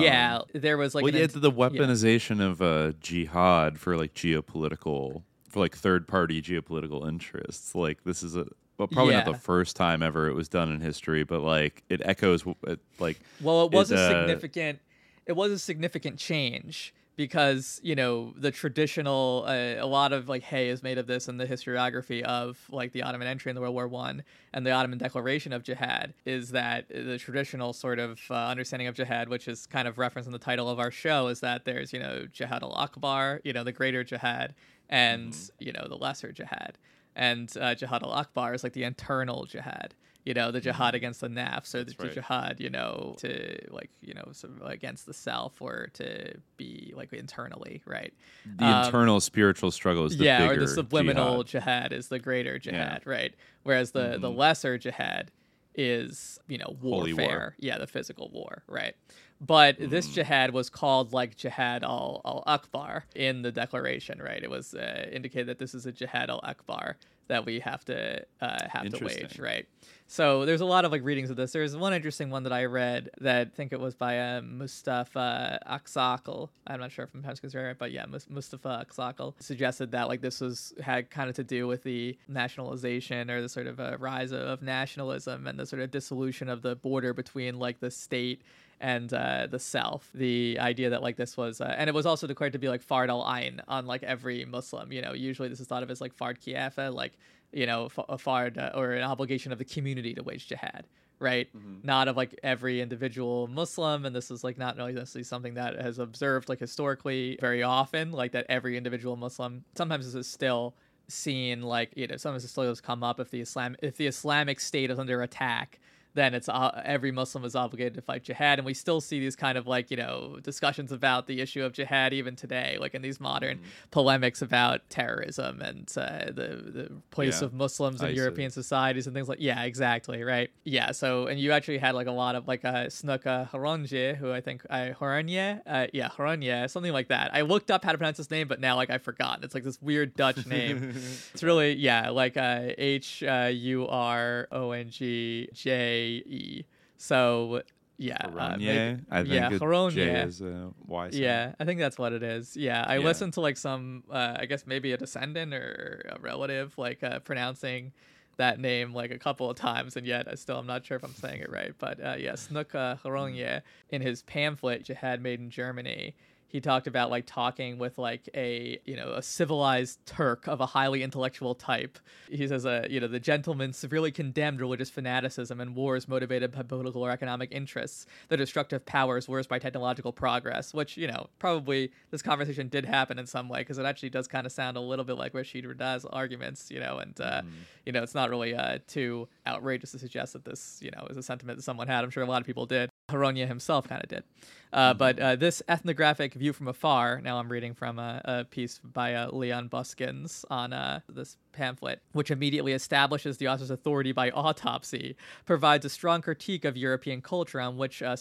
Yeah 0.00 0.36
Um, 0.36 0.60
there 0.60 0.76
was 0.76 0.94
like 0.94 1.04
well, 1.04 1.14
yeah, 1.14 1.26
the 1.26 1.40
yeah. 1.40 1.56
weaponization 1.56 2.40
of 2.40 2.62
uh, 2.62 2.92
jihad 3.00 3.78
for 3.78 3.96
like 3.96 4.14
geopolitical, 4.14 5.22
for 5.48 5.60
like 5.60 5.76
third 5.76 6.06
party 6.06 6.42
geopolitical 6.42 7.06
interests. 7.08 7.74
Like 7.74 8.04
this 8.04 8.22
is 8.22 8.36
a 8.36 8.46
well, 8.78 8.88
probably 8.88 9.14
not 9.14 9.24
the 9.24 9.34
first 9.34 9.76
time 9.76 10.02
ever 10.02 10.28
it 10.28 10.34
was 10.34 10.48
done 10.48 10.70
in 10.70 10.80
history, 10.80 11.24
but 11.24 11.40
like 11.40 11.82
it 11.88 12.02
echoes 12.04 12.44
it, 12.66 12.80
like. 12.98 13.18
Well, 13.40 13.64
it 13.66 13.72
was 13.72 13.90
a 13.90 13.96
uh, 13.96 14.08
significant. 14.08 14.80
It 15.24 15.34
was 15.34 15.50
a 15.50 15.58
significant 15.58 16.18
change 16.18 16.94
because 17.16 17.80
you 17.82 17.94
know 17.94 18.34
the 18.36 18.50
traditional. 18.50 19.44
Uh, 19.46 19.76
a 19.78 19.86
lot 19.86 20.12
of 20.12 20.28
like 20.28 20.42
hay 20.42 20.68
is 20.68 20.82
made 20.82 20.98
of 20.98 21.06
this 21.06 21.28
in 21.28 21.36
the 21.38 21.46
historiography 21.46 22.22
of 22.22 22.58
like 22.70 22.92
the 22.92 23.02
Ottoman 23.02 23.26
entry 23.26 23.50
in 23.50 23.54
the 23.54 23.60
World 23.60 23.74
War 23.74 23.88
One 23.88 24.22
and 24.52 24.66
the 24.66 24.70
Ottoman 24.70 24.98
declaration 24.98 25.52
of 25.52 25.62
jihad 25.62 26.14
is 26.24 26.50
that 26.50 26.88
the 26.88 27.18
traditional 27.18 27.72
sort 27.72 27.98
of 27.98 28.20
uh, 28.30 28.34
understanding 28.34 28.88
of 28.88 28.94
jihad, 28.94 29.28
which 29.28 29.48
is 29.48 29.66
kind 29.66 29.88
of 29.88 29.98
referenced 29.98 30.26
in 30.26 30.32
the 30.32 30.38
title 30.38 30.68
of 30.68 30.78
our 30.78 30.90
show, 30.90 31.28
is 31.28 31.40
that 31.40 31.64
there's 31.64 31.92
you 31.92 31.98
know 31.98 32.26
jihad 32.30 32.62
al 32.62 32.74
akbar, 32.74 33.40
you 33.44 33.52
know 33.52 33.64
the 33.64 33.72
greater 33.72 34.04
jihad, 34.04 34.54
and 34.88 35.36
you 35.58 35.72
know 35.72 35.86
the 35.88 35.96
lesser 35.96 36.32
jihad 36.32 36.78
and 37.16 37.56
uh, 37.58 37.74
jihad 37.74 38.02
al 38.02 38.12
akbar 38.12 38.54
is 38.54 38.62
like 38.62 38.74
the 38.74 38.84
internal 38.84 39.46
jihad 39.46 39.94
you 40.26 40.34
know 40.34 40.50
the 40.50 40.60
jihad 40.60 40.94
against 40.94 41.20
the 41.22 41.28
nafs 41.28 41.74
or 41.74 41.84
the, 41.84 41.94
the 41.94 42.04
right. 42.04 42.12
jihad 42.12 42.60
you 42.60 42.68
know 42.68 43.14
to 43.18 43.58
like 43.70 43.90
you 44.02 44.12
know 44.12 44.28
sort 44.32 44.52
of 44.60 44.66
against 44.68 45.06
the 45.06 45.14
self 45.14 45.62
or 45.62 45.88
to 45.94 46.34
be 46.58 46.92
like 46.96 47.12
internally 47.12 47.80
right 47.86 48.12
The 48.44 48.64
Um, 48.66 48.84
internal 48.84 49.20
spiritual 49.20 49.70
struggle 49.70 50.04
is 50.04 50.16
the 50.16 50.24
yeah 50.24 50.48
bigger 50.48 50.62
or 50.62 50.66
the 50.66 50.68
subliminal 50.68 51.44
jihad. 51.44 51.90
jihad, 51.90 51.92
is 51.92 52.08
the 52.08 52.18
greater 52.18 52.54
Yeah. 52.56 52.60
jihad 52.72 53.06
right 53.06 53.34
whereas 53.62 53.92
the 53.92 54.18
the 54.20 54.28
Mhm. 54.30 54.36
lesser 54.36 54.76
jihad 54.78 55.30
is 55.74 56.38
you 56.48 56.58
know 56.58 56.76
Holy 56.80 57.12
war. 57.12 57.22
warfare 57.22 57.54
yeah 57.58 57.78
the 57.78 57.86
physical 57.86 58.28
war 58.30 58.62
right 58.66 58.94
but 59.40 59.78
Mm-hmm. 59.78 59.90
this 59.90 60.08
jihad 60.08 60.50
was 60.52 60.70
called 60.70 61.12
like 61.12 61.36
jihad 61.36 61.84
al 61.84 62.22
al 62.24 62.42
akbar 62.46 63.04
in 63.14 63.42
the 63.42 63.52
declaration 63.52 64.18
right 64.20 64.42
it 64.42 64.50
was 64.50 64.74
uh, 64.74 65.06
indicated 65.12 65.46
that 65.48 65.58
this 65.58 65.74
is 65.74 65.84
a 65.86 65.92
jihad 65.92 66.30
al 66.30 66.40
akbar 66.42 66.96
that 67.28 67.44
we 67.46 67.60
have 67.60 67.84
to 67.86 68.24
uh, 68.40 68.58
have 68.68 68.88
to 68.90 69.04
wage 69.04 69.38
right? 69.38 69.66
So 70.08 70.44
there's 70.44 70.60
a 70.60 70.66
lot 70.66 70.84
of 70.84 70.92
like 70.92 71.02
readings 71.02 71.30
of 71.30 71.36
this. 71.36 71.50
There's 71.50 71.76
one 71.76 71.92
interesting 71.92 72.30
one 72.30 72.44
that 72.44 72.52
i 72.52 72.64
read 72.64 73.10
that 73.20 73.48
i 73.52 73.56
think 73.56 73.72
it 73.72 73.80
was 73.80 73.94
by 73.94 74.18
uh, 74.18 74.40
mustafa 74.42 75.58
aksakal. 75.68 76.48
I'm 76.66 76.80
not 76.80 76.92
sure 76.92 77.04
if 77.04 77.14
i'm 77.14 77.22
pronouncing 77.22 77.50
right 77.60 77.76
but 77.78 77.92
yeah 77.92 78.06
Mus- 78.06 78.28
mustafa 78.28 78.86
aksakal 78.88 79.34
suggested 79.40 79.92
that 79.92 80.08
like 80.08 80.20
this 80.20 80.40
was 80.40 80.72
had 80.80 81.10
kind 81.10 81.28
of 81.28 81.36
to 81.36 81.44
do 81.44 81.66
with 81.66 81.82
the 81.82 82.16
nationalization 82.28 83.30
or 83.30 83.42
the 83.42 83.48
sort 83.48 83.66
of 83.66 83.80
uh, 83.80 83.96
rise 83.98 84.32
of 84.32 84.62
nationalism 84.62 85.46
and 85.46 85.58
the 85.58 85.66
sort 85.66 85.82
of 85.82 85.90
dissolution 85.90 86.48
of 86.48 86.62
the 86.62 86.76
border 86.76 87.12
between 87.12 87.58
like 87.58 87.80
the 87.80 87.90
state 87.90 88.42
and 88.80 89.12
uh, 89.12 89.46
the 89.50 89.58
self. 89.58 90.10
The 90.14 90.58
idea 90.60 90.90
that 90.90 91.02
like 91.02 91.16
this 91.16 91.36
was, 91.36 91.60
uh, 91.60 91.74
and 91.76 91.88
it 91.88 91.94
was 91.94 92.06
also 92.06 92.26
declared 92.26 92.52
to 92.52 92.58
be 92.58 92.68
like 92.68 92.86
fard 92.86 93.08
al 93.08 93.26
ain 93.34 93.60
on 93.68 93.86
like 93.86 94.02
every 94.02 94.44
Muslim. 94.44 94.92
You 94.92 95.02
know, 95.02 95.12
usually 95.12 95.48
this 95.48 95.60
is 95.60 95.66
thought 95.66 95.82
of 95.82 95.90
as 95.90 96.00
like 96.00 96.16
fard 96.16 96.38
kifaya, 96.40 96.92
like 96.92 97.12
you 97.52 97.66
know, 97.66 97.86
f- 97.86 97.98
a 98.08 98.16
fard 98.16 98.58
uh, 98.58 98.76
or 98.76 98.92
an 98.92 99.02
obligation 99.02 99.52
of 99.52 99.58
the 99.58 99.64
community 99.64 100.14
to 100.14 100.22
wage 100.22 100.48
jihad. 100.48 100.86
Right, 101.18 101.48
not 101.82 102.08
of 102.08 102.16
like 102.18 102.38
every 102.42 102.82
individual 102.82 103.46
Muslim, 103.48 104.04
and 104.04 104.14
this 104.14 104.30
is 104.30 104.44
like 104.44 104.58
not 104.58 104.76
really 104.76 104.92
necessarily 104.92 105.24
something 105.24 105.54
that 105.54 105.80
has 105.80 105.98
observed 105.98 106.50
like 106.50 106.58
historically 106.58 107.38
very 107.40 107.62
often, 107.62 108.12
like 108.12 108.32
that 108.32 108.44
every 108.50 108.76
individual 108.76 109.16
Muslim. 109.16 109.64
Sometimes 109.76 110.04
this 110.04 110.14
is 110.14 110.30
still 110.30 110.74
seen 111.08 111.62
like 111.62 111.90
you 111.96 112.06
know 112.06 112.16
sometimes 112.16 112.42
the 112.42 112.48
still 112.48 112.64
has 112.64 112.80
come 112.80 113.02
up 113.02 113.18
if 113.18 113.30
the 113.30 113.40
Islam 113.40 113.76
if 113.80 113.96
the 113.96 114.06
Islamic 114.06 114.60
State 114.60 114.90
is 114.90 114.98
under 114.98 115.22
attack 115.22 115.80
then 116.16 116.34
it's 116.34 116.48
uh, 116.48 116.82
every 116.84 117.12
Muslim 117.12 117.44
is 117.44 117.54
obligated 117.54 117.94
to 117.94 118.02
fight 118.02 118.24
jihad, 118.24 118.58
and 118.58 118.66
we 118.66 118.74
still 118.74 119.00
see 119.00 119.20
these 119.20 119.36
kind 119.36 119.56
of 119.56 119.66
like 119.66 119.90
you 119.90 119.96
know 119.96 120.38
discussions 120.42 120.90
about 120.92 121.26
the 121.28 121.40
issue 121.40 121.62
of 121.64 121.72
jihad 121.72 122.12
even 122.12 122.34
today, 122.34 122.76
like 122.80 122.94
in 122.94 123.02
these 123.02 123.20
modern 123.20 123.60
polemics 123.90 124.42
about 124.42 124.80
terrorism 124.90 125.60
and 125.62 125.92
uh, 125.96 126.26
the 126.26 126.62
the 126.76 126.90
place 127.10 127.40
Yeah, 127.40 127.46
of 127.46 127.52
Muslims 127.54 128.00
in 128.00 128.08
ISIS. 128.08 128.16
European 128.16 128.50
societies 128.50 129.06
and 129.06 129.14
things 129.14 129.28
like 129.28 129.38
yeah, 129.40 129.62
exactly 129.64 130.22
right, 130.24 130.50
yeah. 130.64 130.90
So 130.92 131.26
and 131.26 131.38
you 131.38 131.52
actually 131.52 131.78
had 131.78 131.94
like 131.94 132.06
a 132.08 132.12
lot 132.12 132.34
of 132.34 132.48
like 132.48 132.64
uh, 132.64 132.86
Snouck 132.86 133.24
Hurgronje, 133.50 134.16
who 134.16 134.32
I 134.32 134.40
think 134.40 134.62
I 134.70 134.94
Haronje, 134.98 135.60
uh, 135.66 135.86
yeah 135.92 136.08
Haronje, 136.08 136.68
something 136.70 136.92
like 136.92 137.08
that. 137.08 137.34
I 137.34 137.42
looked 137.42 137.70
up 137.70 137.84
how 137.84 137.92
to 137.92 137.98
pronounce 137.98 138.16
his 138.16 138.30
name, 138.30 138.48
but 138.48 138.60
now 138.60 138.76
like 138.76 138.90
I've 138.90 139.02
forgotten. 139.02 139.44
It's 139.44 139.54
like 139.54 139.64
this 139.64 139.80
weird 139.82 140.14
Dutch 140.16 140.46
name. 140.46 140.94
it's 141.34 141.42
really 141.42 141.74
yeah, 141.74 142.08
like 142.10 142.36
uh, 142.36 142.68
H 142.78 143.22
uh, 143.22 143.50
U 143.52 143.86
R 143.86 144.48
O 144.50 144.70
N 144.72 144.88
G 144.90 145.48
J 145.52 146.05
E. 146.06 146.64
So 146.96 147.62
yeah, 147.98 148.16
uh, 148.22 148.28
Haronye? 148.28 148.58
maybe- 148.58 149.02
I 149.10 149.22
think 149.22 149.34
yeah, 149.34 149.50
Haronye. 149.50 149.92
J 149.92 150.10
is 150.22 150.40
a 150.42 150.70
Y 150.86 151.10
sound. 151.10 151.14
Yeah, 151.22 151.54
I 151.58 151.64
think 151.64 151.80
that's 151.80 151.98
what 151.98 152.12
it 152.12 152.22
is. 152.22 152.56
Yeah, 152.56 152.84
I 152.86 152.98
Yeah. 152.98 153.04
listened 153.04 153.32
to 153.34 153.40
like 153.40 153.56
some, 153.56 154.04
uh, 154.10 154.36
I 154.38 154.46
guess 154.46 154.66
maybe 154.66 154.92
a 154.92 154.96
descendant 154.98 155.54
or 155.54 156.04
a 156.14 156.20
relative, 156.20 156.76
like 156.78 157.02
uh, 157.02 157.20
pronouncing 157.20 157.92
that 158.36 158.60
name 158.60 158.92
like 158.92 159.10
a 159.10 159.18
couple 159.18 159.48
of 159.48 159.56
times, 159.56 159.96
and 159.96 160.06
yet 160.06 160.28
I 160.30 160.34
still 160.34 160.58
I'm 160.58 160.66
not 160.66 160.84
sure 160.84 160.98
if 160.98 161.04
I'm 161.04 161.14
saying 161.14 161.40
it 161.40 161.50
right. 161.50 161.72
But 161.78 161.98
uh, 162.04 162.16
yeah, 162.18 162.32
Snouck 162.32 162.72
Hurgronje 163.02 163.62
in 163.88 164.02
his 164.02 164.22
pamphlet 164.22 164.84
Jihad 164.84 165.22
Made 165.22 165.40
in 165.40 165.48
Germany. 165.48 166.14
He 166.48 166.60
talked 166.60 166.86
about 166.86 167.10
like 167.10 167.26
talking 167.26 167.78
with 167.78 167.98
like 167.98 168.28
a 168.34 168.80
you 168.84 168.96
know 168.96 169.12
a 169.12 169.22
civilized 169.22 170.04
Turk 170.06 170.46
of 170.46 170.60
a 170.60 170.66
highly 170.66 171.02
intellectual 171.02 171.54
type. 171.54 171.98
He 172.30 172.46
says, 172.46 172.64
uh, 172.64 172.86
you 172.88 173.00
know, 173.00 173.08
the 173.08 173.20
gentleman 173.20 173.72
severely 173.72 174.10
condemned 174.10 174.60
religious 174.60 174.88
fanaticism 174.88 175.60
and 175.60 175.74
wars 175.74 176.08
motivated 176.08 176.52
by 176.52 176.62
political 176.62 177.02
or 177.04 177.10
economic 177.10 177.50
interests, 177.52 178.06
the 178.28 178.36
destructive 178.36 178.86
powers 178.86 179.28
wars 179.28 179.46
by 179.46 179.58
technological 179.58 180.12
progress. 180.12 180.72
Which 180.72 180.96
you 180.96 181.08
know 181.08 181.28
probably 181.38 181.90
this 182.10 182.22
conversation 182.22 182.68
did 182.68 182.84
happen 182.84 183.18
in 183.18 183.26
some 183.26 183.48
way 183.48 183.60
because 183.60 183.78
it 183.78 183.86
actually 183.86 184.10
does 184.10 184.28
kind 184.28 184.46
of 184.46 184.52
sound 184.52 184.76
a 184.76 184.80
little 184.80 185.04
bit 185.04 185.16
like 185.16 185.34
Rashid 185.34 185.66
Rida's 185.66 186.04
arguments, 186.04 186.70
you 186.70 186.80
know, 186.80 186.98
and 186.98 187.20
uh, 187.20 187.42
you 187.84 187.92
know 187.92 188.02
it's 188.02 188.14
not 188.14 188.30
really 188.30 188.54
uh, 188.54 188.78
too 188.86 189.28
outrageous 189.46 189.92
to 189.92 189.98
suggest 189.98 190.32
that 190.32 190.44
this 190.44 190.78
you 190.80 190.90
know 190.90 191.06
is 191.10 191.16
a 191.16 191.22
sentiment 191.22 191.58
that 191.58 191.62
someone 191.62 191.88
had. 191.88 192.04
I'm 192.04 192.10
sure 192.10 192.22
a 192.22 192.26
lot 192.26 192.40
of 192.40 192.46
people 192.46 192.66
did. 192.66 192.90
Hurgronje 193.08 193.46
himself 193.46 193.88
kind 193.88 194.02
of 194.02 194.08
did. 194.08 194.24
Uh, 194.72 194.92
But 194.92 195.18
uh, 195.20 195.36
this 195.36 195.62
ethnographic 195.68 196.34
view 196.34 196.52
from 196.52 196.66
afar, 196.66 197.20
now 197.20 197.38
I'm 197.38 197.48
reading 197.48 197.72
from 197.72 198.00
a, 198.00 198.20
a 198.24 198.44
piece 198.44 198.80
by 198.82 199.14
uh, 199.14 199.30
Leon 199.30 199.68
Buskens 199.68 200.44
on 200.50 200.72
uh, 200.72 201.00
this 201.08 201.36
pamphlet, 201.52 202.02
which 202.12 202.32
immediately 202.32 202.72
establishes 202.72 203.38
the 203.38 203.46
author's 203.46 203.70
authority 203.70 204.10
by 204.10 204.30
autopsy, 204.32 205.16
provides 205.44 205.84
a 205.84 205.88
strong 205.88 206.20
critique 206.20 206.64
of 206.64 206.76
European 206.76 207.22
culture 207.22 207.60
on 207.60 207.76
which 207.78 208.02
uh, 208.02 208.16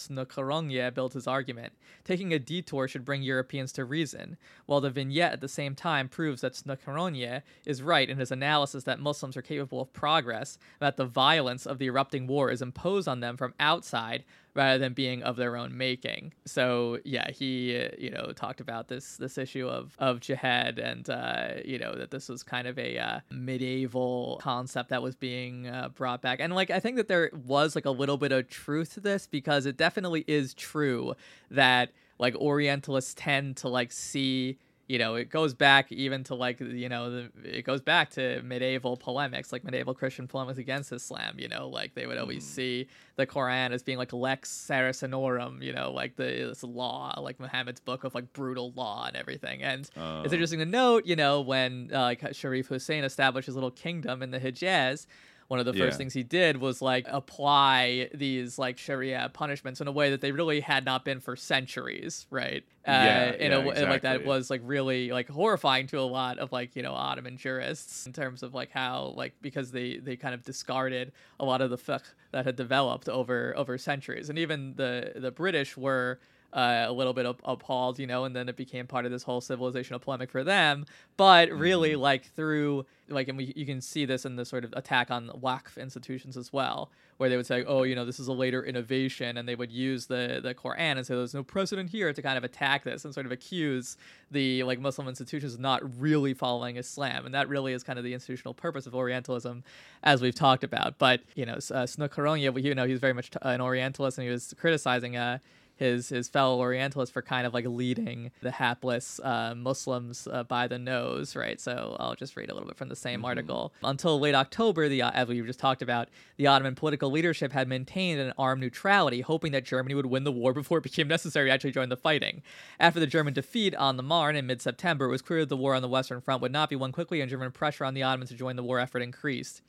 built 0.94 1.14
his 1.14 1.28
argument. 1.28 1.74
Taking 2.04 2.32
a 2.32 2.40
detour 2.40 2.88
should 2.88 3.04
bring 3.04 3.24
Europeans 3.24 3.72
to 3.74 3.84
reason, 3.84 4.38
while 4.68 4.82
the 4.82 4.92
vignette 4.92 5.34
at 5.34 5.42
the 5.42 5.50
same 5.50 5.74
time 5.74 6.08
proves 6.08 6.42
that 6.42 6.54
Snouck 6.54 6.84
Hurgronje 6.86 7.42
is 7.66 7.82
right 7.82 8.10
in 8.10 8.20
his 8.20 8.32
analysis 8.32 8.84
that 8.84 9.00
Muslims 9.00 9.36
are 9.36 9.42
capable 9.42 9.82
of 9.82 9.92
progress, 9.94 10.60
that 10.80 10.96
the 10.96 11.06
violence 11.06 11.66
of 11.66 11.80
the 11.80 11.88
erupting 11.88 12.28
war 12.28 12.52
is 12.52 12.62
imposed 12.62 13.08
on 13.08 13.20
them 13.20 13.36
from 13.36 13.56
outside 13.60 14.24
rather 14.56 14.80
than 14.80 14.94
being 14.94 15.22
of 15.22 15.36
their 15.36 15.58
own 15.58 15.78
making. 15.78 16.34
So 16.46 17.00
yeah, 17.04 17.30
he 17.30 17.88
you 17.98 18.10
know 18.10 18.32
talked 18.34 18.62
about 18.62 18.88
this 18.88 19.18
this 19.18 19.38
issue 19.38 19.68
of 19.68 19.96
of 20.00 20.22
jihad 20.22 20.80
and 20.80 21.08
uh, 21.10 21.50
you 21.64 21.78
know 21.78 21.94
that 21.94 22.10
this 22.10 22.30
was 22.30 22.42
kind 22.42 22.68
of 22.68 22.80
a 22.80 22.98
uh, 22.98 23.20
medieval 23.30 24.40
concept 24.42 24.90
that 24.90 25.04
was 25.04 25.16
being 25.16 25.68
uh, 25.68 25.90
brought 25.90 26.22
back. 26.22 26.40
And 26.40 26.56
like 26.56 26.72
I 26.72 26.80
think 26.80 26.96
that 26.96 27.08
there 27.08 27.30
was 27.46 27.76
like 27.76 27.86
a 27.86 27.92
little 27.92 28.18
bit 28.18 28.32
of 28.32 28.48
truth 28.48 28.94
to 28.96 29.00
this 29.02 29.28
because 29.28 29.66
it 29.66 29.78
definitely 29.78 30.24
is 30.28 30.54
true 30.54 31.14
that 31.52 31.92
like 32.18 32.34
Orientalists 32.36 33.14
tend 33.16 33.58
to 33.58 33.68
like 33.68 33.92
see 33.92 34.58
you 34.88 35.00
know, 35.00 35.16
it 35.16 35.30
goes 35.30 35.54
back 35.56 35.92
even 35.92 36.24
to 36.26 36.36
like 36.36 36.60
you 36.60 36.90
know, 36.90 37.10
the, 37.10 37.32
it 37.44 37.64
goes 37.64 37.82
back 37.82 38.12
to 38.12 38.42
medieval 38.44 38.96
polemics, 38.98 39.52
like 39.52 39.64
medieval 39.64 39.94
Christian 39.96 40.28
polemics 40.28 40.60
against 40.60 40.92
Islam. 40.92 41.36
You 41.40 41.48
know, 41.48 41.68
like 41.70 41.96
they 41.96 42.06
would 42.06 42.18
always 42.20 42.44
Mm. 42.44 42.48
see 42.48 42.88
the 43.16 43.26
Quran 43.26 43.72
as 43.72 43.82
being 43.82 43.98
like 43.98 44.14
lex 44.14 44.50
Saracenorum. 44.52 45.62
You 45.62 45.74
know, 45.74 45.92
like 45.92 46.16
the 46.18 46.24
this 46.50 46.64
law, 46.64 47.20
like 47.20 47.40
Muhammad's 47.40 47.80
book 47.80 48.04
of 48.04 48.14
like 48.14 48.32
brutal 48.34 48.72
law 48.76 49.06
and 49.08 49.16
everything. 49.16 49.64
And 49.64 49.82
it's 49.82 49.92
Oh. 49.98 50.24
interesting 50.24 50.60
to 50.60 50.66
note, 50.66 51.06
you 51.06 51.16
know, 51.16 51.42
when 51.42 51.90
uh, 51.94 52.02
like 52.02 52.24
Sharif 52.36 52.68
Hussein 52.68 53.04
established 53.04 53.48
his 53.48 53.56
little 53.56 53.72
kingdom 53.72 54.22
in 54.22 54.32
the 54.32 54.40
Hijaz. 54.40 55.08
One 55.48 55.60
of 55.60 55.66
the 55.68 55.74
first 55.74 55.94
Yeah. 55.94 55.98
things 55.98 56.14
he 56.14 56.24
did 56.24 56.58
was 56.58 56.82
like 56.82 57.06
apply 57.08 58.10
these 58.14 58.58
like 58.58 58.80
Sharia 58.80 59.30
punishments 59.34 59.80
in 59.80 59.88
a 59.88 59.92
way 59.92 60.10
that 60.10 60.22
they 60.22 60.32
really 60.32 60.60
had 60.60 60.86
not 60.86 61.06
been 61.06 61.20
for 61.20 61.36
centuries, 61.36 62.26
right? 62.32 62.64
Uh, 62.88 62.92
yeah, 62.92 63.32
in 63.34 63.52
yeah, 63.52 63.58
a 63.58 63.62
way 63.62 63.86
like 63.86 64.02
that 64.02 64.26
was 64.26 64.50
like 64.50 64.62
really 64.64 65.12
like 65.12 65.28
horrifying 65.30 65.86
to 65.88 66.00
a 66.00 66.02
lot 66.02 66.40
of 66.40 66.52
like 66.52 66.76
you 66.76 66.82
know 66.82 66.94
Ottoman 66.94 67.38
jurists 67.38 68.08
in 68.08 68.14
terms 68.14 68.42
of 68.42 68.54
like 68.56 68.72
how 68.72 69.14
like 69.16 69.34
because 69.42 69.72
they 69.72 69.98
they 69.98 70.16
kind 70.16 70.34
of 70.34 70.44
discarded 70.44 71.12
a 71.40 71.46
lot 71.46 71.62
of 71.62 71.70
the 71.70 71.78
fiqh 71.78 72.14
that 72.32 72.46
had 72.46 72.56
developed 72.56 73.08
over 73.08 73.54
over 73.56 73.78
centuries, 73.78 74.30
and 74.30 74.40
even 74.40 74.74
the 74.76 75.14
the 75.16 75.32
British 75.32 75.78
were. 75.78 76.20
Uh, 76.56 76.86
a 76.88 76.94
little 76.94 77.12
bit 77.12 77.26
up- 77.26 77.42
appalled, 77.44 78.00
you 78.00 78.08
know, 78.08 78.24
and 78.24 78.34
then 78.34 78.48
it 78.48 78.56
became 78.56 78.88
part 78.88 79.04
of 79.06 79.12
this 79.12 79.24
whole 79.24 79.42
civilizational 79.42 80.00
polemic 80.00 80.32
for 80.32 80.42
them. 80.42 80.86
But 81.18 81.50
really, 81.52 81.92
Mm-hmm. 81.92 82.02
like 82.02 82.24
through, 82.34 82.86
like, 83.10 83.28
and 83.28 83.38
we, 83.38 83.52
you 83.58 83.66
can 83.66 83.82
see 83.82 84.06
this 84.06 84.24
in 84.26 84.38
the 84.38 84.46
sort 84.46 84.64
of 84.64 84.72
attack 84.74 85.12
on 85.12 85.28
Waqf 85.44 85.78
institutions 85.78 86.38
as 86.38 86.54
well, 86.54 86.90
where 87.18 87.30
they 87.30 87.36
would 87.36 87.46
say, 87.46 87.66
"Oh, 87.66 87.84
you 87.84 87.94
know, 87.94 88.06
this 88.06 88.22
is 88.22 88.30
a 88.30 88.34
later 88.34 88.64
innovation," 88.64 89.36
and 89.38 89.50
they 89.50 89.56
would 89.56 89.70
use 89.70 90.06
the 90.06 90.40
the 90.42 90.54
Quran 90.56 90.96
and 90.98 91.06
say, 91.06 91.14
"There's 91.14 91.34
no 91.34 91.44
precedent 91.44 91.90
here," 91.90 92.14
to 92.14 92.22
kind 92.22 92.38
of 92.38 92.46
attack 92.46 92.86
this 92.86 93.04
and 93.04 93.14
sort 93.14 93.26
of 93.26 93.34
accuse 93.34 93.98
the 94.32 94.64
like 94.64 94.80
Muslim 94.80 95.10
institutions 95.10 95.56
of 95.56 95.60
not 95.60 95.82
really 96.00 96.34
following 96.34 96.78
Islam, 96.78 97.26
and 97.26 97.36
that 97.36 97.50
really 97.50 97.74
is 97.74 97.84
kind 97.84 98.00
of 98.00 98.06
the 98.06 98.14
institutional 98.14 98.54
purpose 98.54 98.88
of 98.88 98.96
Orientalism, 98.96 99.62
as 100.04 100.22
we've 100.22 100.36
talked 100.36 100.64
about. 100.64 100.98
But 101.00 101.20
you 101.36 101.46
know, 101.46 101.56
uh, 101.56 101.86
Snouck 101.86 102.64
you 102.64 102.74
know, 102.76 102.88
he's 102.88 103.00
very 103.00 103.14
much 103.14 103.30
t- 103.32 103.40
an 103.42 103.60
Orientalist, 103.60 104.18
and 104.18 104.26
he 104.26 104.32
was 104.32 104.54
criticizing 104.58 105.18
uh, 105.18 105.40
his 105.76 106.10
his 106.10 106.30
fellow 106.30 106.60
Orientalists 106.60 107.14
for 107.14 107.22
kind 107.22 107.46
of 107.46 107.54
like 107.54 107.66
leading 107.66 108.32
the 108.42 108.52
hapless 108.52 109.20
uh, 109.24 109.54
Muslims 109.56 110.28
uh, 110.32 110.44
by 110.44 110.68
the 110.68 110.80
nose, 110.80 111.36
right? 111.36 111.60
So 111.60 111.96
I'll 112.00 112.16
just 112.16 112.36
read 112.36 112.50
a 112.50 112.54
little 112.54 112.68
bit 112.68 112.78
from 112.78 112.90
the 112.90 112.96
same 112.96 113.26
article. 113.26 113.74
Until 113.84 114.20
late 114.20 114.36
October, 114.36 114.88
the 114.88 115.02
as 115.02 115.28
we 115.28 115.42
just 115.42 115.60
talked 115.60 115.82
about, 115.82 116.10
the 116.38 116.48
Ottoman 116.48 116.76
political 116.76 117.12
leadership 117.12 117.52
had 117.52 117.68
maintained 117.68 118.20
an 118.20 118.34
armed 118.38 118.62
neutrality, 118.62 119.22
hoping 119.22 119.52
that 119.52 119.66
Germany 119.66 119.96
would 119.96 120.06
win 120.06 120.24
the 120.24 120.32
war 120.32 120.54
before 120.56 120.80
it 120.80 120.84
became 120.84 121.08
necessary 121.08 121.50
to 121.50 121.54
actually 121.54 121.72
join 121.72 121.90
the 121.90 121.98
fighting. 121.98 122.42
After 122.80 123.00
the 123.00 123.08
German 123.08 123.34
defeat 123.34 123.76
on 123.76 123.98
the 123.98 124.04
Marne 124.04 124.36
in 124.36 124.46
mid-September, 124.46 125.06
it 125.06 125.12
was 125.12 125.22
clear 125.22 125.42
that 125.42 125.50
the 125.50 125.58
war 125.58 125.76
on 125.76 125.82
the 125.82 125.88
Western 125.88 126.22
Front 126.22 126.42
would 126.42 126.52
not 126.52 126.70
be 126.70 126.76
won 126.76 126.92
quickly, 126.92 127.22
and 127.22 127.30
German 127.30 127.52
pressure 127.52 127.86
on 127.86 127.94
the 127.94 128.04
Ottomans 128.04 128.30
to 128.30 128.36
join 128.36 128.56
the 128.56 128.64
war 128.64 128.80
effort 128.80 129.02
increased. 129.02 129.62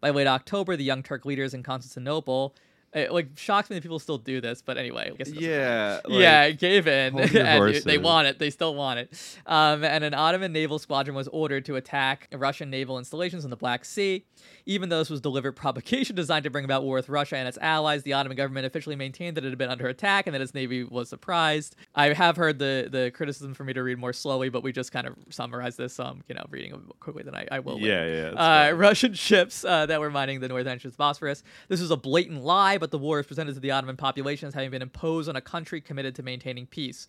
By 0.00 0.10
late 0.10 0.26
October, 0.26 0.76
the 0.76 0.84
Young 0.84 1.02
Turk 1.02 1.24
leaders 1.24 1.54
in 1.54 1.62
Constantinople. 1.62 2.54
It 2.92 3.12
like 3.12 3.28
shocks 3.38 3.70
me 3.70 3.76
that 3.76 3.82
people 3.82 4.00
still 4.00 4.18
do 4.18 4.40
this, 4.40 4.62
but 4.62 4.76
anyway, 4.76 5.12
I 5.12 5.16
guess 5.16 5.28
Yeah, 5.30 6.00
yeah, 6.08 6.40
like, 6.42 6.54
it 6.54 6.58
gave 6.58 6.88
in. 6.88 7.16
and 7.36 7.74
they- 7.84 7.98
want 7.98 8.26
it. 8.26 8.38
They 8.40 8.50
still 8.50 8.74
want 8.74 8.98
it. 8.98 9.38
Um, 9.46 9.84
and 9.84 10.02
an 10.02 10.12
Ottoman 10.14 10.52
naval 10.52 10.78
squadron 10.80 11.14
was 11.14 11.28
ordered 11.28 11.64
to 11.66 11.76
attack 11.76 12.26
Russian 12.32 12.68
naval 12.68 12.98
installations 12.98 13.44
in 13.44 13.50
the 13.50 13.56
Black 13.56 13.84
Sea. 13.84 14.24
Even 14.66 14.88
though 14.88 14.98
this 14.98 15.10
was 15.10 15.20
deliberate 15.20 15.52
provocation 15.54 16.16
designed 16.16 16.44
to 16.44 16.50
bring 16.50 16.64
about 16.64 16.82
war 16.82 16.96
with 16.96 17.08
Russia 17.08 17.36
and 17.36 17.46
its 17.46 17.58
allies, 17.60 18.02
the 18.02 18.12
Ottoman 18.12 18.36
government 18.36 18.66
officially 18.66 18.96
maintained 18.96 19.36
that 19.36 19.44
it 19.44 19.48
had 19.50 19.58
been 19.58 19.70
under 19.70 19.86
attack 19.86 20.26
and 20.26 20.34
that 20.34 20.40
its 20.40 20.54
navy 20.54 20.82
was 20.82 21.08
surprised. 21.08 21.76
I 21.94 22.12
have 22.12 22.36
heard 22.36 22.58
the 22.58 22.88
the 22.90 23.10
criticism 23.12 23.54
for 23.54 23.62
me 23.64 23.72
to 23.72 23.82
read 23.82 23.98
more 23.98 24.12
slowly, 24.12 24.48
but 24.48 24.62
we 24.64 24.72
just 24.72 24.90
kind 24.92 25.06
of 25.06 25.14
summarized 25.28 25.78
this. 25.78 26.00
I'm 26.00 26.24
you 26.28 26.34
know 26.34 26.44
reading 26.50 26.72
quickly 26.98 27.22
than 27.22 27.34
I, 27.36 27.46
I 27.52 27.60
will. 27.60 27.78
Yeah, 27.78 28.00
later. 28.00 28.32
yeah, 28.34 28.68
Uh, 28.70 28.72
Russian 28.72 29.14
ships 29.14 29.64
uh, 29.64 29.86
that 29.86 30.00
were 30.00 30.10
mining 30.10 30.40
the 30.40 30.48
north 30.48 30.66
entrance 30.66 30.94
of 30.94 30.96
the 30.96 31.02
Bosphorus. 31.02 31.42
This 31.68 31.80
was 31.80 31.90
a 31.90 31.96
blatant 31.96 32.42
lie, 32.42 32.78
but 32.80 32.90
the 32.90 32.98
war 32.98 33.20
is 33.20 33.26
presented 33.26 33.54
to 33.54 33.60
the 33.60 33.70
Ottoman 33.70 33.96
population 33.96 34.48
as 34.48 34.54
having 34.54 34.70
been 34.70 34.82
imposed 34.82 35.28
on 35.28 35.36
a 35.36 35.40
country 35.40 35.80
committed 35.80 36.14
to 36.16 36.22
maintaining 36.22 36.66
peace. 36.66 37.08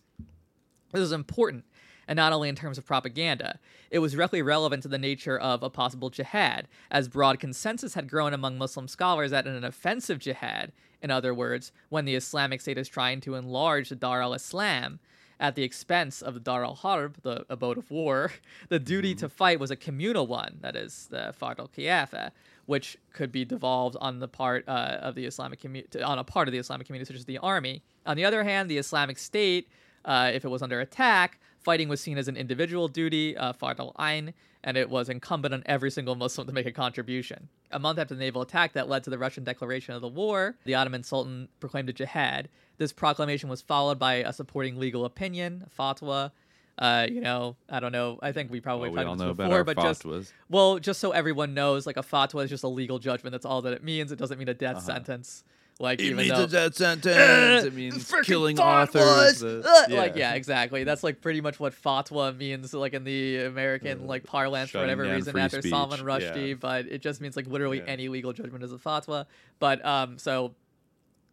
This 0.92 1.02
is 1.02 1.12
important, 1.12 1.64
and 2.06 2.16
not 2.16 2.32
only 2.32 2.48
in 2.48 2.54
terms 2.54 2.78
of 2.78 2.86
propaganda. 2.86 3.58
It 3.90 4.00
was 4.00 4.12
directly 4.12 4.42
relevant 4.42 4.82
to 4.82 4.88
the 4.88 4.98
nature 4.98 5.38
of 5.38 5.62
a 5.62 5.70
possible 5.70 6.10
jihad, 6.10 6.68
as 6.90 7.08
broad 7.08 7.40
consensus 7.40 7.94
had 7.94 8.10
grown 8.10 8.34
among 8.34 8.58
Muslim 8.58 8.86
scholars 8.86 9.30
that 9.30 9.46
in 9.46 9.54
an 9.54 9.64
offensive 9.64 10.18
jihad, 10.18 10.72
in 11.00 11.10
other 11.10 11.34
words, 11.34 11.72
when 11.88 12.04
the 12.04 12.14
Islamic 12.14 12.60
State 12.60 12.78
is 12.78 12.88
trying 12.88 13.20
to 13.22 13.34
enlarge 13.34 13.88
the 13.88 13.96
Dar 13.96 14.22
al 14.22 14.34
Islam, 14.34 15.00
at 15.40 15.56
the 15.56 15.64
expense 15.64 16.22
of 16.22 16.34
the 16.34 16.40
Dar 16.40 16.64
al 16.64 16.76
Harb, 16.76 17.16
the 17.22 17.44
abode 17.50 17.76
of 17.76 17.90
war, 17.90 18.32
the 18.68 18.78
duty 18.78 19.12
mm-hmm. 19.12 19.20
to 19.20 19.28
fight 19.28 19.58
was 19.58 19.72
a 19.72 19.76
communal 19.76 20.26
one, 20.26 20.58
that 20.60 20.76
is, 20.76 21.08
the 21.10 21.34
Fard 21.38 21.58
al 21.58 21.68
Kifaya, 21.68 22.30
which 22.72 22.96
could 23.12 23.30
be 23.30 23.44
devolved 23.44 23.98
on 24.00 24.18
the 24.18 24.26
part 24.26 24.66
uh, 24.66 24.96
of 25.02 25.14
the 25.14 25.26
Islamic 25.26 25.60
community, 25.60 26.00
on 26.02 26.18
a 26.18 26.24
part 26.24 26.48
of 26.48 26.52
the 26.52 26.58
Islamic 26.58 26.86
community, 26.86 27.06
such 27.06 27.18
as 27.18 27.26
the 27.26 27.36
army. 27.36 27.82
On 28.06 28.16
the 28.16 28.24
other 28.24 28.42
hand, 28.44 28.70
the 28.70 28.78
Islamic 28.78 29.18
State, 29.18 29.68
uh, 30.06 30.30
if 30.32 30.42
it 30.46 30.48
was 30.48 30.62
under 30.62 30.80
attack, 30.80 31.38
fighting 31.58 31.90
was 31.90 32.00
seen 32.00 32.16
as 32.16 32.28
an 32.28 32.36
individual 32.44 32.88
duty, 32.88 33.36
uh, 33.36 33.52
Fard 33.52 33.78
al 33.78 33.94
Ain, 34.00 34.32
and 34.64 34.78
it 34.78 34.88
was 34.88 35.10
incumbent 35.10 35.52
on 35.52 35.62
every 35.66 35.90
single 35.90 36.14
Muslim 36.14 36.46
to 36.46 36.52
make 36.54 36.64
a 36.64 36.72
contribution. 36.72 37.50
A 37.72 37.78
month 37.78 37.98
after 37.98 38.14
the 38.14 38.20
naval 38.20 38.40
attack 38.40 38.72
that 38.72 38.88
led 38.88 39.04
to 39.04 39.10
the 39.10 39.18
Russian 39.18 39.44
declaration 39.44 39.94
of 39.94 40.00
the 40.00 40.08
war, 40.08 40.56
the 40.64 40.74
Ottoman 40.74 41.02
Sultan 41.02 41.48
proclaimed 41.60 41.90
a 41.90 41.92
jihad. 41.92 42.48
This 42.78 42.94
proclamation 42.94 43.50
was 43.50 43.60
followed 43.60 43.98
by 43.98 44.14
a 44.14 44.32
supporting 44.32 44.78
legal 44.78 45.04
opinion, 45.04 45.66
fatwa. 45.78 46.30
Uh, 46.78 47.06
you 47.08 47.20
know, 47.20 47.54
I 47.68 47.80
don't 47.80 47.92
know. 47.92 48.18
I 48.22 48.32
think 48.32 48.50
we 48.50 48.60
probably 48.60 48.88
Well, 48.90 48.96
talked 49.04 49.06
all 49.08 49.12
about 49.14 49.18
know 49.24 49.28
this 49.28 49.34
about 49.36 49.44
before, 49.44 49.58
our 49.58 49.64
but 49.64 49.76
just 49.78 50.02
fatwas. 50.04 50.32
well, 50.48 50.78
just 50.78 51.00
so 51.00 51.10
everyone 51.12 51.52
knows, 51.54 51.86
like 51.86 51.96
a 51.98 52.02
fatwa 52.02 52.42
is 52.44 52.50
just 52.50 52.64
a 52.64 52.68
legal 52.68 52.98
judgment. 52.98 53.32
That's 53.32 53.44
all 53.44 53.62
that 53.62 53.72
it 53.74 53.84
means. 53.84 54.10
It 54.10 54.18
doesn't 54.18 54.38
mean 54.38 54.48
a 54.48 54.54
death 54.54 54.76
Uh-huh. 54.76 54.86
sentence. 54.86 55.44
Like 55.80 56.00
It 56.00 56.04
even 56.04 56.16
means 56.18 56.30
though 56.30 56.44
a 56.44 56.46
death 56.46 56.74
sentence. 56.76 57.64
It 57.66 57.74
means 57.74 58.12
killing 58.24 58.58
authors. 58.60 59.40
The- 59.40 59.62
Uh, 59.66 59.84
yeah. 59.88 59.98
Like 60.00 60.16
yeah, 60.16 60.34
exactly. 60.34 60.84
That's 60.84 61.02
like 61.02 61.20
pretty 61.20 61.40
much 61.40 61.58
what 61.60 61.72
fatwa 61.74 62.36
means, 62.36 62.72
like 62.72 62.94
in 62.94 63.04
the 63.04 63.38
American 63.44 64.06
like 64.06 64.24
parlance 64.24 64.70
for 64.70 64.78
whatever 64.78 65.02
reason 65.02 65.32
free 65.32 65.42
after 65.42 65.60
Salman 65.62 66.00
Rushdie. 66.00 66.48
yeah. 66.50 66.54
But 66.54 66.86
it 66.86 67.00
just 67.02 67.20
means 67.20 67.36
like 67.36 67.46
literally 67.46 67.78
Yeah. 67.78 67.84
any 67.86 68.08
legal 68.08 68.32
judgment 68.32 68.64
is 68.64 68.72
a 68.72 68.76
fatwa. 68.78 69.26
But 69.58 69.84
um, 69.84 70.18
so 70.18 70.54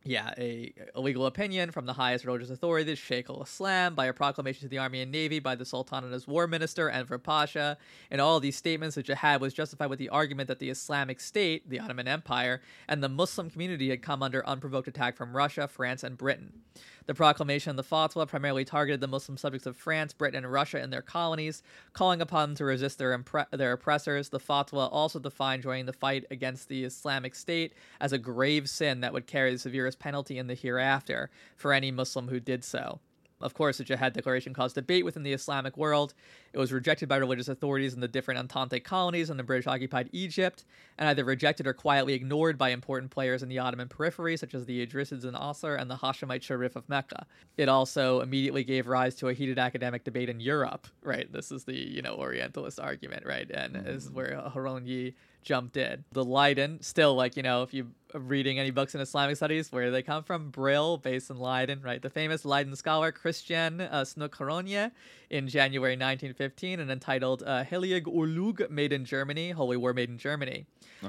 yeah, 0.10 0.34
a, 0.40 0.74
a 0.96 1.00
legal 1.00 1.28
opinion 1.28 1.70
from 1.70 1.86
the 1.86 1.94
highest 1.94 2.26
religious 2.26 2.50
authority, 2.50 2.84
the 2.84 2.96
Sheikh 2.96 3.30
al 3.30 3.44
Islam, 3.44 3.94
by 3.94 4.08
a 4.08 4.14
proclamation 4.14 4.62
to 4.62 4.68
the 4.68 4.80
army 4.80 5.02
and 5.02 5.12
navy 5.12 5.38
by 5.38 5.54
the 5.54 5.66
Sultan 5.66 6.04
and 6.04 6.12
his 6.12 6.28
war 6.28 6.48
minister, 6.48 6.90
Enver 6.90 7.20
Pasha. 7.20 7.78
In 8.10 8.20
all 8.20 8.40
these 8.40 8.56
statements, 8.56 8.96
the 8.96 9.04
jihad 9.04 9.40
was 9.40 9.54
justified 9.54 9.92
with 9.92 10.00
the 10.00 10.10
argument 10.10 10.48
that 10.48 10.58
the 10.58 10.72
Islamic 10.72 11.20
State, 11.20 11.70
the 11.70 11.80
Ottoman 11.80 12.08
Empire, 12.08 12.60
and 12.88 13.04
the 13.04 13.08
Muslim 13.08 13.52
community 13.52 13.92
had 13.92 14.02
come 14.02 14.24
under 14.24 14.44
unprovoked 14.48 14.88
attack 14.88 15.16
from 15.16 15.38
Russia, 15.38 15.68
France, 15.68 16.04
and 16.04 16.18
Britain. 16.18 16.54
The 17.10 17.16
proclamation 17.16 17.72
and 17.72 17.80
the 17.80 17.84
fatwa 17.84 18.28
primarily 18.28 18.64
targeted 18.64 19.02
the 19.02 19.08
Muslim 19.08 19.36
subjects 19.36 19.66
of 19.66 19.76
France, 19.76 20.14
Britain, 20.14 20.44
and 20.44 20.54
Russia 20.54 20.80
in 20.80 20.92
their 20.92 21.02
colonies, 21.02 21.64
calling 21.92 22.22
upon 22.22 22.50
them 22.50 22.56
to 22.58 22.66
resist 22.66 23.00
their, 23.00 23.18
impre- 23.18 23.50
their 23.50 23.72
oppressors. 23.72 24.30
The 24.30 24.40
fatwa 24.40 24.88
also 24.92 25.18
defined 25.18 25.64
joining 25.64 25.88
the 25.88 25.94
fight 25.94 26.26
against 26.30 26.70
the 26.70 26.84
Islamic 26.84 27.34
State 27.34 27.74
as 28.00 28.14
a 28.14 28.20
grave 28.20 28.70
sin 28.70 29.00
that 29.00 29.12
would 29.12 29.26
carry 29.26 29.52
the 29.54 29.58
severest 29.58 29.98
penalty 29.98 30.38
in 30.38 30.46
the 30.46 30.54
hereafter 30.54 31.32
for 31.58 31.74
any 31.74 31.90
Muslim 31.90 32.28
who 32.28 32.40
did 32.40 32.64
so. 32.64 33.00
Of 33.42 33.54
course, 33.54 33.78
the 33.78 33.84
Jihad 33.84 34.14
Declaration 34.14 34.54
caused 34.54 34.76
debate 34.76 35.06
within 35.06 35.24
the 35.24 35.34
Islamic 35.34 35.78
world. 35.78 36.14
It 36.52 36.58
was 36.58 36.74
rejected 36.74 37.08
by 37.08 37.18
religious 37.18 37.48
authorities 37.48 37.94
in 37.94 38.02
the 38.02 38.08
different 38.08 38.40
Entente 38.40 38.84
colonies 38.84 39.30
in 39.30 39.38
the 39.38 39.44
British 39.44 39.68
occupied 39.68 40.10
Egypt, 40.12 40.66
and 40.98 41.08
either 41.08 41.24
rejected 41.24 41.66
or 41.66 41.74
quietly 41.74 42.14
ignored 42.14 42.58
by 42.58 42.70
important 42.70 43.12
players 43.12 43.42
in 43.42 43.50
the 43.50 43.60
Ottoman 43.60 43.88
periphery, 43.88 44.36
such 44.36 44.54
as 44.54 44.66
the 44.66 44.86
Idrisids 44.86 45.24
in 45.24 45.36
Asir 45.36 45.76
and 45.76 45.90
the 45.90 45.96
Hashemite 45.96 46.42
Sharif 46.42 46.76
of 46.76 46.88
Mecca. 46.90 47.26
It 47.58 47.70
also 47.70 48.20
immediately 48.22 48.64
gave 48.64 48.88
rise 48.88 49.16
to 49.16 49.30
a 49.30 49.34
heated 49.34 49.58
academic 49.58 50.04
debate 50.04 50.30
in 50.30 50.40
Europe, 50.40 50.88
right? 51.02 51.32
This 51.32 51.52
is 51.52 51.64
the, 51.64 51.76
you 51.76 52.02
know, 52.02 52.16
Orientalist 52.16 52.80
argument, 52.80 53.26
right? 53.26 53.50
And 53.50 53.76
this 53.76 54.04
is 54.06 54.10
mm. 54.10 54.16
where 54.16 54.42
Hurgronje 54.54 55.14
jumped 55.44 55.78
in. 55.78 56.04
The 56.12 56.24
Leiden, 56.24 56.82
still 56.82 57.16
like, 57.16 57.38
you 57.38 57.44
know, 57.44 57.64
if 57.64 57.74
you 57.74 57.92
are 58.14 58.20
reading 58.20 58.60
any 58.60 58.72
books 58.72 58.96
in 58.96 59.02
Islamic 59.02 59.36
studies, 59.38 59.72
where 59.72 59.86
do 59.86 59.92
they 59.92 60.02
come 60.02 60.24
from? 60.24 60.50
Brill, 60.50 60.98
based 60.98 61.30
in 61.30 61.38
Leiden, 61.38 61.82
right? 61.82 62.02
The 62.02 62.10
famous 62.10 62.46
Leiden 62.46 62.76
scholar 62.76 63.12
Christian 63.12 63.82
uh, 63.82 64.06
in 65.30 65.48
January 65.48 65.94
1915 65.94 66.80
and 66.80 66.92
entitled 66.92 67.44
uh, 67.46 67.64
Heilige 67.64 68.06
Oorlog 68.06 68.70
Made 68.70 68.94
in 68.94 69.06
Germany, 69.06 69.52
Holy 69.52 69.78
War 69.78 69.94
Made 69.94 70.10
in 70.10 70.18
Germany. 70.18 70.66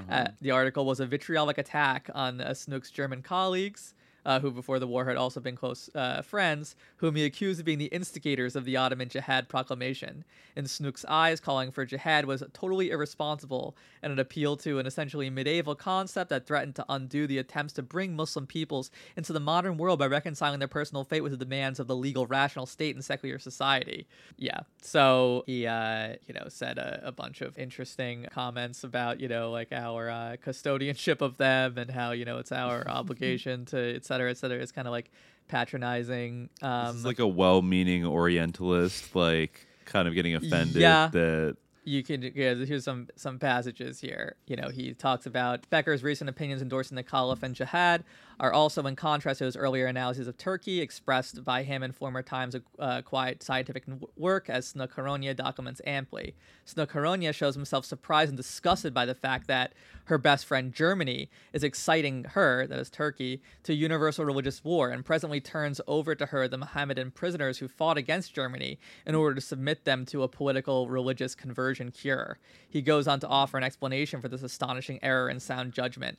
Uh, 0.09 0.29
the 0.41 0.51
article 0.51 0.85
was 0.85 1.01
a 1.01 1.07
vitriolic 1.07 1.59
attack 1.59 2.09
on 2.15 2.41
uh, 2.41 2.51
Snouck's 2.51 2.91
German 2.91 3.23
colleagues. 3.23 3.95
Uh, 4.25 4.39
who 4.41 4.51
before 4.51 4.79
the 4.79 4.87
war 4.87 5.07
had 5.07 5.17
also 5.17 5.41
been 5.41 5.57
close 5.57 5.89
uh, 5.95 6.21
friends, 6.21 6.77
whom 6.97 7.17
he 7.17 7.25
accused 7.25 7.59
of 7.59 7.67
being 7.67 7.79
the 7.79 7.87
instigators 7.87 8.55
of 8.55 8.65
the 8.65 8.77
Ottoman 8.77 9.09
Jihad 9.09 9.49
proclamation. 9.49 10.25
In 10.57 10.67
Snouck's 10.67 11.05
eyes, 11.09 11.41
calling 11.41 11.71
for 11.71 11.85
jihad 11.85 12.25
was 12.25 12.43
totally 12.53 12.91
irresponsible 12.91 13.77
and 14.03 14.13
an 14.13 14.19
appeal 14.19 14.57
to 14.59 14.79
an 14.79 14.87
essentially 14.87 15.31
medieval 15.31 15.75
concept 15.75 16.31
that 16.31 16.47
threatened 16.47 16.75
to 16.77 16.85
undo 16.89 17.27
the 17.27 17.39
attempts 17.39 17.73
to 17.75 17.83
bring 17.83 18.15
Muslim 18.15 18.47
peoples 18.47 18.91
into 19.17 19.33
the 19.33 19.41
modern 19.41 19.77
world 19.77 19.99
by 19.99 20.07
reconciling 20.07 20.59
their 20.59 20.69
personal 20.69 21.05
fate 21.05 21.23
with 21.23 21.33
the 21.33 21.39
demands 21.39 21.81
of 21.81 21.87
the 21.87 21.97
legal, 21.97 22.27
rational 22.27 22.67
state 22.67 22.95
and 22.95 23.05
secular 23.05 23.39
society. 23.39 24.07
Yeah. 24.37 24.61
So 24.83 25.45
he, 25.47 25.67
uh, 25.67 26.15
you 26.27 26.35
know, 26.35 26.47
said 26.49 26.79
a, 26.79 27.01
a, 27.05 27.13
bunch 27.13 27.41
of 27.43 27.59
interesting 27.59 28.27
comments 28.31 28.85
about, 28.85 29.21
you 29.21 29.29
know, 29.29 29.51
like 29.51 29.73
our 29.73 30.09
uh, 30.09 30.37
custodianship 30.45 31.21
of 31.21 31.37
them 31.37 31.77
and 31.77 31.91
how, 31.91 32.13
you 32.13 32.25
know, 32.25 32.39
it's 32.39 32.53
our 32.53 32.89
obligation 32.89 33.65
to, 33.67 33.97
et 33.97 34.05
cetera, 34.11 34.31
et 34.31 34.39
cetera. 34.39 34.61
is 34.61 34.73
kind 34.73 34.89
of 34.89 34.93
like 34.93 35.11
patronizing. 35.49 36.51
Um, 36.63 36.97
it's 36.97 37.05
like 37.05 37.19
a 37.19 37.27
well-meaning 37.27 38.05
Orientalist, 38.05 39.15
like 39.15 39.67
kind 39.85 40.07
of 40.09 40.15
getting 40.15 40.35
offended 40.35 40.83
yeah. 40.83 41.09
that 41.13 41.57
you 41.85 42.03
can 42.03 42.23
yeah, 42.35 42.55
here's 42.55 42.85
some 42.85 43.09
some 43.17 43.39
passages 43.39 44.01
here. 44.01 44.37
You 44.47 44.57
know, 44.57 44.69
he 44.69 44.95
talks 44.95 45.27
about 45.27 45.69
Becker's 45.71 46.03
recent 46.03 46.29
opinions 46.29 46.63
endorsing 46.63 46.97
the 46.97 47.03
Caliph 47.03 47.43
and 47.43 47.55
jihad 47.55 48.05
are 48.41 48.55
also 48.55 48.87
in 48.87 48.97
contrast 48.97 49.39
to 49.39 49.45
his 49.45 49.55
earlier 49.55 49.85
analyses 49.85 50.27
of 50.27 50.39
Turkey, 50.39 50.81
expressed 50.81 51.45
by 51.45 51.63
him 51.63 51.83
in 51.83 51.93
former 51.93 52.23
times 52.23 52.55
of 52.55 52.63
uh, 52.79 53.03
quiet 53.03 53.43
scientific 53.43 53.85
work, 54.17 54.49
as 54.49 54.73
Snouck 54.73 55.37
documents 55.37 55.83
amply. 55.87 56.35
Snouck 56.67 57.35
shows 57.35 57.55
himself 57.55 57.85
surprised 57.85 58.31
and 58.31 58.39
disgusted 58.39 58.95
by 58.95 59.05
the 59.05 59.15
fact 59.15 59.47
that 59.49 59.75
her 60.05 60.17
best 60.17 60.47
friend 60.47 60.73
Germany 60.73 61.29
is 61.53 61.63
exciting 61.63 62.25
her, 62.31 62.67
that 62.67 62.79
is 62.79 62.89
Turkey, 62.89 63.43
to 63.63 63.75
universal 63.75 64.25
religious 64.25 64.65
war, 64.65 64.89
and 64.89 65.05
presently 65.05 65.41
turns 65.41 65.79
over 65.87 66.15
to 66.15 66.27
her 66.27 66.49
the 66.49 66.57
Mohammedan 66.57 67.11
prisoners 67.11 67.59
who 67.59 67.69
fought 67.69 67.99
against 67.99 68.35
Germany 68.35 68.79
in 69.05 69.15
order 69.15 69.35
to 69.35 69.41
submit 69.43 69.85
them 69.85 70.07
to 70.07 70.23
a 70.23 70.29
political 70.29 70.89
religious 70.89 71.35
conversion 71.35 71.91
cure. 71.91 72.39
He 72.67 72.81
goes 72.81 73.07
on 73.07 73.21
to 73.21 73.29
offer 73.29 73.59
an 73.59 73.65
explanation 73.65 74.23
for 74.23 74.29
this 74.29 74.43
astonishing 74.43 74.99
error 75.03 75.29
in 75.29 75.41
sound 75.41 75.75
judgment. 75.75 76.17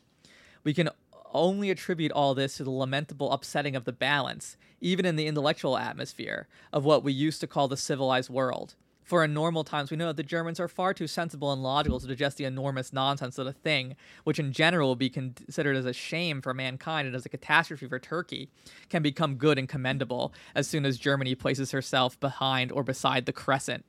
We 0.64 0.76
can 0.76 0.90
only 1.34 1.70
attribute 1.70 2.12
all 2.12 2.34
this 2.34 2.58
to 2.58 2.64
the 2.64 2.72
lamentable 2.72 3.32
upsetting 3.32 3.76
of 3.76 3.86
the 3.86 3.92
balance, 3.92 4.58
even 4.80 5.06
in 5.06 5.16
the 5.16 5.28
intellectual 5.28 5.78
atmosphere, 5.78 6.48
of 6.72 6.86
what 6.86 7.04
we 7.04 7.14
used 7.14 7.42
to 7.42 7.48
call 7.48 7.68
the 7.68 7.78
civilized 7.78 8.30
world. 8.30 8.76
For 9.04 9.26
in 9.26 9.34
normal 9.34 9.64
times, 9.64 9.92
we 9.92 9.98
know 9.98 10.08
that 10.08 10.16
the 10.16 10.24
Germans 10.24 10.60
are 10.60 10.70
far 10.70 10.94
too 10.94 11.08
sensible 11.08 11.52
and 11.52 11.62
logical 11.62 12.00
to 12.00 12.08
digest 12.08 12.38
the 12.38 12.46
enormous 12.46 12.94
nonsense 12.94 13.36
that 13.36 13.46
a 13.46 13.52
thing, 13.52 13.98
which 14.24 14.40
in 14.40 14.54
general 14.54 14.90
would 14.90 15.00
be 15.00 15.10
considered 15.10 15.76
as 15.76 15.86
a 15.86 15.92
shame 15.92 16.42
for 16.42 16.54
mankind 16.54 17.08
and 17.08 17.16
as 17.16 17.26
a 17.26 17.30
catastrophe 17.30 17.88
for 17.88 18.00
Turkey, 18.00 18.50
can 18.88 19.02
become 19.02 19.36
good 19.36 19.58
and 19.58 19.68
commendable 19.68 20.34
as 20.56 20.68
soon 20.68 20.86
as 20.86 20.98
Germany 20.98 21.36
places 21.36 21.72
herself 21.72 22.18
behind 22.20 22.72
or 22.72 22.84
beside 22.84 23.26
the 23.26 23.34
crescent. 23.34 23.84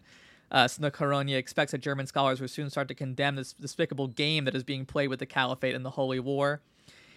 Uh, 0.51 0.69
expects 1.29 1.73
that 1.73 1.81
German 1.81 2.07
scholars 2.07 2.41
will 2.41 2.49
soon 2.49 2.69
start 2.69 2.89
to 2.89 2.95
condemn 2.95 3.37
this 3.37 3.53
despicable 3.53 4.09
game 4.09 4.45
that 4.45 4.55
is 4.55 4.65
being 4.65 4.85
played 4.85 5.09
with 5.09 5.19
the 5.19 5.27
Caliphate 5.27 5.75
and 5.75 5.85
the 5.85 5.91
Holy 5.91 6.19
War. 6.19 6.61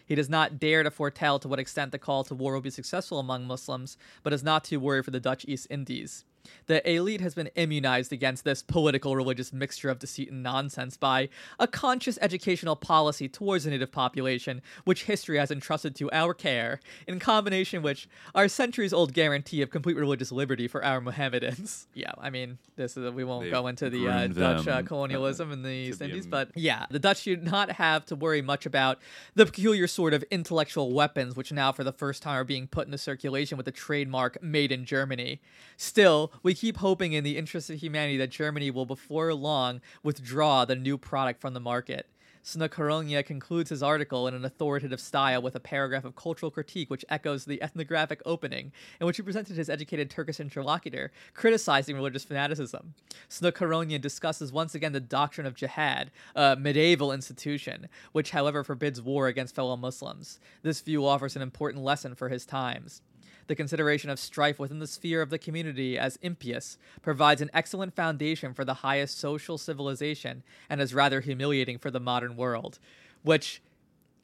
He 0.05 0.15
does 0.15 0.29
not 0.29 0.59
dare 0.59 0.83
to 0.83 0.91
foretell 0.91 1.39
to 1.39 1.47
what 1.47 1.59
extent 1.59 1.91
the 1.91 1.97
call 1.97 2.23
to 2.25 2.35
war 2.35 2.53
will 2.53 2.61
be 2.61 2.69
successful 2.69 3.19
among 3.19 3.47
Muslims, 3.47 3.97
but 4.23 4.33
is 4.33 4.43
not 4.43 4.63
too 4.63 4.79
worried 4.79 5.05
for 5.05 5.11
the 5.11 5.19
Dutch 5.19 5.45
East 5.47 5.67
Indies. 5.69 6.23
The 6.67 6.87
elite 6.89 7.21
has 7.21 7.35
been 7.35 7.49
immunized 7.55 8.11
against 8.11 8.43
this 8.43 8.63
political 8.63 9.15
religious 9.15 9.53
mixture 9.53 9.89
of 9.89 9.99
deceit 9.99 10.31
and 10.31 10.43
nonsense 10.43 10.97
by 10.97 11.29
a 11.59 11.67
conscious 11.67 12.17
educational 12.21 12.75
policy 12.75 13.27
towards 13.27 13.63
the 13.63 13.71
native 13.71 13.91
population, 13.91 14.61
which 14.83 15.05
history 15.05 15.37
has 15.37 15.51
entrusted 15.51 15.95
to 15.95 16.11
our 16.11 16.33
care, 16.33 16.79
in 17.07 17.19
combination 17.19 17.81
with 17.81 18.05
our 18.33 18.47
centuries 18.47 18.93
old 18.93 19.13
guarantee 19.13 19.61
of 19.61 19.69
complete 19.69 19.97
religious 19.97 20.31
liberty 20.31 20.67
for 20.67 20.83
our 20.83 21.01
Mohammedans. 21.01 21.87
Yeah, 21.95 22.11
I 22.17 22.29
mean, 22.29 22.57
this 22.75 22.97
is 22.97 23.09
we 23.13 23.23
won't 23.23 23.43
They've 23.45 23.53
go 23.53 23.67
into 23.67 23.89
the 23.89 24.07
uh, 24.07 24.27
Dutch 24.27 24.67
uh, 24.67 24.75
them, 24.77 24.85
colonialism 24.85 25.51
in 25.51 25.61
the 25.61 25.69
East 25.69 26.01
Indies, 26.01 26.27
but 26.27 26.49
yeah, 26.53 26.85
the 26.89 26.99
Dutch 26.99 27.23
do 27.23 27.37
not 27.37 27.71
have 27.71 28.05
to 28.07 28.15
worry 28.15 28.41
much 28.41 28.65
about 28.65 28.99
the 29.33 29.45
peculiar 29.45 29.87
sort 29.87 30.13
of 30.13 30.23
intellectual 30.29 30.91
weapons 30.91 31.35
which 31.35 31.51
now 31.51 31.71
for 31.71 31.83
the 31.83 31.93
first 31.93 32.21
time 32.21 32.35
are 32.35 32.43
being 32.43 32.67
put 32.67 32.85
into 32.85 32.97
circulation 32.97 33.57
with 33.57 33.65
the 33.65 33.71
trademark 33.71 34.41
made 34.41 34.71
in 34.71 34.85
Germany. 34.85 35.39
Still, 35.77 36.31
we 36.43 36.53
keep 36.53 36.77
hoping 36.77 37.13
in 37.13 37.23
the 37.23 37.37
interest 37.37 37.69
of 37.69 37.79
humanity 37.79 38.17
that 38.17 38.29
Germany 38.29 38.71
will 38.71 38.85
before 38.85 39.33
long 39.33 39.81
withdraw 40.03 40.65
the 40.65 40.75
new 40.75 40.97
product 40.97 41.41
from 41.41 41.53
the 41.53 41.59
market. 41.59 42.07
Snouck 42.45 42.73
Hurgronje 42.73 43.25
concludes 43.25 43.71
his 43.71 43.81
article 43.81 44.27
in 44.27 44.35
an 44.35 44.45
authoritative 44.45 44.99
style 45.01 45.41
with 45.41 45.55
a 45.55 45.59
paragraph 45.59 46.05
of 46.05 46.15
cultural 46.15 46.51
critique 46.51 46.91
which 46.91 47.03
echoes 47.09 47.45
the 47.45 47.61
ethnographic 47.63 48.21
opening, 48.23 48.71
in 49.01 49.07
which 49.07 49.17
he 49.17 49.23
presented 49.23 49.57
his 49.57 49.67
educated 49.67 50.11
Turkish 50.11 50.39
interlocutor, 50.39 51.11
criticizing 51.33 51.95
religious 51.95 52.23
fanaticism. 52.23 52.93
Snouck 53.27 53.53
Hurgronje 53.53 53.99
discusses 53.99 54.51
once 54.51 54.75
again 54.75 54.91
the 54.91 54.99
doctrine 54.99 55.47
of 55.47 55.55
jihad, 55.55 56.11
a 56.35 56.55
medieval 56.55 57.11
institution, 57.11 57.89
which, 58.11 58.29
however, 58.29 58.63
forbids 58.63 59.01
war 59.01 59.25
against 59.25 59.55
fellow 59.55 59.75
Muslims. 59.75 60.39
This 60.61 60.81
view 60.81 61.03
offers 61.03 61.35
an 61.35 61.41
important 61.41 61.83
lesson 61.83 62.13
for 62.13 62.29
his 62.29 62.45
times. 62.45 63.01
The 63.47 63.55
consideration 63.55 64.09
of 64.09 64.19
strife 64.19 64.57
within 64.57 64.79
the 64.79 64.87
sphere 64.87 65.21
of 65.21 65.29
the 65.29 65.37
community 65.37 65.97
as 65.97 66.17
impious 66.21 66.77
provides 67.01 67.41
an 67.41 67.51
excellent 67.53 67.95
foundation 67.95 68.53
for 68.53 68.65
the 68.65 68.75
highest 68.75 69.19
social 69.19 69.57
civilization 69.57 70.43
and 70.69 70.81
is 70.81 70.93
rather 70.93 71.21
humiliating 71.21 71.77
for 71.77 71.91
the 71.91 71.99
modern 71.99 72.37
world, 72.37 72.79
which 73.21 73.61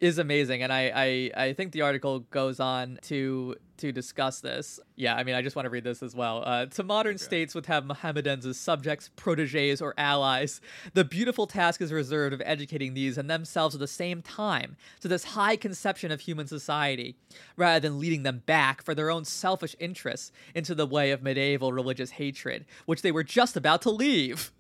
is 0.02 0.18
amazing. 0.18 0.64
And 0.64 0.74
I, 0.74 1.32
I, 1.36 1.46
I 1.46 1.54
think 1.54 1.72
the 1.72 1.84
article 1.84 2.22
goes 2.32 2.60
on 2.60 3.00
to 3.04 3.56
to 3.78 3.92
discuss 3.92 4.42
this. 4.42 4.80
Yeah, 4.96 5.16
I 5.16 5.24
mean, 5.24 5.34
I 5.34 5.42
just 5.42 5.56
want 5.56 5.66
to 5.66 5.72
read 5.72 5.84
this 5.84 6.04
as 6.04 6.16
well. 6.16 6.44
Uh, 6.46 6.68
to 6.68 6.84
modern 6.84 7.18
states 7.18 7.56
would 7.56 7.66
have 7.66 7.84
Mohammedans 7.84 8.46
as 8.46 8.60
subjects, 8.60 9.10
proteges, 9.16 9.82
or 9.82 9.96
allies. 9.98 10.62
The 10.94 11.04
beautiful 11.04 11.48
task 11.48 11.82
is 11.82 11.92
reserved 11.92 12.32
of 12.32 12.44
educating 12.46 12.94
these 12.94 13.18
and 13.18 13.28
themselves 13.28 13.74
at 13.74 13.82
the 13.82 13.88
same 13.88 14.22
time 14.22 14.78
to 15.00 15.08
this 15.08 15.24
high 15.24 15.56
conception 15.56 16.12
of 16.12 16.20
human 16.20 16.46
society, 16.46 17.16
rather 17.58 17.80
than 17.80 18.00
leading 18.00 18.22
them 18.22 18.44
back 18.46 18.84
for 18.84 18.94
their 18.94 19.10
own 19.10 19.26
selfish 19.26 19.76
interests 19.80 20.32
into 20.54 20.76
the 20.76 20.86
way 20.86 21.10
of 21.10 21.24
medieval 21.24 21.74
religious 21.74 22.12
hatred, 22.12 22.66
which 22.86 23.02
they 23.02 23.12
were 23.12 23.24
just 23.24 23.58
about 23.58 23.82
to 23.82 23.90
leave. 23.90 24.52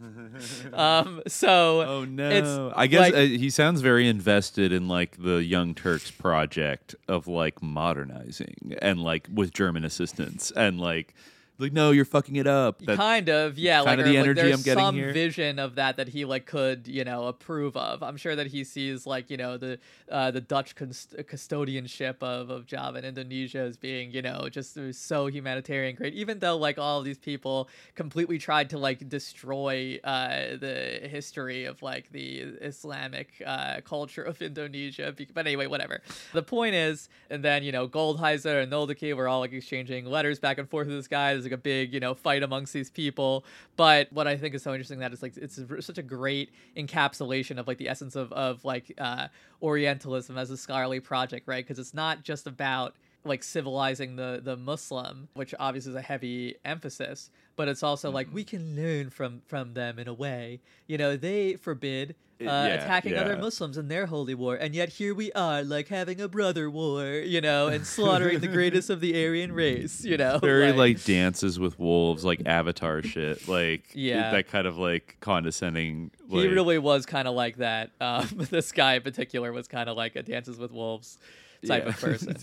um, 0.72 1.22
so 1.26 1.82
Oh 1.82 2.04
no! 2.04 2.72
I 2.74 2.86
guess 2.86 3.00
like- 3.00 3.14
uh, 3.14 3.20
he 3.20 3.50
sounds 3.50 3.80
very 3.80 4.08
invested 4.08 4.72
in 4.72 4.88
like 4.88 5.22
the 5.22 5.42
Young 5.44 5.74
Turks 5.74 6.10
project 6.10 6.94
of 7.08 7.26
like 7.26 7.62
modernizing 7.62 8.76
and 8.80 9.00
like 9.02 9.28
with 9.32 9.52
German 9.52 9.84
assistance 9.84 10.50
and 10.52 10.80
like 10.80 11.14
like 11.60 11.72
no, 11.72 11.90
you're 11.90 12.04
fucking 12.04 12.36
it 12.36 12.46
up. 12.46 12.78
That- 12.80 12.96
kind 12.96 13.28
of 13.28 13.58
yeah 13.58 13.80
like, 13.80 13.98
kinda 13.98 14.04
the 14.04 14.10
like, 14.10 14.18
energy 14.18 14.40
there's 14.42 14.58
I'm 14.58 14.62
getting 14.62 14.84
some 14.84 14.94
here. 14.94 15.12
vision 15.12 15.58
of 15.58 15.74
that 15.76 15.96
that 15.96 16.08
he 16.08 16.24
like 16.24 16.46
could 16.46 16.86
you 16.88 17.04
know 17.04 17.26
approve 17.26 17.76
of 17.76 18.02
i'm 18.02 18.16
sure 18.16 18.34
that 18.36 18.48
he 18.48 18.64
sees 18.64 19.06
like 19.06 19.30
you 19.30 19.36
know 19.36 19.56
the 19.56 19.78
uh, 20.10 20.30
the 20.30 20.40
dutch 20.40 20.74
cust- 20.74 21.14
custodianship 21.16 22.16
of, 22.22 22.50
of 22.50 22.66
java 22.66 22.98
and 22.98 23.06
indonesia 23.06 23.58
as 23.58 23.76
being 23.76 24.10
you 24.12 24.22
know 24.22 24.48
just 24.50 24.78
so 24.94 25.26
humanitarian 25.26 25.94
great 25.96 26.14
even 26.14 26.38
though 26.38 26.56
like 26.56 26.78
all 26.78 26.98
of 26.98 27.04
these 27.04 27.18
people 27.18 27.68
completely 27.94 28.38
tried 28.38 28.70
to 28.70 28.78
like 28.78 29.08
destroy 29.08 29.98
uh, 30.04 30.56
the 30.58 31.00
history 31.02 31.64
of 31.64 31.82
like 31.82 32.10
the 32.12 32.40
islamic 32.60 33.42
uh, 33.46 33.80
culture 33.84 34.22
of 34.22 34.40
indonesia 34.42 35.14
but 35.34 35.46
anyway 35.46 35.66
whatever 35.66 36.00
the 36.32 36.42
point 36.42 36.74
is 36.74 37.08
and 37.30 37.44
then 37.44 37.62
you 37.62 37.72
know 37.72 37.88
Goldziher 37.88 38.62
and 38.62 38.72
noldeke 38.72 39.14
were 39.16 39.28
all 39.28 39.40
like 39.40 39.52
exchanging 39.52 40.04
letters 40.06 40.38
back 40.38 40.58
and 40.58 40.68
forth 40.68 40.86
with 40.86 40.96
this 40.96 41.08
guy 41.08 41.34
there's 41.34 41.49
like 41.50 41.58
a 41.58 41.62
big 41.62 41.92
you 41.92 42.00
know 42.00 42.14
fight 42.14 42.42
amongst 42.42 42.72
these 42.72 42.90
people. 42.90 43.44
But 43.76 44.12
what 44.12 44.26
i 44.26 44.36
think 44.36 44.54
is 44.54 44.62
so 44.62 44.72
interesting 44.72 45.00
that 45.00 45.12
is 45.12 45.22
like 45.22 45.36
it's 45.36 45.58
a- 45.58 45.82
such 45.82 45.98
a 45.98 46.02
great 46.02 46.50
encapsulation 46.76 47.58
of 47.58 47.66
like 47.66 47.78
the 47.78 47.88
essence 47.88 48.16
of 48.16 48.32
of 48.32 48.64
like 48.64 48.92
uh 48.98 49.28
orientalism 49.62 50.38
as 50.38 50.50
a 50.50 50.56
scholarly 50.56 51.00
project 51.00 51.46
right? 51.46 51.64
Because 51.64 51.78
it's 51.78 51.94
not 51.94 52.22
just 52.22 52.46
about 52.46 52.94
like 53.24 53.42
civilizing 53.42 54.16
the 54.16 54.40
the 54.42 54.56
muslim 54.56 55.28
which 55.34 55.54
obviously 55.60 55.90
is 55.90 55.96
a 55.96 56.00
heavy 56.00 56.54
emphasis 56.64 57.28
but 57.56 57.68
it's 57.68 57.82
also 57.82 58.10
like 58.10 58.26
we 58.32 58.42
can 58.42 58.74
learn 58.74 59.10
from 59.10 59.42
from 59.46 59.74
them 59.74 59.98
in 59.98 60.08
a 60.08 60.14
way. 60.14 60.60
You 60.86 60.96
know 60.96 61.16
they 61.16 61.56
forbid 61.56 62.14
uh, 62.40 62.44
Yeah, 62.44 62.66
attacking 62.74 63.14
other. 63.16 63.36
Muslims 63.36 63.76
in 63.76 63.88
their 63.88 64.06
holy 64.06 64.34
war, 64.34 64.54
and 64.56 64.74
yet 64.74 64.88
here 64.90 65.14
we 65.14 65.30
are, 65.32 65.62
like 65.62 65.88
having 65.88 66.20
a 66.20 66.28
brother 66.28 66.70
war, 66.70 67.06
you 67.06 67.40
know, 67.40 67.68
and 67.68 67.86
slaughtering 67.86 68.40
the 68.40 68.48
greatest 68.48 68.90
of 68.90 69.00
the 69.00 69.12
Aryan 69.26 69.52
race, 69.52 70.04
you 70.04 70.16
know. 70.16 70.38
very 70.38 70.72
like, 70.72 71.02
dances 71.04 71.58
with 71.58 71.78
wolves, 71.78 72.24
like 72.24 72.42
Avatar 72.46 73.02
shit, 73.02 73.46
like 73.48 73.84
Yeah. 73.94 74.30
that 74.32 74.48
kind 74.48 74.66
of 74.66 74.78
like 74.78 75.16
condescending. 75.20 76.10
he 76.28 76.46
really 76.48 76.78
was 76.78 77.06
kind 77.06 77.28
of 77.28 77.34
like 77.34 77.56
that. 77.58 77.90
Um, 78.00 78.28
this 78.50 78.72
guy 78.72 78.94
in 78.94 79.02
particular 79.02 79.52
was 79.52 79.68
kind 79.68 79.88
of 79.88 79.96
like 79.96 80.16
a 80.16 80.22
dances 80.22 80.58
with 80.58 80.72
wolves 80.72 81.18
type 81.66 81.84
Yeah. 81.84 81.88
of 81.90 82.00
person. 82.00 82.36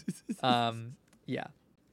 Um, 0.43 0.95
yeah, 1.25 1.47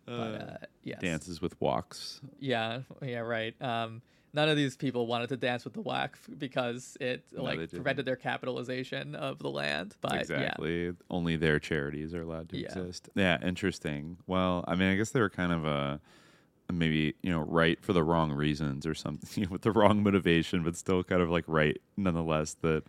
but 0.06 0.12
Uh, 0.12 0.16
uh, 0.16 0.56
yes. 0.82 1.00
dances 1.00 1.40
with 1.40 1.58
walks. 1.60 2.20
Yeah, 2.38 2.80
yeah, 3.02 3.20
right. 3.20 3.54
Um, 3.62 4.02
none 4.34 4.48
of 4.50 4.56
these 4.56 4.76
people 4.76 5.06
wanted 5.06 5.28
to 5.30 5.36
dance 5.38 5.64
with 5.64 5.72
the 5.74 5.82
Waqf 5.82 6.16
because 6.38 6.98
it 7.00 7.24
No, 7.32 7.44
like 7.44 7.70
prevented 7.70 8.04
their 8.04 8.16
capitalization 8.16 9.14
of 9.14 9.38
the 9.38 9.48
land. 9.48 9.94
But 10.00 10.12
yeah. 10.14 10.20
exactly. 10.20 10.92
Only 11.08 11.36
their 11.36 11.58
charities 11.58 12.12
are 12.14 12.22
allowed 12.22 12.48
to 12.50 12.58
Yeah. 12.58 12.66
exist. 12.66 13.08
Yeah, 13.14 13.38
interesting. 13.42 14.18
Well, 14.26 14.64
I 14.68 14.74
mean, 14.74 14.90
I 14.90 14.96
guess 14.96 15.10
they 15.10 15.20
were 15.20 15.30
kind 15.30 15.52
of 15.52 15.64
uh, 15.64 15.98
maybe 16.72 17.14
you 17.22 17.30
know 17.30 17.40
right 17.42 17.80
for 17.82 17.92
the 17.92 18.02
wrong 18.02 18.32
reasons 18.32 18.84
or 18.86 18.94
something 18.94 19.48
with 19.50 19.62
the 19.62 19.70
wrong 19.72 20.02
motivation, 20.02 20.62
but 20.64 20.76
still 20.76 21.02
kind 21.04 21.22
of 21.22 21.30
like 21.30 21.44
right 21.46 21.80
nonetheless. 21.96 22.56
That 22.62 22.82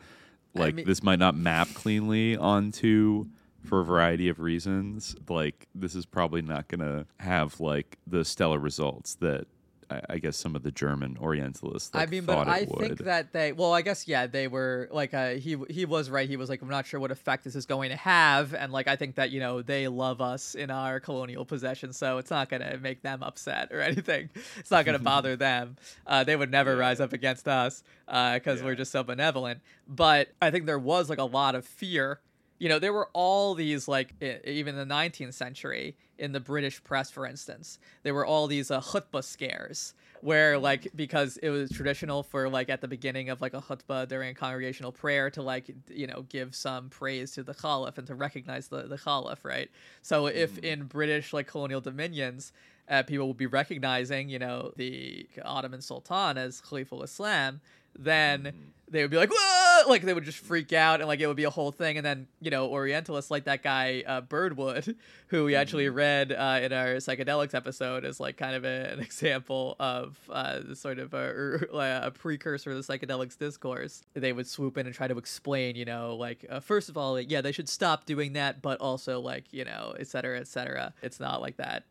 I 0.56 0.60
like 0.60 0.76
mean- 0.76 0.86
this 0.88 1.04
might 1.04 1.20
not 1.20 1.36
map 1.36 1.68
cleanly 1.74 2.36
onto 2.38 3.28
for 3.64 3.82
a 3.82 3.84
variety 3.84 4.30
of 4.30 4.40
reasons. 4.40 5.16
Like 5.30 5.68
this 5.76 5.96
is 5.96 6.06
probably 6.06 6.42
not 6.42 6.68
going 6.68 6.82
to 6.82 7.06
have 7.20 7.60
like 7.60 7.98
the 8.08 8.26
stellar 8.26 8.60
results 8.60 9.16
that. 9.16 9.46
I 9.90 10.02
I 10.10 10.18
guess 10.18 10.38
some 10.38 10.56
of 10.56 10.64
the 10.64 10.72
German 10.72 11.18
Orientalists. 11.20 11.94
Like, 11.94 12.08
I 12.08 12.12
mean, 12.12 12.26
but 12.26 12.48
I 12.48 12.68
would. 12.70 12.80
think 12.80 13.00
that 13.00 13.34
they. 13.34 13.52
Well, 13.52 13.74
I 13.74 13.82
guess 13.82 14.08
yeah, 14.08 14.28
they 14.28 14.48
were 14.48 14.90
like 14.92 15.14
uh, 15.14 15.32
he 15.32 15.58
he 15.70 15.86
was 15.86 16.10
right. 16.10 16.28
He 16.28 16.38
was 16.38 16.50
like, 16.50 16.62
I'm 16.62 16.70
not 16.70 16.86
sure 16.86 17.00
what 17.00 17.12
effect 17.12 17.44
this 17.44 17.56
is 17.56 17.66
going 17.66 17.90
to 17.90 17.96
have, 17.96 18.54
and 18.54 18.72
like 18.72 18.88
I 18.88 18.96
think 18.96 19.16
that 19.16 19.32
you 19.32 19.40
know 19.40 19.62
they 19.62 19.88
love 19.88 20.22
us 20.22 20.56
in 20.56 20.72
our 20.72 21.00
colonial 21.00 21.46
possession, 21.46 21.94
so 21.94 22.18
it's 22.18 22.32
not 22.32 22.50
gonna 22.50 22.78
make 22.78 23.02
them 23.02 23.24
upset 23.24 23.72
or 23.72 23.82
anything. 23.92 24.30
It's 24.58 24.72
not 24.72 24.86
gonna 24.86 25.00
bother 25.00 25.36
them. 25.36 25.78
Uh, 26.06 26.24
they 26.24 26.36
would 26.36 26.52
never 26.52 26.76
rise 26.76 27.00
up 27.00 27.14
against 27.14 27.48
us 27.48 27.84
because 28.08 28.62
we're 28.64 28.76
just 28.76 28.92
so 28.92 29.04
benevolent. 29.04 29.62
But 29.88 30.30
I 30.42 30.52
think 30.52 30.66
there 30.66 30.80
was 30.80 31.10
like 31.10 31.20
a 31.20 31.24
lot 31.24 31.56
of 31.56 31.66
fear. 31.66 32.20
You 32.58 32.70
know, 32.70 32.80
there 32.80 32.94
were 32.94 33.10
all 33.14 33.54
these 33.54 33.88
like 33.88 34.14
even 34.22 34.78
in 34.78 34.88
the 34.88 34.94
19th 34.94 35.34
century 35.34 35.96
in 36.18 36.32
the 36.32 36.40
British 36.40 36.84
press, 36.84 37.12
for 37.12 37.26
instance, 37.26 37.80
there 38.04 38.14
were 38.14 38.26
all 38.26 38.48
these 38.48 38.72
uh, 38.72 38.80
khutbah 38.82 39.24
scares 39.24 39.94
where 40.22 40.58
like 40.58 40.88
because 40.96 41.38
it 41.38 41.50
was 41.50 41.70
traditional 41.70 42.24
for 42.24 42.50
like 42.50 42.70
at 42.70 42.82
the 42.82 42.88
beginning 42.88 43.30
of 43.30 43.42
like 43.42 43.54
a 43.54 43.62
khutbah 43.62 44.08
during 44.08 44.30
a 44.30 44.34
congregational 44.34 44.92
prayer 44.92 45.30
to 45.30 45.42
like 45.42 45.70
you 45.90 46.08
know 46.08 46.26
give 46.30 46.56
some 46.56 46.90
praise 46.90 47.32
to 47.34 47.44
the 47.44 47.54
caliph 47.54 47.98
and 47.98 48.08
to 48.08 48.16
recognize 48.16 48.68
the 48.70 48.84
the 48.84 48.98
caliph, 48.98 49.44
right? 49.44 49.70
So 50.02 50.28
if 50.28 50.58
in 50.60 50.86
British 50.86 51.34
like 51.34 51.48
colonial 51.48 51.82
dominions. 51.82 52.54
Uh, 52.90 53.04
people 53.04 53.28
would 53.28 53.38
be 53.38 53.48
recognizing, 53.48 54.30
you 54.30 54.40
know, 54.40 54.72
the 54.76 55.28
Ottoman 55.44 55.82
Sultan 55.82 56.38
as 56.38 56.62
Khalifa 56.62 57.00
Islam, 57.02 57.62
then 57.98 58.54
they 58.90 59.02
would 59.02 59.12
be 59.12 59.18
like, 59.18 59.32
Whoa! 59.32 59.90
like 59.90 60.04
they 60.04 60.14
would 60.14 60.24
just 60.24 60.38
freak 60.38 60.74
out, 60.74 61.00
and 61.02 61.08
like 61.08 61.20
it 61.20 61.28
would 61.28 61.36
be 61.36 61.44
a 61.44 61.50
whole 61.50 61.72
thing. 61.72 61.98
And 61.98 62.06
then 62.06 62.28
you 62.40 62.52
know, 62.52 62.68
Orientalists 62.70 63.32
like 63.32 63.46
that 63.46 63.64
guy 63.64 64.04
uh, 64.06 64.22
Birdwood, 64.22 64.96
who 65.28 65.46
we 65.46 65.56
actually 65.56 65.90
read 65.90 66.32
uh, 66.32 66.60
in 66.62 66.72
our 66.72 66.96
psychedelics 66.96 67.54
episode, 67.54 68.06
is, 68.06 68.20
like 68.20 68.38
kind 68.38 68.56
of 68.56 68.64
a, 68.64 68.94
an 68.94 69.00
example 69.02 69.76
of 69.80 70.18
uh, 70.30 70.74
sort 70.76 71.00
of 71.00 71.14
a, 71.14 71.68
a 72.06 72.12
precursor 72.12 72.72
to 72.72 72.82
the 72.82 72.82
psychedelics 72.82 73.38
discourse. 73.38 74.02
They 74.14 74.34
would 74.34 74.48
swoop 74.48 74.78
in 74.78 74.86
and 74.86 74.96
try 74.96 75.08
to 75.08 75.18
explain, 75.18 75.76
you 75.76 75.86
know, 75.86 76.16
like 76.16 76.46
uh, 76.50 76.60
first 76.60 76.90
of 76.90 76.98
all, 76.98 77.14
like, 77.14 77.32
yeah, 77.32 77.42
they 77.42 77.52
should 77.52 77.70
stop 77.70 78.06
doing 78.06 78.34
that, 78.34 78.62
but 78.62 78.80
also 78.80 79.20
like 79.20 79.52
you 79.52 79.66
know, 79.66 79.96
et 80.00 80.08
cetera, 80.08 80.40
et 80.40 80.48
cetera. 80.48 80.94
It's 81.02 81.20
not 81.20 81.42
like 81.42 81.58
that. 81.58 81.84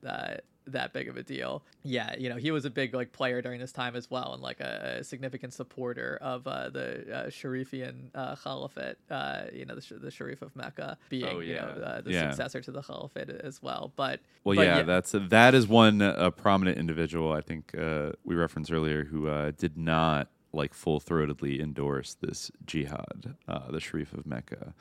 That 0.66 0.93
big 0.95 1.09
of 1.09 1.16
a 1.19 1.23
deal. 1.23 1.62
Yeah, 1.82 2.16
you 2.16 2.31
know, 2.31 2.36
he 2.36 2.51
was 2.51 2.65
a 2.65 2.70
big 2.70 2.95
like 2.95 3.12
player 3.12 3.43
during 3.43 3.61
this 3.61 3.73
time 3.73 3.95
as 3.97 4.11
well, 4.11 4.32
and 4.32 4.43
like 4.43 4.61
a, 4.61 4.99
a 5.01 5.05
significant 5.05 5.53
supporter 5.53 6.19
of 6.23 6.47
uh, 6.47 6.70
the 6.70 7.15
uh, 7.15 7.27
Sharifian 7.27 8.11
uh, 8.15 8.35
Caliphate. 8.36 8.97
Uh, 9.11 9.43
you 9.53 9.66
know, 9.66 9.74
the, 9.74 9.95
the 9.99 10.11
Sharif 10.11 10.41
of 10.41 10.57
Mecca 10.57 10.97
being 11.11 11.36
Oh, 11.36 11.41
you 11.41 11.55
know 11.55 11.61
uh, 11.85 12.01
the 12.01 12.12
Yeah. 12.12 12.31
successor 12.31 12.62
to 12.62 12.73
the 12.73 12.81
Caliphate 12.82 13.28
as 13.28 13.62
well. 13.62 13.93
But 13.95 14.20
Well, 14.43 14.57
but 14.57 14.62
yeah, 14.66 14.82
that's 14.82 15.12
that 15.15 15.55
is 15.55 15.69
one 15.69 16.01
uh, 16.01 16.31
prominent 16.31 16.78
individual 16.78 17.32
I 17.32 17.43
think 17.43 17.77
uh, 17.77 18.12
we 18.24 18.35
referenced 18.35 18.73
earlier 18.73 19.05
who 19.05 19.28
uh, 19.28 19.53
did 19.59 19.77
not 19.77 20.28
like 20.55 20.73
full 20.73 21.01
throatedly 21.01 21.61
endorse 21.61 22.15
this 22.15 22.51
jihad, 22.65 23.35
uh, 23.49 23.70
the 23.70 23.81
Sharif 23.81 24.12
of 24.15 24.24
Mecca, 24.24 24.73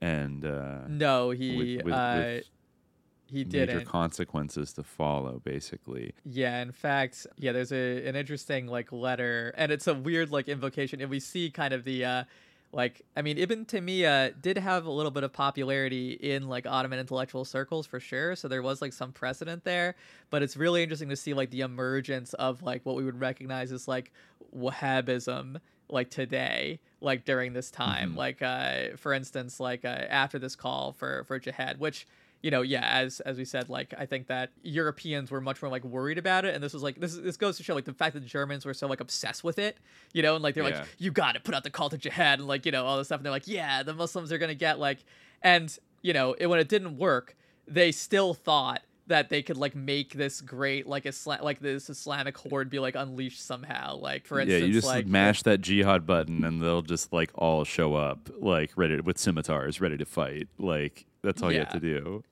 and 0.00 0.44
uh, 0.44 0.80
No, 0.86 1.30
he, 1.30 1.80
uh, 1.80 2.40
he 3.26 3.44
did 3.44 3.68
major 3.68 3.80
consequences 3.80 4.72
to 4.74 4.82
follow, 4.84 5.40
basically. 5.44 6.14
Yeah, 6.24 6.62
in 6.62 6.72
fact, 6.72 7.26
yeah, 7.36 7.52
there's 7.52 7.72
a 7.72 8.06
an 8.06 8.16
interesting 8.16 8.66
like 8.66 8.92
letter, 8.92 9.52
and 9.56 9.70
it's 9.72 9.86
a 9.86 9.94
weird 9.94 10.30
like 10.30 10.48
invocation, 10.48 11.00
and 11.00 11.10
we 11.10 11.20
see 11.20 11.50
kind 11.50 11.74
of 11.74 11.84
the 11.84 12.04
uh 12.04 12.24
like 12.72 13.02
I 13.16 13.22
mean 13.22 13.38
Ibn 13.38 13.66
Taymiyyah 13.66 14.40
did 14.42 14.58
have 14.58 14.86
a 14.86 14.90
little 14.90 15.10
bit 15.10 15.22
of 15.22 15.32
popularity 15.32 16.12
in 16.12 16.48
like 16.48 16.66
Ottoman 16.66 16.98
intellectual 16.98 17.44
circles 17.44 17.86
for 17.86 18.00
sure, 18.00 18.34
so 18.36 18.48
there 18.48 18.62
was 18.62 18.80
like 18.82 18.92
some 18.92 19.12
precedent 19.12 19.64
there, 19.64 19.94
but 20.30 20.42
it's 20.42 20.56
really 20.56 20.82
interesting 20.82 21.08
to 21.10 21.16
see 21.16 21.34
like 21.34 21.50
the 21.50 21.60
emergence 21.60 22.34
of 22.34 22.62
like 22.62 22.84
what 22.84 22.96
we 22.96 23.04
would 23.04 23.20
recognize 23.20 23.70
as 23.72 23.86
like 23.86 24.10
Wahhabism 24.56 25.60
like 25.90 26.08
today 26.10 26.80
like 27.02 27.24
during 27.26 27.52
this 27.52 27.70
time 27.70 28.14
Mhm. 28.14 28.16
like 28.16 28.40
uh 28.42 28.96
for 28.96 29.12
instance 29.12 29.60
like 29.60 29.84
uh, 29.84 29.88
after 29.88 30.38
this 30.38 30.56
call 30.56 30.92
for 30.92 31.24
for 31.24 31.38
jihad 31.38 31.78
which 31.78 32.06
you 32.44 32.50
know, 32.50 32.60
yeah, 32.60 32.86
as 32.86 33.20
as 33.20 33.38
we 33.38 33.46
said, 33.46 33.70
like 33.70 33.94
I 33.96 34.04
think 34.04 34.26
that 34.26 34.50
Europeans 34.62 35.30
were 35.30 35.40
much 35.40 35.62
more 35.62 35.70
like 35.70 35.82
worried 35.82 36.18
about 36.18 36.44
it, 36.44 36.54
and 36.54 36.62
this 36.62 36.74
was 36.74 36.82
like 36.82 37.00
this 37.00 37.16
this 37.16 37.38
goes 37.38 37.56
to 37.56 37.62
show 37.62 37.74
like 37.74 37.86
the 37.86 37.94
fact 37.94 38.12
that 38.12 38.20
the 38.20 38.26
Germans 38.26 38.66
were 38.66 38.74
so 38.74 38.86
like 38.86 39.00
obsessed 39.00 39.42
with 39.42 39.58
it, 39.58 39.78
you 40.12 40.22
know, 40.22 40.34
and 40.34 40.44
like 40.44 40.54
they're 40.54 40.68
Yeah. 40.68 40.80
like, 40.80 40.88
you 40.98 41.10
got 41.10 41.32
to 41.36 41.40
put 41.40 41.54
out 41.54 41.64
the 41.64 41.70
call 41.70 41.88
to 41.88 41.96
jihad 41.96 42.40
and 42.40 42.46
like 42.46 42.66
you 42.66 42.72
know 42.72 42.84
all 42.84 42.98
this 42.98 43.08
stuff, 43.08 43.16
and 43.20 43.24
they're 43.24 43.32
like, 43.32 43.48
yeah, 43.48 43.82
the 43.82 43.94
Muslims 43.94 44.30
are 44.30 44.36
gonna 44.36 44.54
get 44.54 44.78
like, 44.78 44.98
and 45.40 45.74
you 46.02 46.12
know, 46.12 46.34
it, 46.34 46.48
when 46.48 46.60
it 46.60 46.68
didn't 46.68 46.98
work, 46.98 47.34
they 47.66 47.90
still 47.90 48.34
thought 48.34 48.82
that 49.06 49.30
they 49.30 49.42
could 49.42 49.56
like 49.56 49.74
make 49.74 50.12
this 50.12 50.42
great 50.42 50.86
like 50.86 51.06
Islam 51.06 51.38
like 51.42 51.60
this 51.60 51.88
Islamic 51.88 52.36
horde 52.36 52.68
be 52.68 52.78
like 52.78 52.94
unleashed 52.94 53.40
somehow, 53.40 53.96
like 53.96 54.26
for 54.26 54.38
instance, 54.38 54.60
yeah, 54.60 54.66
you 54.66 54.72
just 54.74 54.86
like 54.86 55.06
mash 55.06 55.42
that 55.44 55.62
jihad 55.62 56.06
button, 56.06 56.44
and 56.44 56.60
they'll 56.62 56.82
just 56.82 57.10
like 57.10 57.30
all 57.34 57.64
show 57.64 57.94
up, 57.94 58.28
like 58.38 58.70
ready 58.76 58.96
to, 58.98 59.02
with 59.02 59.16
scimitars, 59.16 59.80
ready 59.80 59.96
to 59.96 60.04
fight. 60.04 60.48
Like 60.58 61.06
that's 61.22 61.42
all 61.42 61.50
you 61.50 61.60
have 61.60 61.72
to 61.72 61.80
do. 61.80 62.22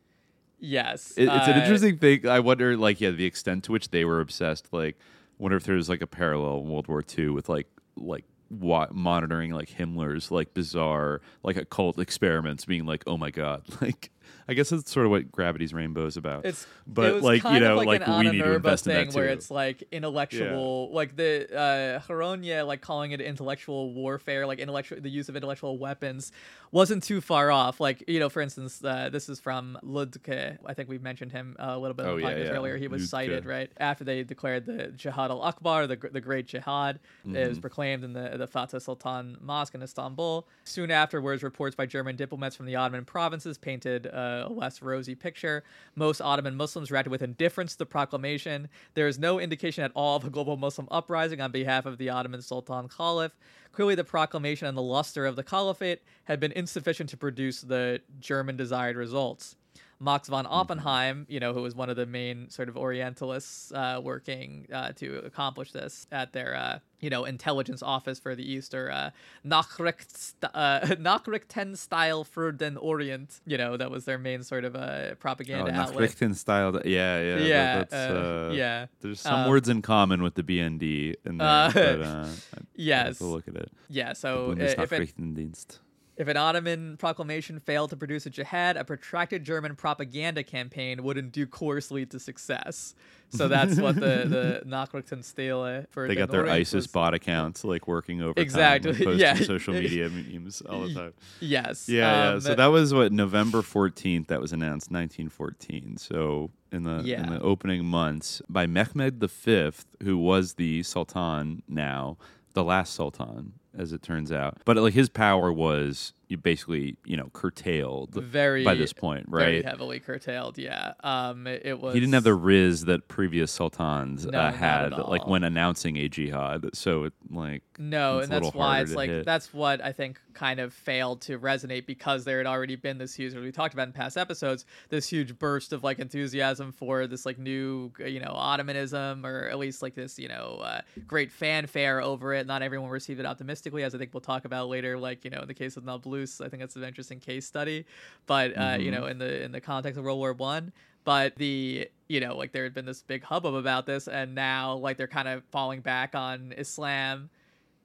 Yes, 0.62 1.12
It, 1.16 1.24
it's 1.24 1.48
an 1.48 1.54
uh, 1.54 1.60
interesting 1.62 1.98
thing. 1.98 2.26
I 2.26 2.40
wonder, 2.40 2.76
like, 2.76 3.00
yeah, 3.00 3.10
the 3.10 3.26
extent 3.26 3.64
to 3.64 3.72
which 3.72 3.90
they 3.90 4.04
were 4.06 4.20
obsessed. 4.20 4.72
Like, 4.72 4.96
wonder 5.38 5.56
if 5.56 5.64
there's 5.64 5.88
like 5.88 6.00
a 6.00 6.06
parallel 6.06 6.60
in 6.60 6.68
World 6.68 6.88
War 6.88 7.02
II 7.18 7.30
with 7.30 7.48
like 7.48 7.66
like 7.96 8.24
wa- 8.48 8.88
monitoring 8.90 9.50
like 9.50 9.68
Himmler's 9.68 10.30
like 10.30 10.54
bizarre 10.54 11.20
like 11.42 11.56
occult 11.56 11.98
experiments, 11.98 12.64
being 12.64 12.86
like, 12.86 13.02
oh 13.06 13.18
my 13.18 13.30
god, 13.30 13.64
like. 13.82 14.10
I 14.48 14.54
guess 14.54 14.70
that's 14.70 14.90
sort 14.90 15.06
of 15.06 15.10
what 15.10 15.30
Gravity's 15.30 15.72
Rainbow 15.72 16.06
is 16.06 16.16
about. 16.16 16.44
It's 16.44 16.66
but 16.86 17.14
it 17.16 17.22
like 17.22 17.42
kind 17.42 17.54
you 17.56 17.60
know, 17.60 17.76
like, 17.76 17.86
like, 17.86 18.08
an 18.08 18.18
we 18.18 18.30
need 18.30 18.38
to 18.42 18.54
invest 18.54 18.86
in 18.86 18.92
thing 18.92 19.08
that 19.08 19.14
where 19.16 19.26
too. 19.28 19.32
it's 19.34 19.50
like 19.50 19.84
intellectual, 19.92 20.90
like 20.92 21.16
the 21.16 21.46
uh, 21.56 22.00
Hurgronje, 22.00 22.66
like 22.66 22.80
calling 22.80 23.12
it 23.12 23.20
intellectual 23.20 23.92
warfare, 23.92 24.46
like 24.46 24.58
intellectual, 24.58 25.00
the 25.00 25.10
use 25.10 25.28
of 25.28 25.36
intellectual 25.36 25.78
weapons, 25.78 26.32
wasn't 26.70 27.02
too 27.02 27.20
far 27.20 27.50
off. 27.50 27.80
Like 27.80 28.04
you 28.08 28.18
know, 28.20 28.28
for 28.28 28.40
instance, 28.40 28.82
uh, 28.84 29.08
this 29.10 29.28
is 29.28 29.40
from 29.40 29.78
Ludke. 29.84 30.58
I 30.66 30.74
think 30.74 30.88
we 30.88 30.98
mentioned 30.98 31.32
him 31.32 31.56
uh, 31.58 31.66
a 31.70 31.78
little 31.78 31.94
bit 31.94 32.06
Oh, 32.06 32.16
yeah, 32.16 32.30
yeah. 32.30 32.44
earlier. 32.50 32.76
He 32.76 32.88
was 32.88 33.02
Ludke. 33.04 33.08
cited 33.08 33.46
right 33.46 33.70
after 33.78 34.04
they 34.04 34.22
declared 34.24 34.66
the 34.66 34.88
Jihad 34.88 35.30
al 35.30 35.42
Akbar, 35.42 35.86
the 35.86 35.96
the 35.96 36.20
Great 36.20 36.46
Jihad. 36.46 36.98
It 37.24 37.48
was 37.48 37.58
Mhm. 37.58 37.60
proclaimed 37.60 38.04
in 38.04 38.12
the 38.12 38.36
the 38.36 38.48
Fatih 38.48 38.80
Sultan 38.82 39.36
Mosque 39.40 39.74
in 39.74 39.82
Istanbul. 39.82 40.46
Soon 40.64 40.90
afterwards, 40.90 41.42
reports 41.42 41.76
by 41.76 41.86
German 41.86 42.16
diplomats 42.16 42.56
from 42.56 42.66
the 42.66 42.76
Ottoman 42.76 43.04
provinces 43.04 43.58
painted 43.58 44.06
uh, 44.06 44.21
Uh, 44.22 44.46
a 44.46 44.52
less 44.52 44.82
rosy 44.82 45.14
picture. 45.14 45.64
Most 45.96 46.20
Ottoman 46.20 46.54
Muslims 46.54 46.90
reacted 46.90 47.10
with 47.10 47.22
indifference 47.22 47.72
to 47.72 47.78
the 47.78 47.86
proclamation. 47.86 48.68
There 48.94 49.08
is 49.08 49.18
no 49.18 49.40
indication 49.40 49.82
at 49.82 49.90
all 49.94 50.16
of 50.16 50.24
a 50.24 50.30
global 50.30 50.56
Muslim 50.56 50.86
uprising 50.90 51.40
on 51.40 51.50
behalf 51.50 51.86
of 51.86 51.98
the 51.98 52.08
Ottoman 52.08 52.40
Sultan 52.40 52.88
Caliph. 52.88 53.32
Clearly, 53.72 53.94
the 53.94 54.04
proclamation 54.04 54.68
and 54.68 54.76
the 54.76 54.82
luster 54.82 55.26
of 55.26 55.34
the 55.34 55.42
caliphate 55.42 56.02
had 56.24 56.38
been 56.38 56.52
insufficient 56.52 57.10
to 57.10 57.16
produce 57.16 57.62
the 57.62 58.00
German 58.20 58.56
desired 58.56 58.96
results. 58.96 59.56
Max 60.02 60.28
von 60.28 60.46
Oppenheim, 60.48 61.26
you 61.28 61.38
know, 61.38 61.52
who 61.52 61.62
was 61.62 61.76
one 61.76 61.88
of 61.88 61.94
the 61.96 62.06
main 62.06 62.50
sort 62.50 62.68
of 62.68 62.76
Orientalists 62.76 63.70
uh, 63.72 64.00
working 64.02 64.66
uh, 64.72 64.90
to 64.96 65.18
accomplish 65.24 65.70
this 65.70 66.08
at 66.10 66.32
their, 66.32 66.56
uh, 66.56 66.78
you 66.98 67.08
know, 67.08 67.24
intelligence 67.24 67.84
office 67.84 68.18
for 68.18 68.34
the 68.34 68.42
East 68.42 68.74
or 68.74 68.90
uh, 68.90 69.10
Nachricht, 69.46 70.34
uh, 70.42 70.80
Nachrichtenstelle 70.98 72.24
für 72.24 72.52
den 72.56 72.76
Orient, 72.76 73.40
you 73.46 73.56
know, 73.56 73.76
that 73.76 73.90
was 73.92 74.04
their 74.04 74.18
main 74.18 74.42
sort 74.42 74.64
of 74.64 74.74
uh, 74.74 75.10
Oh, 75.12 75.14
propaganda 75.20 75.72
outlet. 75.72 76.10
Nachrichtenstelle. 76.10 76.82
Yeah, 76.84 77.20
yeah, 77.20 77.34
that- 77.36 77.46
Yeah, 77.46 77.78
That's, 77.78 77.94
uh, 77.94 78.48
uh, 78.50 78.52
yeah. 78.54 78.86
There's 79.00 79.20
some 79.20 79.42
Um, 79.44 79.48
words 79.48 79.68
in 79.68 79.82
common 79.82 80.22
with 80.22 80.34
the 80.34 80.42
BND 80.42 81.14
in 81.24 81.38
there, 81.38 81.70
but 81.72 81.76
uh, 82.02 82.06
I- 82.06 82.18
I 82.18 82.24
have 82.24 82.66
yes. 82.74 83.18
to 83.18 83.24
look 83.26 83.46
at 83.46 83.54
it. 83.54 83.70
Yeah, 83.88 84.14
so, 84.14 84.54
the 84.54 84.64
if 84.64 84.92
it- 84.92 85.00
Bundesnachrichtendienst. 85.16 85.78
If 86.14 86.28
an 86.28 86.36
Ottoman 86.36 86.98
proclamation 86.98 87.58
failed 87.58 87.88
to 87.90 87.96
produce 87.96 88.26
a 88.26 88.30
jihad, 88.30 88.76
a 88.76 88.84
protracted 88.84 89.44
German 89.44 89.74
propaganda 89.76 90.42
campaign 90.42 91.02
would 91.04 91.16
in 91.16 91.30
due 91.30 91.46
course 91.46 91.90
lead 91.90 92.10
to 92.10 92.20
success. 92.20 92.94
So 93.30 93.48
that's 93.48 93.80
what 93.80 93.94
the 93.94 94.26
the 94.28 94.62
Nachrichtenstelle 94.66 95.86
for 95.90 96.06
They 96.06 96.14
the 96.14 96.20
got 96.20 96.30
their 96.30 96.46
ISIS 96.48 96.74
was- 96.74 96.86
bot 96.86 97.14
accounts 97.14 97.64
like 97.64 97.88
working 97.88 98.20
over 98.20 98.34
Exactly, 98.36 98.92
like, 99.06 99.18
yeah. 99.18 99.34
social 99.36 99.72
media 99.74 100.08
memes 100.10 100.60
all 100.62 100.82
the 100.86 100.92
time. 100.94 101.12
Yes, 101.40 101.88
Yeah, 101.88 102.10
um, 102.28 102.34
yeah. 102.34 102.38
So 102.40 102.54
that 102.56 102.66
was 102.66 102.92
what 102.92 103.10
November 103.12 103.62
fourteenth. 103.62 104.28
That 104.28 104.40
was 104.40 104.52
announced, 104.52 104.90
nineteen 104.90 105.28
fourteen. 105.30 105.96
So 105.96 106.50
in 106.70 106.82
the 106.82 107.00
Yeah. 107.04 107.22
in 107.24 107.30
the 107.32 107.40
opening 107.40 107.84
months 107.86 108.42
by 108.50 108.66
Mehmed 108.66 109.20
the 109.20 109.28
Fifth, 109.28 109.86
who 110.02 110.18
was 110.18 110.54
the 110.54 110.82
Sultan 110.82 111.62
now, 111.68 112.18
the 112.52 112.64
last 112.64 112.92
Sultan, 112.94 113.54
as 113.76 113.92
it 113.92 114.02
turns 114.02 114.32
out. 114.32 114.58
But 114.64 114.76
like 114.76 114.94
his 114.94 115.08
power 115.08 115.52
was 115.52 116.12
basically 116.36 116.96
you 117.04 117.16
know 117.16 117.30
curtailed 117.32 118.14
very 118.14 118.64
by 118.64 118.74
this 118.74 118.92
point, 118.92 119.28
Very 119.28 119.56
right? 119.56 119.64
heavily 119.64 120.00
curtailed. 120.00 120.58
Yeah. 120.58 120.92
Um. 121.02 121.46
It, 121.46 121.80
was. 121.80 121.94
He 121.94 122.00
didn't 122.00 122.14
have 122.14 122.24
the 122.24 122.34
riz 122.34 122.84
that 122.86 123.08
previous 123.08 123.50
sultans 123.50 124.26
No, 124.26 124.38
uh, 124.38 124.52
had, 124.52 124.92
like 124.92 125.26
when 125.26 125.44
announcing 125.44 125.96
a 125.96 126.08
jihad. 126.08 126.70
So 126.74 127.04
it 127.04 127.12
like 127.30 127.62
No, 127.78 128.20
and 128.20 128.30
that's 128.30 128.52
why 128.54 128.80
it's 128.80 128.94
like 128.94 129.10
hit. 129.10 129.26
that's 129.26 129.52
what 129.52 129.82
I 129.82 129.92
think 129.92 130.20
kind 130.34 130.60
of 130.60 130.72
failed 130.72 131.20
to 131.22 131.38
resonate 131.38 131.86
because 131.86 132.24
there 132.24 132.38
had 132.38 132.46
already 132.46 132.76
been 132.76 132.98
this 132.98 133.14
huge, 133.14 133.34
as 133.34 133.42
we 133.42 133.52
talked 133.52 133.74
about 133.74 133.86
in 133.86 133.92
past 133.92 134.16
episodes, 134.16 134.64
this 134.88 135.08
huge 135.08 135.38
burst 135.38 135.72
of 135.72 135.84
like 135.84 135.98
enthusiasm 135.98 136.72
for 136.72 137.06
this 137.06 137.26
like 137.26 137.38
new, 137.38 137.92
you 137.98 138.20
know, 138.20 138.32
Ottomanism 138.34 139.24
or 139.24 139.48
at 139.48 139.58
least 139.58 139.82
like 139.82 139.94
this, 139.94 140.18
you 140.18 140.28
know, 140.28 140.60
uh, 140.62 140.80
great 141.06 141.30
fanfare 141.30 142.00
over 142.00 142.32
it. 142.34 142.46
Not 142.46 142.62
everyone 142.62 142.90
received 142.90 143.20
it 143.20 143.26
optimistically, 143.26 143.82
as 143.82 143.94
I 143.94 143.98
think 143.98 144.14
we'll 144.14 144.20
talk 144.20 144.44
about 144.44 144.68
later. 144.68 144.98
Like 144.98 145.24
you 145.24 145.30
know, 145.30 145.40
in 145.42 145.48
the 145.48 145.54
case 145.54 145.76
of 145.76 145.84
Nablus, 145.84 146.21
I 146.40 146.48
think 146.48 146.60
that's 146.60 146.76
an 146.76 146.84
interesting 146.84 147.20
case 147.20 147.46
study. 147.46 147.84
But 148.26 148.56
uh, 148.56 148.76
you 148.78 148.90
Mhm. 148.90 148.94
know, 148.94 149.06
in 149.06 149.18
the 149.18 149.42
in 149.42 149.52
the 149.52 149.60
context 149.60 149.98
of 149.98 150.04
World 150.04 150.18
War 150.18 150.32
One, 150.32 150.72
but 151.04 151.36
the 151.36 151.88
you 152.08 152.20
know 152.20 152.36
like 152.36 152.52
there 152.52 152.64
had 152.64 152.74
been 152.74 152.84
this 152.86 153.02
big 153.02 153.22
hubbub 153.24 153.54
about 153.54 153.86
this 153.86 154.06
and 154.08 154.34
now 154.34 154.74
like 154.76 154.96
they're 154.98 155.06
kind 155.06 155.28
of 155.28 155.42
falling 155.50 155.80
back 155.80 156.14
on 156.14 156.52
islam 156.58 157.30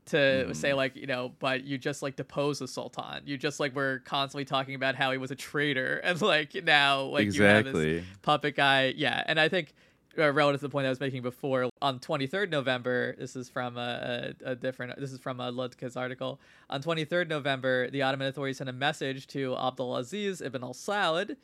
to 0.05 0.53
say 0.53 0.73
like 0.73 0.95
you 0.95 1.05
know 1.05 1.33
but 1.39 1.63
you 1.65 1.77
just 1.77 2.01
like 2.01 2.15
depose 2.15 2.59
the 2.59 2.67
sultan. 2.67 3.21
You 3.25 3.37
just 3.37 3.59
like 3.59 3.75
were 3.75 4.01
constantly 4.05 4.45
talking 4.45 4.73
about 4.75 4.95
how 4.95 5.11
he 5.11 5.17
was 5.17 5.31
a 5.31 5.35
traitor. 5.35 5.97
And 6.03 6.21
like 6.21 6.55
now 6.63 7.01
like 7.03 7.33
you 7.33 7.43
have 7.43 7.65
this 7.65 8.03
puppet 8.21 8.55
guy. 8.55 8.93
Yeah. 8.95 9.21
And 9.27 9.37
i 9.39 9.49
think 9.49 9.73
uh, 10.17 10.31
relative 10.31 10.61
to 10.61 10.67
the 10.67 10.71
point 10.71 10.85
I 10.85 10.89
was 10.89 10.99
making 10.99 11.21
before, 11.21 11.69
on 11.81 11.99
23rd 11.99 12.49
November, 12.49 13.15
this 13.17 13.35
is 13.35 13.49
from 13.49 13.77
a, 13.77 14.33
a, 14.43 14.51
a 14.51 14.55
different, 14.55 14.99
this 14.99 15.11
is 15.11 15.19
from 15.19 15.39
a 15.39 15.51
Ludke's 15.51 15.95
article. 15.95 16.39
On 16.69 16.81
23rd 16.81 17.27
November, 17.27 17.89
the 17.89 18.01
Ottoman 18.01 18.27
authorities 18.27 18.57
sent 18.57 18.69
a 18.69 18.73
message 18.73 19.27
to 19.27 19.51
Abdulaziz 19.51 20.45
ibn 20.45 20.63
al 20.63 20.73
Saud, 20.73 21.35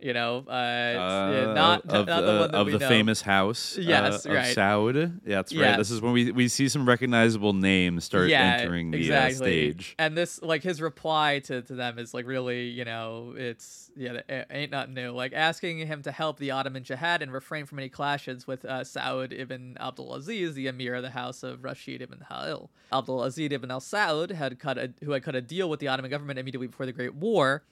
you 0.00 0.12
know, 0.12 0.44
uh, 0.48 0.50
Uh, 0.50 1.52
not, 1.54 1.86
of, 1.86 2.06
not 2.06 2.20
the 2.22 2.36
uh, 2.36 2.40
one 2.40 2.50
that 2.50 2.58
of 2.58 2.70
the 2.70 2.78
know. 2.78 2.88
famous 2.88 3.22
house 3.22 3.78
Yes, 3.78 4.26
uh, 4.26 4.28
of 4.28 4.34
right. 4.34 4.56
Saud. 4.56 5.20
Yeah, 5.24 5.36
that's 5.36 5.54
right. 5.54 5.60
Yes. 5.60 5.78
This 5.78 5.90
is 5.90 6.00
when 6.00 6.12
we, 6.12 6.30
we 6.32 6.48
see 6.48 6.68
some 6.68 6.86
recognizable 6.86 7.52
names 7.52 8.04
start 8.04 8.30
entering 8.30 8.90
the 8.90 9.12
uh, 9.12 9.30
stage. 9.30 9.94
And 9.98 10.16
this, 10.16 10.42
like, 10.42 10.62
his 10.62 10.80
reply 10.80 11.40
to, 11.40 11.62
to 11.62 11.74
them 11.74 11.98
is 11.98 12.12
like 12.14 12.26
really, 12.26 12.68
you 12.68 12.84
know, 12.84 13.34
it's 13.36 13.90
yeah, 13.96 14.20
it 14.28 14.46
ain't 14.50 14.72
nothing 14.72 14.94
new. 14.94 15.10
Like 15.12 15.32
asking 15.32 15.78
him 15.78 16.02
to 16.02 16.12
help 16.12 16.38
the 16.38 16.50
Ottoman 16.50 16.84
jihad 16.84 17.22
and 17.22 17.32
refrain 17.32 17.64
from 17.64 17.78
any 17.78 17.88
clashes 17.88 18.46
with 18.46 18.64
uh, 18.64 18.80
Saud 18.80 19.32
ibn 19.32 19.76
Abdulaziz, 19.80 20.52
the 20.52 20.66
emir 20.66 20.94
of 20.94 21.02
the 21.02 21.10
house 21.10 21.42
of 21.42 21.64
Rashid 21.64 22.02
ibn 22.02 22.18
Halil. 22.28 22.68
Abdulaziz 22.92 23.52
ibn 23.52 23.70
al 23.70 23.80
Saud 23.80 24.32
had 24.32 24.58
cut 24.58 24.76
a, 24.76 24.92
who 25.02 25.12
had 25.12 25.22
cut 25.22 25.34
a 25.34 25.40
deal 25.40 25.70
with 25.70 25.80
the 25.80 25.88
Ottoman 25.88 26.10
government 26.10 26.38
immediately 26.38 26.66
before 26.66 26.84
the 26.84 26.92
Great 26.92 27.14
War, 27.14 27.62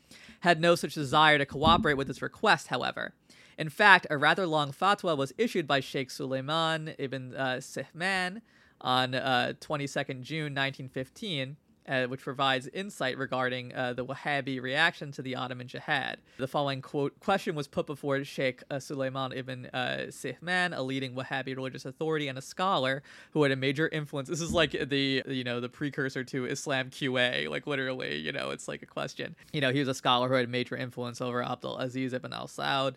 had 0.45 0.61
no 0.61 0.75
such 0.75 0.95
desire 0.95 1.39
to 1.39 1.47
cooperate 1.47 1.95
with 1.95 2.09
its 2.09 2.23
request. 2.23 2.69
However. 2.69 3.13
In 3.57 3.69
fact, 3.69 4.07
a 4.11 4.19
rather 4.19 4.47
long 4.47 4.73
fatwa 4.73 5.17
was 5.17 5.33
issued 5.39 5.67
by 5.67 5.81
Sheikh 5.81 6.11
Suleiman 6.11 6.95
ibn 6.99 7.35
uh, 7.37 7.61
Sihman 7.61 8.43
on 8.81 9.15
uh, 9.15 9.53
22nd 9.61 10.23
June 10.23 10.53
1915, 10.53 11.57
uh, 11.89 12.05
which 12.07 12.21
provides 12.21 12.67
insight 12.69 13.19
regarding 13.19 13.75
uh, 13.75 13.93
the 13.93 14.05
Wahhabi 14.05 14.61
reaction 14.61 15.13
to 15.13 15.23
the 15.23 15.37
Ottoman 15.37 15.69
Jihad. 15.69 16.19
The 16.39 16.49
following 16.49 16.83
quote 16.83 17.19
question 17.21 17.55
was 17.55 17.69
put 17.69 17.87
before 17.87 18.23
Sheikh 18.25 18.63
uh, 18.71 18.79
Suleiman 18.79 19.33
ibn 19.33 19.67
uh, 19.67 20.07
Sihman, 20.09 20.77
a 20.77 20.83
leading 20.83 21.15
Wahhabi 21.15 21.55
religious 21.57 21.85
authority 21.85 22.29
and 22.29 22.39
a 22.39 22.43
scholar 22.43 23.03
who 23.33 23.43
had 23.43 23.53
a 23.53 23.57
major 23.57 23.89
influence. 23.89 24.29
This 24.29 24.41
is 24.41 24.53
like 24.53 24.73
the 24.73 25.23
you 25.27 25.45
know 25.45 25.61
the 25.61 25.69
precursor 25.69 26.25
to 26.25 26.47
Islam 26.47 26.91
QA, 26.91 27.49
like 27.49 27.67
literally, 27.67 28.17
you 28.17 28.33
know, 28.33 28.51
it's 28.51 28.69
like 28.69 28.83
a 28.83 28.87
question. 28.87 29.37
You 29.53 29.61
know, 29.61 29.73
he 29.73 29.79
was 29.79 29.89
a 29.89 29.95
scholar 29.95 30.29
who 30.29 30.35
had 30.35 30.47
a 30.47 30.49
major 30.49 30.77
influence 30.77 31.21
over 31.21 31.43
Abdul 31.43 31.79
Aziz 31.79 32.13
ibn 32.13 32.33
al 32.33 32.49
Saud. 32.49 32.95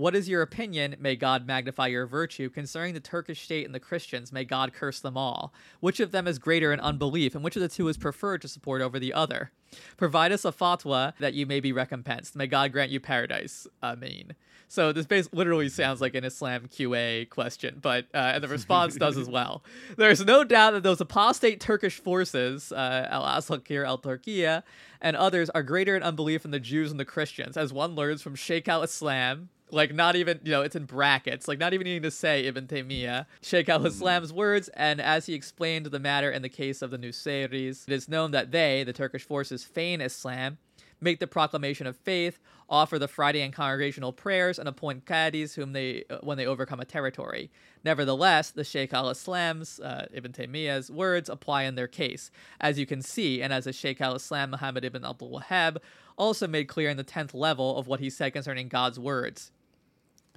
What 0.00 0.16
is 0.16 0.30
your 0.30 0.40
opinion? 0.40 0.96
May 0.98 1.14
God 1.14 1.46
magnify 1.46 1.88
your 1.88 2.06
virtue 2.06 2.48
concerning 2.48 2.94
the 2.94 3.00
Turkish 3.00 3.42
state 3.42 3.66
and 3.66 3.74
the 3.74 3.78
Christians. 3.78 4.32
May 4.32 4.44
God 4.44 4.72
curse 4.72 4.98
them 4.98 5.14
all. 5.14 5.52
Which 5.80 6.00
of 6.00 6.10
them 6.10 6.26
is 6.26 6.38
greater 6.38 6.72
in 6.72 6.80
unbelief, 6.80 7.34
and 7.34 7.44
which 7.44 7.54
of 7.54 7.60
the 7.60 7.68
two 7.68 7.86
is 7.86 7.98
preferred 7.98 8.40
to 8.40 8.48
support 8.48 8.80
over 8.80 8.98
the 8.98 9.12
other? 9.12 9.50
Provide 9.98 10.32
us 10.32 10.46
a 10.46 10.52
fatwa 10.52 11.12
that 11.18 11.34
you 11.34 11.44
may 11.44 11.60
be 11.60 11.70
recompensed. 11.70 12.34
May 12.34 12.46
God 12.46 12.72
grant 12.72 12.90
you 12.90 12.98
paradise. 12.98 13.66
Amen. 13.82 14.36
So 14.68 14.90
this 14.90 15.04
base 15.04 15.28
literally 15.34 15.68
sounds 15.68 16.00
like 16.00 16.14
an 16.14 16.24
Islam 16.24 16.68
QA 16.68 17.28
question, 17.28 17.78
but 17.82 18.06
uh, 18.14 18.32
and 18.34 18.42
the 18.42 18.48
response 18.48 18.96
does 18.96 19.18
as 19.18 19.28
well. 19.28 19.62
There's 19.98 20.24
no 20.24 20.44
doubt 20.44 20.70
that 20.70 20.82
those 20.82 21.02
apostate 21.02 21.60
Turkish 21.60 21.98
forces, 21.98 22.72
uh, 22.72 23.06
Al 23.10 23.24
Asakir 23.24 23.84
al 23.84 23.98
Turkiya, 23.98 24.62
and 25.02 25.14
others 25.14 25.50
are 25.50 25.62
greater 25.62 25.94
in 25.94 26.02
unbelief 26.02 26.42
than 26.42 26.52
the 26.52 26.60
Jews 26.60 26.90
and 26.90 26.98
the 26.98 27.04
Christians, 27.04 27.58
as 27.58 27.70
one 27.70 27.94
learns 27.94 28.22
from 28.22 28.34
Sheikh 28.34 28.66
al 28.66 28.82
Islam, 28.82 29.50
like 29.72 29.94
not 29.94 30.16
even 30.16 30.40
you 30.42 30.50
know 30.50 30.62
it's 30.62 30.76
in 30.76 30.84
brackets 30.84 31.48
like 31.48 31.58
not 31.58 31.74
even 31.74 31.84
needing 31.84 32.02
to 32.02 32.10
say 32.10 32.44
ibn 32.44 32.66
taymiyyah. 32.66 33.26
Sheikh 33.42 33.68
al-islam's 33.68 34.32
words 34.32 34.68
and 34.70 35.00
as 35.00 35.26
he 35.26 35.34
explained 35.34 35.86
the 35.86 35.98
matter 35.98 36.30
in 36.30 36.42
the 36.42 36.48
case 36.48 36.82
of 36.82 36.90
the 36.90 36.98
nusayris 36.98 37.84
it 37.86 37.92
is 37.92 38.08
known 38.08 38.30
that 38.32 38.50
they 38.50 38.84
the 38.84 38.92
turkish 38.92 39.24
forces 39.24 39.64
feign 39.64 40.00
islam 40.00 40.58
make 41.00 41.18
the 41.18 41.26
proclamation 41.26 41.86
of 41.86 41.96
faith 41.96 42.38
offer 42.68 42.98
the 42.98 43.08
friday 43.08 43.40
and 43.40 43.52
congregational 43.52 44.12
prayers 44.12 44.58
and 44.58 44.68
appoint 44.68 45.04
qadis 45.04 45.54
whom 45.54 45.72
they 45.72 46.04
uh, 46.10 46.18
when 46.22 46.36
they 46.36 46.46
overcome 46.46 46.80
a 46.80 46.84
territory. 46.84 47.50
Nevertheless 47.84 48.50
the 48.50 48.64
sheikh 48.64 48.92
al-islam's 48.92 49.80
uh, 49.80 50.06
ibn 50.12 50.32
taymiyyah's 50.32 50.90
words 50.90 51.28
apply 51.28 51.62
in 51.62 51.74
their 51.74 51.88
case. 51.88 52.30
As 52.60 52.78
you 52.78 52.86
can 52.86 53.02
see 53.02 53.42
and 53.42 53.52
as 53.52 53.64
the 53.64 53.72
sheikh 53.72 54.00
al-islam 54.00 54.50
muhammad 54.50 54.84
ibn 54.84 55.04
abdul 55.04 55.30
wahhab 55.30 55.78
also 56.18 56.46
made 56.46 56.68
clear 56.68 56.90
in 56.90 56.98
the 56.98 57.04
10th 57.04 57.32
level 57.32 57.78
of 57.78 57.86
what 57.86 58.00
he 58.00 58.10
said 58.10 58.32
concerning 58.32 58.68
god's 58.68 58.98
words 58.98 59.50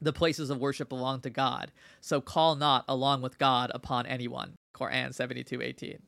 the 0.01 0.13
places 0.13 0.49
of 0.49 0.59
worship 0.59 0.89
belong 0.89 1.21
to 1.21 1.29
God. 1.29 1.71
So 2.01 2.21
call 2.21 2.55
not 2.55 2.85
along 2.87 3.21
with 3.21 3.37
God 3.37 3.71
upon 3.73 4.05
anyone. 4.05 4.55
Quran 4.75 5.13
72:18. 5.13 5.99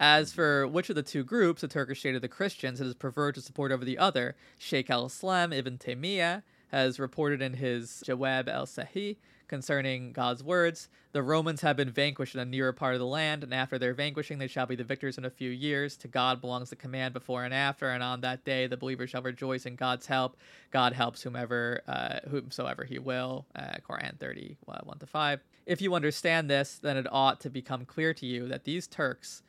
As 0.00 0.32
for 0.32 0.66
which 0.66 0.88
of 0.90 0.96
the 0.96 1.02
two 1.02 1.24
groups, 1.24 1.60
the 1.60 1.68
Turkish 1.68 2.00
state 2.00 2.14
or 2.14 2.20
the 2.20 2.28
Christians, 2.28 2.80
it 2.80 2.86
is 2.86 2.94
preferred 2.94 3.34
to 3.34 3.40
support 3.40 3.72
over 3.72 3.84
the 3.84 3.98
other, 3.98 4.36
Sheikh 4.56 4.90
al-Islam 4.90 5.52
ibn 5.52 5.76
Taymiyyah 5.76 6.42
has 6.68 7.00
reported 7.00 7.42
in 7.42 7.54
his 7.54 8.02
Jawab 8.06 8.48
al-Sahih 8.48 9.16
concerning 9.48 10.12
God's 10.12 10.44
words, 10.44 10.88
the 11.12 11.22
Romans 11.22 11.62
have 11.62 11.76
been 11.76 11.90
vanquished 11.90 12.34
in 12.34 12.40
a 12.40 12.44
nearer 12.44 12.72
part 12.72 12.94
of 12.94 13.00
the 13.00 13.06
land, 13.06 13.42
and 13.42 13.52
after 13.52 13.78
their 13.78 13.94
vanquishing 13.94 14.38
they 14.38 14.46
shall 14.46 14.66
be 14.66 14.76
the 14.76 14.84
victors 14.84 15.18
in 15.18 15.24
a 15.24 15.30
few 15.30 15.50
years. 15.50 15.96
To 15.98 16.08
God 16.08 16.40
belongs 16.40 16.70
the 16.70 16.76
command 16.76 17.14
before 17.14 17.44
and 17.44 17.54
after, 17.54 17.90
and 17.90 18.02
on 18.02 18.20
that 18.20 18.44
day 18.44 18.66
the 18.66 18.76
believer 18.76 19.06
shall 19.06 19.22
rejoice 19.22 19.66
in 19.66 19.74
God's 19.74 20.06
help. 20.06 20.36
God 20.70 20.92
helps 20.92 21.22
whomever, 21.22 21.82
uh, 21.88 22.20
whomsoever 22.28 22.84
he 22.84 22.98
will. 22.98 23.46
Uh, 23.56 23.76
Quran 23.88 24.18
30, 24.18 24.56
uh, 24.68 24.78
1 24.84 24.98
to 24.98 25.06
5. 25.06 25.40
If 25.66 25.80
you 25.80 25.94
understand 25.94 26.48
this, 26.48 26.78
then 26.78 26.96
it 26.96 27.06
ought 27.10 27.40
to 27.40 27.50
become 27.50 27.84
clear 27.84 28.14
to 28.14 28.26
you 28.26 28.48
that 28.48 28.64
these 28.64 28.86
Turks, 28.86 29.42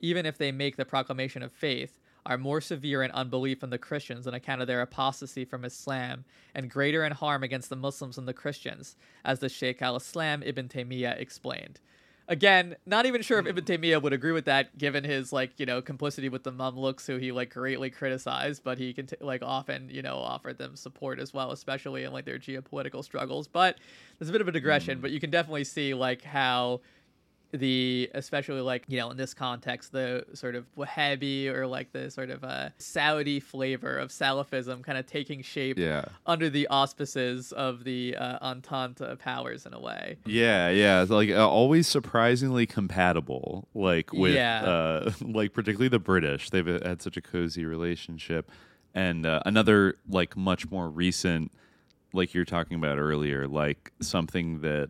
even 0.00 0.26
if 0.26 0.38
they 0.38 0.52
make 0.52 0.76
the 0.76 0.84
proclamation 0.84 1.42
of 1.42 1.52
faith, 1.52 1.98
are 2.26 2.38
more 2.38 2.60
severe 2.60 3.02
in 3.02 3.10
unbelief 3.10 3.60
than 3.60 3.70
the 3.70 3.78
Christians 3.78 4.26
on 4.26 4.34
account 4.34 4.60
of 4.60 4.66
their 4.66 4.80
apostasy 4.80 5.44
from 5.44 5.64
Islam, 5.64 6.24
and 6.54 6.70
greater 6.70 7.04
in 7.04 7.12
harm 7.12 7.42
against 7.42 7.68
the 7.68 7.76
Muslims 7.76 8.16
than 8.16 8.26
the 8.26 8.32
Christians, 8.32 8.96
as 9.24 9.40
the 9.40 9.48
Sheikh 9.48 9.82
al 9.82 9.96
Islam 9.96 10.42
ibn 10.42 10.68
Taymiyyah 10.68 11.20
explained. 11.20 11.80
Again, 12.26 12.76
not 12.86 13.04
even 13.04 13.20
sure 13.20 13.38
if 13.38 13.46
Ibn 13.46 13.64
Taymiyyah 13.64 14.00
would 14.00 14.14
agree 14.14 14.32
with 14.32 14.46
that, 14.46 14.78
given 14.78 15.04
his 15.04 15.30
like 15.30 15.60
you 15.60 15.66
know 15.66 15.82
complicity 15.82 16.30
with 16.30 16.42
the 16.42 16.52
Mamluks, 16.52 17.06
who 17.06 17.18
he 17.18 17.32
like 17.32 17.52
greatly 17.52 17.90
criticized, 17.90 18.64
but 18.64 18.78
he 18.78 18.94
can 18.94 19.08
like 19.20 19.42
often 19.42 19.90
you 19.90 20.00
know 20.00 20.16
offered 20.16 20.56
them 20.56 20.74
support 20.74 21.18
as 21.18 21.34
well, 21.34 21.50
especially 21.50 22.04
in 22.04 22.14
like 22.14 22.24
their 22.24 22.38
geopolitical 22.38 23.04
struggles. 23.04 23.46
But 23.46 23.76
there's 24.18 24.30
a 24.30 24.32
bit 24.32 24.40
of 24.40 24.48
a 24.48 24.52
digression, 24.52 24.96
hmm. 24.96 25.02
but 25.02 25.10
you 25.10 25.20
can 25.20 25.30
definitely 25.30 25.64
see 25.64 25.92
like 25.92 26.22
how 26.22 26.80
the 27.54 28.10
especially 28.14 28.60
like 28.60 28.84
you 28.88 28.98
know 28.98 29.10
in 29.12 29.16
this 29.16 29.32
context 29.32 29.92
the 29.92 30.24
sort 30.34 30.56
of 30.56 30.66
Wahhabi 30.76 31.46
or 31.46 31.66
like 31.66 31.92
the 31.92 32.10
sort 32.10 32.30
of 32.30 32.42
uh, 32.42 32.70
Saudi 32.78 33.38
flavor 33.38 33.96
of 33.96 34.10
Salafism 34.10 34.82
kind 34.82 34.98
of 34.98 35.06
taking 35.06 35.40
shape 35.40 35.78
Yeah. 35.78 36.06
under 36.26 36.50
the 36.50 36.66
auspices 36.66 37.52
of 37.52 37.84
the 37.84 38.16
uh, 38.16 38.38
Entente 38.42 39.16
powers 39.20 39.66
in 39.66 39.72
a 39.72 39.80
way. 39.80 40.16
Yeah, 40.26 40.68
yeah, 40.70 41.02
it's 41.02 41.10
like 41.12 41.30
uh, 41.30 41.48
always 41.48 41.86
surprisingly 41.86 42.66
compatible. 42.66 43.68
Like 43.72 44.12
with, 44.12 44.34
Yeah. 44.34 44.64
uh, 44.64 45.10
like 45.20 45.52
particularly 45.52 45.88
the 45.88 45.98
British, 46.00 46.50
they've 46.50 46.66
uh, 46.66 46.80
had 46.84 47.02
such 47.02 47.16
a 47.16 47.22
cozy 47.22 47.64
relationship. 47.64 48.50
And 48.94 49.26
uh, 49.26 49.40
another 49.46 49.96
like 50.08 50.36
much 50.36 50.70
more 50.70 50.88
recent, 50.88 51.52
like 52.12 52.34
you're 52.34 52.44
talking 52.44 52.76
about 52.76 52.98
earlier, 52.98 53.46
like 53.46 53.92
something 54.00 54.60
that 54.62 54.88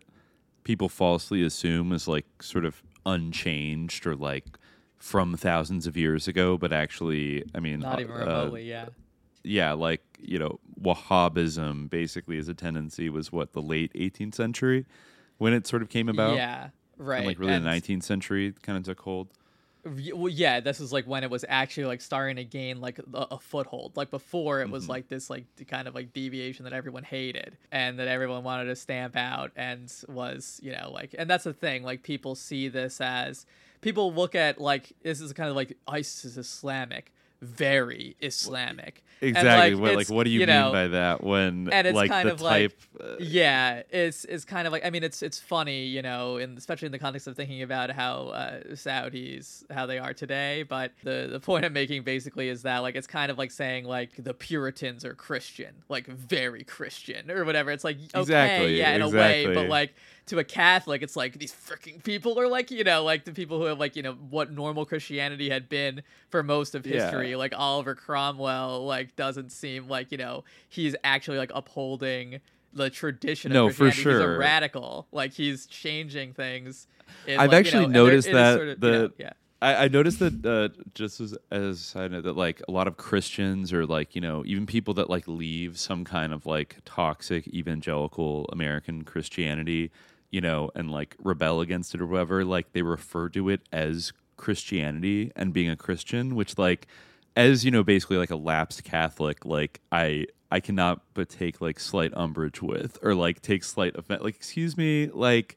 people 0.65 0.89
falsely 0.89 1.41
assume 1.43 1.93
is 1.93 2.05
like 2.09 2.25
sort 2.41 2.65
of 2.65 2.83
unchanged 3.05 4.05
or 4.05 4.15
like 4.15 4.45
from 4.97 5.37
thousands 5.37 5.87
of 5.87 5.95
years 5.95 6.27
ago, 6.27 6.57
but 6.57 6.73
actually, 6.73 7.43
I 7.55 7.59
mean, 7.61 7.79
Not 7.79 7.99
even 8.01 8.15
uh, 8.15 8.19
remotely, 8.19 8.63
yeah. 8.67 8.87
yeah, 9.43 9.71
like 9.73 10.01
you 10.19 10.37
know, 10.39 10.59
Wahhabism 10.81 11.89
basically 11.89 12.37
as 12.37 12.47
a 12.49 12.53
tendency 12.53 13.09
was 13.09 13.31
what 13.31 13.53
the 13.53 13.61
late 13.61 13.93
18th 13.93 14.35
century 14.35 14.85
when 15.37 15.53
it 15.53 15.67
sort 15.67 15.81
of 15.81 15.89
came 15.89 16.09
about. 16.09 16.35
Yeah, 16.35 16.69
right. 16.97 17.19
And 17.19 17.27
like 17.27 17.39
really 17.39 17.53
And- 17.53 17.65
the 17.65 17.69
19th 17.69 18.03
century 18.03 18.53
kind 18.61 18.77
of 18.77 18.83
took 18.83 18.99
hold. 19.01 19.27
Well, 19.85 20.29
yeah, 20.29 20.61
this 20.61 20.79
is 20.79 20.91
like 20.91 21.05
when 21.05 21.23
it 21.23 21.29
was 21.29 21.45
actually 21.47 21.85
like 21.85 22.01
starting 22.01 22.37
to 22.37 22.43
gain 22.43 22.81
like 22.81 22.97
a, 23.13 23.27
a 23.31 23.39
foothold. 23.39 23.95
Like 23.95 24.09
before, 24.09 24.61
it 24.61 24.69
was 24.69 24.85
Mhm. 24.85 24.89
like 24.89 25.07
this 25.09 25.29
like 25.29 25.45
kind 25.67 25.87
of 25.87 25.93
like 25.93 26.11
deviation 26.11 26.63
that 26.63 26.73
everyone 26.73 27.03
hated 27.03 27.55
and 27.71 27.99
that 27.99 28.07
everyone 28.07 28.43
wanted 28.43 28.65
to 28.65 28.75
stamp 28.75 29.15
out 29.15 29.51
and 29.55 29.93
was 30.07 30.59
you 30.63 30.71
know 30.71 30.89
like 30.91 31.13
and 31.17 31.29
that's 31.29 31.43
the 31.43 31.53
thing. 31.53 31.83
Like 31.83 32.01
people 32.01 32.33
see 32.33 32.67
this 32.67 32.99
as 32.99 33.45
people 33.81 34.11
look 34.11 34.33
at 34.33 34.59
like 34.59 34.91
this 35.03 35.21
is 35.21 35.31
kind 35.33 35.49
of 35.51 35.55
like 35.55 35.77
ISIS 35.87 36.35
Islamic, 36.35 37.13
very 37.45 38.15
Islamic. 38.21 39.03
Exactly. 39.21 39.75
what, 39.75 39.95
like, 39.95 40.09
what 40.09 40.25
do 40.25 40.29
you, 40.29 40.39
mean 40.39 40.49
know, 40.49 40.71
by 40.71 40.89
that? 40.89 41.23
When 41.23 41.69
and 41.71 41.87
it's 41.87 41.95
like 41.95 42.11
kind 42.11 42.27
the 42.27 42.33
of 42.33 42.39
type, 42.39 42.73
like 42.99 43.09
uh, 43.09 43.15
yeah 43.19 43.81
it's 43.89 44.25
it's 44.25 44.45
kind 44.45 44.67
of 44.67 44.73
like 44.73 44.85
i 44.85 44.89
mean 44.89 45.03
it's 45.03 45.21
it's 45.21 45.39
funny 45.39 45.85
you 45.85 46.01
know 46.01 46.37
in 46.37 46.57
especially 46.57 46.85
in 46.85 46.91
the 46.91 46.99
context 46.99 47.27
of 47.27 47.35
thinking 47.35 47.61
about 47.61 47.89
how 47.91 48.27
uh, 48.29 48.59
saudis 48.71 49.63
how 49.71 49.85
they 49.85 49.97
are 49.97 50.13
today 50.13 50.63
but 50.63 50.91
the 51.03 51.27
the 51.31 51.39
point 51.39 51.65
i'm 51.65 51.73
making 51.73 52.03
basically 52.03 52.49
is 52.49 52.61
that 52.63 52.79
like 52.79 52.95
it's 52.95 53.07
kind 53.07 53.31
of 53.31 53.37
like 53.37 53.51
saying 53.51 53.85
like 53.85 54.11
the 54.17 54.33
puritans 54.33 55.03
are 55.03 55.13
christian 55.13 55.73
like 55.89 56.07
very 56.07 56.63
christian 56.63 57.29
or 57.29 57.43
whatever 57.45 57.71
it's 57.71 57.83
like 57.83 57.97
okay 57.97 58.21
Exactly, 58.21 58.77
yeah 58.77 58.95
in 58.95 59.01
a 59.01 59.09
way 59.09 59.45
but 59.53 59.67
like 59.67 59.93
to 60.27 60.39
a 60.39 60.43
catholic 60.43 61.01
it's 61.03 61.15
like 61.15 61.37
these 61.37 61.53
freaking 61.53 62.03
people 62.03 62.39
are 62.39 62.47
like 62.47 62.71
you 62.71 62.83
know 62.83 63.03
like 63.03 63.25
the 63.25 63.31
people 63.31 63.59
who 63.59 63.65
have 63.65 63.79
like 63.79 63.95
you 63.95 64.01
know 64.01 64.13
what 64.13 64.51
normal 64.51 64.85
christianity 64.85 65.49
had 65.49 65.69
been 65.69 66.01
for 66.29 66.41
most 66.41 66.73
of 66.75 66.85
Yeah. 66.85 66.93
history 67.01 67.35
like 67.35 67.53
oliver 67.55 67.93
cromwell 67.95 68.85
like 68.85 69.15
doesn't 69.15 69.51
seem 69.51 69.87
like 69.87 70.11
you 70.11 70.17
know 70.17 70.43
he's 70.67 70.95
actually 71.03 71.37
like 71.37 71.51
upholding 71.53 72.39
the 72.73 72.89
tradition 72.89 73.53
No, 73.53 73.69
for 73.69 73.89
sure. 73.91 74.11
He's 74.13 74.21
a 74.21 74.27
radical 74.37 75.07
like 75.11 75.33
he's 75.33 75.65
changing 75.65 76.33
things 76.33 76.87
in, 77.27 77.39
I've 77.39 77.51
like, 77.51 77.65
you 77.65 77.69
actually 77.69 77.79
know, 77.81 77.85
and 77.85 77.95
there- 77.95 78.03
noticed 78.03 78.31
that 78.31 78.55
sort 78.55 78.67
of, 78.69 78.79
the 78.81 78.87
you 78.87 78.93
know, 78.93 79.09
yeah 79.19 79.33
I, 79.61 79.85
I 79.85 79.87
noticed 79.87 80.19
that 80.19 80.45
uh, 80.45 80.83
just 80.93 81.21
as 81.21 81.35
as 81.49 81.79
a 81.79 81.83
side 81.83 82.11
note 82.11 82.25
that 82.25 82.35
like 82.35 82.61
a 82.67 82.71
lot 82.71 82.87
of 82.87 82.97
Christians 82.97 83.71
or 83.71 83.85
like 83.85 84.13
you 84.13 84.19
know 84.21 84.43
even 84.45 84.65
people 84.65 84.93
that 84.95 85.09
like 85.09 85.27
leave 85.29 85.79
some 85.79 86.03
kind 86.03 86.33
of 86.33 86.45
like 86.45 86.75
toxic 86.83 87.47
evangelical 87.47 88.49
American 88.51 89.03
Christianity, 89.05 89.91
you 90.35 90.41
know, 90.41 90.69
and 90.75 90.91
like 90.91 91.15
rebel 91.31 91.61
against 91.61 91.95
it 91.95 92.01
or 92.01 92.05
whatever, 92.05 92.43
like 92.43 92.73
they 92.73 92.81
refer 92.81 93.29
to 93.29 93.49
it 93.49 93.61
as 93.71 94.11
Christianity 94.37 95.31
and 95.35 95.53
being 95.53 95.69
a 95.69 95.75
Christian, 95.77 96.35
which 96.35 96.57
like 96.57 96.87
as 97.35 97.63
you 97.65 97.71
know 97.71 97.83
basically 97.83 98.17
like 98.17 98.31
a 98.31 98.35
lapsed 98.35 98.83
Catholic, 98.83 99.45
like 99.45 99.79
I 99.91 100.27
I 100.51 100.59
cannot 100.59 101.01
but 101.13 101.29
take 101.29 101.61
like 101.61 101.79
slight 101.79 102.11
umbrage 102.15 102.61
with 102.61 102.97
or 103.01 103.15
like 103.15 103.41
take 103.41 103.63
slight 103.63 103.95
offense. 103.95 104.21
Like 104.21 104.35
excuse 104.35 104.75
me, 104.77 105.07
like. 105.07 105.55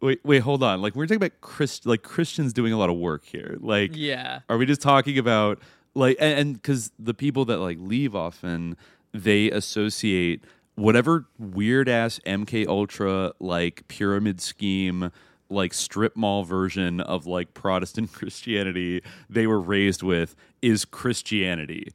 Wait, 0.00 0.20
wait, 0.22 0.40
hold 0.40 0.62
on. 0.62 0.82
Like 0.82 0.94
we're 0.94 1.06
talking 1.06 1.16
about 1.24 1.40
Christ, 1.40 1.86
like 1.86 2.02
Christians 2.02 2.52
doing 2.52 2.74
a 2.74 2.76
lot 2.76 2.90
of 2.90 2.96
work 2.96 3.24
here. 3.24 3.56
Like, 3.60 3.92
Yeah. 3.94 4.40
are 4.50 4.58
we 4.58 4.66
just 4.66 4.82
talking 4.82 5.16
about 5.18 5.60
like 5.94 6.18
and 6.20 6.54
because 6.54 6.92
the 6.98 7.14
people 7.14 7.46
that 7.46 7.56
like 7.58 7.78
leave 7.80 8.14
often 8.14 8.76
they 9.14 9.50
associate 9.50 10.44
whatever 10.76 11.26
weird 11.38 11.88
ass 11.88 12.20
MK 12.26 12.66
Ultra 12.66 13.32
like 13.38 13.86
pyramid 13.88 14.40
scheme 14.40 15.10
like 15.50 15.74
strip 15.74 16.16
mall 16.16 16.44
version 16.44 17.00
of 17.00 17.26
like 17.26 17.54
Protestant 17.54 18.12
Christianity 18.12 19.02
they 19.28 19.46
were 19.46 19.60
raised 19.60 20.02
with 20.02 20.34
is 20.62 20.84
Christianity. 20.84 21.92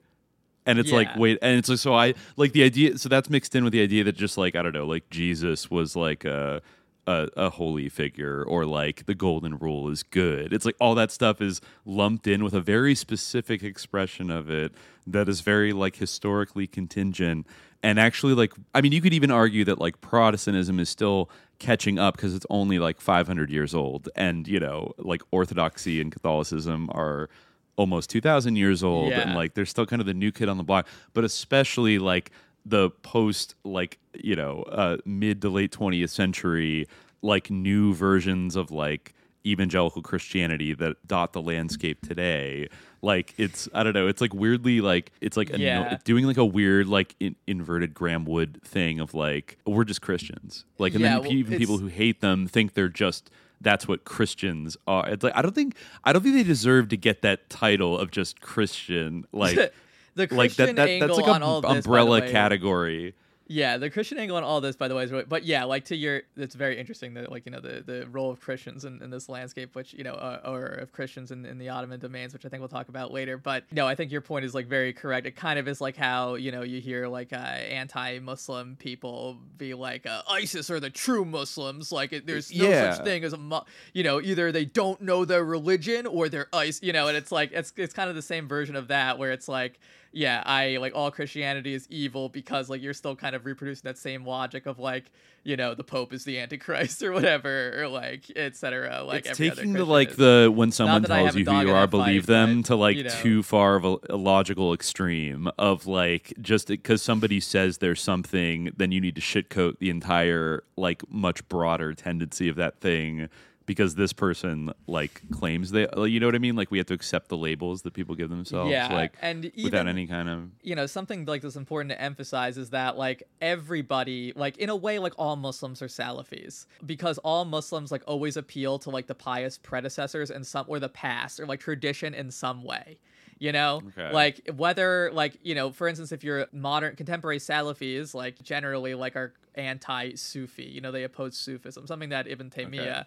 And 0.65 0.77
it's 0.77 0.91
like 0.91 1.07
wait, 1.15 1.39
and 1.41 1.57
it's 1.57 1.67
like 1.67 1.79
so 1.79 1.95
I 1.95 2.13
like 2.37 2.51
the 2.51 2.63
idea. 2.63 2.97
So 2.99 3.09
that's 3.09 3.27
mixed 3.27 3.55
in 3.55 3.63
with 3.63 3.73
the 3.73 3.81
idea 3.81 4.03
that 4.03 4.15
just 4.15 4.37
like 4.37 4.55
I 4.55 4.61
don't 4.61 4.73
know, 4.73 4.85
like 4.85 5.09
Jesus 5.09 5.71
was 5.71 5.95
like 5.95 6.25
a 6.25 6.61
a, 7.07 7.27
a 7.35 7.49
holy 7.49 7.89
figure, 7.89 8.43
or 8.43 8.65
like 8.65 9.07
the 9.07 9.15
golden 9.15 9.57
rule 9.57 9.89
is 9.89 10.03
good. 10.03 10.53
It's 10.53 10.65
like 10.65 10.75
all 10.79 10.93
that 10.93 11.11
stuff 11.11 11.41
is 11.41 11.59
lumped 11.85 12.27
in 12.27 12.43
with 12.43 12.53
a 12.53 12.61
very 12.61 12.93
specific 12.93 13.63
expression 13.63 14.29
of 14.29 14.49
it 14.51 14.71
that 15.07 15.27
is 15.27 15.41
very 15.41 15.73
like 15.73 15.95
historically 15.95 16.67
contingent. 16.67 17.47
And 17.81 17.99
actually, 17.99 18.33
like 18.33 18.53
I 18.73 18.81
mean, 18.81 18.91
you 18.91 19.01
could 19.01 19.13
even 19.13 19.31
argue 19.31 19.63
that 19.65 19.79
like 19.79 20.01
Protestantism 20.01 20.79
is 20.79 20.89
still 20.89 21.29
catching 21.59 21.97
up 21.99 22.15
because 22.15 22.35
it's 22.35 22.45
only 22.49 22.79
like 22.79 22.99
500 23.01 23.49
years 23.49 23.73
old, 23.73 24.09
and 24.15 24.47
you 24.47 24.59
know, 24.59 24.93
like 24.97 25.21
Orthodoxy 25.31 26.01
and 26.01 26.11
Catholicism 26.11 26.89
are 26.93 27.29
almost 27.77 28.09
2000 28.09 28.57
years 28.57 28.83
old 28.83 29.13
and 29.13 29.35
like 29.35 29.53
they're 29.53 29.65
still 29.65 29.85
kind 29.85 30.01
of 30.01 30.05
the 30.05 30.13
new 30.13 30.33
kid 30.33 30.49
on 30.49 30.57
the 30.57 30.63
block. 30.63 30.85
But 31.13 31.23
especially 31.23 31.97
like 31.97 32.31
the 32.65 32.89
post 32.89 33.55
like 33.63 33.99
you 34.13 34.35
know 34.35 34.63
uh 34.63 34.97
mid 35.05 35.41
to 35.41 35.49
late 35.49 35.71
20th 35.71 36.09
century 36.09 36.87
like 37.21 37.49
new 37.49 37.93
versions 37.93 38.55
of 38.55 38.71
like 38.71 39.13
evangelical 39.45 40.01
christianity 40.01 40.73
that 40.73 40.95
dot 41.07 41.33
the 41.33 41.41
landscape 41.41 42.01
today 42.05 42.67
like 43.01 43.33
it's 43.37 43.69
i 43.73 43.81
don't 43.83 43.93
know 43.93 44.07
it's 44.07 44.19
like 44.21 44.33
weirdly 44.33 44.81
like 44.81 45.11
it's 45.21 45.37
like 45.37 45.49
a 45.49 45.57
no- 45.57 45.63
Yeah. 45.63 45.97
doing 46.03 46.25
like 46.25 46.37
a 46.37 46.45
weird 46.45 46.87
like 46.87 47.15
in, 47.19 47.35
inverted 47.47 47.93
Graeme 47.93 48.25
Wood 48.25 48.59
thing 48.63 48.99
of 48.99 49.13
like 49.13 49.57
we're 49.65 49.85
just 49.85 50.01
christians 50.01 50.65
like 50.77 50.93
and 50.93 51.01
Yeah, 51.01 51.13
then 51.15 51.21
well, 51.21 51.31
even 51.31 51.57
people 51.57 51.77
who 51.77 51.87
hate 51.87 52.19
them 52.21 52.47
think 52.47 52.73
they're 52.73 52.89
just 52.89 53.29
that's 53.61 53.89
what 53.89 54.05
Christians 54.05 54.77
are. 54.87 55.05
It's 55.09 55.21
like 55.21 55.33
I 55.35 55.41
don't 55.41 55.53
think 55.53 55.75
I 56.05 56.13
don't 56.13 56.21
think 56.21 56.33
they 56.35 56.43
deserve 56.43 56.87
to 56.89 56.97
get 56.97 57.21
that 57.23 57.49
title 57.49 57.97
of 57.99 58.09
just 58.09 58.39
Christian. 58.39 59.25
Like 59.33 59.55
The 60.15 60.27
like 60.31 60.53
that, 60.53 60.55
Christian 60.55 60.75
that 60.77 60.87
angle 60.89 61.07
that's 61.09 61.19
like 61.19 61.35
on 61.35 61.41
a 61.41 61.45
all 61.45 61.61
this, 61.61 61.67
by 61.67 61.73
the 61.73 61.79
umbrella 61.79 62.21
category. 62.29 63.15
Yeah, 63.51 63.77
the 63.77 63.89
Christian 63.89 64.19
angle 64.19 64.37
on 64.37 64.43
all 64.43 64.61
this, 64.61 64.75
by 64.75 64.87
the 64.87 64.93
way, 64.93 65.03
is 65.03 65.11
really, 65.11 65.25
but 65.27 65.43
yeah, 65.43 65.63
like 65.63 65.85
to 65.85 65.95
your, 65.95 66.21
it's 66.37 66.53
very 66.53 66.77
interesting 66.79 67.15
that 67.15 67.31
like 67.31 67.47
you 67.47 67.51
know 67.51 67.59
the 67.59 67.81
the 67.83 68.07
role 68.11 68.29
of 68.29 68.39
Christians 68.39 68.85
in, 68.85 69.01
in 69.01 69.09
this 69.09 69.27
landscape, 69.27 69.73
which 69.73 69.93
you 69.95 70.03
know, 70.03 70.13
uh, 70.13 70.39
or 70.45 70.65
of 70.67 70.91
Christians 70.91 71.31
in, 71.31 71.45
in 71.47 71.57
the 71.57 71.67
Ottoman 71.69 71.99
domains, 71.99 72.31
which 72.31 72.45
I 72.45 72.49
think 72.49 72.61
we'll 72.61 72.69
talk 72.69 72.89
about 72.89 73.11
later. 73.11 73.37
But 73.39 73.63
no, 73.71 73.87
I 73.87 73.95
think 73.95 74.11
your 74.11 74.21
point 74.21 74.45
is 74.45 74.53
like 74.53 74.67
very 74.67 74.93
correct. 74.93 75.25
It 75.25 75.35
kind 75.35 75.57
of 75.57 75.67
is 75.67 75.81
like 75.81 75.97
how 75.97 76.35
you 76.35 76.51
know 76.51 76.61
you 76.61 76.79
hear 76.79 77.07
like 77.07 77.33
uh, 77.33 77.37
anti-Muslim 77.37 78.75
people 78.77 79.37
be 79.57 79.73
like 79.73 80.05
uh, 80.05 80.21
ISIS 80.29 80.69
are 80.69 80.79
the 80.79 80.89
true 80.89 81.25
Muslims, 81.25 81.91
like 81.91 82.13
it, 82.13 82.27
there's 82.27 82.53
no 82.55 82.69
Yeah. 82.69 82.93
such 82.93 83.03
thing 83.03 83.23
as 83.23 83.33
a, 83.33 83.37
mu- 83.37 83.59
you 83.93 84.03
know, 84.03 84.21
either 84.21 84.51
they 84.51 84.65
don't 84.65 85.01
know 85.01 85.25
their 85.25 85.43
religion 85.43 86.05
or 86.05 86.29
they're 86.29 86.47
ICE, 86.53 86.81
you 86.83 86.93
know, 86.93 87.07
and 87.07 87.17
it's 87.17 87.31
like 87.31 87.51
it's 87.51 87.73
it's 87.75 87.93
kind 87.93 88.09
of 88.09 88.15
the 88.15 88.21
same 88.21 88.47
version 88.47 88.75
of 88.75 88.89
that 88.89 89.17
where 89.17 89.31
it's 89.31 89.47
like 89.47 89.79
yeah, 90.11 90.41
I 90.45 90.77
like 90.77 90.95
all 90.95 91.11
Christianity 91.11 91.73
is 91.73 91.87
evil 91.89 92.29
because 92.29 92.69
like 92.69 92.81
you're 92.81 92.93
still 92.93 93.15
kind 93.15 93.35
of 93.35 93.45
reproducing 93.45 93.83
that 93.83 93.97
same 93.97 94.25
logic 94.25 94.65
of 94.65 94.79
like, 94.79 95.11
you 95.43 95.55
know, 95.55 95.75
the 95.75 95.83
Pope 95.83 96.13
is 96.13 96.23
the 96.23 96.39
Antichrist 96.39 97.03
or 97.03 97.11
whatever, 97.11 97.81
or 97.81 97.87
like 97.87 98.31
etc. 98.35 99.03
Like 99.03 99.27
it's 99.27 99.37
taking 99.37 99.73
the 99.73 99.85
like 99.85 100.15
the 100.15 100.51
when 100.53 100.71
someone 100.71 101.03
tells 101.03 101.35
you 101.35 101.45
who 101.45 101.61
you 101.61 101.73
are, 101.73 101.85
believe 101.85 102.23
fight, 102.23 102.33
them 102.33 102.61
but, 102.61 102.67
to 102.67 102.75
like 102.75 102.97
you 102.97 103.03
know. 103.03 103.09
too 103.09 103.43
far 103.43 103.75
of 103.75 103.85
a, 103.85 103.97
a 104.09 104.17
logical 104.17 104.73
extreme 104.73 105.49
of 105.59 105.85
like 105.85 106.33
just 106.41 106.67
because 106.67 107.03
somebody 107.03 107.39
says 107.39 107.77
there's 107.77 108.01
something, 108.01 108.71
then 108.77 108.91
you 108.91 108.99
need 108.99 109.15
to 109.15 109.21
shitcoat 109.21 109.77
the 109.77 109.91
entire 109.91 110.63
like 110.75 111.03
much 111.11 111.47
broader 111.49 111.93
tendency 111.93 112.49
of 112.49 112.55
that 112.55 112.79
thing 112.79 113.29
because 113.69 113.93
this 113.93 114.13
person 114.13 114.73
like 114.87 115.21
claims 115.29 115.69
they 115.69 115.85
you 116.07 116.19
know 116.19 116.25
what 116.25 116.33
I 116.33 116.39
mean? 116.39 116.55
Like 116.55 116.71
we 116.71 116.79
have 116.79 116.87
to 116.87 116.95
accept 116.95 117.29
the 117.29 117.37
labels 117.37 117.83
that 117.83 117.93
people 117.93 118.15
give 118.15 118.31
themselves, 118.31 118.71
Yeah, 118.71 118.91
like 118.91 119.13
and 119.21 119.51
without 119.63 119.87
any 119.87 120.07
kind 120.07 120.27
of 120.27 120.49
you 120.63 120.73
know 120.73 120.87
something 120.87 121.23
like 121.25 121.43
this 121.43 121.55
important 121.55 121.91
to 121.91 122.01
emphasize 122.01 122.57
is 122.57 122.71
that 122.71 122.97
like 122.97 123.21
everybody 123.39 124.33
like 124.35 124.57
in 124.57 124.69
a 124.69 124.75
way 124.75 124.97
like 124.97 125.13
all 125.19 125.35
muslims 125.35 125.83
are 125.83 125.87
salafis 125.87 126.65
because 126.83 127.19
all 127.19 127.45
muslims 127.45 127.91
like 127.91 128.01
always 128.07 128.35
appeal 128.37 128.79
to 128.79 128.89
like 128.89 129.05
the 129.05 129.13
pious 129.13 129.59
predecessors 129.59 130.31
in 130.31 130.43
some 130.43 130.65
or 130.67 130.79
the 130.79 130.89
past 130.89 131.39
or 131.39 131.45
like 131.45 131.59
tradition 131.59 132.15
in 132.15 132.31
some 132.31 132.63
way 132.63 132.97
you 133.37 133.51
know 133.51 133.83
Okay. 133.89 134.11
like 134.11 134.49
whether 134.57 135.11
like 135.13 135.37
you 135.43 135.53
know 135.53 135.71
for 135.71 135.87
instance 135.87 136.11
if 136.11 136.23
you're 136.23 136.47
modern 136.51 136.95
contemporary 136.95 137.37
salafis 137.37 138.15
like 138.15 138.41
generally 138.41 138.95
like 138.95 139.15
are 139.15 139.33
anti-sufi 139.55 140.63
you 140.63 140.81
know 140.81 140.91
they 140.91 141.03
oppose 141.03 141.37
sufism 141.37 141.85
something 141.85 142.09
that 142.09 142.27
ibn 142.27 142.49
taymiyyah 142.49 143.05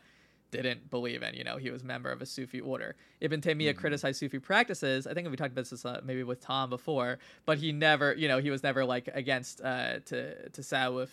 didn't 0.53 0.91
believe 0.91 1.23
in. 1.23 1.35
You 1.35 1.45
know, 1.45 1.57
he 1.57 1.71
was 1.71 1.83
a 1.83 1.87
member 1.87 2.11
of 2.11 2.23
a 2.23 2.27
Sufi 2.27 2.61
order. 2.61 2.95
Ibn 3.21 3.41
Taymiyyah 3.41 3.77
criticized 3.77 4.21
Sufi 4.21 4.39
practices. 4.39 5.07
I 5.07 5.15
think 5.15 5.29
we 5.31 5.37
talked 5.37 5.53
about 5.53 5.69
this 5.69 5.85
uh, 5.85 6.01
maybe 6.05 6.23
with 6.23 6.41
Tom 6.41 6.71
before, 6.71 7.19
but 7.47 7.59
he 7.59 7.73
never, 7.73 8.15
you 8.15 8.29
know, 8.29 8.39
he 8.39 8.51
was 8.51 8.63
never 8.63 8.85
like 8.85 9.09
against 9.15 9.61
uh, 9.63 10.01
to 10.07 10.51
tasawwuf 10.51 11.09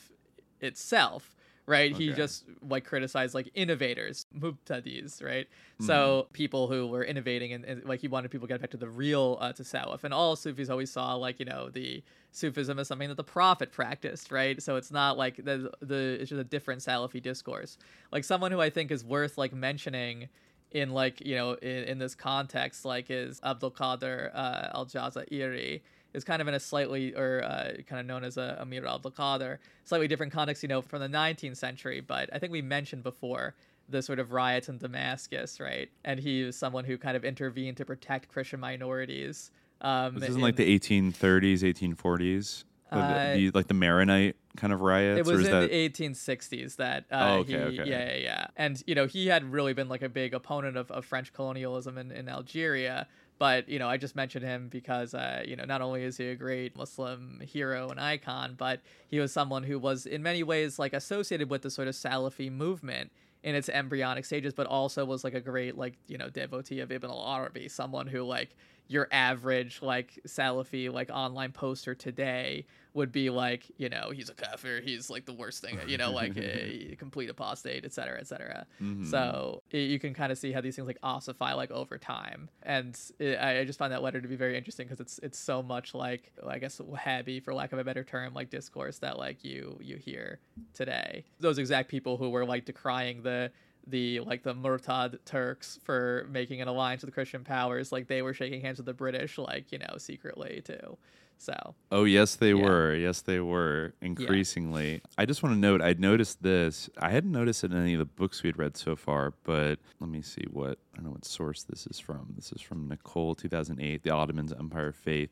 itself 0.62 1.36
right? 1.70 1.96
He 1.96 2.12
just 2.12 2.46
like 2.68 2.84
criticized 2.84 3.36
like 3.36 3.50
innovators, 3.54 4.26
mubtadis, 4.38 5.24
right? 5.24 5.48
So 5.80 6.24
Mm-hmm. 6.24 6.34
people 6.34 6.68
who 6.68 6.88
were 6.88 7.04
innovating 7.04 7.54
and, 7.54 7.64
and, 7.64 7.86
like 7.86 8.02
he 8.02 8.08
wanted 8.08 8.32
people 8.32 8.48
to 8.48 8.54
get 8.54 8.62
back 8.62 8.72
to 8.72 8.78
the 8.78 8.90
real 8.90 9.38
uh, 9.40 9.54
tasawwuf. 9.54 10.04
And 10.04 10.14
all 10.14 10.36
Sufis 10.36 10.70
always 10.70 10.92
saw 10.92 11.14
like 11.16 11.40
you 11.40 11.46
know 11.46 11.70
the 11.70 12.04
Sufism 12.32 12.80
as 12.80 12.88
something 12.88 13.10
that 13.10 13.16
the 13.18 13.24
Prophet 13.24 13.72
practiced, 13.72 14.32
right? 14.32 14.62
So 14.62 14.76
it's 14.76 14.92
not 14.92 15.18
like 15.18 15.38
the 15.38 15.72
the 15.82 16.18
it's 16.20 16.30
just 16.30 16.42
a 16.42 16.44
different 16.44 16.82
Salafi 16.82 17.22
discourse. 17.22 17.78
Like 18.12 18.24
someone 18.24 18.52
who 18.52 18.60
I 18.60 18.70
think 18.70 18.92
is 18.92 19.06
worth 19.06 19.38
like 19.38 19.54
mentioning 19.54 20.30
in 20.72 20.92
like 20.92 21.26
you 21.26 21.36
know 21.36 21.54
in, 21.54 21.84
in 21.86 22.00
this 22.00 22.16
context 22.16 22.86
like 22.86 23.10
is 23.10 23.40
Abdul 23.44 23.72
Qadir 23.72 24.32
uh, 24.34 24.70
Al 24.74 24.86
Jazairi 24.86 25.82
is 26.14 26.24
kind 26.24 26.42
of 26.42 26.48
in 26.48 26.54
a 26.54 26.60
slightly 26.60 27.14
or 27.16 27.44
uh, 27.44 27.74
kind 27.88 28.00
of 28.00 28.06
known 28.06 28.24
as 28.24 28.38
a 28.38 28.58
Amir 28.60 28.86
Abdul 28.86 29.12
Qadir 29.12 29.58
slightly 29.86 30.08
different 30.08 30.32
context 30.34 30.64
you 30.64 30.70
know 30.70 30.82
from 30.82 31.02
the 31.02 31.08
19th 31.08 31.58
century 31.58 32.02
but 32.02 32.30
I 32.34 32.40
think 32.40 32.52
we 32.52 32.62
mentioned 32.62 33.04
before 33.04 33.56
the 33.88 34.02
sort 34.02 34.20
of 34.20 34.32
riots 34.32 34.70
in 34.70 34.78
Damascus 34.78 35.60
right 35.60 35.90
and 36.06 36.20
he 36.20 36.44
was 36.44 36.56
someone 36.56 36.86
who 36.86 36.98
kind 36.98 37.18
of 37.18 37.24
intervened 37.24 37.78
to 37.78 37.86
protect 37.86 38.30
Christian 38.30 38.60
minorities 38.60 39.52
um, 39.82 40.16
This 40.16 40.30
isn't 40.30 40.36
in- 40.36 40.42
like 40.42 40.56
the 40.56 40.80
1830s, 40.80 41.64
1840s, 41.64 42.64
the, 42.92 42.98
Uh, 42.98 43.34
the, 43.36 43.52
like 43.52 43.68
the 43.68 43.74
Maronite 43.74 44.36
kind 44.58 44.74
of 44.74 44.82
riots. 44.82 45.20
It 45.20 45.26
was 45.26 45.38
or 45.38 45.42
is 45.42 45.48
in 45.48 45.54
that... 45.54 45.70
the 45.70 45.90
1860s 45.90 46.76
that 46.78 47.06
uh, 47.12 47.16
Oh, 47.30 47.38
okay, 47.40 47.52
he, 47.52 47.80
okay. 47.80 47.90
yeah, 47.90 48.14
yeah, 48.14 48.18
yeah. 48.18 48.48
And 48.58 48.84
you 48.88 48.96
know, 48.96 49.06
he 49.06 49.28
had 49.28 49.44
really 49.46 49.74
been 49.74 49.88
like 49.88 50.02
a 50.02 50.10
big 50.10 50.34
opponent 50.34 50.76
of, 50.76 50.90
of 50.92 51.06
French 51.06 51.32
colonialism 51.34 51.98
in, 51.98 52.12
in 52.12 52.28
Algeria. 52.28 53.08
But 53.40 53.70
you 53.70 53.80
know, 53.80 53.88
I 53.88 53.96
just 53.96 54.16
mentioned 54.18 54.46
him 54.46 54.68
because 54.68 55.14
uh, 55.14 55.44
you 55.48 55.56
know, 55.56 55.64
not 55.64 55.82
only 55.82 56.04
is 56.04 56.18
he 56.18 56.28
a 56.28 56.36
great 56.36 56.76
Muslim 56.76 57.42
hero 57.42 57.88
and 57.90 58.00
icon, 58.00 58.56
but 58.58 58.82
he 59.08 59.20
was 59.20 59.32
someone 59.32 59.64
who 59.64 59.80
was 59.80 60.06
in 60.06 60.22
many 60.22 60.44
ways 60.44 60.78
like 60.78 60.94
associated 60.94 61.50
with 61.50 61.62
the 61.62 61.72
sort 61.72 61.88
of 61.88 61.96
Salafi 61.96 62.52
movement 62.52 63.12
in 63.42 63.56
its 63.56 63.70
embryonic 63.70 64.26
stages, 64.26 64.54
but 64.54 64.68
also 64.68 65.06
was 65.06 65.24
like 65.24 65.34
a 65.34 65.40
great 65.40 65.78
like 65.78 65.94
you 66.08 66.18
know 66.18 66.30
devotee 66.30 66.82
of 66.82 66.92
Ibn 66.92 67.10
al-Arabi, 67.10 67.70
someone 67.70 68.08
who 68.08 68.24
like 68.24 68.50
your 68.90 69.08
average 69.12 69.82
like 69.84 70.20
Salafi 70.28 70.92
like 70.92 71.10
online 71.14 71.52
poster 71.52 71.94
today 71.94 72.66
would 72.96 73.12
be 73.12 73.30
like 73.30 73.72
you 73.78 73.88
know 73.88 74.10
he's 74.12 74.30
a 74.30 74.34
kafir, 74.34 74.82
he's 74.82 75.12
like 75.12 75.26
the 75.26 75.32
worst 75.32 75.62
thing, 75.62 75.80
you 75.88 75.96
know 75.96 76.12
like 76.12 76.36
a 76.36 76.96
complete 77.00 77.30
apostate, 77.30 77.86
et 77.86 77.94
cetera, 77.94 78.20
et 78.20 78.28
cetera. 78.28 78.66
Mhm. 78.82 79.06
So 79.06 79.62
i 79.72 79.78
you 79.78 80.00
can 80.00 80.14
kind 80.16 80.32
of 80.32 80.40
see 80.40 80.52
how 80.52 80.60
these 80.60 80.76
things 80.76 80.88
like 80.88 81.00
ossify 81.04 81.56
like 81.56 81.70
over 81.70 82.00
time, 82.00 82.50
and 82.64 83.00
it, 83.20 83.36
I 83.38 83.60
I 83.60 83.64
just 83.64 83.78
find 83.78 83.94
that 83.94 84.02
letter 84.02 84.20
to 84.22 84.28
be 84.28 84.36
very 84.36 84.58
interesting 84.58 84.88
because 84.88 85.00
it's 85.00 85.20
it's 85.20 85.38
so 85.38 85.62
much 85.62 85.94
like 85.94 86.34
I 86.46 86.58
guess 86.58 86.80
Wahhabi 86.80 87.44
for 87.44 87.54
lack 87.54 87.72
of 87.72 87.80
a 87.80 87.84
better 87.84 88.04
term 88.04 88.34
like 88.34 88.50
discourse 88.50 88.98
that 89.00 89.20
like 89.20 89.44
you 89.46 89.78
you 89.80 89.98
hear 89.98 90.40
today. 90.74 91.26
Those 91.40 91.60
exact 91.60 91.90
people 91.90 92.18
who 92.18 92.30
were 92.32 92.44
like 92.44 92.66
decrying 92.66 93.22
the 93.22 93.52
the 93.88 94.20
like 94.22 94.44
the 94.44 94.54
Murtad 94.54 95.20
Turks 95.26 95.80
for 95.84 96.28
making 96.32 96.62
an 96.62 96.68
alliance 96.68 97.02
with 97.02 97.10
the 97.10 97.14
Christian 97.14 97.44
powers, 97.44 97.92
like 97.92 98.08
they 98.08 98.22
were 98.22 98.34
shaking 98.34 98.62
hands 98.62 98.78
with 98.78 98.86
the 98.86 98.94
British, 98.94 99.38
like 99.38 99.72
you 99.72 99.80
know, 99.80 99.98
secretly 99.98 100.62
too. 100.64 100.98
So 101.42 101.54
Oh 101.90 102.04
yes, 102.04 102.36
they 102.36 102.50
Yeah. 102.54 102.64
were. 102.64 102.94
Yes, 102.94 103.22
they 103.22 103.40
were. 103.40 103.94
Increasingly, 104.02 105.02
I 105.18 105.26
just 105.26 105.42
want 105.42 105.56
to 105.56 105.60
note. 105.60 105.82
I'd 105.82 106.00
noticed 106.00 106.44
this. 106.44 106.90
I 106.98 107.10
hadn't 107.12 107.32
noticed 107.32 107.64
it 107.64 107.72
in 107.72 107.78
any 107.78 107.94
of 107.94 108.00
the 108.00 108.06
books 108.06 108.44
we 108.44 108.50
had 108.50 108.58
read 108.60 108.76
so 108.76 108.96
far. 108.98 109.34
But 109.44 109.80
let 110.02 110.10
me 110.10 110.22
see 110.22 110.46
what 110.52 110.80
I 110.94 110.98
don't 110.98 111.06
know 111.06 111.12
what 111.12 111.24
source 111.26 111.64
this 111.64 111.88
is 111.88 111.98
from. 111.98 112.34
This 112.36 112.52
is 112.52 112.62
from 112.62 112.88
Nicolle, 112.90 113.36
two 113.36 113.48
thousand 113.48 113.80
eight, 113.80 114.04
The 114.04 114.10
Ottomans, 114.12 114.52
Empire 114.52 114.92
Faith. 114.92 115.30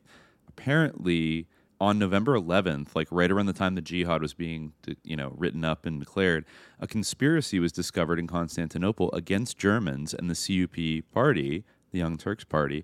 Apparently, 0.47 1.45
on 1.79 1.99
November 1.99 2.35
eleventh, 2.35 2.95
like 2.95 3.07
right 3.11 3.31
around 3.31 3.45
the 3.45 3.53
time 3.53 3.75
the 3.75 3.81
jihad 3.81 4.21
was 4.21 4.33
being, 4.33 4.73
you 5.03 5.15
know, 5.15 5.33
written 5.37 5.63
up 5.63 5.85
and 5.85 5.99
declared, 5.99 6.45
a 6.79 6.87
conspiracy 6.87 7.59
was 7.59 7.71
discovered 7.71 8.19
in 8.19 8.27
Constantinople 8.27 9.11
against 9.11 9.57
Germans 9.57 10.13
and 10.13 10.29
the 10.29 10.35
CUP 10.35 11.11
party, 11.13 11.63
the 11.91 11.99
Young 11.99 12.17
Turks 12.17 12.43
party, 12.43 12.83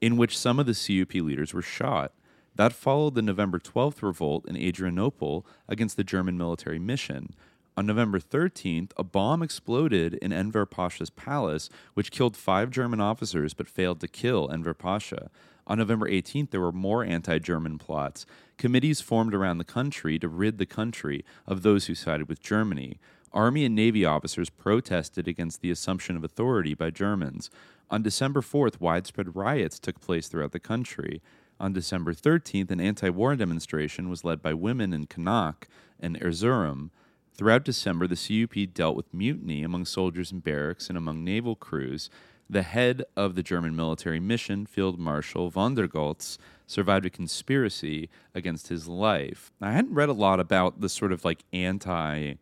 in 0.00 0.16
which 0.16 0.38
some 0.38 0.58
of 0.58 0.66
the 0.66 0.74
CUP 0.74 1.14
leaders 1.14 1.54
were 1.54 1.62
shot. 1.62 2.12
That 2.54 2.72
followed 2.72 3.14
the 3.14 3.22
November 3.22 3.58
12th 3.58 4.02
revolt 4.02 4.46
in 4.46 4.56
Adrianople 4.56 5.46
against 5.68 5.96
the 5.96 6.04
German 6.04 6.36
military 6.36 6.78
mission. 6.78 7.34
On 7.74 7.86
November 7.86 8.18
13th, 8.18 8.90
a 8.98 9.04
bomb 9.04 9.42
exploded 9.42 10.14
in 10.14 10.30
Enver 10.32 10.66
Pasha's 10.66 11.08
palace, 11.08 11.70
which 11.94 12.10
killed 12.10 12.36
five 12.36 12.70
German 12.70 13.00
officers 13.00 13.54
but 13.54 13.68
failed 13.68 14.00
to 14.00 14.08
kill 14.08 14.50
Enver 14.50 14.74
Pasha. 14.74 15.30
On 15.66 15.78
November 15.78 16.08
18th, 16.08 16.50
there 16.50 16.60
were 16.60 16.72
more 16.72 17.04
anti 17.04 17.38
German 17.38 17.78
plots. 17.78 18.26
Committees 18.58 19.00
formed 19.00 19.34
around 19.34 19.58
the 19.58 19.64
country 19.64 20.18
to 20.18 20.28
rid 20.28 20.58
the 20.58 20.66
country 20.66 21.24
of 21.46 21.62
those 21.62 21.86
who 21.86 21.94
sided 21.94 22.28
with 22.28 22.42
Germany. 22.42 22.98
Army 23.32 23.64
and 23.64 23.74
Navy 23.74 24.04
officers 24.04 24.50
protested 24.50 25.26
against 25.26 25.62
the 25.62 25.70
assumption 25.70 26.16
of 26.16 26.24
authority 26.24 26.74
by 26.74 26.90
Germans. 26.90 27.50
On 27.90 28.02
December 28.02 28.40
4th, 28.40 28.80
widespread 28.80 29.36
riots 29.36 29.78
took 29.78 30.00
place 30.00 30.28
throughout 30.28 30.52
the 30.52 30.60
country. 30.60 31.22
On 31.58 31.72
December 31.72 32.12
13th, 32.12 32.70
an 32.70 32.80
anti 32.80 33.08
war 33.08 33.36
demonstration 33.36 34.08
was 34.08 34.24
led 34.24 34.42
by 34.42 34.52
women 34.52 34.92
in 34.92 35.06
Kanak 35.06 35.64
and 36.00 36.20
Erzurum. 36.20 36.90
Throughout 37.34 37.64
December, 37.64 38.06
the 38.06 38.16
CUP 38.16 38.74
dealt 38.74 38.96
with 38.96 39.14
mutiny 39.14 39.62
among 39.62 39.86
soldiers 39.86 40.32
in 40.32 40.40
barracks 40.40 40.88
and 40.88 40.98
among 40.98 41.24
naval 41.24 41.56
crews. 41.56 42.10
The 42.52 42.60
head 42.60 43.04
of 43.16 43.34
the 43.34 43.42
German 43.42 43.74
military 43.74 44.20
mission, 44.20 44.66
Field 44.66 44.98
Marshal 44.98 45.48
von 45.48 45.74
der 45.74 45.86
Goltz, 45.86 46.36
survived 46.66 47.06
a 47.06 47.10
conspiracy 47.10 48.10
against 48.34 48.68
his 48.68 48.86
life. 48.86 49.50
I 49.62 49.72
hadn't 49.72 49.94
read 49.94 50.10
a 50.10 50.12
lot 50.12 50.38
about 50.38 50.82
the 50.82 50.90
sort 50.90 51.12
of 51.12 51.24
like 51.24 51.44
anti 51.54 52.34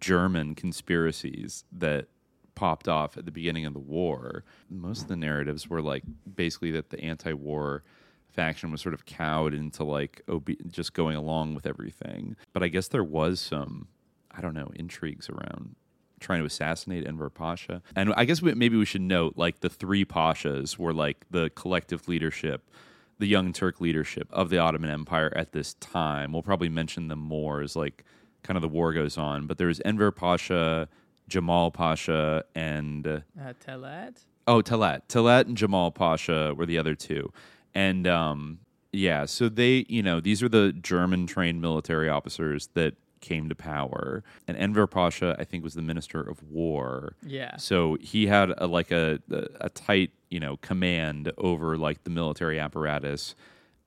German 0.00 0.56
conspiracies 0.56 1.62
that 1.70 2.08
popped 2.56 2.88
off 2.88 3.16
at 3.16 3.24
the 3.24 3.30
beginning 3.30 3.64
of 3.64 3.72
the 3.72 3.78
war. 3.78 4.42
Most 4.68 5.02
of 5.02 5.08
the 5.08 5.14
narratives 5.14 5.70
were 5.70 5.80
like 5.80 6.02
basically 6.34 6.72
that 6.72 6.90
the 6.90 6.98
anti 6.98 7.32
war 7.32 7.84
faction 8.30 8.72
was 8.72 8.80
sort 8.80 8.94
of 8.94 9.06
cowed 9.06 9.54
into 9.54 9.84
like 9.84 10.22
obe- 10.26 10.72
just 10.72 10.92
going 10.92 11.16
along 11.16 11.54
with 11.54 11.66
everything. 11.66 12.34
But 12.52 12.64
I 12.64 12.68
guess 12.68 12.88
there 12.88 13.04
was 13.04 13.40
some, 13.40 13.86
I 14.28 14.40
don't 14.40 14.54
know, 14.54 14.72
intrigues 14.74 15.30
around 15.30 15.76
trying 16.22 16.40
to 16.40 16.46
assassinate 16.46 17.06
Enver 17.06 17.30
Pasha. 17.30 17.82
And 17.94 18.14
I 18.16 18.24
guess 18.24 18.40
we, 18.40 18.54
maybe 18.54 18.76
we 18.76 18.84
should 18.84 19.02
note 19.02 19.34
like 19.36 19.60
the 19.60 19.68
three 19.68 20.04
Pashas 20.04 20.78
were 20.78 20.92
like 20.92 21.26
the 21.30 21.50
collective 21.50 22.08
leadership, 22.08 22.70
the 23.18 23.26
Young 23.26 23.52
Turk 23.52 23.80
leadership 23.80 24.28
of 24.30 24.48
the 24.48 24.58
Ottoman 24.58 24.90
Empire 24.90 25.32
at 25.36 25.52
this 25.52 25.74
time. 25.74 26.32
We'll 26.32 26.42
probably 26.42 26.68
mention 26.68 27.08
them 27.08 27.18
more 27.18 27.60
as 27.60 27.76
like 27.76 28.04
kind 28.42 28.56
of 28.56 28.62
the 28.62 28.68
war 28.68 28.92
goes 28.92 29.18
on. 29.18 29.46
But 29.46 29.58
there's 29.58 29.80
Enver 29.80 30.10
Pasha, 30.10 30.88
Jamal 31.28 31.70
Pasha, 31.70 32.44
and 32.54 33.06
uh, 33.06 33.20
uh, 33.40 33.52
Talat. 33.64 34.16
Oh, 34.46 34.62
Talat. 34.62 35.02
Talat 35.08 35.46
and 35.46 35.56
Jamal 35.56 35.90
Pasha 35.90 36.54
were 36.56 36.66
the 36.66 36.78
other 36.78 36.94
two. 36.94 37.32
And 37.74 38.06
um, 38.06 38.58
yeah, 38.92 39.24
so 39.24 39.48
they, 39.48 39.86
you 39.88 40.02
know, 40.02 40.20
these 40.20 40.42
are 40.42 40.48
the 40.48 40.72
German 40.72 41.26
trained 41.26 41.62
military 41.62 42.08
officers 42.08 42.68
that 42.74 42.94
came 43.22 43.48
to 43.48 43.54
power. 43.54 44.22
And 44.46 44.58
Enver 44.58 44.86
Pasha, 44.86 45.34
I 45.38 45.44
think, 45.44 45.64
was 45.64 45.72
the 45.72 45.80
minister 45.80 46.20
of 46.20 46.42
war. 46.42 47.16
Yeah. 47.24 47.56
So 47.56 47.96
he 48.00 48.26
had 48.26 48.52
a, 48.58 48.66
like 48.66 48.90
a, 48.90 49.20
a, 49.30 49.46
a 49.62 49.70
tight, 49.70 50.10
you 50.28 50.40
know, 50.40 50.58
command 50.58 51.32
over 51.38 51.78
like 51.78 52.04
the 52.04 52.10
military 52.10 52.60
apparatus 52.60 53.34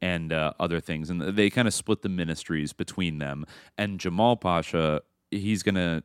and 0.01 0.33
uh, 0.33 0.53
other 0.59 0.79
things. 0.79 1.11
And 1.11 1.21
they 1.21 1.51
kind 1.51 1.67
of 1.67 1.73
split 1.73 2.01
the 2.01 2.09
ministries 2.09 2.73
between 2.73 3.19
them. 3.19 3.45
And 3.77 3.99
Jamal 3.99 4.37
Pasha, 4.37 5.01
he's 5.29 5.61
going 5.61 5.75
to 5.75 6.03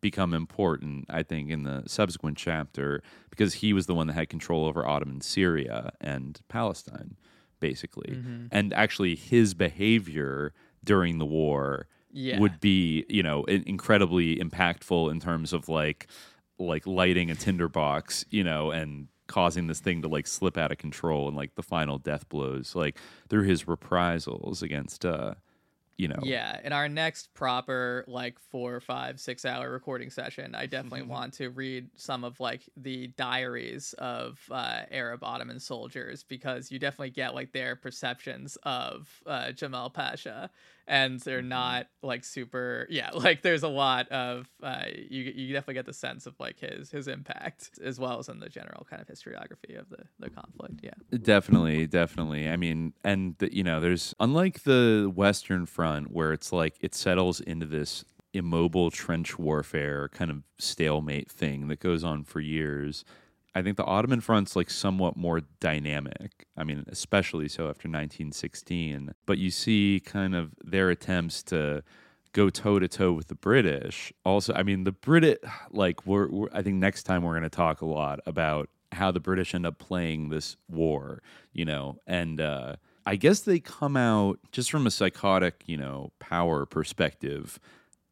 become 0.00 0.34
important, 0.34 1.06
I 1.08 1.22
think, 1.22 1.50
in 1.50 1.62
the 1.62 1.84
subsequent 1.86 2.36
chapter 2.36 3.02
because 3.30 3.54
he 3.54 3.72
was 3.72 3.86
the 3.86 3.94
one 3.94 4.08
that 4.08 4.14
had 4.14 4.28
control 4.28 4.64
over 4.64 4.86
Ottoman 4.86 5.20
Syria 5.20 5.92
and 6.00 6.40
Palestine, 6.48 7.16
basically. 7.60 8.14
Mhm. 8.16 8.48
And 8.50 8.72
actually, 8.74 9.14
his 9.14 9.54
behavior 9.54 10.52
during 10.82 11.18
the 11.18 11.26
war 11.26 11.86
Yeah. 12.16 12.40
would 12.40 12.60
be, 12.60 13.04
you 13.08 13.22
know, 13.22 13.44
incredibly 13.44 14.36
impactful 14.36 15.10
in 15.10 15.20
terms 15.20 15.52
of 15.52 15.68
like, 15.68 16.08
like 16.58 16.86
lighting 16.86 17.30
a 17.30 17.34
tinderbox, 17.36 18.24
you 18.30 18.42
know, 18.44 18.70
and 18.70 19.08
causing 19.28 19.66
this 19.66 19.80
thing 19.80 20.02
to 20.02 20.08
like 20.08 20.26
slip 20.26 20.56
out 20.56 20.72
of 20.72 20.78
control 20.78 21.28
and 21.28 21.36
like 21.36 21.54
the 21.54 21.62
final 21.62 21.98
death 21.98 22.28
blows, 22.28 22.74
like 22.74 22.98
through 23.28 23.44
his 23.44 23.68
reprisals 23.68 24.62
against, 24.62 25.04
uh, 25.04 25.34
you 25.98 26.08
know, 26.08 26.18
Yeah, 26.18 26.60
in 26.64 26.72
our 26.72 26.88
next 26.88 27.34
proper 27.34 28.02
like 28.08 28.38
four, 28.38 28.80
five, 28.80 29.20
six 29.20 29.44
hour 29.44 29.70
recording 29.70 30.08
session, 30.08 30.54
I 30.54 30.64
definitely 30.64 31.02
Mm-hmm. 31.02 31.06
want 31.06 31.34
to 31.34 31.50
read 31.50 31.90
some 31.94 32.24
of 32.24 32.40
like 32.40 32.62
the 32.74 33.08
diaries 33.08 33.92
of 33.98 34.40
uh, 34.50 34.84
Arab 34.90 35.22
Ottoman 35.22 35.60
soldiers 35.60 36.24
because 36.24 36.70
you 36.72 36.78
definitely 36.78 37.10
get 37.10 37.34
like 37.34 37.52
their 37.52 37.76
perceptions 37.76 38.56
of 38.62 39.22
uh, 39.26 39.52
Jamal 39.52 39.90
Pasha 39.90 40.50
and 40.86 41.20
they're 41.20 41.42
not 41.42 41.86
like 42.02 42.24
super 42.24 42.86
yeah 42.90 43.10
like 43.12 43.42
there's 43.42 43.62
a 43.62 43.68
lot 43.68 44.08
of 44.08 44.48
uh 44.62 44.84
you 45.08 45.22
you 45.34 45.52
definitely 45.52 45.74
get 45.74 45.86
the 45.86 45.92
sense 45.92 46.26
of 46.26 46.34
like 46.38 46.58
his 46.60 46.90
his 46.90 47.08
impact 47.08 47.70
as 47.82 47.98
well 47.98 48.18
as 48.18 48.28
in 48.28 48.38
the 48.38 48.48
general 48.48 48.86
kind 48.88 49.02
of 49.02 49.08
historiography 49.08 49.78
of 49.78 49.88
the 49.90 50.04
the 50.18 50.30
conflict 50.30 50.80
yeah 50.82 50.90
Definitely, 51.26 51.86
definitely. 51.86 52.48
I 52.48 52.56
mean, 52.56 52.92
and 53.02 53.36
the, 53.38 53.54
you 53.54 53.62
know, 53.62 53.80
there's 53.80 54.14
unlike 54.20 54.62
the 54.62 55.10
Western 55.14 55.66
Front 55.66 56.12
where 56.12 56.32
it's 56.32 56.52
like 56.52 56.76
it 56.80 56.94
settles 56.94 57.40
into 57.40 57.66
this 57.66 58.04
immobile 58.32 58.90
trench 58.90 59.38
warfare 59.38 60.08
kind 60.08 60.30
of 60.30 60.42
stalemate 60.58 61.30
thing 61.30 61.68
that 61.68 61.80
goes 61.80 62.04
on 62.04 62.22
for 62.24 62.40
years. 62.40 63.04
I 63.56 63.62
think 63.62 63.78
the 63.78 63.84
Ottoman 63.84 64.20
front's 64.20 64.54
like 64.54 64.68
somewhat 64.68 65.16
more 65.16 65.40
dynamic. 65.60 66.46
I 66.58 66.62
mean, 66.62 66.84
especially 66.88 67.48
so 67.48 67.62
after 67.62 67.88
1916. 67.88 69.14
But 69.24 69.38
you 69.38 69.50
see 69.50 70.02
kind 70.04 70.34
of 70.34 70.52
their 70.62 70.90
attempts 70.90 71.42
to 71.44 71.82
go 72.34 72.50
toe 72.50 72.78
to 72.78 72.86
toe 72.86 73.14
with 73.14 73.28
the 73.28 73.34
British. 73.34 74.12
Also, 74.26 74.52
I 74.52 74.62
mean, 74.62 74.84
the 74.84 74.92
Brit 74.92 75.42
like 75.70 76.06
we're, 76.06 76.28
we're 76.28 76.48
I 76.52 76.60
think 76.60 76.76
next 76.76 77.04
time 77.04 77.22
we're 77.22 77.32
going 77.32 77.44
to 77.44 77.48
talk 77.48 77.80
a 77.80 77.86
lot 77.86 78.20
about 78.26 78.68
how 78.92 79.10
the 79.10 79.20
British 79.20 79.54
end 79.54 79.64
up 79.64 79.78
playing 79.78 80.28
this 80.28 80.58
war, 80.68 81.22
you 81.54 81.64
know, 81.64 81.98
and 82.06 82.42
uh, 82.42 82.76
I 83.06 83.16
guess 83.16 83.40
they 83.40 83.58
come 83.58 83.96
out 83.96 84.38
just 84.52 84.70
from 84.70 84.86
a 84.86 84.90
psychotic, 84.90 85.62
you 85.64 85.78
know, 85.78 86.12
power 86.18 86.66
perspective. 86.66 87.58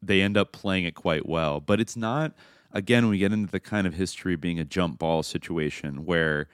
They 0.00 0.22
end 0.22 0.38
up 0.38 0.52
playing 0.52 0.86
it 0.86 0.94
quite 0.94 1.28
well, 1.28 1.60
but 1.60 1.80
it's 1.80 1.98
not. 1.98 2.32
Again, 2.74 3.08
we 3.08 3.18
get 3.18 3.32
into 3.32 3.50
the 3.50 3.60
kind 3.60 3.86
of 3.86 3.94
history 3.94 4.34
being 4.34 4.58
a 4.58 4.64
jump 4.64 4.98
ball 4.98 5.22
situation 5.22 6.04
where 6.04 6.48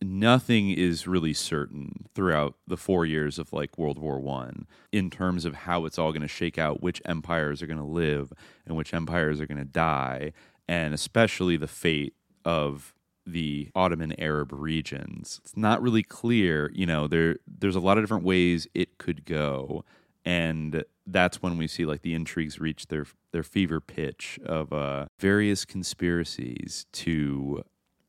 nothing 0.00 0.70
is 0.70 1.08
really 1.08 1.32
certain 1.32 2.06
throughout 2.14 2.54
the 2.68 2.76
four 2.76 3.04
years 3.04 3.36
of 3.38 3.52
like 3.52 3.76
World 3.76 3.98
War 3.98 4.20
One 4.20 4.66
in 4.92 5.10
terms 5.10 5.44
of 5.44 5.54
how 5.54 5.84
it's 5.84 5.98
all 5.98 6.12
going 6.12 6.22
to 6.22 6.28
shake 6.28 6.56
out, 6.56 6.82
which 6.82 7.02
empires 7.04 7.62
are 7.62 7.66
going 7.66 7.78
to 7.80 7.84
live 7.84 8.32
and 8.64 8.76
which 8.76 8.94
empires 8.94 9.40
are 9.40 9.46
going 9.46 9.58
to 9.58 9.64
die, 9.64 10.32
and 10.68 10.94
especially 10.94 11.56
the 11.56 11.66
fate 11.66 12.14
of 12.44 12.94
the 13.26 13.70
Ottoman 13.74 14.14
Arab 14.20 14.52
regions. 14.52 15.40
It's 15.42 15.56
not 15.56 15.82
really 15.82 16.04
clear, 16.04 16.70
you 16.74 16.86
know, 16.86 17.08
there 17.08 17.38
there's 17.46 17.74
a 17.74 17.80
lot 17.80 17.98
of 17.98 18.04
different 18.04 18.24
ways 18.24 18.68
it 18.72 18.98
could 18.98 19.24
go. 19.24 19.84
And 20.26 20.84
that's 21.06 21.40
when 21.40 21.56
we 21.56 21.68
see 21.68 21.86
like 21.86 22.02
the 22.02 22.12
intrigues 22.12 22.58
reach 22.58 22.88
their 22.88 23.06
their 23.32 23.44
fever 23.44 23.80
pitch 23.80 24.38
of 24.44 24.72
uh, 24.72 25.06
various 25.20 25.64
conspiracies 25.64 26.86
to 26.92 27.62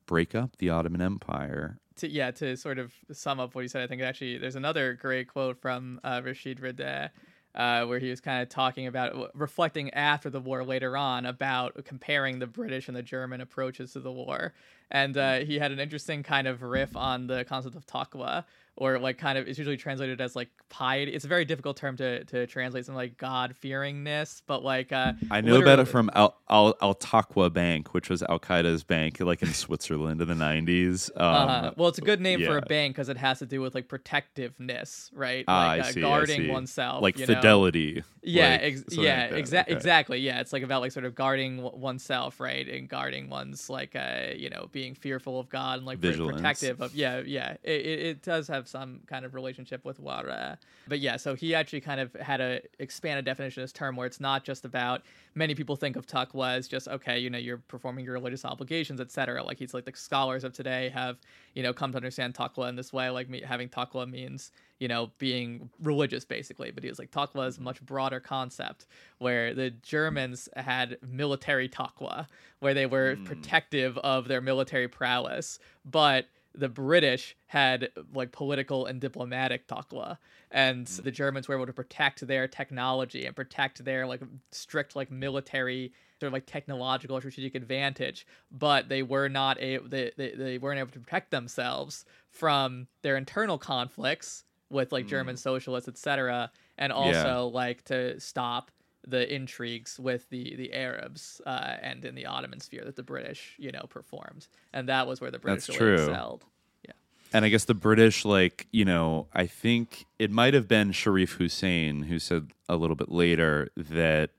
break 0.07 0.33
up 0.33 0.57
the 0.57 0.69
Ottoman 0.69 1.01
Empire. 1.01 1.77
to 1.97 2.09
yeah 2.09 2.31
to 2.31 2.57
sort 2.57 2.79
of 2.79 2.91
sum 3.11 3.39
up 3.39 3.53
what 3.53 3.61
you 3.61 3.67
said 3.67 3.83
i 3.83 3.87
think 3.87 4.01
actually 4.01 4.37
there's 4.37 4.55
another 4.55 4.93
great 4.93 5.27
quote 5.27 5.57
from 5.61 5.99
uh, 6.03 6.21
rashid 6.23 6.59
Rida, 6.59 7.09
uh, 7.55 7.85
where 7.85 7.99
he 7.99 8.09
was 8.09 8.21
kind 8.21 8.41
of 8.41 8.49
talking 8.49 8.87
about 8.87 9.31
reflecting 9.35 9.93
after 9.93 10.29
the 10.29 10.39
war 10.39 10.63
later 10.63 10.95
on 10.95 11.25
about 11.25 11.83
comparing 11.85 12.39
the 12.39 12.47
british 12.47 12.87
and 12.87 12.95
the 12.95 13.03
german 13.03 13.41
approaches 13.41 13.93
to 13.93 13.99
the 13.99 14.11
war 14.11 14.53
and 14.89 15.17
uh, 15.17 15.39
he 15.39 15.59
had 15.59 15.71
an 15.71 15.79
interesting 15.79 16.23
kind 16.23 16.47
of 16.47 16.61
riff 16.61 16.95
on 16.95 17.27
the 17.27 17.43
concept 17.45 17.75
of 17.75 17.85
taqwa 17.85 18.45
or 18.77 18.99
like 18.99 19.17
kind 19.17 19.37
of 19.37 19.47
it's 19.47 19.57
usually 19.57 19.77
translated 19.77 20.21
as 20.21 20.35
like 20.35 20.49
piety 20.69 21.11
it's 21.13 21.25
a 21.25 21.27
very 21.27 21.45
difficult 21.45 21.77
term 21.77 21.97
to, 21.97 22.23
to 22.25 22.45
translate 22.47 22.85
something 22.85 22.97
like 22.97 23.17
god 23.17 23.53
fearingness 23.61 24.41
but 24.47 24.63
like 24.63 24.91
uh, 24.91 25.13
I 25.31 25.41
know 25.41 25.61
about 25.61 25.79
it 25.79 25.85
from 25.85 26.09
Al 26.13 26.37
Al, 26.49 26.75
Al 26.81 26.95
Taqwa 26.95 27.51
Bank, 27.51 27.93
which 27.93 28.09
was 28.09 28.23
Al 28.23 28.39
Qaeda's 28.39 28.83
bank, 28.83 29.19
like 29.19 29.41
in 29.41 29.53
Switzerland 29.53 30.21
in 30.21 30.27
the 30.27 30.35
nineties. 30.35 31.09
Um, 31.15 31.25
uh, 31.49 31.71
well, 31.75 31.89
it's 31.89 31.97
a 31.97 32.01
good 32.01 32.21
name 32.21 32.43
for 32.43 32.57
a 32.57 32.61
bank 32.61 32.95
because 32.95 33.09
it 33.09 33.17
has 33.17 33.39
to 33.39 33.45
do 33.45 33.61
with 33.61 33.75
like 33.75 33.87
protectiveness, 33.87 35.09
right? 35.13 35.45
Ah, 35.47 35.67
like 35.67 35.67
I 35.67 35.79
uh, 35.79 35.91
see, 35.91 35.99
I 35.99 36.03
guarding 36.03 36.41
see. 36.41 36.49
oneself, 36.49 37.01
like 37.01 37.17
you 37.17 37.25
know? 37.25 37.35
fidelity. 37.35 38.03
Yeah, 38.23 38.51
like, 38.51 38.61
ex- 38.61 38.83
yeah, 38.91 39.29
like 39.31 39.45
exa- 39.45 39.61
Okay. 39.61 39.73
exactly. 39.73 40.19
Yeah, 40.19 40.39
it's 40.41 40.51
like 40.53 40.63
about 40.63 40.81
like 40.81 40.91
sort 40.91 41.05
of 41.05 41.15
guarding 41.15 41.57
w- 41.57 41.77
oneself, 41.77 42.39
right, 42.39 42.67
and 42.67 42.87
guarding 42.89 43.29
one's 43.29 43.69
like 43.69 43.95
uh, 43.95 44.33
you 44.35 44.49
know 44.49 44.67
being 44.71 44.95
fearful 44.95 45.39
of 45.39 45.49
God 45.49 45.79
and 45.79 45.85
like 45.87 45.99
Vigilance. 45.99 46.35
protective 46.37 46.81
of 46.81 46.93
yeah, 46.95 47.21
yeah. 47.25 47.55
It, 47.63 47.85
it, 47.85 47.99
it 47.99 48.21
does 48.23 48.47
have 48.47 48.66
some 48.67 49.01
kind 49.07 49.25
of 49.25 49.33
relationship 49.33 49.83
with 49.85 50.01
Wara, 50.01 50.57
but 50.87 50.99
yeah. 50.99 51.17
So 51.17 51.35
he 51.35 51.55
actually 51.55 51.81
kind 51.81 51.99
of 51.99 52.13
had 52.13 52.41
a 52.41 52.61
expanded 52.79 53.25
definition 53.25 53.61
of 53.61 53.65
this 53.65 53.73
term 53.73 53.95
where 53.95 54.07
it's 54.07 54.19
not 54.19 54.43
just 54.43 54.65
about 54.65 55.03
many 55.35 55.55
people 55.55 55.75
think 55.75 55.95
of 55.95 56.07
taqwa 56.07 56.55
as 56.55 56.67
just 56.67 56.87
okay, 56.87 57.19
you 57.19 57.29
know, 57.29 57.37
you're 57.37 57.57
performing 57.57 58.05
your 58.05 58.13
religious 58.13 58.43
obligations, 58.45 58.99
etc. 58.99 59.43
Like 59.43 59.59
he's 59.59 59.73
like 59.73 59.85
the 59.85 59.93
scholars 59.95 60.43
of 60.43 60.53
today 60.53 60.89
have 60.89 61.17
you 61.53 61.63
know 61.63 61.73
come 61.73 61.91
to 61.91 61.97
understand 61.97 62.33
taqwa 62.33 62.69
in 62.69 62.75
this 62.75 62.91
way. 62.91 63.09
Like 63.09 63.29
me, 63.29 63.41
having 63.41 63.69
taqwa 63.69 64.09
means 64.09 64.51
you 64.79 64.87
know 64.87 65.11
being 65.17 65.69
religious 65.81 66.25
basically, 66.25 66.71
but 66.71 66.83
he 66.83 66.89
was 66.89 66.99
like 66.99 67.11
taqwa 67.11 67.47
is 67.47 67.57
a 67.57 67.61
much 67.61 67.81
broader 67.85 68.19
concept 68.19 68.87
where 69.19 69.53
the 69.53 69.69
Germans 69.69 70.49
had 70.55 70.97
military 71.01 71.69
taqwa, 71.69 72.27
where 72.59 72.73
they 72.73 72.85
were 72.85 73.15
hmm. 73.15 73.25
protective 73.25 73.97
of 73.99 74.27
their 74.27 74.41
military 74.41 74.87
prowess, 74.87 75.59
but 75.85 76.25
the 76.57 76.69
British 76.69 77.35
had 77.47 77.89
like 78.13 78.31
political 78.31 78.85
and 78.85 78.99
diplomatic 78.99 79.67
taqwa, 79.67 80.17
and 80.51 80.87
hmm. 80.87 81.03
the 81.03 81.11
Germans 81.11 81.47
were 81.47 81.55
able 81.55 81.67
to 81.67 81.73
protect 81.73 82.25
their 82.25 82.47
technology 82.47 83.25
and 83.25 83.35
protect 83.35 83.85
their 83.85 84.07
like 84.07 84.21
strict 84.51 84.95
like 84.95 85.11
military 85.11 85.93
sort 86.19 86.27
of 86.27 86.33
like 86.33 86.47
technological 86.47 87.19
strategic 87.19 87.53
advantage, 87.53 88.25
but 88.51 88.89
they 88.89 89.03
were 89.03 89.29
not 89.29 89.59
a 89.61 89.77
they, 89.77 90.11
they, 90.17 90.31
they 90.31 90.57
weren't 90.57 90.79
able 90.79 90.91
to 90.91 90.99
protect 90.99 91.31
themselves 91.31 92.05
from 92.31 92.87
their 93.03 93.17
internal 93.17 93.57
conflicts 93.57 94.43
with 94.69 94.91
like 94.91 95.07
German 95.07 95.35
hmm. 95.35 95.39
socialists, 95.39 95.87
etc., 95.87 96.51
and 96.77 96.91
also 96.91 97.47
like 97.47 97.83
to 97.85 98.19
stop 98.19 98.71
the 99.07 99.33
intrigues 99.33 99.99
with 99.99 100.29
the 100.29 100.55
the 100.55 100.73
Arabs 100.73 101.41
uh, 101.45 101.77
and 101.81 102.03
in 102.05 102.15
the 102.15 102.25
Ottoman 102.25 102.59
sphere 102.59 102.83
that 102.85 102.95
the 102.95 103.03
British 103.03 103.55
you 103.57 103.71
know 103.71 103.85
performed, 103.89 104.47
and 104.73 104.89
that 104.89 105.07
was 105.07 105.21
where 105.21 105.31
the 105.31 105.39
British 105.39 105.67
That's 105.67 105.79
really 105.79 105.97
true. 105.97 106.05
excelled. 106.05 106.45
Yeah. 106.85 106.93
And 107.33 107.45
I 107.45 107.49
guess 107.49 107.65
the 107.65 107.73
British, 107.73 108.25
like, 108.25 108.67
you 108.71 108.85
know, 108.85 109.27
I 109.33 109.47
think 109.47 110.05
it 110.19 110.31
might 110.31 110.53
have 110.53 110.67
been 110.67 110.91
Sharif 110.91 111.33
Hussein 111.33 112.03
who 112.03 112.19
said 112.19 112.51
a 112.69 112.75
little 112.75 112.95
bit 112.95 113.09
later 113.09 113.69
that 113.75 114.31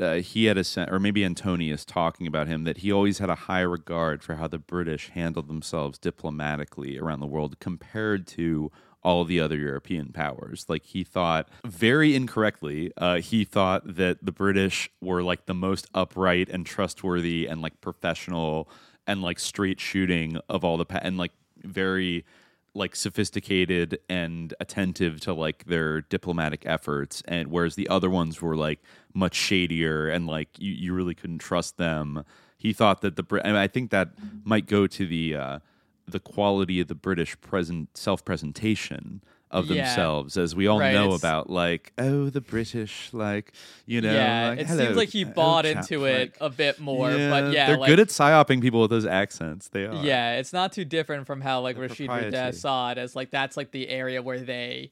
uh, 0.00 0.14
he 0.14 0.46
had 0.46 0.58
a 0.58 0.64
sense, 0.64 0.90
or 0.90 0.98
maybe 0.98 1.24
Antonius 1.24 1.84
talking 1.84 2.26
about 2.26 2.48
him, 2.48 2.64
that 2.64 2.78
he 2.78 2.90
always 2.90 3.18
had 3.18 3.30
a 3.30 3.34
high 3.34 3.60
regard 3.60 4.22
for 4.22 4.36
how 4.36 4.48
the 4.48 4.58
British 4.58 5.10
handled 5.10 5.48
themselves 5.48 5.98
diplomatically 5.98 6.98
around 6.98 7.20
the 7.20 7.26
world 7.26 7.58
compared 7.60 8.26
to 8.28 8.70
all 9.02 9.24
the 9.24 9.40
other 9.40 9.56
European 9.56 10.12
powers. 10.12 10.66
Like 10.68 10.84
he 10.84 11.04
thought, 11.04 11.48
very 11.64 12.14
incorrectly, 12.14 12.92
uh, 12.96 13.16
he 13.20 13.44
thought 13.44 13.96
that 13.96 14.24
the 14.24 14.32
British 14.32 14.90
were 15.00 15.22
like 15.22 15.46
the 15.46 15.54
most 15.54 15.88
upright 15.94 16.48
and 16.48 16.64
trustworthy 16.64 17.46
and 17.46 17.60
like 17.60 17.80
professional 17.80 18.68
and 19.06 19.22
like 19.22 19.38
straight 19.38 19.80
shooting 19.80 20.38
of 20.48 20.64
all 20.64 20.76
the 20.76 20.84
pa- 20.84 21.00
and 21.02 21.18
like 21.18 21.32
very 21.64 22.24
like 22.74 22.96
sophisticated 22.96 23.98
and 24.08 24.54
attentive 24.60 25.20
to 25.20 25.34
like 25.34 25.64
their 25.64 26.00
diplomatic 26.02 26.62
efforts 26.64 27.22
and 27.26 27.48
whereas 27.48 27.74
the 27.74 27.88
other 27.88 28.08
ones 28.08 28.40
were 28.40 28.56
like 28.56 28.80
much 29.12 29.34
shadier 29.34 30.08
and 30.08 30.26
like 30.26 30.48
you, 30.58 30.72
you 30.72 30.94
really 30.94 31.14
couldn't 31.14 31.38
trust 31.38 31.76
them 31.76 32.24
he 32.56 32.72
thought 32.72 33.02
that 33.02 33.16
the 33.16 33.22
Brit- 33.22 33.42
and 33.44 33.58
i 33.58 33.66
think 33.66 33.90
that 33.90 34.10
might 34.44 34.66
go 34.66 34.86
to 34.86 35.06
the 35.06 35.36
uh 35.36 35.58
the 36.08 36.20
quality 36.20 36.80
of 36.80 36.88
the 36.88 36.94
british 36.94 37.40
present 37.40 37.96
self-presentation 37.96 39.22
of 39.50 39.66
Yeah. 39.66 39.84
themselves 39.84 40.38
as 40.38 40.54
we 40.54 40.66
all 40.66 40.80
Right, 40.80 40.94
know 40.94 41.12
about 41.12 41.50
like 41.50 41.92
oh 41.98 42.30
the 42.30 42.40
british 42.40 43.10
like 43.12 43.52
you 43.86 44.00
know 44.00 44.12
yeah, 44.12 44.48
like, 44.50 44.60
it 44.60 44.66
hello, 44.66 44.84
seems 44.86 44.96
like 44.96 45.08
he 45.10 45.24
bought 45.24 45.64
chap, 45.66 45.76
into 45.76 46.06
it 46.06 46.18
like- 46.18 46.36
a 46.40 46.48
bit 46.48 46.80
more, 46.80 47.10
but 47.10 47.52
yeah, 47.52 47.66
they're 47.66 47.76
like, 47.76 47.88
good 47.88 48.00
at 48.00 48.08
psyoping 48.08 48.62
people 48.62 48.80
with 48.80 48.90
those 48.90 49.04
accents 49.06 49.68
they 49.68 49.84
are 49.84 50.02
Yeah, 50.04 50.36
it's 50.38 50.52
not 50.54 50.72
too 50.72 50.86
different 50.86 51.26
from 51.26 51.42
how 51.42 51.60
like 51.60 51.76
Rashid 51.76 52.08
Rida 52.08 52.30
propriety. 52.30 52.56
saw 52.56 52.92
it 52.92 52.98
as 52.98 53.14
like 53.14 53.30
that's 53.30 53.56
like 53.58 53.70
the 53.72 53.88
area 53.90 54.22
where 54.22 54.40
they 54.40 54.90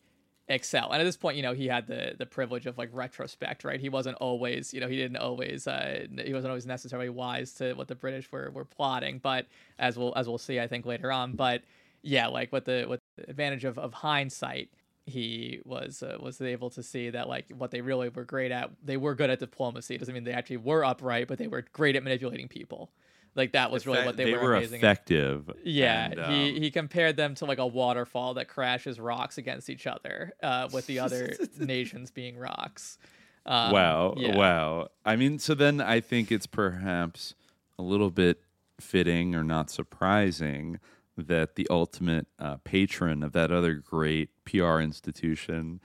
excel. 0.51 0.91
And 0.93 1.01
at 1.01 1.05
this 1.05 1.17
point, 1.17 1.37
you 1.37 1.43
know, 1.43 1.55
he 1.55 1.67
had 1.69 1.87
the 1.87 2.15
the 2.19 2.27
privilege 2.27 2.67
of 2.67 2.79
like 2.79 2.91
retrospect, 2.93 3.65
right? 3.65 3.81
He 3.81 3.89
wasn't 3.89 4.17
always, 4.19 4.75
you 4.75 4.81
know, 4.81 4.89
he 4.89 4.97
didn't 4.97 5.19
always 5.19 5.67
uh 5.67 6.07
he 6.25 6.33
wasn't 6.35 6.51
always 6.51 6.67
necessarily 6.67 7.09
wise 7.09 7.53
to 7.55 7.75
what 7.75 7.89
the 7.89 7.95
British 7.95 8.31
were 8.33 8.51
were 8.51 8.65
plotting, 8.65 9.19
but 9.19 9.47
as 9.79 9.97
we'll 9.99 10.13
as 10.17 10.29
we'll 10.29 10.39
see 10.39 10.61
I 10.61 10.67
think 10.69 10.87
later 10.87 11.13
on, 11.13 11.33
but 11.35 11.63
yeah, 12.03 12.27
like 12.29 12.53
with 12.53 12.65
the 12.67 12.87
with 12.89 13.01
the 13.17 13.31
advantage 13.31 13.65
of 13.65 13.79
of 13.79 13.93
hindsight, 13.95 14.71
he 15.07 15.61
was 15.65 16.03
uh, 16.03 16.17
was 16.21 16.41
able 16.41 16.71
to 16.71 16.83
see 16.83 17.11
that 17.11 17.29
like 17.29 17.47
what 17.57 17.71
they 17.71 17.81
really 17.81 18.09
were 18.09 18.25
great 18.25 18.53
at, 18.53 18.71
they 18.85 18.97
were 18.97 19.15
good 19.15 19.31
at 19.31 19.39
diplomacy. 19.39 19.95
It 19.95 19.99
doesn't 19.99 20.15
mean 20.15 20.25
they 20.25 20.33
actually 20.33 20.59
were 20.59 20.85
upright, 20.85 21.29
but 21.29 21.39
they 21.39 21.49
were 21.49 21.65
great 21.73 21.97
at 21.97 22.03
manipulating 22.03 22.49
people. 22.49 22.91
Like 23.35 23.53
that 23.53 23.71
was 23.71 23.87
really 23.87 24.05
what 24.05 24.17
they, 24.17 24.25
they 24.25 24.33
were, 24.33 24.43
were 24.43 24.55
amazing 24.57 24.81
at. 24.81 24.85
effective 24.85 25.51
Yeah, 25.63 26.07
and, 26.07 26.15
he 26.33 26.57
um, 26.57 26.63
he 26.63 26.71
compared 26.71 27.17
them 27.17 27.35
to 27.37 27.45
like 27.45 27.59
a 27.59 27.67
waterfall 27.67 28.35
that 28.35 28.49
crashes 28.49 28.99
rocks 28.99 29.39
against 29.39 29.71
each 29.71 29.87
other, 29.87 30.33
uh, 30.43 30.69
with 30.73 30.87
the 30.87 30.99
other 30.99 31.37
nations 31.59 32.11
being 32.11 32.37
rocks. 32.37 32.99
Um, 33.47 33.73
wow, 33.73 34.15
yeah. 34.17 34.37
wow. 34.37 34.89
I 35.05 35.17
mean, 35.17 35.39
so 35.39 35.55
then 35.55 35.81
I 35.81 36.01
think 36.01 36.31
it's 36.31 36.47
perhaps 36.47 37.35
a 37.79 37.83
little 37.83 38.11
bit 38.11 38.43
fitting 38.81 39.35
or 39.35 39.45
not 39.45 39.71
surprising 39.71 40.79
that 41.17 41.55
the 41.57 41.67
ultimate 41.71 42.27
uh, 42.39 42.57
patron 42.65 43.23
of 43.23 43.33
that 43.33 43.51
other 43.51 43.75
great 43.75 44.31
PR 44.45 44.81
institution 44.81 45.81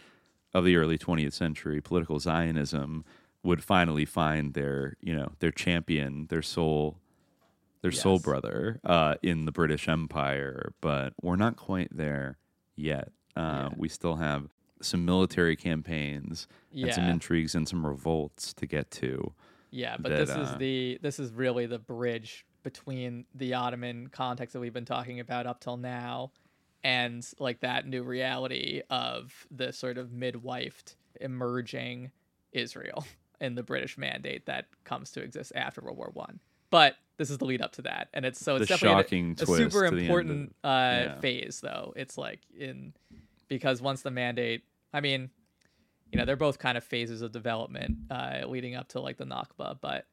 of 0.54 0.64
the 0.64 0.76
early 0.78 0.98
20th 0.98 1.34
century, 1.34 1.82
political 1.82 2.20
Zionism 2.20 3.04
would 3.44 3.64
finally 3.64 4.06
find 4.06 4.54
their, 4.54 4.96
you 5.02 5.16
know, 5.16 5.34
their 5.40 5.52
champion, 5.52 6.28
their 6.28 6.42
soul, 6.42 6.98
their 7.86 7.92
soul 7.92 8.18
brother 8.18 8.80
uh, 8.84 9.14
in 9.22 9.46
the 9.46 9.52
British 9.52 9.88
Empire. 9.88 10.74
But 10.82 11.14
we're 11.22 11.36
not 11.36 11.56
quite 11.56 11.90
there 11.96 12.40
yet. 12.76 13.10
Uh, 13.36 13.70
We 13.78 13.90
still 13.90 14.16
have 14.16 14.50
some 14.82 15.06
military 15.06 15.56
campaigns 15.56 16.48
and 16.74 16.94
some 16.94 17.06
intrigues 17.06 17.54
and 17.54 17.68
some 17.68 17.86
revolts 17.86 18.54
to 18.56 18.66
get 18.66 18.90
to. 18.92 19.34
Yeah, 19.70 19.98
but 20.00 20.10
that, 20.10 20.28
this 20.28 20.30
is 20.30 20.50
uh, 20.50 20.56
the 20.58 21.00
this 21.02 21.20
is 21.20 21.32
really 21.32 21.66
the 21.66 21.80
bridge 21.80 22.46
between 22.64 23.26
the 23.36 23.54
Ottoman 23.54 24.08
context 24.08 24.54
that 24.54 24.60
we've 24.60 24.74
been 24.74 24.86
talking 24.86 25.20
about 25.20 25.46
up 25.46 25.60
till 25.60 25.78
now 25.78 26.32
and 26.84 27.28
like 27.40 27.60
that 27.60 27.86
new 27.88 28.02
reality 28.04 28.82
of 28.90 29.46
the 29.52 29.72
sort 29.72 29.98
of 29.98 30.10
midwifed 30.10 30.96
emerging 31.22 32.12
Israel 32.52 33.06
and 33.42 33.56
the 33.58 33.64
British 33.64 33.98
mandate 33.98 34.48
that 34.48 34.66
comes 34.86 35.12
to 35.12 35.22
exist 35.22 35.52
after 35.56 35.82
World 35.82 35.98
War 35.98 36.10
One. 36.14 36.40
But 36.72 36.96
this 37.18 37.30
is 37.30 37.38
the 37.38 37.46
lead 37.46 37.62
up 37.62 37.72
to 37.74 37.82
that, 37.84 38.10
and 38.14 38.26
it's 38.26 38.40
so 38.40 38.56
it's 38.56 38.68
The 38.68 38.74
definitely 38.78 39.36
a, 39.40 39.44
a 39.44 39.46
super 39.46 39.86
end 39.86 39.96
of- 39.96 40.00
important 40.02 40.56
uh, 40.64 40.68
yeah. 40.68 41.20
phase, 41.20 41.60
though. 41.62 41.94
It's 41.96 42.18
like 42.18 42.42
in 42.58 42.94
because 43.48 43.82
once 43.82 44.02
the 44.02 44.12
mandate, 44.12 44.64
I 44.94 45.02
mean, 45.02 45.30
you 46.12 46.18
know, 46.18 46.26
they're 46.26 46.36
both 46.36 46.60
kind 46.60 46.78
of 46.78 46.84
phases 46.84 47.22
of 47.22 47.32
development 47.32 47.98
uh, 48.12 48.42
leading 48.48 48.76
up 48.76 48.88
to 48.90 49.00
like 49.00 49.18
the 49.18 49.26
Nakba, 49.26 49.78
but 49.82 50.06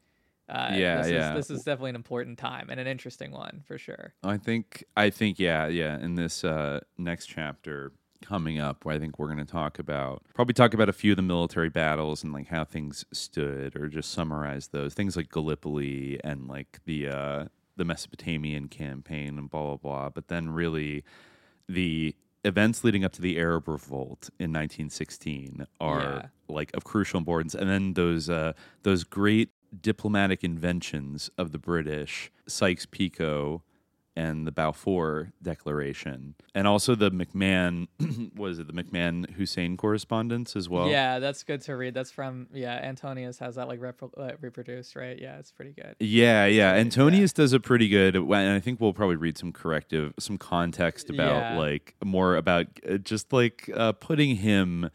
uh, 0.48 0.70
Yeah, 0.74 1.02
this 1.02 1.10
yeah. 1.12 1.34
is 1.36 1.48
this 1.48 1.58
is 1.58 1.64
definitely 1.64 1.90
an 1.90 1.96
important 1.96 2.38
time 2.38 2.68
and 2.70 2.78
an 2.80 2.86
interesting 2.86 3.30
one 3.32 3.62
for 3.66 3.78
sure. 3.78 4.14
I 4.22 4.36
think 4.36 4.84
I 4.96 5.10
think 5.10 5.38
yeah 5.38 5.66
yeah 5.68 5.98
in 5.98 6.14
this 6.14 6.44
uh, 6.44 6.80
next 6.98 7.26
chapter 7.26 7.92
coming 8.22 8.58
up 8.58 8.84
where 8.84 8.94
I 8.94 8.98
think 8.98 9.18
we're 9.18 9.26
going 9.26 9.38
to 9.38 9.44
talk 9.44 9.78
about 9.78 10.22
probably 10.34 10.54
talk 10.54 10.72
about 10.74 10.88
a 10.88 10.92
few 10.92 11.12
of 11.12 11.16
the 11.16 11.22
military 11.22 11.68
battles 11.68 12.22
and 12.22 12.32
like 12.32 12.48
how 12.48 12.64
things 12.64 13.04
stood 13.12 13.76
or 13.76 13.88
just 13.88 14.10
summarize 14.10 14.68
those. 14.68 14.94
Things 14.94 15.16
like 15.16 15.28
Gallipoli 15.30 16.18
and 16.24 16.48
like 16.48 16.80
the 16.86 17.08
uh, 17.08 17.44
the 17.76 17.84
Mesopotamian 17.84 18.68
campaign 18.68 19.38
and 19.38 19.50
blah 19.50 19.62
blah 19.62 19.76
blah. 19.76 20.08
But 20.10 20.28
then 20.28 20.50
really 20.50 21.04
the 21.68 22.14
events 22.44 22.82
leading 22.82 23.04
up 23.04 23.12
to 23.12 23.22
the 23.22 23.38
Arab 23.38 23.68
Revolt 23.68 24.28
in 24.40 24.50
1916 24.52 25.66
are 25.80 26.00
Yeah. 26.00 26.26
like 26.48 26.70
of 26.74 26.84
crucial 26.84 27.18
importance. 27.18 27.54
And 27.54 27.68
then 27.70 27.94
those 27.94 28.28
uh, 28.30 28.52
those 28.82 29.04
great 29.04 29.50
diplomatic 29.80 30.44
inventions 30.44 31.30
of 31.38 31.50
the 31.52 31.58
British 31.58 32.30
Sykes-Picot 32.46 33.62
and 34.14 34.46
the 34.46 34.52
Balfour 34.52 35.32
Declaration, 35.42 36.34
and 36.54 36.66
also 36.66 36.94
the 36.94 37.10
McMahon, 37.10 37.88
was 38.36 38.58
it 38.58 38.66
the 38.66 38.72
McMahon 38.72 39.30
Hussein 39.32 39.76
correspondence 39.76 40.54
as 40.54 40.68
well? 40.68 40.88
yeah, 40.88 41.18
that's 41.18 41.42
good 41.44 41.62
to 41.62 41.76
read. 41.76 41.94
That's 41.94 42.10
from 42.10 42.48
yeah, 42.52 42.74
Antonius 42.82 43.38
has 43.38 43.54
that 43.54 43.68
like 43.68 43.80
rep- 43.80 44.02
uh, 44.16 44.32
reproduced, 44.40 44.96
right? 44.96 45.18
Yeah, 45.18 45.38
it's 45.38 45.50
pretty 45.50 45.72
good. 45.72 45.96
Yeah, 45.98 46.44
yeah. 46.46 46.74
Antonius 46.74 47.32
does 47.32 47.52
a 47.54 47.60
pretty 47.60 47.88
good, 47.88 48.14
and 48.16 48.34
I 48.34 48.60
think 48.60 48.80
we'll 48.80 48.92
probably 48.92 49.16
read 49.16 49.38
some 49.38 49.52
corrective, 49.52 50.12
some 50.18 50.36
context 50.36 51.08
about 51.08 51.54
Yeah. 51.54 51.58
like 51.58 51.94
more 52.04 52.36
about 52.36 52.66
uh, 52.88 52.98
just 52.98 53.32
like 53.32 53.70
uh, 53.74 53.92
putting 53.92 54.36
him, 54.36 54.90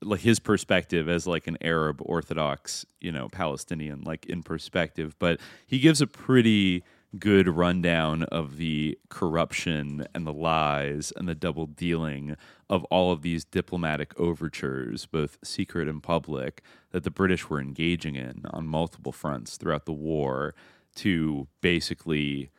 like 0.00 0.20
his 0.20 0.38
perspective 0.40 1.08
as 1.08 1.26
like 1.26 1.46
an 1.46 1.58
Arab 1.60 2.00
Orthodox, 2.02 2.86
you 3.00 3.12
know, 3.12 3.28
Palestinian, 3.28 4.00
like 4.02 4.24
in 4.26 4.42
perspective. 4.42 5.14
But 5.18 5.40
he 5.66 5.78
gives 5.78 6.00
a 6.00 6.06
pretty 6.06 6.84
good 7.18 7.48
rundown 7.48 8.22
of 8.24 8.56
the 8.56 8.98
corruption 9.10 10.06
and 10.14 10.26
the 10.26 10.32
lies 10.32 11.12
and 11.16 11.28
the 11.28 11.34
double 11.34 11.66
dealing 11.66 12.36
of 12.70 12.84
all 12.84 13.12
of 13.12 13.22
these 13.22 13.44
diplomatic 13.44 14.18
overtures, 14.18 15.06
both 15.06 15.38
secret 15.44 15.88
and 15.88 16.02
public, 16.02 16.62
that 16.90 17.04
the 17.04 17.10
British 17.10 17.48
were 17.50 17.60
engaging 17.60 18.16
in 18.16 18.42
on 18.50 18.66
multiple 18.66 19.12
fronts 19.12 19.56
throughout 19.58 19.84
the 19.84 19.92
war 19.92 20.54
to 20.96 21.46
basically 21.60 22.50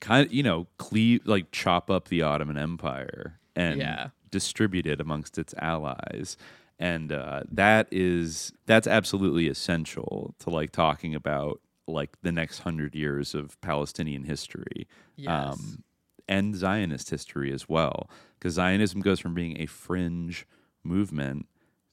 kind 0.00 0.26
of, 0.26 0.32
you 0.32 0.42
know, 0.42 0.66
cleave, 0.78 1.20
like 1.26 1.50
chop 1.52 1.90
up 1.90 2.08
the 2.08 2.22
Ottoman 2.22 2.56
Empire 2.58 3.38
and 3.56 3.80
Yeah. 3.80 4.10
distribute 4.30 4.86
it 4.86 5.00
amongst 5.00 5.38
its 5.38 5.54
allies. 5.58 6.36
And 6.78 7.12
uh, 7.12 7.44
that 7.50 7.88
is 7.92 8.52
that's 8.66 8.86
absolutely 8.86 9.48
essential 9.48 10.34
to 10.40 10.50
like 10.50 10.72
talking 10.72 11.14
about 11.14 11.60
like 11.86 12.16
the 12.22 12.32
next 12.32 12.60
hundred 12.60 12.94
years 12.94 13.34
of 13.34 13.60
Palestinian 13.60 14.24
history, 14.24 14.86
um, 15.26 15.84
and 16.28 16.54
Zionist 16.56 17.10
history 17.10 17.52
as 17.52 17.68
well, 17.68 18.08
because 18.38 18.54
Zionism 18.54 19.00
goes 19.00 19.20
from 19.20 19.34
being 19.34 19.60
a 19.60 19.66
fringe 19.66 20.46
movement 20.82 21.46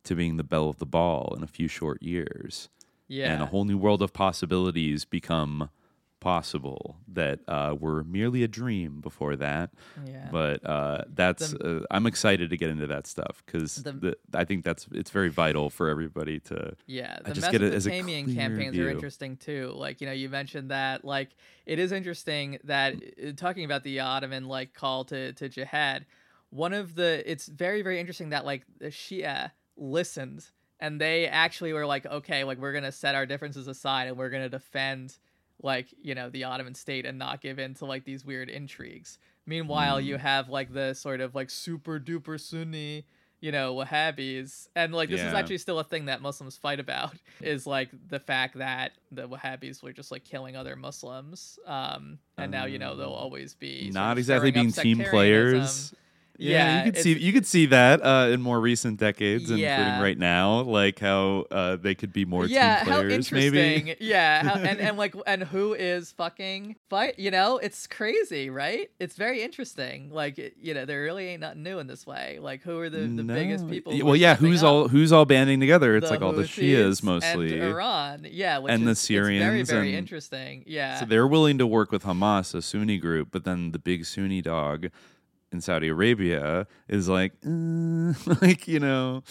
to 0.04 0.16
being 0.16 0.38
the 0.38 0.44
belle 0.44 0.70
of 0.70 0.78
the 0.80 0.86
ball 0.86 1.34
in 1.36 1.44
a 1.44 1.48
few 1.48 1.68
short 1.68 2.02
years, 2.02 2.70
and 3.34 3.42
a 3.42 3.46
whole 3.48 3.66
new 3.66 3.78
world 3.78 4.02
of 4.02 4.14
possibilities 4.14 5.04
become 5.06 5.70
possible 6.22 6.96
that 7.10 7.40
uh, 7.50 7.76
were 7.78 8.06
merely 8.06 8.44
a 8.44 8.48
dream 8.48 9.02
before 9.02 9.36
that. 9.36 9.72
Yeah. 10.06 10.30
But 10.32 10.66
uh, 10.66 11.04
that's 11.14 11.54
uh, 11.54 11.84
I'm 11.92 12.06
excited 12.08 12.50
to 12.52 12.58
get 12.58 12.70
into 12.70 12.88
that 12.88 13.06
stuff 13.08 13.44
because 13.46 13.84
The- 13.84 14.16
I 14.34 14.46
think 14.46 14.64
that's 14.64 14.88
it's 14.94 15.12
very 15.12 15.28
vital 15.30 15.70
for 15.70 15.90
everybody 15.90 16.40
to 16.42 16.76
Yeah, 16.88 17.18
I 17.26 17.30
the 17.30 17.34
just 17.36 17.52
get 17.52 17.62
it 17.62 17.74
as 17.74 17.86
a 17.86 17.90
clear 17.90 18.04
campaigns 18.04 18.76
view. 18.76 18.88
are 18.88 18.92
interesting 18.92 19.36
too. 19.36 19.74
Like 19.76 20.00
you 20.00 20.08
know, 20.08 20.14
you 20.14 20.30
mentioned 20.30 20.72
that. 20.72 21.04
Like 21.04 21.32
it 21.66 21.80
is 21.80 21.92
interesting 21.92 22.60
that 22.64 22.96
uh, 22.96 23.32
talking 23.36 23.66
about 23.66 23.84
the 23.84 24.00
Ottoman 24.00 24.48
like 24.48 24.74
call 24.74 25.04
to 25.06 25.34
to 25.34 25.50
jihad. 25.50 26.06
One 26.52 26.72
of 26.74 26.96
the 26.96 27.30
it's 27.30 27.48
very 27.48 27.82
very 27.82 28.00
interesting 28.00 28.30
that 28.30 28.46
like 28.46 28.64
the 28.80 28.88
Shia 28.88 29.52
listened 29.76 30.46
and 30.80 31.00
they 31.02 31.28
actually 31.28 31.74
were 31.74 31.86
like, 31.86 32.06
okay, 32.06 32.44
like 32.44 32.58
we're 32.60 32.74
gonna 32.74 32.92
set 32.92 33.16
our 33.16 33.26
differences 33.26 33.68
aside 33.68 34.08
and 34.08 34.18
we're 34.18 34.30
gonna 34.30 34.50
defend 34.50 35.18
like 35.64 35.88
you 36.02 36.16
know 36.16 36.30
the 36.30 36.44
Ottoman 36.44 36.76
state 36.76 37.06
and 37.06 37.18
not 37.18 37.42
give 37.42 37.60
in 37.60 37.74
to 37.76 37.86
like 37.86 38.04
these 38.04 38.26
weird 38.26 38.50
intrigues. 38.50 39.18
Meanwhile, 39.46 40.00
you 40.02 40.16
Mm. 40.16 40.20
have 40.20 40.50
like 40.50 40.74
the 40.74 40.94
sort 40.94 41.20
of 41.22 41.34
like 41.36 41.50
super 41.50 42.00
duper 42.00 42.40
Sunni, 42.40 43.06
you 43.40 43.52
know, 43.52 43.74
Wahhabis, 43.76 44.68
and 44.76 44.94
like 44.94 45.10
this 45.10 45.22
is 45.22 45.34
actually 45.34 45.58
still 45.58 45.80
a 45.80 45.84
thing 45.84 46.06
that 46.06 46.22
Muslims 46.22 46.58
fight 46.58 46.80
about 46.80 47.14
is 47.42 47.66
like 47.66 47.90
the 48.10 48.20
fact 48.20 48.58
that 48.58 48.94
the 49.12 49.28
Wahhabis 49.28 49.82
were 49.84 49.94
just 49.94 50.12
like 50.12 50.24
killing 50.24 50.56
other 50.56 50.76
Muslims, 50.76 51.58
um, 51.66 52.20
and 52.38 52.52
now 52.52 52.66
you 52.66 52.78
know 52.80 52.96
they'll 52.96 53.10
always 53.10 53.56
be 53.56 53.90
not 53.94 54.18
exactly 54.18 54.52
being 54.52 54.72
team 54.72 55.04
players. 55.12 55.94
Yeah, 56.50 56.86
you 56.86 56.92
could 56.92 57.02
see 57.02 57.18
you 57.18 57.32
could 57.34 57.46
see 57.46 57.66
that 57.68 58.04
uh, 58.04 58.30
in 58.32 58.42
more 58.42 58.60
recent 58.60 59.00
decades, 59.00 59.50
Yeah. 59.52 59.78
including 59.78 60.02
right 60.02 60.18
now, 60.18 60.62
like 60.62 61.00
how 61.00 61.46
uh, 61.52 61.76
they 61.76 61.96
could 61.96 62.12
be 62.14 62.26
more 62.26 62.46
yeah, 62.46 62.84
team 62.84 62.92
how 62.94 63.00
players. 63.00 63.14
interesting. 63.14 63.52
Maybe 63.86 63.96
Yeah, 64.00 64.44
how, 64.44 64.54
and 64.56 64.80
and 64.80 64.98
like 64.98 65.16
and 65.28 65.44
who 65.44 65.74
is 65.74 66.12
fucking 66.14 66.76
fight? 66.90 67.20
You 67.20 67.32
know, 67.32 67.58
it's 67.58 67.86
crazy, 67.88 68.50
right? 68.50 68.90
It's 69.00 69.16
very 69.16 69.42
interesting. 69.42 70.10
Like 70.12 70.40
it- 70.40 70.56
you 70.62 70.74
know, 70.74 70.86
there 70.86 71.02
really 71.04 71.28
ain't 71.28 71.42
nothing 71.42 71.64
new 71.64 71.80
in 71.80 71.88
this 71.88 72.06
way. 72.06 72.38
Like 72.42 72.62
who 72.62 72.80
are 72.80 72.90
the, 72.90 73.00
the 73.08 73.24
biggest 73.24 73.68
people? 73.70 73.98
Well, 74.04 74.16
yeah, 74.16 74.36
who's 74.36 74.64
up? 74.64 74.70
all 74.70 74.88
who's 74.88 75.12
all 75.12 75.26
banding 75.26 75.60
together? 75.60 75.96
It's 75.96 76.08
The 76.08 76.14
like 76.14 76.22
all 76.22 76.34
the 76.34 76.44
Shias 76.44 77.04
mostly, 77.04 77.54
and 77.60 77.64
Iran. 77.70 78.28
Yeah, 78.30 78.58
which 78.60 78.72
and 78.72 78.82
is, 78.82 78.86
the 78.86 78.92
it's 78.92 79.08
very 79.08 79.40
Syrians 79.40 79.70
very 79.70 79.90
and- 79.90 79.98
interesting. 79.98 80.64
Yeah, 80.68 81.00
So 81.00 81.06
they're 81.06 81.28
willing 81.28 81.58
to 81.58 81.68
work 81.68 81.92
with 81.92 82.04
Hamas, 82.04 82.54
a 82.56 82.62
Sunni 82.62 82.98
group, 82.98 83.30
but 83.32 83.44
then 83.44 83.72
the 83.72 83.80
big 83.80 84.06
Sunni 84.06 84.42
dog 84.42 84.88
in 85.52 85.62
Saudi 85.62 85.90
Arabia 85.90 86.68
is 86.88 87.10
like, 87.10 87.34
uh, 87.46 88.14
like 88.42 88.68
you 88.68 88.80
know, 88.80 89.24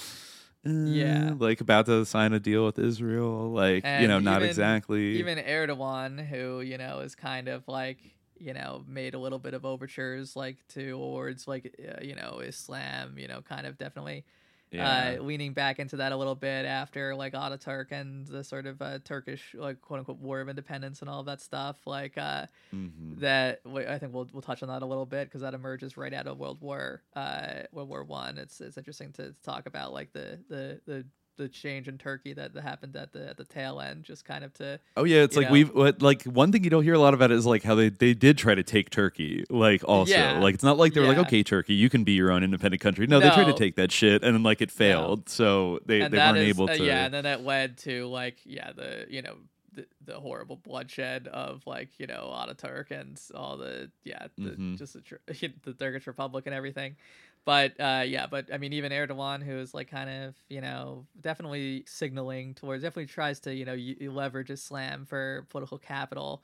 uh, 0.67 0.71
Yeah. 0.71 1.35
like 1.39 1.61
about 1.61 1.87
to 1.87 2.05
sign 2.05 2.33
a 2.33 2.41
deal 2.41 2.65
with 2.67 2.79
Israel, 2.79 3.51
like 3.53 3.85
you 3.85 4.07
know, 4.09 4.19
not 4.21 4.39
even- 4.39 4.49
exactly. 4.49 5.17
Even 5.19 5.39
Erdogan, 5.39 6.25
who 6.27 6.61
you 6.61 6.79
know 6.79 7.01
is 7.01 7.15
kind 7.15 7.49
of 7.49 7.67
like 7.69 7.99
you 8.39 8.55
know 8.55 8.85
made 8.89 9.15
a 9.15 9.19
little 9.19 9.39
bit 9.39 9.53
of 9.55 9.65
overtures 9.67 10.35
like 10.37 10.57
towards 10.69 11.47
like 11.49 11.75
uh, 11.87 12.03
you 12.03 12.15
know 12.15 12.41
Islam, 12.45 13.17
you 13.19 13.29
know, 13.29 13.41
kind 13.43 13.67
of 13.67 13.79
definitely. 13.79 14.25
Yeah. 14.73 15.17
Uh, 15.19 15.23
leaning 15.23 15.53
back 15.53 15.79
into 15.81 15.97
that 15.97 16.13
a 16.13 16.17
little 16.17 16.37
bit 16.37 16.65
after 16.65 17.15
like 17.17 17.33
Ataturk 17.33 17.91
and 17.91 18.27
the 18.27 18.45
sort 18.45 18.67
of 18.67 18.81
uh, 18.81 19.01
Turkish 19.05 19.55
like 19.59 19.81
quote 19.81 19.99
unquote 19.99 20.19
war 20.19 20.41
of 20.41 20.49
independence 20.49 21.01
and 21.01 21.11
all 21.11 21.21
of 21.21 21.27
that 21.27 21.41
stuff 21.41 21.77
like 21.87 22.17
uh, 22.17 22.47
Mhm. 22.73 23.19
that 23.21 23.61
I 23.67 23.99
think 23.99 24.15
we'll 24.15 24.29
we'll 24.33 24.43
touch 24.43 24.63
on 24.63 24.69
that 24.69 24.83
a 24.83 24.87
little 24.87 25.07
bit 25.07 25.25
because 25.29 25.41
that 25.41 25.55
emerges 25.55 25.97
right 25.97 26.15
out 26.15 26.27
of 26.29 26.39
World 26.39 26.61
War 26.61 27.03
uh 27.17 27.63
World 27.73 27.89
War 27.89 28.05
One. 28.05 28.39
It's 28.39 28.61
it's 28.61 28.79
interesting 28.79 29.13
to 29.15 29.35
talk 29.43 29.67
about 29.67 29.93
like 29.93 30.13
the 30.13 30.39
the 30.49 30.81
the 30.87 31.07
the 31.41 31.49
change 31.49 31.89
in 31.89 31.97
Turkey 31.97 32.33
that, 32.35 32.53
that 32.53 32.63
happened 32.63 32.95
at 32.97 33.13
the 33.13 33.31
at 33.31 33.37
the 33.39 33.45
tail 33.45 33.81
end, 33.81 34.05
just 34.05 34.25
kind 34.25 34.45
of 34.45 34.53
to 34.55 34.79
Oh 34.97 35.05
yeah, 35.05 35.23
it's 35.23 35.37
like 35.37 35.47
know. 35.47 35.53
we've 35.53 35.75
what, 35.75 36.03
like 36.03 36.23
one 36.25 36.53
thing 36.53 36.63
you 36.65 36.71
don't 36.71 36.85
hear 36.85 36.95
a 36.95 36.99
lot 36.99 37.15
about 37.15 37.31
is 37.31 37.47
like 37.47 37.63
how 37.63 37.75
they 37.75 37.89
they 37.89 38.13
did 38.15 38.37
try 38.39 38.55
to 38.55 38.63
take 38.63 38.91
Turkey. 38.91 39.45
Like 39.49 39.83
also, 39.89 40.13
Yeah. 40.13 40.39
like 40.39 40.55
it's 40.55 40.63
not 40.65 40.77
like 40.79 40.93
they 40.95 41.01
were 41.01 41.07
like, 41.07 41.19
okay, 41.27 41.43
Turkey, 41.43 41.75
you 41.75 41.89
can 41.89 42.05
be 42.05 42.13
your 42.13 42.31
own 42.31 42.45
independent 42.45 42.83
country. 42.83 43.07
No, 43.07 43.19
they 43.21 43.31
tried 43.31 43.45
to 43.47 43.55
take 43.55 43.77
that 43.77 43.91
shit 43.91 44.23
and 44.23 44.35
then 44.35 44.43
like 44.43 44.61
it 44.61 44.71
failed. 44.71 45.29
So 45.29 45.81
they, 45.87 46.03
and 46.03 46.13
they 46.13 46.19
weren't 46.19 46.39
is- 46.39 46.49
able 46.49 46.71
uh, 46.71 46.77
to. 46.77 46.85
yeah, 46.85 47.05
and 47.07 47.15
then 47.15 47.25
that 47.25 47.43
led 47.45 47.79
to 47.79 48.07
like 48.09 48.37
yeah 48.45 48.73
the 48.73 49.07
you 49.09 49.23
know 49.23 49.37
the, 49.73 49.87
the 50.05 50.19
horrible 50.19 50.57
bloodshed 50.57 51.29
of 51.29 51.65
like 51.67 51.89
you 51.99 52.07
know 52.07 52.31
Ataturk 52.37 52.91
and 52.91 53.19
all 53.35 53.57
the 53.57 53.91
yeah 54.05 54.27
the, 54.37 54.51
Mhm. 54.51 54.77
just 54.79 54.95
the, 54.95 55.53
the 55.65 55.73
Turkish 55.73 56.07
Republic 56.07 56.45
and 56.47 56.55
everything. 56.55 56.97
But 57.45 57.81
uh, 57.81 58.05
yeah, 58.07 58.27
but 58.27 58.53
I 58.53 58.59
mean, 58.59 58.73
even 58.75 58.93
Erdogan, 58.93 59.43
who 59.43 59.59
is 59.59 59.75
like 59.75 59.91
kind 59.91 60.11
of 60.11 60.37
you 60.49 60.61
know 60.61 61.07
definitely 61.21 61.85
signaling 61.87 62.55
towards, 62.55 62.83
definitely 62.83 63.07
tries 63.07 63.41
to 63.41 63.55
you 63.55 63.65
know 63.65 63.75
y- 63.75 63.97
leverage 64.09 64.51
Islam 64.51 65.07
for 65.07 65.47
political 65.49 65.79
capital. 65.79 66.43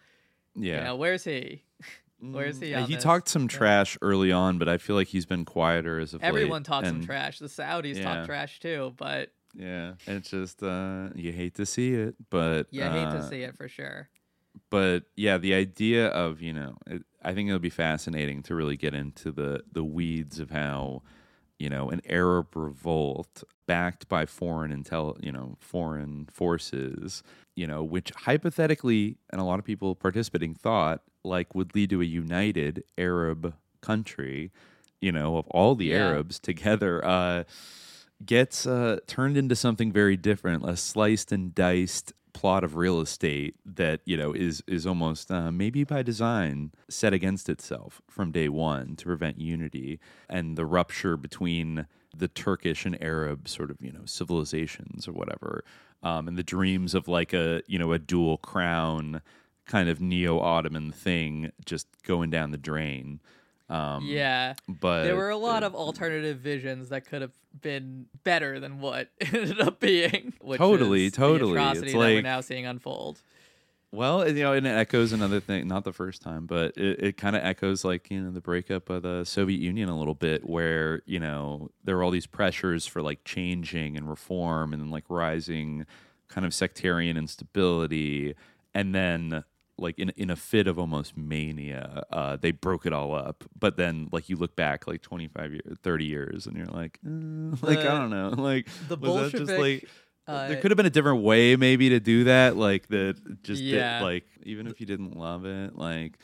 Yeah. 0.55 0.79
You 0.79 0.85
know, 0.85 0.97
where's 0.97 1.25
he? 1.25 1.65
where's 2.21 2.59
he? 2.59 2.71
Yeah, 2.71 2.81
on 2.83 2.89
he 2.89 2.97
this? 2.97 3.05
talked 3.05 3.29
some 3.29 3.43
Yeah. 3.43 3.59
trash 3.59 3.99
early 4.03 4.33
on, 4.33 4.59
but 4.59 4.69
I 4.69 4.79
feel 4.79 4.97
like 4.97 5.09
he's 5.09 5.27
been 5.27 5.45
quieter 5.45 5.99
as 6.01 6.15
of 6.15 6.23
late. 6.23 6.29
Everyone 6.29 6.63
talks 6.63 6.89
some 6.89 7.03
trash. 7.03 7.39
The 7.39 7.47
Saudis 7.47 7.99
Yeah. 7.99 8.03
talk 8.03 8.27
trash 8.27 8.59
too, 8.59 8.95
but 8.97 9.31
Yeah, 9.55 9.95
it's 10.07 10.31
just 10.31 10.63
uh, 10.63 11.11
you 11.15 11.33
hate 11.33 11.55
to 11.55 11.67
see 11.67 11.95
it, 11.95 12.17
but 12.31 12.67
you 12.73 12.83
hate 12.83 13.11
to 13.11 13.19
uh, 13.19 13.21
see 13.23 13.43
it 13.43 13.57
for 13.57 13.69
sure. 13.69 14.09
but 14.71 15.05
yeah, 15.17 15.39
the 15.39 15.55
idea 15.55 16.09
of 16.09 16.41
you 16.41 16.53
know, 16.53 16.77
it, 16.87 17.03
I 17.27 17.35
think 17.35 17.49
it'll 17.49 17.59
be 17.61 17.71
fascinating 17.71 18.43
to 18.45 18.55
really 18.55 18.77
get 18.79 18.95
into 18.95 19.33
the 19.33 19.63
the 19.73 19.85
weeds 19.85 20.41
of 20.41 20.51
how 20.51 21.03
you 21.59 21.69
know 21.69 21.91
an 21.91 22.01
Arab 22.07 22.57
revolt 22.57 23.45
backed 23.67 24.09
by 24.09 24.27
foreign 24.27 24.73
intel, 24.73 25.23
you 25.25 25.33
know, 25.33 25.57
foreign 25.61 26.27
forces, 26.33 27.23
you 27.57 27.67
know, 27.67 27.83
which 27.85 28.13
hypothetically 28.17 29.19
and 29.31 29.41
a 29.41 29.45
lot 29.45 29.59
of 29.59 29.65
people 29.65 29.95
participating 29.97 30.55
thought 30.55 31.03
like 31.25 31.55
would 31.55 31.75
lead 31.75 31.91
to 31.91 32.01
a 32.01 32.05
united 32.05 32.85
Arab 32.99 33.55
country, 33.83 34.53
you 35.01 35.13
know, 35.13 35.37
of 35.39 35.49
all 35.49 35.75
the 35.75 35.87
Yeah. 35.87 35.97
Arabs 36.11 36.39
together. 36.41 37.05
Uh, 37.05 37.45
gets 38.25 38.67
uh, 38.67 38.99
turned 39.07 39.37
into 39.37 39.55
something 39.55 39.93
very 39.93 40.17
different, 40.17 40.69
a 40.69 40.77
sliced 40.77 41.33
and 41.33 41.55
diced 41.55 42.13
plot 42.37 42.63
of 42.63 42.77
real 42.77 43.01
estate 43.01 43.57
that 43.65 44.01
you 44.05 44.15
know 44.15 44.33
is 44.33 44.63
is 44.67 44.87
almost 44.87 45.31
uh, 45.31 45.51
maybe 45.51 45.85
by 45.85 46.03
design 46.03 46.71
set 46.89 47.15
against 47.15 47.49
itself 47.49 48.03
from 48.11 48.31
day 48.31 48.47
one 48.49 48.95
to 48.95 49.07
prevent 49.07 49.41
unity 49.41 49.99
and 50.29 50.55
the 50.59 50.67
rupture 50.67 51.17
between 51.17 51.87
the 52.15 52.29
Turkish 52.29 52.85
and 52.85 53.03
Arab 53.03 53.49
sort 53.49 53.71
of 53.71 53.79
you 53.81 53.91
know 53.91 54.05
civilizations 54.05 55.09
or 55.09 55.13
whatever, 55.13 55.65
um, 56.03 56.29
and 56.29 56.37
the 56.37 56.43
dreams 56.43 56.95
of 56.95 57.09
like 57.09 57.33
a 57.33 57.63
you 57.67 57.79
know 57.79 57.93
a 57.93 57.99
dual 57.99 58.37
crown 58.37 59.23
kind 59.65 59.89
of 59.89 59.99
neo 59.99 60.39
Ottoman 60.39 60.93
thing 60.93 61.53
just 61.65 61.87
going 62.03 62.29
down 62.29 62.51
the 62.51 62.59
drain. 62.59 63.19
Um, 63.69 64.05
yeah, 64.07 64.55
but 64.69 65.03
there 65.05 65.17
were 65.17 65.31
a 65.31 65.37
lot 65.37 65.63
of 65.65 65.75
alternative 65.75 66.39
visions 66.39 66.91
that 66.91 67.07
could 67.07 67.23
have 67.23 67.33
been 67.61 68.07
better 68.23 68.61
than 68.61 68.81
what 68.81 69.09
it 69.19 69.35
ended 69.35 69.61
up 69.61 69.81
being. 69.81 70.35
Which 70.41 70.59
Totally, 70.59 71.07
is 71.07 71.13
the 71.13 71.17
totally. 71.19 71.53
atrocity 71.53 71.87
It's 71.87 71.93
that 71.95 71.99
we're 71.99 72.23
now 72.23 72.41
seeing 72.41 72.67
unfold. 72.67 73.21
Well, 73.93 74.29
you 74.29 74.43
know, 74.43 74.53
and 74.53 74.67
it 74.67 74.71
echoes 74.71 75.13
another 75.13 75.41
thing, 75.41 75.67
not 75.69 75.85
the 75.85 75.93
first 75.93 76.21
time, 76.21 76.47
but 76.47 76.77
it, 76.77 77.03
it 77.03 77.17
kind 77.17 77.35
of 77.35 77.43
echoes 77.43 77.85
like, 77.85 78.11
you 78.11 78.21
know, 78.21 78.31
the 78.31 78.41
breakup 78.41 78.91
of 78.91 79.03
the 79.03 79.25
Soviet 79.25 79.61
Union 79.61 79.89
a 79.89 79.99
little 79.99 80.15
bit, 80.15 80.47
where, 80.49 81.03
you 81.07 81.19
know, 81.19 81.71
there 81.83 81.97
were 81.97 82.03
all 82.03 82.11
these 82.11 82.27
pressures 82.27 82.87
for 82.87 83.01
like 83.01 83.25
changing 83.25 83.97
and 83.97 84.09
reform 84.09 84.75
and 84.75 84.91
like 84.91 85.05
rising 85.09 85.87
kind 86.29 86.45
of 86.45 86.53
sectarian 86.53 87.17
instability. 87.17 88.35
And 88.75 88.95
then, 88.95 89.45
like, 89.79 89.99
in, 89.99 90.11
in 90.17 90.31
a 90.31 90.37
fit 90.37 90.67
of 90.67 90.79
almost 90.79 91.17
mania, 91.17 92.05
uh, 92.11 92.37
they 92.37 92.51
broke 92.51 92.87
it 92.87 92.93
all 92.93 93.15
up. 93.15 93.45
But 93.59 93.77
then, 93.77 94.09
like, 94.13 94.29
you 94.29 94.37
look 94.37 94.57
back 94.57 94.87
like 94.87 95.03
25 95.03 95.53
years, 95.53 95.77
30 95.83 96.05
years, 96.05 96.47
and 96.47 96.57
you're 96.57 96.67
like, 96.67 96.99
eh, 97.07 97.11
like, 97.63 97.79
I 97.79 97.99
don't 97.99 98.11
know. 98.11 98.31
Like, 98.37 98.69
the 98.89 98.97
was 98.97 99.33
that 99.33 99.39
just 99.39 99.53
like, 99.61 99.89
uh, 100.29 100.49
there 100.49 100.61
could 100.61 100.71
have 100.71 100.77
been 100.77 100.87
a 100.87 100.91
different 100.91 101.23
way 101.23 101.55
maybe 101.57 101.89
to 101.91 102.01
do 102.01 102.25
that 102.25 102.57
like 102.57 102.89
that 102.89 103.43
just 103.45 103.63
did- 103.63 104.05
like 104.05 104.27
even 104.43 104.67
if 104.67 104.81
you 104.81 104.87
didn't 104.87 105.17
love 105.17 105.45
it 105.45 105.77
like 105.77 106.19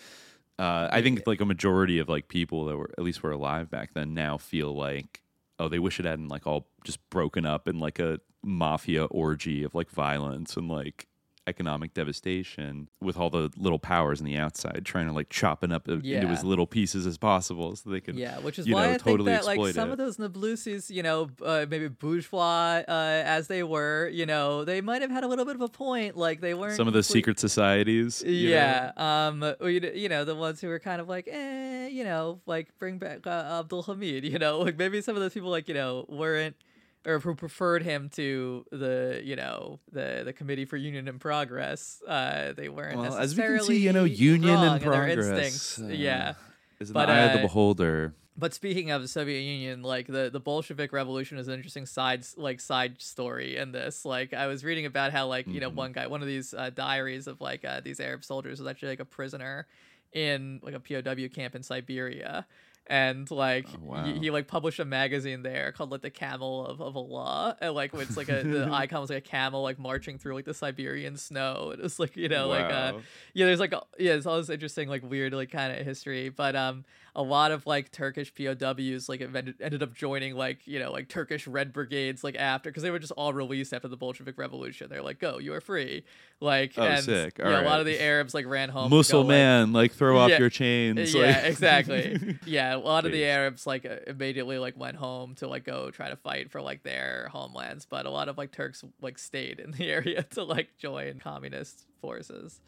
uh, 0.59 0.89
i 0.91 1.01
think 1.03 1.19
like 1.25 1.41
a 1.41 1.45
majority 1.45 2.01
of 2.01 2.09
like 2.09 2.27
people 2.27 2.65
that 2.65 2.77
were 2.77 2.91
at 2.99 3.05
least 3.05 3.23
were 3.23 3.31
alive 3.31 3.71
back 3.71 3.95
then 3.95 4.13
now 4.13 4.37
feel 4.37 4.75
like 4.75 5.23
oh 5.61 5.69
they 5.69 5.79
wish 5.79 6.01
it 6.01 6.05
hadn't 6.05 6.27
like 6.27 6.49
all 6.49 6.67
just 6.85 6.99
broken 7.11 7.47
up 7.47 7.69
in 7.69 7.79
like 7.79 8.01
a 8.01 8.19
mafia 8.43 9.05
orgy 9.05 9.63
of 9.63 9.73
like 9.73 9.89
violence 9.89 10.57
and 10.57 10.69
like 10.69 11.07
economic 11.47 11.93
devastation 11.93 12.89
with 13.01 13.17
all 13.17 13.29
the 13.31 13.51
little 13.57 13.79
powers 13.79 14.21
on 14.21 14.27
the 14.27 14.37
outside 14.37 14.83
trying 14.85 15.07
to 15.07 15.13
like 15.13 15.29
chop 15.29 15.65
it 15.65 15.73
up 15.73 15.89
into 15.89 16.29
as 16.29 16.45
little 16.45 16.67
pieces 16.67 17.07
as 17.07 17.19
possible 17.19 17.75
so 17.75 17.91
they 17.91 18.01
could 18.01 18.17
Yeah, 18.17 18.39
which 18.41 18.59
is 18.59 18.67
you 18.67 18.75
why 18.75 18.87
know, 18.87 18.93
I 18.93 18.97
totally 18.99 19.33
think 19.33 19.45
that 19.45 19.47
like 19.47 19.75
some 19.75 19.89
it. 19.89 19.93
of 19.93 19.99
those 19.99 20.19
Nablusis, 20.19 20.89
you 20.91 21.03
know, 21.03 21.31
uh, 21.45 21.67
maybe 21.69 21.89
bourgeois 21.89 22.83
uh, 22.87 23.23
as 23.25 23.49
they 23.49 23.63
were, 23.63 24.09
you 24.13 24.27
know, 24.27 24.65
they 24.65 24.81
might 24.81 25.03
have 25.03 25.11
had 25.11 25.25
a 25.25 25.29
little 25.29 25.45
bit 25.45 25.57
of 25.57 25.63
a 25.63 25.69
point. 25.69 26.17
Like 26.17 26.41
they 26.41 26.55
weren't 26.55 26.77
some 26.77 26.87
of 26.89 26.95
the 26.95 27.03
secret 27.03 27.41
societies 27.41 28.23
you 28.25 28.51
know? 28.51 28.57
Yeah, 28.57 28.93
um, 28.97 29.43
you 29.63 29.81
you 29.95 30.09
know 30.09 30.25
the 30.25 30.37
ones 30.37 30.61
who 30.61 30.69
were 30.69 30.79
kind 30.79 31.01
of 31.01 31.09
like, 31.09 31.29
eh, 31.31 31.89
you 31.89 32.05
know, 32.05 32.41
like 32.47 32.69
bring 32.79 32.99
back 32.99 33.27
uh, 33.27 33.61
Abdul 33.61 33.83
Hamid, 33.83 34.25
you 34.33 34.39
know, 34.39 34.61
like 34.61 34.77
maybe 34.77 35.01
some 35.01 35.17
of 35.17 35.23
those 35.23 35.35
people 35.35 35.51
like 35.51 35.69
you 35.69 35.75
know 35.75 36.07
weren't 36.09 36.57
or 37.07 37.19
who 37.21 37.35
preferred 37.35 37.83
him 37.83 38.09
to 38.11 38.65
the 38.71 39.21
you 39.25 39.37
know 39.37 39.81
the 39.91 40.23
the 40.25 40.33
Committee 40.33 40.65
for 40.65 40.77
Union 40.77 41.09
and 41.09 41.21
Progress. 41.21 42.03
Uh, 42.07 42.53
they 42.53 42.69
weren't 42.69 42.97
Well, 42.99 43.17
necessarily 43.19 43.25
as 43.25 43.37
we 43.37 43.75
can 43.75 43.77
see, 43.77 43.85
you 43.87 43.93
know, 43.93 44.05
union 44.05 44.59
and 44.59 44.83
progress. 44.83 45.79
uh, 45.81 45.87
yeah, 45.89 46.35
is 46.81 46.91
an 46.91 46.95
But, 46.95 47.09
eye 47.11 47.19
of 47.21 47.33
the 47.33 47.39
uh, 47.41 47.43
beholder. 47.43 48.15
but 48.37 48.55
speaking 48.55 48.91
of 48.91 49.03
the 49.03 49.09
Soviet 49.09 49.41
Union, 49.41 49.83
like 49.83 50.07
the, 50.07 50.31
the 50.33 50.41
Bolshevik 50.41 50.93
Revolution 50.93 51.39
is 51.39 51.49
an 51.49 51.55
interesting 51.55 51.87
side 51.87 52.25
like 52.37 52.61
side 52.61 53.01
story 53.03 53.57
in 53.57 53.73
this. 53.73 54.05
Like 54.05 54.33
I 54.33 54.47
was 54.47 54.65
reading 54.65 54.87
about 54.87 55.13
how 55.13 55.27
like 55.27 55.47
you 55.47 55.61
know 55.61 55.69
Mm-hmm. 55.69 55.77
one 55.77 55.93
guy, 55.93 56.07
one 56.07 56.23
of 56.23 56.29
these 56.29 56.55
uh, 56.55 56.71
diaries 56.71 57.27
of 57.27 57.41
like 57.41 57.65
uh, 57.65 57.81
these 57.81 57.99
Arab 58.01 58.25
soldiers 58.25 58.59
was 58.61 58.69
actually 58.69 58.91
like 58.91 59.01
a 59.01 59.05
prisoner 59.05 59.67
in 60.13 60.61
like 60.63 60.75
a 60.75 60.81
POW 60.81 61.29
camp 61.35 61.55
in 61.55 61.63
Siberia. 61.63 62.47
And 62.89 63.31
like 63.31 63.67
Oh, 63.75 63.79
wow. 63.81 64.05
he, 64.05 64.19
he 64.19 64.31
like 64.31 64.49
published 64.49 64.81
a 64.81 64.85
magazine 64.85 65.43
there 65.43 65.71
called 65.73 65.93
like 65.93 66.03
the 66.03 66.11
Camel 66.11 66.67
of, 66.67 66.81
of 66.81 66.97
Allah, 66.97 67.57
and 67.61 67.75
like 67.75 67.95
it's 67.95 68.17
like 68.17 68.29
a 68.29 68.43
the 68.43 68.69
icon 68.73 69.01
was 69.01 69.09
like 69.11 69.19
a 69.19 69.29
camel 69.29 69.63
like 69.63 69.79
marching 69.79 70.19
through 70.19 70.35
like 70.35 70.45
the 70.45 70.53
Siberian 70.55 71.17
snow. 71.17 71.71
It 71.73 71.81
was 71.81 71.99
like 72.01 72.17
you 72.17 72.29
know 72.29 72.49
like 72.49 72.71
uh 72.73 72.95
yeah, 73.35 73.47
there's 73.47 73.61
like 73.61 73.73
a- 73.73 73.85
yeah, 73.99 74.13
it's 74.15 74.27
all 74.27 74.37
this 74.37 74.51
interesting 74.51 74.89
like 74.89 75.09
weird 75.09 75.33
like 75.33 75.51
kind 75.53 75.73
of 75.79 75.87
history, 75.87 76.29
but 76.29 76.57
um 76.57 76.85
a 77.15 77.23
lot 77.23 77.51
of 77.53 77.67
like 77.67 77.93
Turkish 77.93 78.33
POWs 78.35 79.07
like 79.07 79.21
ended, 79.21 79.55
ended 79.61 79.83
up 79.83 79.93
joining 79.95 80.35
like 80.35 80.67
you 80.67 80.79
know 80.79 80.91
like 80.91 81.09
Turkish 81.09 81.47
Red 81.47 81.73
Brigades 81.73 82.25
like 82.25 82.37
after 82.37 82.71
because 82.71 82.83
they 82.83 82.91
were 82.91 82.99
just 82.99 83.13
all 83.13 83.33
released 83.33 83.73
after 83.75 83.87
the 83.87 83.97
Bolshevik 83.99 84.37
Revolution. 84.39 84.89
They're 84.91 85.03
like, 85.03 85.19
go, 85.21 85.39
you 85.39 85.53
are 85.55 85.61
free. 85.61 86.05
Like 86.41 86.73
Oh, 86.77 86.83
and 86.83 87.05
sick. 87.05 87.37
yeah, 87.39 87.45
All 87.59 87.63
a 87.63 87.69
lot 87.69 87.81
of 87.81 87.87
the 87.87 88.01
Arabs 88.03 88.33
like 88.35 88.47
ran 88.47 88.71
home. 88.71 88.91
to 88.91 89.11
go, 89.13 89.21
like- 89.21 89.29
man, 89.29 89.73
like 89.73 89.93
throw 89.93 90.19
off 90.19 90.31
Yeah, 90.31 90.39
your 90.39 90.51
chains. 90.51 91.15
Yeah, 91.15 91.27
like- 91.27 91.45
exactly. 91.45 92.39
Yeah, 92.47 92.72
a 92.73 92.79
lot 92.79 93.05
of 93.05 93.13
the 93.13 93.25
Arabs 93.25 93.67
like 93.67 93.85
uh, 93.85 93.97
immediately 94.07 94.59
like 94.59 94.77
went 94.77 94.97
home 94.97 95.35
to 95.37 95.49
like 95.49 95.65
go 95.65 95.91
try 95.91 96.09
to 96.11 96.17
fight 96.17 96.51
for 96.51 96.61
like 96.61 96.83
their 96.83 97.29
homelands, 97.33 97.87
but 97.87 98.07
a 98.07 98.11
lot 98.11 98.29
of 98.29 98.39
like 98.39 98.53
Turks 98.53 98.85
like 99.01 99.19
stayed 99.19 99.61
in 99.61 99.73
the 99.73 99.91
area 99.91 100.23
to 100.23 100.45
like 100.45 100.77
join 100.79 101.19
communist 101.19 101.87
forces. 102.01 102.61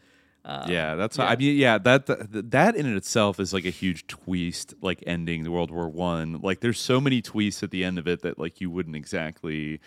Um, 0.47 0.69
yeah, 0.69 0.93
that's 0.93 1.17
I 1.17 1.35
mean, 1.35 1.57
yeah, 1.57 1.79
that, 1.79 2.05
that 2.05 2.51
that 2.51 2.75
in 2.75 2.95
itself 2.95 3.39
is 3.39 3.51
like 3.51 3.65
a 3.65 3.71
huge 3.71 4.05
twist, 4.05 4.75
like 4.79 5.03
ending 5.07 5.43
the 5.43 5.49
World 5.49 5.71
War 5.71 5.89
One. 5.89 6.39
Like, 6.39 6.59
there's 6.59 6.79
so 6.79 7.01
many 7.01 7.23
twists 7.23 7.63
at 7.63 7.71
the 7.71 7.83
end 7.83 7.97
of 7.97 8.07
it 8.07 8.21
that 8.21 8.37
like 8.37 8.61
you 8.61 8.69
wouldn't 8.69 8.95
exactly 8.95 9.79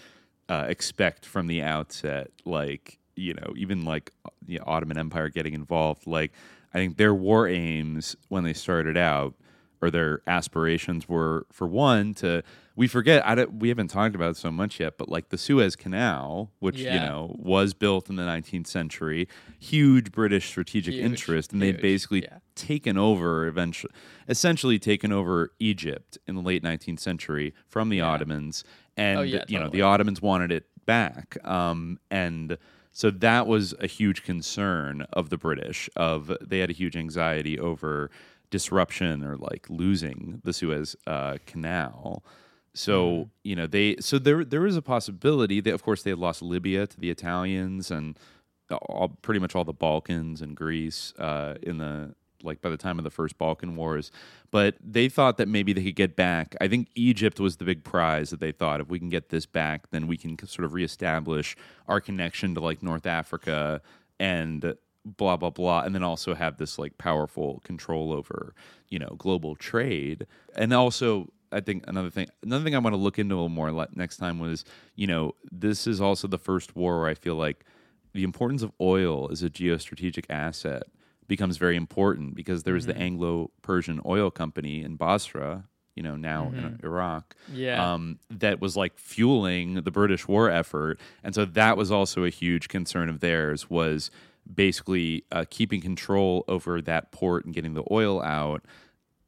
uh, 0.48 0.66
expect 0.68 1.24
from 1.24 1.46
the 1.46 1.62
outset. 1.62 2.32
Like, 2.44 2.98
you 3.14 3.34
know, 3.34 3.52
even 3.56 3.84
like 3.84 4.10
the 4.44 4.58
Ottoman 4.58 4.98
Empire 4.98 5.28
getting 5.28 5.54
involved. 5.54 6.08
Like, 6.08 6.32
I 6.74 6.78
think 6.78 6.96
their 6.96 7.14
war 7.14 7.46
aims 7.46 8.16
when 8.26 8.42
they 8.42 8.52
started 8.52 8.96
out, 8.96 9.34
or 9.80 9.90
their 9.90 10.22
aspirations 10.26 11.08
were 11.08 11.46
for 11.52 11.66
one 11.66 12.14
to 12.14 12.42
we 12.78 12.86
forget 12.86 13.26
I 13.26 13.34
don't, 13.34 13.54
we 13.54 13.70
haven't 13.70 13.88
talked 13.88 14.14
about 14.14 14.30
it 14.30 14.36
so 14.36 14.52
much 14.52 14.78
yet, 14.78 14.98
but 14.98 15.08
like 15.08 15.30
the 15.30 15.36
Suez 15.36 15.74
Canal, 15.74 16.52
which 16.60 16.78
you 16.78 16.90
know 16.90 17.34
was 17.36 17.74
built 17.74 18.08
in 18.08 18.14
the 18.14 18.22
19th 18.22 18.68
century, 18.68 19.26
huge 19.58 20.12
British 20.12 20.46
strategic 20.46 20.94
Huge, 20.94 21.04
interest, 21.04 21.52
and 21.52 21.60
they'd 21.60 21.80
basically 21.80 22.22
yeah. 22.22 22.38
taken 22.54 22.96
over 22.96 23.48
eventually, 23.48 23.92
essentially 24.28 24.78
taken 24.78 25.10
over 25.10 25.50
Egypt 25.58 26.18
in 26.28 26.36
the 26.36 26.40
late 26.40 26.62
19th 26.62 27.00
century 27.00 27.52
from 27.66 27.88
the 27.88 28.00
Ottomans, 28.00 28.62
and 28.96 29.18
Oh, 29.18 29.22
yeah, 29.22 29.42
you 29.48 29.58
know 29.58 29.68
the. 29.68 29.82
Ottomans 29.82 30.22
wanted 30.22 30.52
it 30.52 30.66
back, 30.86 31.36
um, 31.44 31.98
and 32.12 32.58
so 32.92 33.10
that 33.10 33.48
was 33.48 33.74
a 33.80 33.88
huge 33.88 34.22
concern 34.22 35.04
of 35.12 35.30
the 35.30 35.36
British. 35.36 35.90
Of 35.96 36.32
they 36.40 36.60
had 36.60 36.70
a 36.70 36.74
huge 36.74 36.96
anxiety 36.96 37.58
over 37.58 38.08
disruption 38.50 39.24
or 39.24 39.36
like 39.36 39.66
losing 39.68 40.40
the 40.44 40.52
Suez 40.52 40.96
uh, 41.06 41.36
Canal. 41.46 42.22
So 42.74 43.10
Mm-hmm. 43.10 43.28
you 43.44 43.56
know 43.56 43.66
they 43.66 43.96
so 44.00 44.18
there 44.18 44.44
there 44.44 44.60
was 44.60 44.76
a 44.76 44.82
possibility 44.82 45.60
that 45.60 45.74
of 45.74 45.82
course 45.82 46.02
they 46.02 46.10
had 46.10 46.18
lost 46.18 46.42
Libya 46.42 46.86
to 46.86 47.00
the 47.00 47.10
Italians 47.10 47.90
and 47.90 48.16
all, 48.70 49.08
pretty 49.22 49.40
much 49.40 49.56
all 49.56 49.64
the 49.64 49.72
Balkans 49.72 50.42
and 50.42 50.56
Greece 50.56 51.12
uh, 51.18 51.54
in 51.62 51.78
the 51.78 52.14
like 52.44 52.60
by 52.60 52.68
the 52.68 52.76
time 52.76 52.98
of 52.98 53.04
the 53.04 53.10
first 53.10 53.36
Balkan 53.36 53.74
Wars, 53.74 54.12
but 54.52 54.76
they 54.80 55.08
thought 55.08 55.38
that 55.38 55.48
maybe 55.48 55.72
they 55.72 55.82
could 55.82 55.96
get 55.96 56.14
back. 56.14 56.54
I 56.60 56.68
think 56.68 56.88
Egypt 56.94 57.40
was 57.40 57.56
the 57.56 57.64
big 57.64 57.82
prize 57.82 58.30
that 58.30 58.38
they 58.38 58.52
thought 58.52 58.80
if 58.80 58.88
we 58.88 59.00
can 59.00 59.08
get 59.08 59.30
this 59.30 59.44
back, 59.44 59.90
then 59.90 60.06
we 60.06 60.16
can 60.16 60.38
sort 60.46 60.64
of 60.64 60.72
reestablish 60.72 61.56
our 61.88 62.00
connection 62.00 62.54
to 62.54 62.60
like 62.60 62.80
North 62.80 63.06
Africa 63.06 63.80
and 64.20 64.74
blah 65.16 65.36
blah 65.36 65.50
blah 65.50 65.80
and 65.82 65.94
then 65.94 66.02
also 66.02 66.34
have 66.34 66.58
this 66.58 66.78
like 66.78 66.98
powerful 66.98 67.60
control 67.64 68.12
over 68.12 68.54
you 68.88 68.98
know 68.98 69.14
global 69.18 69.54
trade. 69.56 70.26
And 70.56 70.72
also 70.72 71.28
i 71.50 71.60
think 71.60 71.82
another 71.88 72.10
thing 72.10 72.26
another 72.42 72.62
thing 72.62 72.74
i 72.74 72.78
want 72.78 72.92
to 72.92 72.98
look 73.00 73.18
into 73.18 73.34
a 73.34 73.36
little 73.36 73.48
more 73.48 73.70
next 73.94 74.18
time 74.18 74.38
was 74.38 74.64
you 74.96 75.06
know 75.06 75.32
this 75.50 75.86
is 75.86 75.98
also 75.98 76.28
the 76.28 76.36
first 76.38 76.76
war 76.76 77.00
where 77.00 77.08
i 77.08 77.14
feel 77.14 77.36
like 77.36 77.64
the 78.12 78.22
importance 78.22 78.62
of 78.62 78.70
oil 78.82 79.30
as 79.32 79.42
a 79.42 79.48
geostrategic 79.48 80.26
asset 80.28 80.82
becomes 81.26 81.56
very 81.56 81.74
important 81.76 82.34
because 82.34 82.64
there 82.64 82.74
was 82.74 82.84
the 82.86 82.92
anglo-persian 82.98 84.00
oil 84.04 84.30
company 84.30 84.82
in 84.82 84.96
basra 84.96 85.64
you 85.94 86.02
know 86.02 86.16
now 86.16 86.50
in 86.50 86.78
iraq 86.84 87.34
Yeah. 87.50 87.94
um, 87.94 88.18
that 88.30 88.60
was 88.60 88.76
like 88.76 88.98
fueling 88.98 89.74
the 89.82 89.90
British 89.90 90.28
war 90.28 90.50
effort, 90.50 91.00
and 91.24 91.34
so 91.34 91.44
that 91.44 91.76
was 91.76 91.90
also 91.90 92.24
a 92.24 92.30
huge 92.30 92.68
concern 92.68 93.08
of 93.08 93.20
theirs 93.20 93.68
was 93.70 94.10
basically 94.52 95.24
uh, 95.30 95.44
keeping 95.50 95.80
control 95.80 96.44
over 96.48 96.80
that 96.82 97.12
port 97.12 97.44
and 97.44 97.54
getting 97.54 97.74
the 97.74 97.84
oil 97.90 98.22
out, 98.22 98.64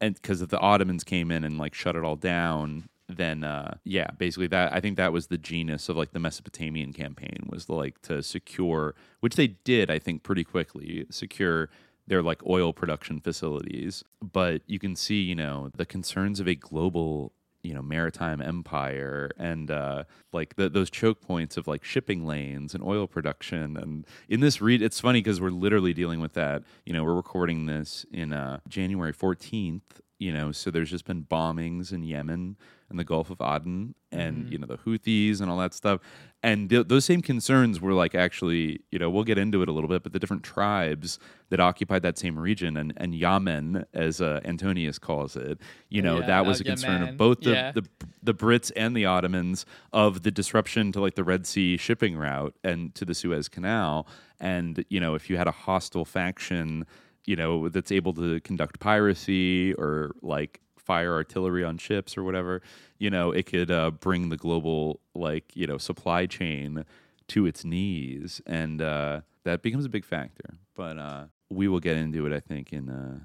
and 0.01 0.15
because 0.15 0.43
if 0.43 0.49
the 0.49 0.59
Ottomans 0.59 1.05
came 1.05 1.31
in 1.31 1.45
and 1.45 1.59
like 1.59 1.75
shut 1.75 1.97
it 1.97 2.05
all 2.05 2.17
down. 2.17 2.89
Then, 3.13 3.43
uh, 3.43 3.79
yeah, 3.83 4.13
basically 4.19 4.47
that 4.47 4.73
I 4.73 4.79
think 4.79 4.97
that 4.97 5.13
was 5.13 5.27
the 5.27 5.37
genius 5.37 5.89
of 5.89 5.97
like 5.97 6.13
the 6.13 6.21
Mesopotamian 6.21 6.93
campaign 6.93 7.49
was 7.49 7.69
like 7.69 8.01
to 8.03 8.23
secure, 8.23 8.95
which 9.19 9.35
they 9.35 9.49
did, 9.49 9.91
I 9.91 9.99
think, 9.99 10.23
pretty 10.23 10.45
quickly 10.45 11.07
secure 11.11 11.71
their 12.07 12.23
like 12.23 12.47
oil 12.47 12.73
production 12.73 13.19
facilities. 13.19 14.05
But 14.23 14.63
you 14.69 14.79
can 14.79 14.95
see, 14.95 15.21
you 15.23 15.35
know, 15.35 15.71
the 15.75 15.87
concerns 15.87 16.39
of 16.39 16.47
a 16.47 16.55
global, 16.55 17.33
you 17.63 17.75
know, 17.75 17.83
maritime 17.83 18.41
empire 18.41 19.31
and 19.37 19.71
uh, 19.71 20.05
like 20.33 20.57
the, 20.57 20.69
those 20.69 20.91
choke 20.91 21.21
points 21.21 21.57
of 21.57 21.67
like 21.67 21.85
shipping 21.85 22.27
lanes 22.27 22.75
and 22.75 22.83
oil 22.83 23.07
production. 23.07 23.77
And 23.77 24.07
in 24.29 24.41
this 24.41 24.61
read, 24.61 24.83
it's 24.83 25.01
funny 25.01 25.21
because 25.21 25.41
we're 25.41 25.51
literally 25.51 25.93
dealing 25.93 26.21
with 26.21 26.33
that. 26.35 26.63
You 26.87 26.93
know, 26.93 27.05
we're 27.05 27.15
recording 27.15 27.67
this 27.67 28.07
in 28.13 28.33
uh, 28.33 28.61
January 28.69 29.13
14th. 29.13 29.83
You 30.19 30.33
know, 30.33 30.53
so 30.53 30.71
there's 30.71 30.91
just 30.91 31.07
been 31.07 31.25
bombings 31.25 31.93
in 31.93 32.03
Yemen 32.03 32.57
and 32.91 32.99
the 32.99 33.05
Gulf 33.05 33.31
of 33.31 33.41
Aden 33.41 33.95
and, 34.13 34.51
you 34.53 34.59
know, 34.59 34.67
the 34.67 34.77
Houthis 34.79 35.41
and 35.41 35.49
all 35.49 35.59
that 35.59 35.73
stuff. 35.73 36.01
And 36.43 36.69
th- 36.69 36.89
those 36.89 37.05
same 37.05 37.23
concerns 37.23 37.81
were 37.81 37.93
like 37.93 38.15
actually, 38.17 38.81
you 38.91 38.99
know, 38.99 39.09
we'll 39.09 39.23
get 39.25 39.39
into 39.39 39.63
it 39.63 39.69
a 39.69 39.73
little 39.73 39.89
bit, 39.89 40.03
but 40.03 40.13
the 40.13 40.19
different 40.19 40.43
tribes 40.43 41.19
that 41.51 41.61
occupied 41.61 42.03
that 42.03 42.19
same 42.19 42.37
region 42.39 42.77
and, 42.77 42.93
and 42.97 43.15
Yemen, 43.15 43.85
as 43.95 44.21
uh, 44.21 44.41
Antonius 44.45 44.99
calls 44.99 45.37
it, 45.37 45.59
you 45.89 46.03
know, 46.03 46.19
Yeah, 46.19 46.27
that 46.27 46.47
was 46.47 46.61
oh, 46.61 46.63
a 46.63 46.65
concern 46.65 46.93
Yemen. 46.95 47.09
of 47.11 47.17
both 47.17 47.41
the, 47.43 47.51
Yeah. 47.53 47.73
the 47.73 47.87
the 48.23 48.35
Brits 48.35 48.73
and 48.75 48.97
the 48.97 49.07
Ottomans 49.07 49.65
of 49.93 50.23
the 50.23 50.31
disruption 50.31 50.93
to 50.93 51.01
like 51.01 51.15
the 51.15 51.25
Red 51.25 51.47
Sea 51.47 51.77
shipping 51.77 52.17
route 52.17 52.55
and 52.65 52.95
to 52.97 53.05
the 53.05 53.15
Suez 53.15 53.49
Canal. 53.49 54.07
And, 54.41 54.85
you 54.89 54.99
know, 55.01 55.15
if 55.15 55.31
you 55.31 55.37
had 55.37 55.47
a 55.47 55.53
hostile 55.53 56.05
faction, 56.05 56.87
you 57.27 57.37
know, 57.37 57.69
that's 57.69 57.93
able 57.93 58.13
to 58.15 58.41
conduct 58.41 58.81
piracy 58.81 59.75
or 59.75 60.13
like 60.23 60.61
fire 60.91 61.15
artillery 61.15 61.63
on 61.63 61.79
ships 61.79 62.19
or 62.19 62.25
whatever, 62.25 62.61
you 62.99 63.11
know, 63.11 63.31
it 63.31 63.47
could 63.47 63.71
uh, 63.71 63.93
bring 63.93 64.29
the 64.29 64.37
global 64.37 64.99
like, 65.15 65.45
you 65.55 65.65
know, 65.65 65.79
supply 65.79 66.27
chain 66.27 66.85
to 67.29 67.47
its 67.47 67.65
knees. 67.65 68.43
And 68.45 68.83
uh, 68.83 69.21
that 69.45 69.63
becomes 69.63 69.85
a 69.85 69.89
big 69.89 70.05
factor. 70.05 70.59
But 70.75 70.99
uh, 70.99 71.25
we 71.49 71.69
will 71.69 71.79
get 71.79 71.97
into 71.97 72.27
it, 72.27 72.33
I 72.33 72.41
think, 72.41 72.73
in, 72.73 72.91
uh, 72.91 73.21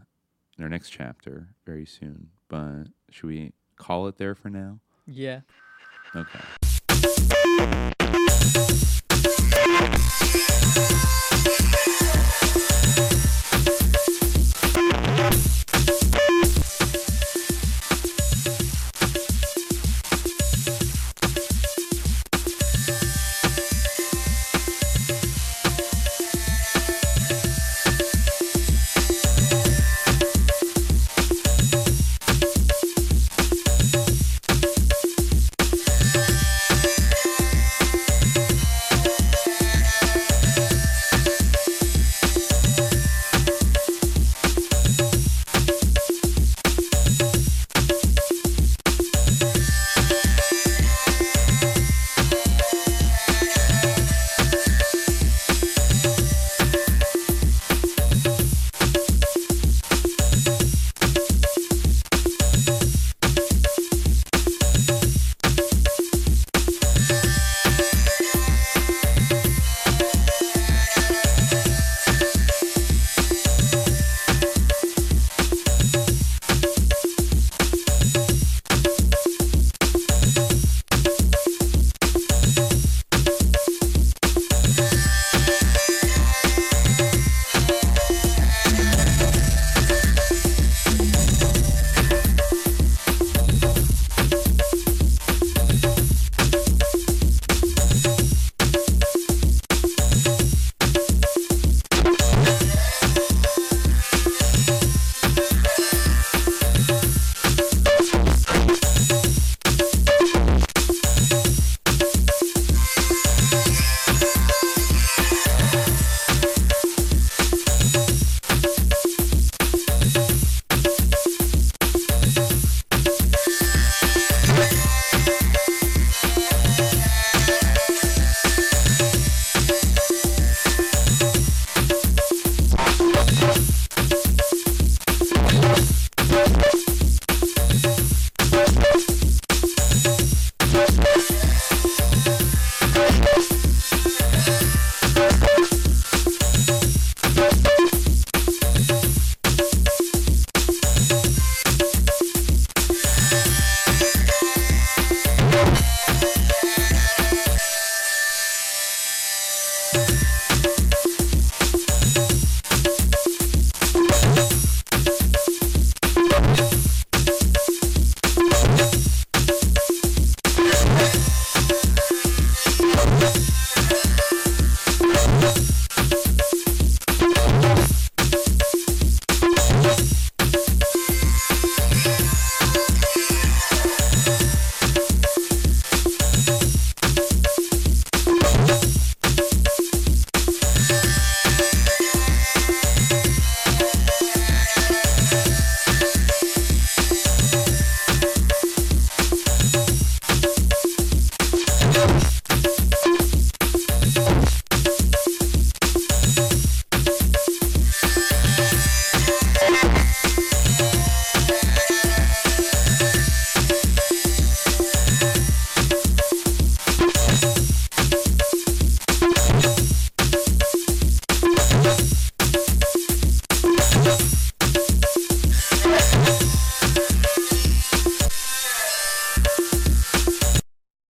in 0.59 0.63
our 0.63 0.69
next 0.69 0.91
chapter 0.91 1.47
very 1.65 1.87
soon. 1.87 2.29
But 2.49 2.83
should 3.09 3.29
we 3.29 3.53
call 3.77 4.05
it 4.09 4.17
there 4.17 4.35
for 4.35 4.51
now? 4.51 4.77
Yeah. 5.07 5.39
Okay. 6.15 6.39